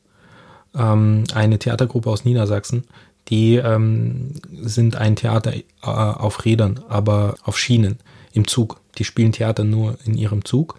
ähm, 0.74 1.24
eine 1.34 1.58
Theatergruppe 1.58 2.10
aus 2.10 2.24
Niedersachsen. 2.24 2.84
Die 3.28 3.56
ähm, 3.56 4.32
sind 4.62 4.96
ein 4.96 5.16
Theater 5.16 5.54
äh, 5.54 5.62
auf 5.82 6.44
Rädern, 6.44 6.80
aber 6.88 7.34
auf 7.42 7.58
Schienen 7.58 7.98
im 8.32 8.46
Zug. 8.46 8.80
Die 8.96 9.04
spielen 9.04 9.32
Theater 9.32 9.64
nur 9.64 9.98
in 10.04 10.14
ihrem 10.14 10.44
Zug. 10.44 10.76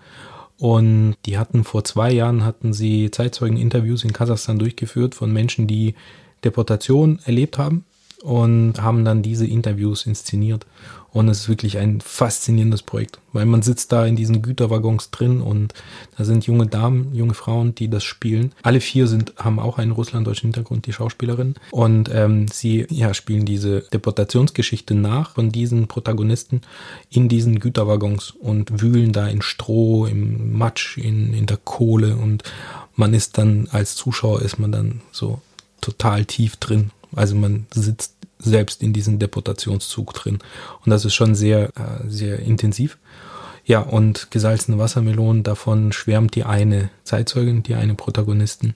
Und 0.58 1.16
die 1.26 1.38
hatten 1.38 1.64
vor 1.64 1.84
zwei 1.84 2.12
Jahren 2.12 2.44
hatten 2.44 2.74
sie 2.74 3.12
Zeitzeugen-Interviews 3.12 4.04
in 4.04 4.12
Kasachstan 4.12 4.60
durchgeführt 4.60 5.16
von 5.16 5.32
Menschen, 5.32 5.68
die 5.68 5.96
Deportation 6.44 7.20
erlebt 7.26 7.58
haben 7.58 7.86
und 8.24 8.82
haben 8.82 9.06
dann 9.06 9.22
diese 9.22 9.48
Interviews 9.48 10.06
inszeniert. 10.06 10.66
Und 11.12 11.28
es 11.28 11.40
ist 11.40 11.50
wirklich 11.50 11.80
ein 11.80 12.02
faszinierendes 12.02 12.84
Projekt, 12.84 13.20
weil 13.34 13.48
man 13.48 13.64
sitzt 13.64 13.92
da 13.92 14.06
in 14.06 14.16
diesen 14.16 14.44
Güterwaggons 14.44 15.10
drin 15.10 15.42
und 15.42 15.74
da 16.16 16.24
sind 16.24 16.46
junge 16.46 16.68
Damen, 16.68 17.16
junge 17.16 17.34
Frauen, 17.34 17.74
die 17.74 17.90
das 17.90 18.04
spielen. 18.04 18.52
Alle 18.62 18.80
vier 18.80 19.08
sind, 19.08 19.34
haben 19.38 19.58
auch 19.58 19.80
einen 19.80 19.92
russlanddeutschen 19.92 20.50
Hintergrund, 20.50 20.86
die 20.86 20.94
Schauspielerin. 20.94 21.56
Und 21.72 22.12
ähm, 22.14 22.48
sie 22.48 22.86
ja, 22.92 23.16
spielen 23.16 23.46
diese 23.46 23.82
Deportationsgeschichte 23.92 24.94
nach 24.94 25.32
von 25.32 25.52
diesen 25.52 25.88
Protagonisten 25.88 26.62
in 27.10 27.28
diesen 27.28 27.60
Güterwaggons 27.60 28.30
und 28.40 28.80
wühlen 28.80 29.12
da 29.12 29.28
in 29.28 29.42
Stroh, 29.42 30.06
im 30.06 30.56
Matsch, 30.56 31.00
in, 31.00 31.34
in 31.34 31.48
der 31.48 31.58
Kohle 31.58 32.18
und 32.18 32.44
man 32.96 33.16
ist 33.16 33.38
dann 33.40 33.68
als 33.72 33.96
Zuschauer 33.96 34.42
ist 34.42 34.60
man 34.60 34.72
dann 34.72 35.02
so 35.12 35.42
total 35.82 36.26
tief 36.26 36.58
drin. 36.58 36.92
Also 37.16 37.36
man 37.36 37.66
sitzt 37.74 38.16
selbst 38.39 38.82
in 38.82 38.93
diesem 38.93 39.20
Deportationszug 39.20 40.14
drin. 40.14 40.39
Und 40.86 40.89
das 40.89 41.05
ist 41.05 41.14
schon 41.14 41.36
sehr, 41.36 41.70
äh, 41.70 42.07
sehr 42.07 42.39
intensiv. 42.39 42.97
Ja, 43.66 43.82
und 43.82 44.32
gesalzene 44.32 44.80
Wassermelonen, 44.80 45.43
davon 45.43 45.91
schwärmt 45.91 46.34
die 46.34 46.43
eine 46.43 46.89
Zeitzeugin, 47.03 47.62
die 47.62 47.76
eine 47.76 47.93
Protagonistin. 47.93 48.74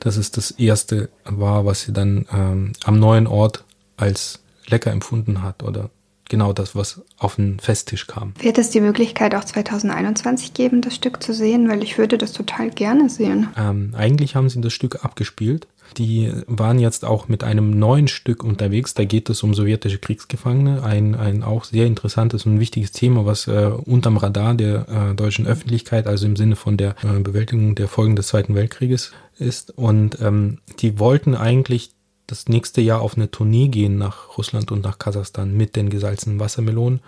Das 0.00 0.18
ist 0.18 0.36
das 0.36 0.50
erste 0.50 1.08
war, 1.24 1.64
was 1.64 1.82
sie 1.82 1.92
dann 1.92 2.26
ähm, 2.30 2.72
am 2.84 2.98
neuen 2.98 3.26
Ort 3.26 3.64
als 3.96 4.40
lecker 4.66 4.90
empfunden 4.90 5.42
hat 5.42 5.62
oder 5.62 5.88
genau 6.28 6.52
das, 6.52 6.74
was 6.74 7.02
auf 7.18 7.36
den 7.36 7.58
Festtisch 7.60 8.06
kam. 8.06 8.34
Wird 8.38 8.58
es 8.58 8.70
die 8.70 8.80
Möglichkeit 8.80 9.34
auch 9.34 9.44
2021 9.44 10.54
geben, 10.54 10.80
das 10.80 10.94
Stück 10.94 11.22
zu 11.22 11.32
sehen? 11.32 11.68
Weil 11.68 11.82
ich 11.82 11.98
würde 11.98 12.18
das 12.18 12.32
total 12.32 12.70
gerne 12.70 13.08
sehen. 13.08 13.48
Ähm, 13.56 13.94
eigentlich 13.96 14.34
haben 14.34 14.48
sie 14.48 14.60
das 14.60 14.72
Stück 14.72 15.04
abgespielt. 15.04 15.66
Die 15.96 16.32
waren 16.46 16.78
jetzt 16.78 17.04
auch 17.04 17.28
mit 17.28 17.44
einem 17.44 17.78
neuen 17.78 18.08
Stück 18.08 18.42
unterwegs. 18.42 18.94
Da 18.94 19.04
geht 19.04 19.30
es 19.30 19.42
um 19.42 19.54
sowjetische 19.54 19.98
Kriegsgefangene. 19.98 20.82
Ein, 20.82 21.14
ein 21.14 21.42
auch 21.42 21.64
sehr 21.64 21.86
interessantes 21.86 22.46
und 22.46 22.58
wichtiges 22.58 22.92
Thema, 22.92 23.26
was 23.26 23.46
äh, 23.46 23.70
unterm 23.84 24.16
Radar 24.16 24.54
der 24.54 24.88
äh, 24.88 25.14
deutschen 25.14 25.46
Öffentlichkeit, 25.46 26.06
also 26.06 26.26
im 26.26 26.36
Sinne 26.36 26.56
von 26.56 26.76
der 26.76 26.96
äh, 27.02 27.20
Bewältigung 27.20 27.74
der 27.74 27.88
Folgen 27.88 28.16
des 28.16 28.28
Zweiten 28.28 28.54
Weltkrieges 28.54 29.12
ist. 29.38 29.70
Und 29.76 30.20
ähm, 30.20 30.58
die 30.80 30.98
wollten 30.98 31.34
eigentlich 31.34 31.90
das 32.26 32.48
nächste 32.48 32.80
Jahr 32.80 33.00
auf 33.00 33.16
eine 33.16 33.30
Tournee 33.30 33.68
gehen 33.68 33.98
nach 33.98 34.36
Russland 34.38 34.72
und 34.72 34.82
nach 34.82 34.98
Kasachstan 34.98 35.54
mit 35.54 35.76
den 35.76 35.90
gesalzenen 35.90 36.40
Wassermelonen. 36.40 37.00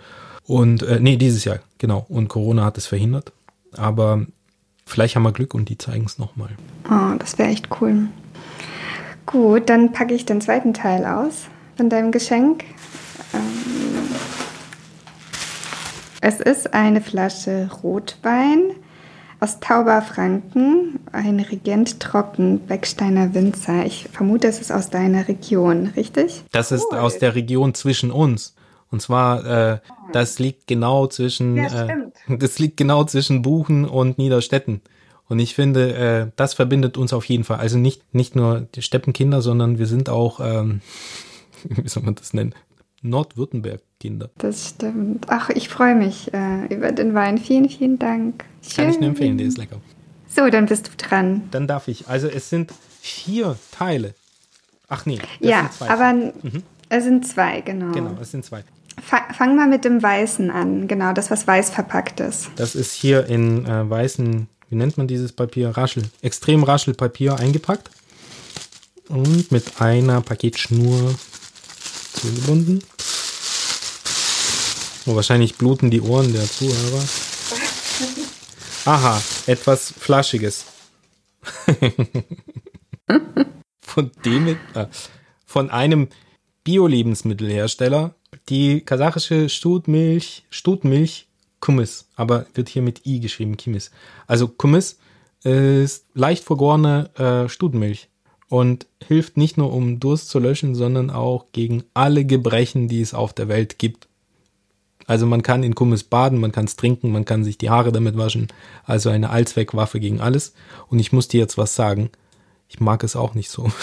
Und 0.45 0.83
äh, 0.83 0.99
nee, 0.99 1.17
dieses 1.17 1.43
Jahr, 1.43 1.59
genau. 1.77 2.05
Und 2.07 2.29
Corona 2.29 2.65
hat 2.65 2.77
es 2.77 2.85
verhindert. 2.85 3.33
Aber 3.73 4.25
vielleicht 4.85 5.15
haben 5.15 5.23
wir 5.23 5.33
Glück 5.33 5.53
und 5.53 5.69
die 5.69 5.77
zeigen 5.77 6.05
es 6.05 6.17
nochmal. 6.17 6.49
Oh, 6.89 7.17
das 7.19 7.37
wäre 7.37 7.49
echt 7.49 7.67
cool. 7.81 8.07
Gut, 9.27 9.69
dann 9.69 9.91
packe 9.91 10.13
ich 10.13 10.25
den 10.25 10.39
zweiten 10.39 10.73
Teil 10.73 11.05
aus 11.05 11.47
von 11.75 11.89
deinem 11.89 12.13
Geschenk. 12.13 12.63
Ähm, 13.33 13.41
es 16.21 16.39
ist 16.39 16.73
eine 16.73 17.01
Flasche 17.01 17.69
Rotwein 17.83 18.71
aus 19.41 19.59
Tauberfranken, 19.59 21.01
ein 21.11 21.41
Regent 21.41 21.99
Trocken, 21.99 22.59
Becksteiner 22.67 23.33
Winzer. 23.33 23.85
Ich 23.85 24.07
vermute, 24.13 24.47
es 24.47 24.61
ist 24.61 24.71
aus 24.71 24.89
deiner 24.89 25.27
Region, 25.27 25.91
richtig? 25.97 26.45
Das 26.53 26.71
ist 26.71 26.91
aus 26.93 27.19
der 27.19 27.35
Region 27.35 27.73
zwischen 27.73 28.11
uns. 28.11 28.55
Und 28.89 29.01
zwar, 29.01 29.73
äh, 29.73 29.79
das 30.13 30.39
liegt 30.39 30.67
genau 30.67 31.07
zwischen, 31.07 31.57
Ja, 31.57 31.65
äh, 31.65 31.69
stimmt. 31.69 32.15
das 32.41 32.59
liegt 32.59 32.77
genau 32.77 33.03
zwischen 33.03 33.41
Buchen 33.41 33.83
und 33.83 34.17
Niederstetten. 34.17 34.81
Und 35.29 35.39
ich 35.39 35.55
finde, 35.55 35.95
äh, 35.95 36.31
das 36.35 36.53
verbindet 36.53 36.97
uns 36.97 37.13
auf 37.13 37.25
jeden 37.25 37.43
Fall. 37.43 37.57
Also 37.57 37.77
nicht, 37.77 38.13
nicht 38.13 38.35
nur 38.35 38.61
die 38.75 38.81
Steppenkinder, 38.81 39.41
sondern 39.41 39.77
wir 39.77 39.87
sind 39.87 40.09
auch, 40.09 40.39
ähm, 40.41 40.81
wie 41.63 41.87
soll 41.87 42.03
man 42.03 42.15
das 42.15 42.33
nennen? 42.33 42.53
Nordwürttemberg-Kinder. 43.01 44.29
Das 44.37 44.69
stimmt. 44.69 45.25
Ach, 45.29 45.49
ich 45.49 45.69
freue 45.69 45.95
mich 45.95 46.33
äh, 46.33 46.73
über 46.73 46.91
den 46.91 47.13
Wein. 47.13 47.37
Vielen, 47.37 47.69
vielen 47.69 47.99
Dank. 47.99 48.45
Kann 48.75 48.87
ich 48.87 48.93
Schön. 48.93 49.01
nur 49.01 49.09
empfehlen, 49.09 49.37
der 49.37 49.47
ist 49.47 49.57
lecker. 49.57 49.81
So, 50.27 50.49
dann 50.49 50.65
bist 50.65 50.87
du 50.87 50.91
dran. 50.97 51.43
Dann 51.51 51.67
darf 51.67 51.87
ich. 51.87 52.07
Also 52.07 52.27
es 52.27 52.49
sind 52.49 52.71
vier 53.01 53.57
Teile. 53.71 54.13
Ach 54.89 55.05
nee, 55.05 55.19
ja, 55.39 55.69
aber 55.81 56.31
es 56.89 57.03
sind 57.03 57.27
zwei, 57.27 57.61
genau. 57.61 57.91
Genau, 57.91 58.15
es 58.21 58.31
sind 58.31 58.45
zwei. 58.45 58.63
Fa 59.01 59.21
fang 59.33 59.55
mal 59.55 59.67
mit 59.67 59.83
dem 59.83 60.01
Weißen 60.01 60.49
an. 60.49 60.87
Genau, 60.87 61.13
das, 61.13 61.29
was 61.29 61.45
weiß 61.45 61.71
verpackt 61.71 62.19
ist. 62.19 62.49
Das 62.55 62.73
ist 62.73 62.93
hier 62.93 63.25
in 63.25 63.65
äh, 63.65 63.89
weißen, 63.89 64.47
wie 64.69 64.75
nennt 64.75 64.97
man 64.97 65.07
dieses 65.07 65.31
Papier? 65.31 65.69
Raschel. 65.69 66.03
Extrem 66.21 66.63
Raschelpapier 66.63 67.37
eingepackt. 67.37 67.89
Und 69.07 69.51
mit 69.51 69.79
einer 69.81 70.21
Paketschnur 70.21 71.15
zugebunden. 72.13 72.83
Oh, 75.05 75.15
wahrscheinlich 75.15 75.55
bluten 75.55 75.89
die 75.89 76.01
Ohren 76.01 76.33
der 76.33 76.43
Zuhörer. 76.43 77.03
Aha, 78.83 79.21
etwas 79.45 79.93
Flaschiges. 79.97 80.65
von 83.79 84.11
dem, 84.25 84.47
äh, 84.73 84.87
von 85.45 85.69
einem 85.69 86.09
Bio-Lebensmittelhersteller, 86.65 88.15
die 88.49 88.81
kasachische 88.81 89.47
Stutmilch, 89.47 90.43
Stutmilch 90.49 91.26
Kumis, 91.59 92.07
aber 92.15 92.45
wird 92.53 92.69
hier 92.69 92.81
mit 92.81 93.05
I 93.05 93.19
geschrieben, 93.19 93.57
Kimis. 93.57 93.91
Also 94.27 94.47
Kumis 94.47 94.99
ist 95.43 96.05
leicht 96.13 96.43
vergorene 96.43 97.09
äh, 97.15 97.49
Stutenmilch 97.49 98.09
und 98.49 98.87
hilft 99.05 99.37
nicht 99.37 99.57
nur 99.57 99.73
um 99.73 99.99
Durst 99.99 100.29
zu 100.29 100.39
löschen, 100.39 100.75
sondern 100.75 101.09
auch 101.09 101.47
gegen 101.51 101.83
alle 101.93 102.25
Gebrechen, 102.25 102.87
die 102.87 103.01
es 103.01 103.13
auf 103.13 103.33
der 103.33 103.47
Welt 103.47 103.79
gibt. 103.79 104.07
Also 105.05 105.25
man 105.25 105.41
kann 105.41 105.63
in 105.63 105.73
Kummis 105.73 106.03
baden, 106.03 106.39
man 106.39 106.51
kann 106.51 106.65
es 106.65 106.75
trinken, 106.75 107.11
man 107.11 107.23
kann 107.23 107.45
sich 107.45 107.57
die 107.57 107.69
Haare 107.69 107.93
damit 107.93 108.17
waschen. 108.17 108.47
Also 108.83 109.09
eine 109.09 109.29
Allzweckwaffe 109.29 110.01
gegen 110.01 110.19
alles. 110.19 110.53
Und 110.89 110.99
ich 110.99 111.13
muss 111.13 111.29
dir 111.29 111.39
jetzt 111.39 111.57
was 111.57 111.75
sagen. 111.75 112.09
Ich 112.67 112.81
mag 112.81 113.03
es 113.03 113.15
auch 113.15 113.33
nicht 113.33 113.49
so. 113.49 113.71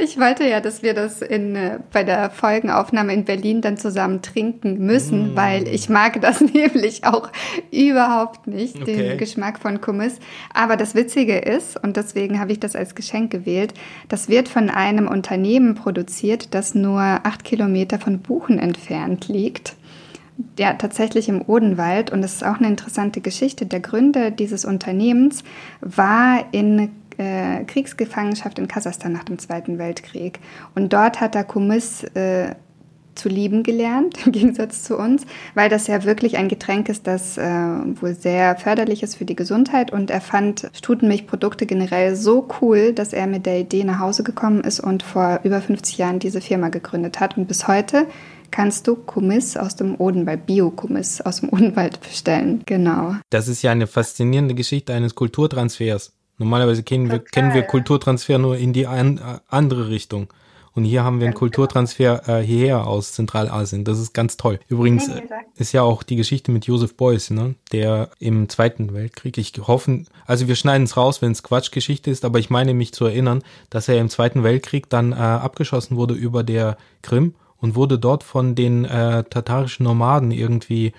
Ich 0.00 0.18
wollte 0.18 0.48
ja, 0.48 0.60
dass 0.60 0.82
wir 0.82 0.94
das 0.94 1.20
in, 1.20 1.54
äh, 1.54 1.78
bei 1.92 2.02
der 2.02 2.30
Folgenaufnahme 2.30 3.12
in 3.12 3.24
Berlin 3.24 3.60
dann 3.60 3.76
zusammen 3.76 4.22
trinken 4.22 4.78
müssen, 4.78 5.36
weil 5.36 5.68
ich 5.68 5.88
mag 5.88 6.20
das 6.20 6.40
nämlich 6.54 7.04
auch 7.04 7.30
überhaupt 7.70 8.46
nicht, 8.46 8.80
Okay. 8.80 8.96
den 8.96 9.18
Geschmack 9.18 9.58
von 9.58 9.80
Kummis. 9.80 10.18
Aber 10.54 10.76
das 10.76 10.94
Witzige 10.94 11.38
ist, 11.38 11.82
und 11.82 11.96
deswegen 11.96 12.40
habe 12.40 12.52
ich 12.52 12.60
das 12.60 12.74
als 12.74 12.94
Geschenk 12.94 13.30
gewählt, 13.30 13.74
das 14.08 14.28
wird 14.28 14.48
von 14.48 14.70
einem 14.70 15.08
Unternehmen 15.08 15.74
produziert, 15.74 16.54
das 16.54 16.74
nur 16.74 17.00
acht 17.00 17.44
Kilometer 17.44 17.98
von 17.98 18.20
Buchen 18.20 18.58
entfernt 18.58 19.28
liegt. 19.28 19.74
Ja, 20.58 20.72
tatsächlich 20.72 21.28
im 21.28 21.42
Odenwald. 21.42 22.10
Und 22.10 22.22
das 22.22 22.32
ist 22.34 22.44
auch 22.44 22.58
eine 22.58 22.68
interessante 22.68 23.20
Geschichte. 23.20 23.66
Der 23.66 23.80
Gründer 23.80 24.30
dieses 24.30 24.64
Unternehmens 24.64 25.44
war 25.82 26.46
in 26.52 26.90
äh, 27.22 27.64
Kriegsgefangenschaft 27.64 28.58
in 28.58 28.68
Kasachstan 28.68 29.12
nach 29.12 29.24
dem 29.24 29.38
Zweiten 29.38 29.78
Weltkrieg. 29.78 30.40
Und 30.74 30.92
dort 30.92 31.20
hat 31.20 31.34
er 31.34 31.44
Kumis 31.44 32.04
äh, 32.14 32.54
zu 33.14 33.28
lieben 33.28 33.62
gelernt, 33.62 34.16
im 34.26 34.32
Gegensatz 34.32 34.82
zu 34.82 34.96
uns, 34.96 35.24
weil 35.54 35.68
das 35.68 35.86
ja 35.86 36.04
wirklich 36.04 36.36
ein 36.36 36.48
Getränk 36.48 36.88
ist, 36.88 37.06
das 37.06 37.38
äh, 37.38 37.42
wohl 37.42 38.14
sehr 38.14 38.56
förderlich 38.56 39.02
ist 39.02 39.16
für 39.16 39.24
die 39.24 39.36
Gesundheit. 39.36 39.92
Und 39.92 40.10
er 40.10 40.20
fand 40.20 40.70
Stutenmilchprodukte 40.72 41.66
generell 41.66 42.16
so 42.16 42.48
cool, 42.60 42.92
dass 42.92 43.12
er 43.12 43.26
mit 43.26 43.46
der 43.46 43.60
Idee 43.60 43.84
nach 43.84 43.98
Hause 43.98 44.22
gekommen 44.22 44.62
ist 44.62 44.80
und 44.80 45.02
vor 45.02 45.40
über 45.44 45.60
50 45.60 45.98
Jahren 45.98 46.18
diese 46.18 46.40
Firma 46.40 46.68
gegründet 46.68 47.20
hat. 47.20 47.36
Und 47.36 47.48
bis 47.48 47.68
heute 47.68 48.06
kannst 48.50 48.86
du 48.86 48.96
Kumis 48.96 49.56
aus 49.56 49.76
dem 49.76 49.98
Odenwald, 49.98 50.46
Bio-Kumis 50.46 51.20
aus 51.22 51.40
dem 51.40 51.48
Odenwald 51.48 52.00
bestellen. 52.00 52.62
Genau. 52.66 53.16
Das 53.30 53.48
ist 53.48 53.62
ja 53.62 53.72
eine 53.72 53.86
faszinierende 53.86 54.54
Geschichte 54.54 54.92
eines 54.92 55.14
Kulturtransfers. 55.14 56.12
Normalerweise 56.42 56.82
kennen 56.82 57.10
wir, 57.10 57.20
kennen 57.20 57.54
wir 57.54 57.62
Kulturtransfer 57.62 58.38
nur 58.38 58.56
in 58.56 58.72
die 58.72 58.86
an, 58.86 59.18
äh, 59.18 59.38
andere 59.48 59.88
Richtung. 59.88 60.28
Und 60.74 60.84
hier 60.84 61.04
haben 61.04 61.20
wir 61.20 61.26
einen 61.26 61.34
Kulturtransfer 61.34 62.28
äh, 62.28 62.42
hierher 62.42 62.86
aus 62.86 63.12
Zentralasien. 63.12 63.84
Das 63.84 63.98
ist 63.98 64.14
ganz 64.14 64.38
toll. 64.38 64.58
Übrigens 64.68 65.06
äh, 65.08 65.20
ist 65.56 65.72
ja 65.72 65.82
auch 65.82 66.02
die 66.02 66.16
Geschichte 66.16 66.50
mit 66.50 66.66
Josef 66.66 66.96
Beuys, 66.96 67.30
ne? 67.30 67.54
der 67.72 68.10
im 68.18 68.48
Zweiten 68.48 68.94
Weltkrieg, 68.94 69.36
ich 69.36 69.52
hoffe, 69.60 70.04
also 70.26 70.48
wir 70.48 70.56
schneiden 70.56 70.84
es 70.84 70.96
raus, 70.96 71.20
wenn 71.20 71.32
es 71.32 71.42
Quatschgeschichte 71.42 72.10
ist, 72.10 72.24
aber 72.24 72.38
ich 72.38 72.48
meine 72.48 72.72
mich 72.72 72.94
zu 72.94 73.04
erinnern, 73.04 73.42
dass 73.68 73.88
er 73.88 73.98
im 73.98 74.08
Zweiten 74.08 74.42
Weltkrieg 74.44 74.88
dann 74.88 75.12
äh, 75.12 75.16
abgeschossen 75.16 75.96
wurde 75.96 76.14
über 76.14 76.42
der 76.42 76.78
Krim 77.02 77.34
und 77.58 77.74
wurde 77.74 77.98
dort 77.98 78.24
von 78.24 78.54
den 78.54 78.86
äh, 78.86 79.24
tatarischen 79.24 79.84
Nomaden 79.84 80.30
irgendwie 80.30 80.94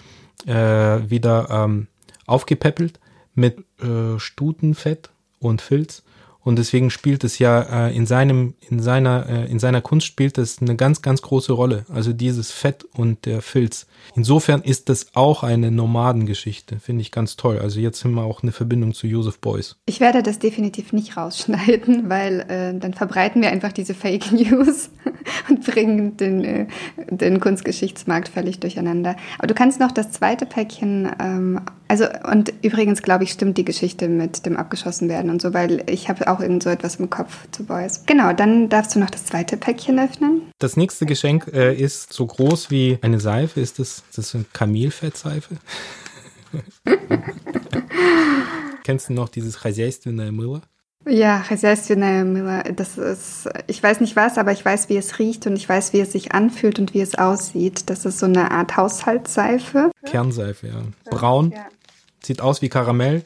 äh, 0.46 0.54
wieder 0.54 1.50
ähm, 1.50 1.88
aufgepäppelt 2.28 3.00
mit 3.34 3.60
äh, 3.82 4.20
Stutenfett 4.20 5.10
und 5.50 5.62
Filz. 5.62 6.04
Und 6.44 6.58
deswegen 6.58 6.90
spielt 6.90 7.24
es 7.24 7.40
ja 7.40 7.88
äh, 7.88 7.96
in 7.96 8.06
seinem, 8.06 8.56
in 8.70 8.82
seiner, 8.82 9.28
äh, 9.30 9.50
in 9.50 9.60
seiner 9.60 9.82
Kunst 9.82 10.06
spielt 10.06 10.38
es 10.38 10.62
eine 10.62 10.76
ganz, 10.76 11.02
ganz 11.02 11.22
große 11.22 11.54
Rolle. 11.54 11.86
Also 11.88 12.12
dieses 12.12 12.52
Fett 12.52 12.84
und 12.84 13.26
der 13.26 13.42
Filz. 13.42 13.88
Insofern 14.14 14.62
ist 14.62 14.90
das 14.90 15.16
auch 15.16 15.44
eine 15.44 15.72
Nomadengeschichte. 15.72 16.80
Finde 16.80 17.02
ich 17.02 17.12
ganz 17.12 17.38
toll. 17.38 17.60
Also 17.60 17.80
jetzt 17.80 18.04
haben 18.04 18.16
wir 18.16 18.24
auch 18.24 18.44
eine 18.44 18.52
Verbindung 18.52 18.94
zu 18.94 19.08
Joseph 19.08 19.40
Beuys. 19.40 19.78
Ich 19.86 20.02
werde 20.02 20.22
das 20.22 20.40
definitiv 20.40 20.92
nicht 20.92 21.16
rausschneiden, 21.16 22.10
weil 22.10 22.42
äh, 22.42 22.78
dann 22.78 22.94
verbreiten 22.94 23.42
wir 23.42 23.50
einfach 23.50 23.72
diese 23.72 23.94
Fake 23.94 24.32
News 24.34 24.90
und 25.50 25.66
bringen 25.66 26.18
den, 26.18 26.44
äh, 26.44 26.68
den 27.10 27.40
Kunstgeschichtsmarkt 27.40 28.28
völlig 28.28 28.60
durcheinander. 28.60 29.16
Aber 29.38 29.48
du 29.48 29.54
kannst 29.54 29.80
noch 29.80 29.94
das 29.94 30.12
zweite 30.12 30.46
Päckchen, 30.46 31.10
ähm, 31.22 31.62
also 31.93 32.05
und 32.31 32.53
übrigens 32.63 33.03
glaube 33.03 33.25
ich, 33.25 33.33
stimmt 33.33 33.57
die 33.59 33.65
Geschichte 33.65 34.09
mit 34.09 34.45
dem 34.47 34.57
abgeschossen 34.57 35.09
werden 35.09 35.31
und 35.31 35.41
so, 35.41 35.55
weil 35.55 35.83
ich 35.89 36.09
habe 36.09 36.29
auch 36.29 36.41
irgend 36.41 36.63
so 36.63 36.71
etwas 36.71 36.97
im 36.97 37.11
Kopf 37.11 37.47
zu 37.51 37.65
Boys. 37.65 38.05
Genau, 38.07 38.33
dann 38.33 38.69
darfst 38.69 38.95
du 38.95 38.99
noch 38.99 39.11
das 39.11 39.25
zweite 39.27 39.57
Päckchen 39.57 39.99
öffnen. 39.99 40.43
Das 40.59 40.77
nächste 40.77 41.07
Geschenk 41.07 41.49
äh, 41.53 41.75
ist 41.75 42.13
so 42.13 42.27
groß 42.27 42.71
wie 42.71 42.99
eine 43.03 43.21
Seife. 43.21 43.61
Ist 43.61 43.79
das, 43.79 44.05
ist 44.09 44.19
das 44.19 44.35
eine 44.35 44.45
Kamelfettseife? 44.53 45.57
Kennst 48.85 49.09
du 49.09 49.13
noch 49.13 49.29
dieses 49.29 49.57
Хозяйственное 49.57 50.33
мыло? 50.33 50.63
Ja, 51.07 51.43
Хозяйственная 51.43 52.25
Мыло, 52.25 52.63
das 52.75 52.99
ist, 52.99 53.49
ich 53.67 53.83
weiß 53.83 54.01
nicht 54.01 54.15
was, 54.17 54.37
aber 54.37 54.53
ich 54.53 54.63
weiß, 54.63 54.89
wie 54.91 54.97
es 54.97 55.19
riecht 55.19 55.47
und 55.47 55.57
ich 55.57 55.67
weiß, 55.67 55.93
wie 55.95 56.01
es 56.01 56.13
sich 56.13 56.33
anfühlt 56.33 56.79
und 56.79 56.93
wie 56.93 57.01
es 57.01 57.15
aussieht. 57.15 57.89
Das 57.89 58.05
ist 58.05 58.19
so 58.19 58.27
eine 58.27 58.51
Art 58.51 58.77
Haushaltsseife. 58.77 59.91
Kernseife, 60.05 60.67
ja. 60.67 60.83
Braun, 61.11 61.53
Ja. 61.53 61.67
sieht 62.26 62.42
aus 62.42 62.62
wie 62.62 62.70
Karamell, 62.70 63.24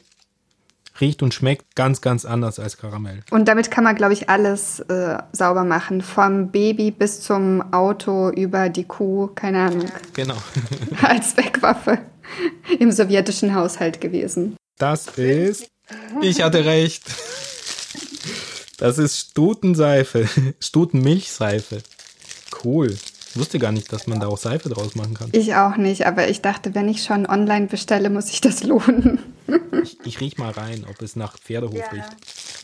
riecht 1.00 1.22
und 1.22 1.34
schmeckt 1.34 1.76
ganz, 1.76 2.00
ganz 2.00 2.24
anders 2.24 2.58
als 2.58 2.76
Karamell. 2.76 3.22
Und 3.30 3.48
damit 3.48 3.70
kann 3.70 3.84
man, 3.84 3.94
glaube 3.94 4.12
ich, 4.12 4.28
alles 4.28 4.80
äh, 4.80 5.18
sauber 5.32 5.64
machen. 5.64 6.02
Vom 6.02 6.50
Baby 6.50 6.90
bis 6.90 7.20
zum 7.20 7.72
Auto, 7.72 8.30
über 8.30 8.68
die 8.68 8.84
Kuh, 8.84 9.28
keine 9.28 9.60
Ahnung. 9.60 9.86
Genau. 10.14 10.36
Als 11.02 11.36
Wegwaffe 11.36 11.98
im 12.78 12.92
sowjetischen 12.92 13.54
Haushalt 13.54 14.00
gewesen. 14.00 14.56
Das 14.78 15.06
ist. 15.16 15.68
Ich 16.20 16.42
hatte 16.42 16.64
recht. 16.64 17.04
Das 18.78 18.98
ist 18.98 19.18
Stutenseife. 19.18 20.28
Stutenmilchseife. 20.60 21.82
Cool. 22.64 22.96
Ich 23.38 23.42
wusste 23.42 23.60
gar 23.60 23.70
nicht, 23.70 23.92
dass 23.92 24.08
man 24.08 24.18
da 24.18 24.26
auch 24.26 24.36
Seife 24.36 24.68
draus 24.68 24.96
machen 24.96 25.14
kann. 25.14 25.28
Ich 25.30 25.54
auch 25.54 25.76
nicht, 25.76 26.06
aber 26.08 26.28
ich 26.28 26.42
dachte, 26.42 26.74
wenn 26.74 26.88
ich 26.88 27.04
schon 27.04 27.24
online 27.24 27.68
bestelle, 27.68 28.10
muss 28.10 28.30
ich 28.30 28.40
das 28.40 28.64
lohnen. 28.64 29.20
Ich, 29.80 29.96
ich 30.04 30.20
riech 30.20 30.38
mal 30.38 30.50
rein, 30.50 30.84
ob 30.90 31.00
es 31.02 31.14
nach 31.14 31.38
Pferdehof 31.38 31.92
riecht. 31.92 32.16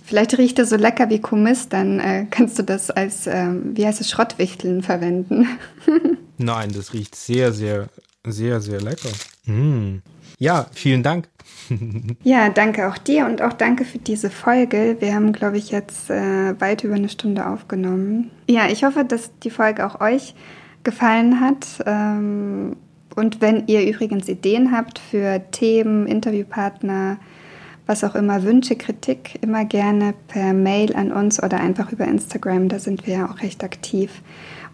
Vielleicht 0.04 0.36
riecht 0.36 0.58
es 0.58 0.70
so 0.70 0.76
lecker 0.76 1.10
wie 1.10 1.20
Kumis, 1.20 1.68
dann 1.68 2.00
äh, 2.00 2.26
kannst 2.28 2.58
du 2.58 2.64
das 2.64 2.90
als, 2.90 3.28
ähm, 3.28 3.76
wie 3.76 3.86
heißt 3.86 4.00
es, 4.00 4.10
Schrottwichteln 4.10 4.82
verwenden. 4.82 5.46
Nein, 6.38 6.72
das 6.72 6.92
riecht 6.92 7.14
sehr, 7.14 7.52
sehr, 7.52 7.88
sehr, 8.26 8.60
sehr 8.60 8.80
lecker. 8.80 9.10
Mm. 9.44 9.98
Ja, 10.40 10.66
vielen 10.72 11.04
Dank. 11.04 11.28
ja, 12.24 12.48
danke 12.48 12.88
auch 12.88 12.98
dir 12.98 13.26
und 13.26 13.42
auch 13.42 13.52
danke 13.52 13.84
für 13.84 13.98
diese 13.98 14.28
Folge. 14.28 14.96
Wir 14.98 15.14
haben, 15.14 15.32
glaube 15.32 15.56
ich, 15.56 15.70
jetzt 15.70 16.10
äh, 16.10 16.60
weit 16.60 16.82
über 16.82 16.96
eine 16.96 17.08
Stunde 17.08 17.46
aufgenommen. 17.46 18.32
Ja, 18.50 18.68
ich 18.68 18.82
hoffe, 18.82 19.04
dass 19.04 19.30
die 19.44 19.50
Folge 19.50 19.86
auch 19.86 20.00
euch 20.00 20.34
gefallen 20.84 21.40
hat. 21.40 21.66
Ähm, 21.86 22.76
und 23.16 23.40
wenn 23.40 23.66
ihr 23.66 23.86
übrigens 23.86 24.28
Ideen 24.28 24.72
habt 24.72 24.98
für 24.98 25.40
Themen, 25.50 26.06
Interviewpartner, 26.06 27.18
was 27.86 28.02
auch 28.02 28.14
immer, 28.14 28.42
Wünsche, 28.42 28.76
Kritik, 28.76 29.38
immer 29.42 29.64
gerne 29.64 30.14
per 30.28 30.54
Mail 30.54 30.94
an 30.96 31.12
uns 31.12 31.42
oder 31.42 31.60
einfach 31.60 31.92
über 31.92 32.06
Instagram. 32.06 32.68
Da 32.68 32.78
sind 32.78 33.06
wir 33.06 33.14
ja 33.14 33.30
auch 33.30 33.42
recht 33.42 33.62
aktiv. 33.62 34.22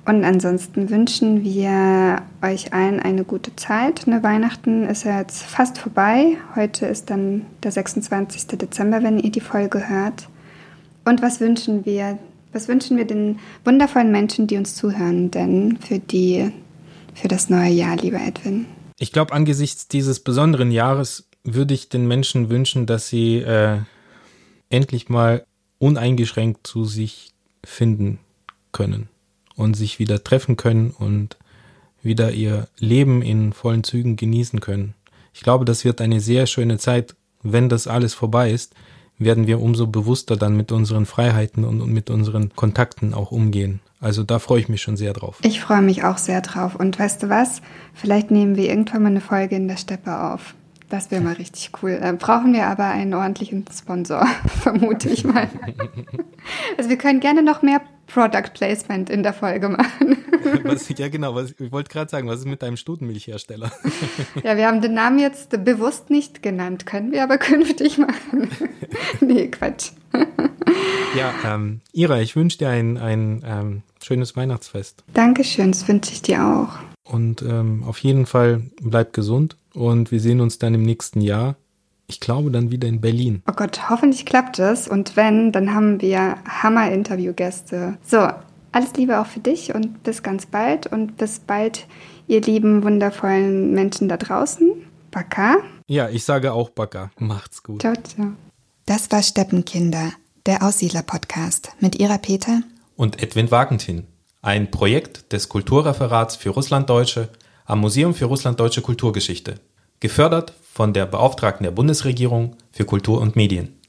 Und 0.06 0.24
ansonsten 0.24 0.90
wünschen 0.90 1.44
wir 1.44 2.22
euch 2.42 2.72
allen 2.72 3.00
eine 3.00 3.24
gute 3.24 3.54
Zeit. 3.56 4.06
Ne, 4.06 4.22
Weihnachten 4.22 4.84
ist 4.84 5.04
ja 5.04 5.20
jetzt 5.20 5.42
fast 5.42 5.78
vorbei. 5.78 6.36
Heute 6.56 6.86
ist 6.86 7.10
dann 7.10 7.46
der 7.62 7.72
26. 7.72 8.46
Dezember, 8.58 9.02
wenn 9.02 9.18
ihr 9.18 9.30
die 9.30 9.40
Folge 9.40 9.88
hört. 9.88 10.28
Und 11.04 11.22
was 11.22 11.40
wünschen 11.40 11.84
wir? 11.84 12.18
Was 12.52 12.66
wünschen 12.68 12.96
wir 12.96 13.04
den 13.04 13.38
wundervollen 13.64 14.10
Menschen, 14.10 14.46
die 14.46 14.56
uns 14.56 14.74
zuhören, 14.74 15.30
denn 15.30 15.78
für 15.78 15.98
die, 15.98 16.50
für 17.14 17.28
das 17.28 17.48
neue 17.48 17.70
Jahr, 17.70 17.96
lieber 17.96 18.20
Edwin? 18.20 18.66
Ich 18.98 19.12
glaube, 19.12 19.32
angesichts 19.32 19.86
dieses 19.88 20.20
besonderen 20.20 20.70
Jahres 20.70 21.28
würde 21.44 21.74
ich 21.74 21.88
den 21.88 22.08
Menschen 22.08 22.50
wünschen, 22.50 22.86
dass 22.86 23.08
sie 23.08 23.36
äh, 23.36 23.78
endlich 24.68 25.08
mal 25.08 25.44
uneingeschränkt 25.78 26.66
zu 26.66 26.84
sich 26.84 27.32
finden 27.64 28.18
können 28.72 29.08
und 29.56 29.74
sich 29.74 29.98
wieder 29.98 30.22
treffen 30.22 30.56
können 30.56 30.90
und 30.90 31.36
wieder 32.02 32.32
ihr 32.32 32.68
Leben 32.78 33.22
in 33.22 33.52
vollen 33.52 33.84
Zügen 33.84 34.16
genießen 34.16 34.60
können. 34.60 34.94
Ich 35.32 35.42
glaube, 35.42 35.64
das 35.64 35.84
wird 35.84 36.00
eine 36.00 36.20
sehr 36.20 36.46
schöne 36.46 36.78
Zeit. 36.78 37.14
Wenn 37.42 37.68
das 37.68 37.86
alles 37.86 38.12
vorbei 38.12 38.50
ist, 38.50 38.74
werden 39.20 39.46
wir 39.46 39.60
umso 39.60 39.86
bewusster 39.86 40.36
dann 40.36 40.56
mit 40.56 40.72
unseren 40.72 41.06
Freiheiten 41.06 41.64
und, 41.64 41.86
mit 41.86 42.10
unseren 42.10 42.54
Kontakten 42.56 43.14
auch 43.14 43.30
umgehen. 43.30 43.80
Also 44.00 44.24
da 44.24 44.38
freue 44.38 44.60
ich 44.60 44.68
mich 44.68 44.80
schon 44.80 44.96
sehr 44.96 45.12
drauf. 45.12 45.38
Ich 45.42 45.60
freue 45.60 45.82
mich 45.82 46.04
auch 46.04 46.18
sehr 46.18 46.40
drauf. 46.40 46.74
Und 46.74 46.98
weißt 46.98 47.22
du 47.22 47.28
was? 47.28 47.60
Vielleicht 47.92 48.30
nehmen 48.30 48.56
wir 48.56 48.68
irgendwann 48.68 49.02
mal 49.02 49.10
eine 49.10 49.20
Folge 49.20 49.56
in 49.56 49.68
der 49.68 49.76
Steppe 49.76 50.18
auf. 50.18 50.54
Das 50.88 51.10
wäre 51.10 51.22
mal 51.22 51.34
richtig 51.34 51.70
cool. 51.82 52.00
Äh, 52.02 52.14
brauchen 52.14 52.52
wir 52.52 52.66
aber 52.66 52.84
einen 52.86 53.14
ordentlichen 53.14 53.64
Sponsor, 53.72 54.26
vermute 54.60 55.10
ich 55.10 55.24
mal. 55.24 55.48
also 56.78 56.90
wir 56.90 56.96
können 56.96 57.20
gerne 57.20 57.42
noch 57.42 57.62
mehr 57.62 57.80
Product 58.12 58.52
Placement 58.54 59.10
in 59.10 59.22
der 59.22 59.32
Folge 59.32 59.68
machen. 59.68 60.18
was, 60.64 60.88
ja, 60.96 61.08
genau. 61.08 61.34
Was, 61.34 61.54
ich 61.58 61.72
wollte 61.72 61.90
gerade 61.90 62.10
sagen, 62.10 62.28
was 62.28 62.40
ist 62.40 62.46
mit 62.46 62.62
deinem 62.62 62.76
Stutenmilchhersteller? 62.76 63.70
ja, 64.42 64.56
wir 64.56 64.66
haben 64.66 64.80
den 64.80 64.94
Namen 64.94 65.18
jetzt 65.18 65.64
bewusst 65.64 66.10
nicht 66.10 66.42
genannt. 66.42 66.86
Können 66.86 67.12
wir 67.12 67.22
aber 67.22 67.38
künftig 67.38 67.98
machen. 67.98 68.50
nee, 69.20 69.48
Quatsch. 69.48 69.92
ja, 71.16 71.34
ähm, 71.44 71.80
Ira, 71.92 72.20
ich 72.20 72.36
wünsche 72.36 72.58
dir 72.58 72.70
ein, 72.70 72.98
ein 72.98 73.44
ähm, 73.46 73.82
schönes 74.02 74.36
Weihnachtsfest. 74.36 75.04
Dankeschön, 75.14 75.72
das 75.72 75.86
wünsche 75.86 76.12
ich 76.12 76.22
dir 76.22 76.44
auch. 76.44 76.78
Und 77.04 77.42
ähm, 77.42 77.84
auf 77.84 77.98
jeden 77.98 78.26
Fall 78.26 78.62
bleib 78.80 79.12
gesund 79.12 79.56
und 79.74 80.10
wir 80.12 80.20
sehen 80.20 80.40
uns 80.40 80.58
dann 80.58 80.74
im 80.74 80.82
nächsten 80.82 81.20
Jahr. 81.20 81.56
Ich 82.10 82.18
glaube 82.18 82.50
dann 82.50 82.72
wieder 82.72 82.88
in 82.88 83.00
Berlin. 83.00 83.42
Oh 83.48 83.52
Gott, 83.54 83.88
hoffentlich 83.88 84.26
klappt 84.26 84.58
es. 84.58 84.88
Und 84.88 85.16
wenn, 85.16 85.52
dann 85.52 85.72
haben 85.72 86.00
wir 86.00 86.36
Hammer-Interviewgäste. 86.44 87.98
So, 88.04 88.28
alles 88.72 88.92
Liebe 88.96 89.20
auch 89.20 89.26
für 89.26 89.38
dich 89.38 89.74
und 89.74 90.02
bis 90.02 90.24
ganz 90.24 90.46
bald. 90.46 90.88
Und 90.88 91.16
bis 91.16 91.38
bald, 91.38 91.86
ihr 92.26 92.40
lieben, 92.40 92.82
wundervollen 92.82 93.72
Menschen 93.72 94.08
da 94.08 94.16
draußen. 94.16 94.72
Baka. 95.12 95.58
Ja, 95.86 96.08
ich 96.08 96.24
sage 96.24 96.52
auch 96.52 96.70
Baka. 96.70 97.12
Macht's 97.18 97.62
gut. 97.62 97.80
Ciao, 97.80 97.94
ciao. 97.94 98.32
Das 98.86 99.10
war 99.12 99.22
Steppenkinder, 99.22 100.10
der 100.46 100.64
Aussiedler-Podcast 100.64 101.76
mit 101.78 102.00
Ira 102.00 102.18
Peter 102.18 102.62
und 102.96 103.22
Edwin 103.22 103.52
Wagentin. 103.52 104.08
Ein 104.42 104.72
Projekt 104.72 105.32
des 105.32 105.48
Kulturreferats 105.48 106.34
für 106.34 106.50
Russlanddeutsche 106.50 107.28
am 107.66 107.78
Museum 107.78 108.14
für 108.14 108.24
Russlanddeutsche 108.24 108.82
Kulturgeschichte, 108.82 109.60
gefördert 110.00 110.54
von 110.80 110.94
der 110.94 111.04
Beauftragten 111.04 111.64
der 111.64 111.72
Bundesregierung 111.72 112.56
für 112.72 112.86
Kultur 112.86 113.20
und 113.20 113.36
Medien. 113.36 113.79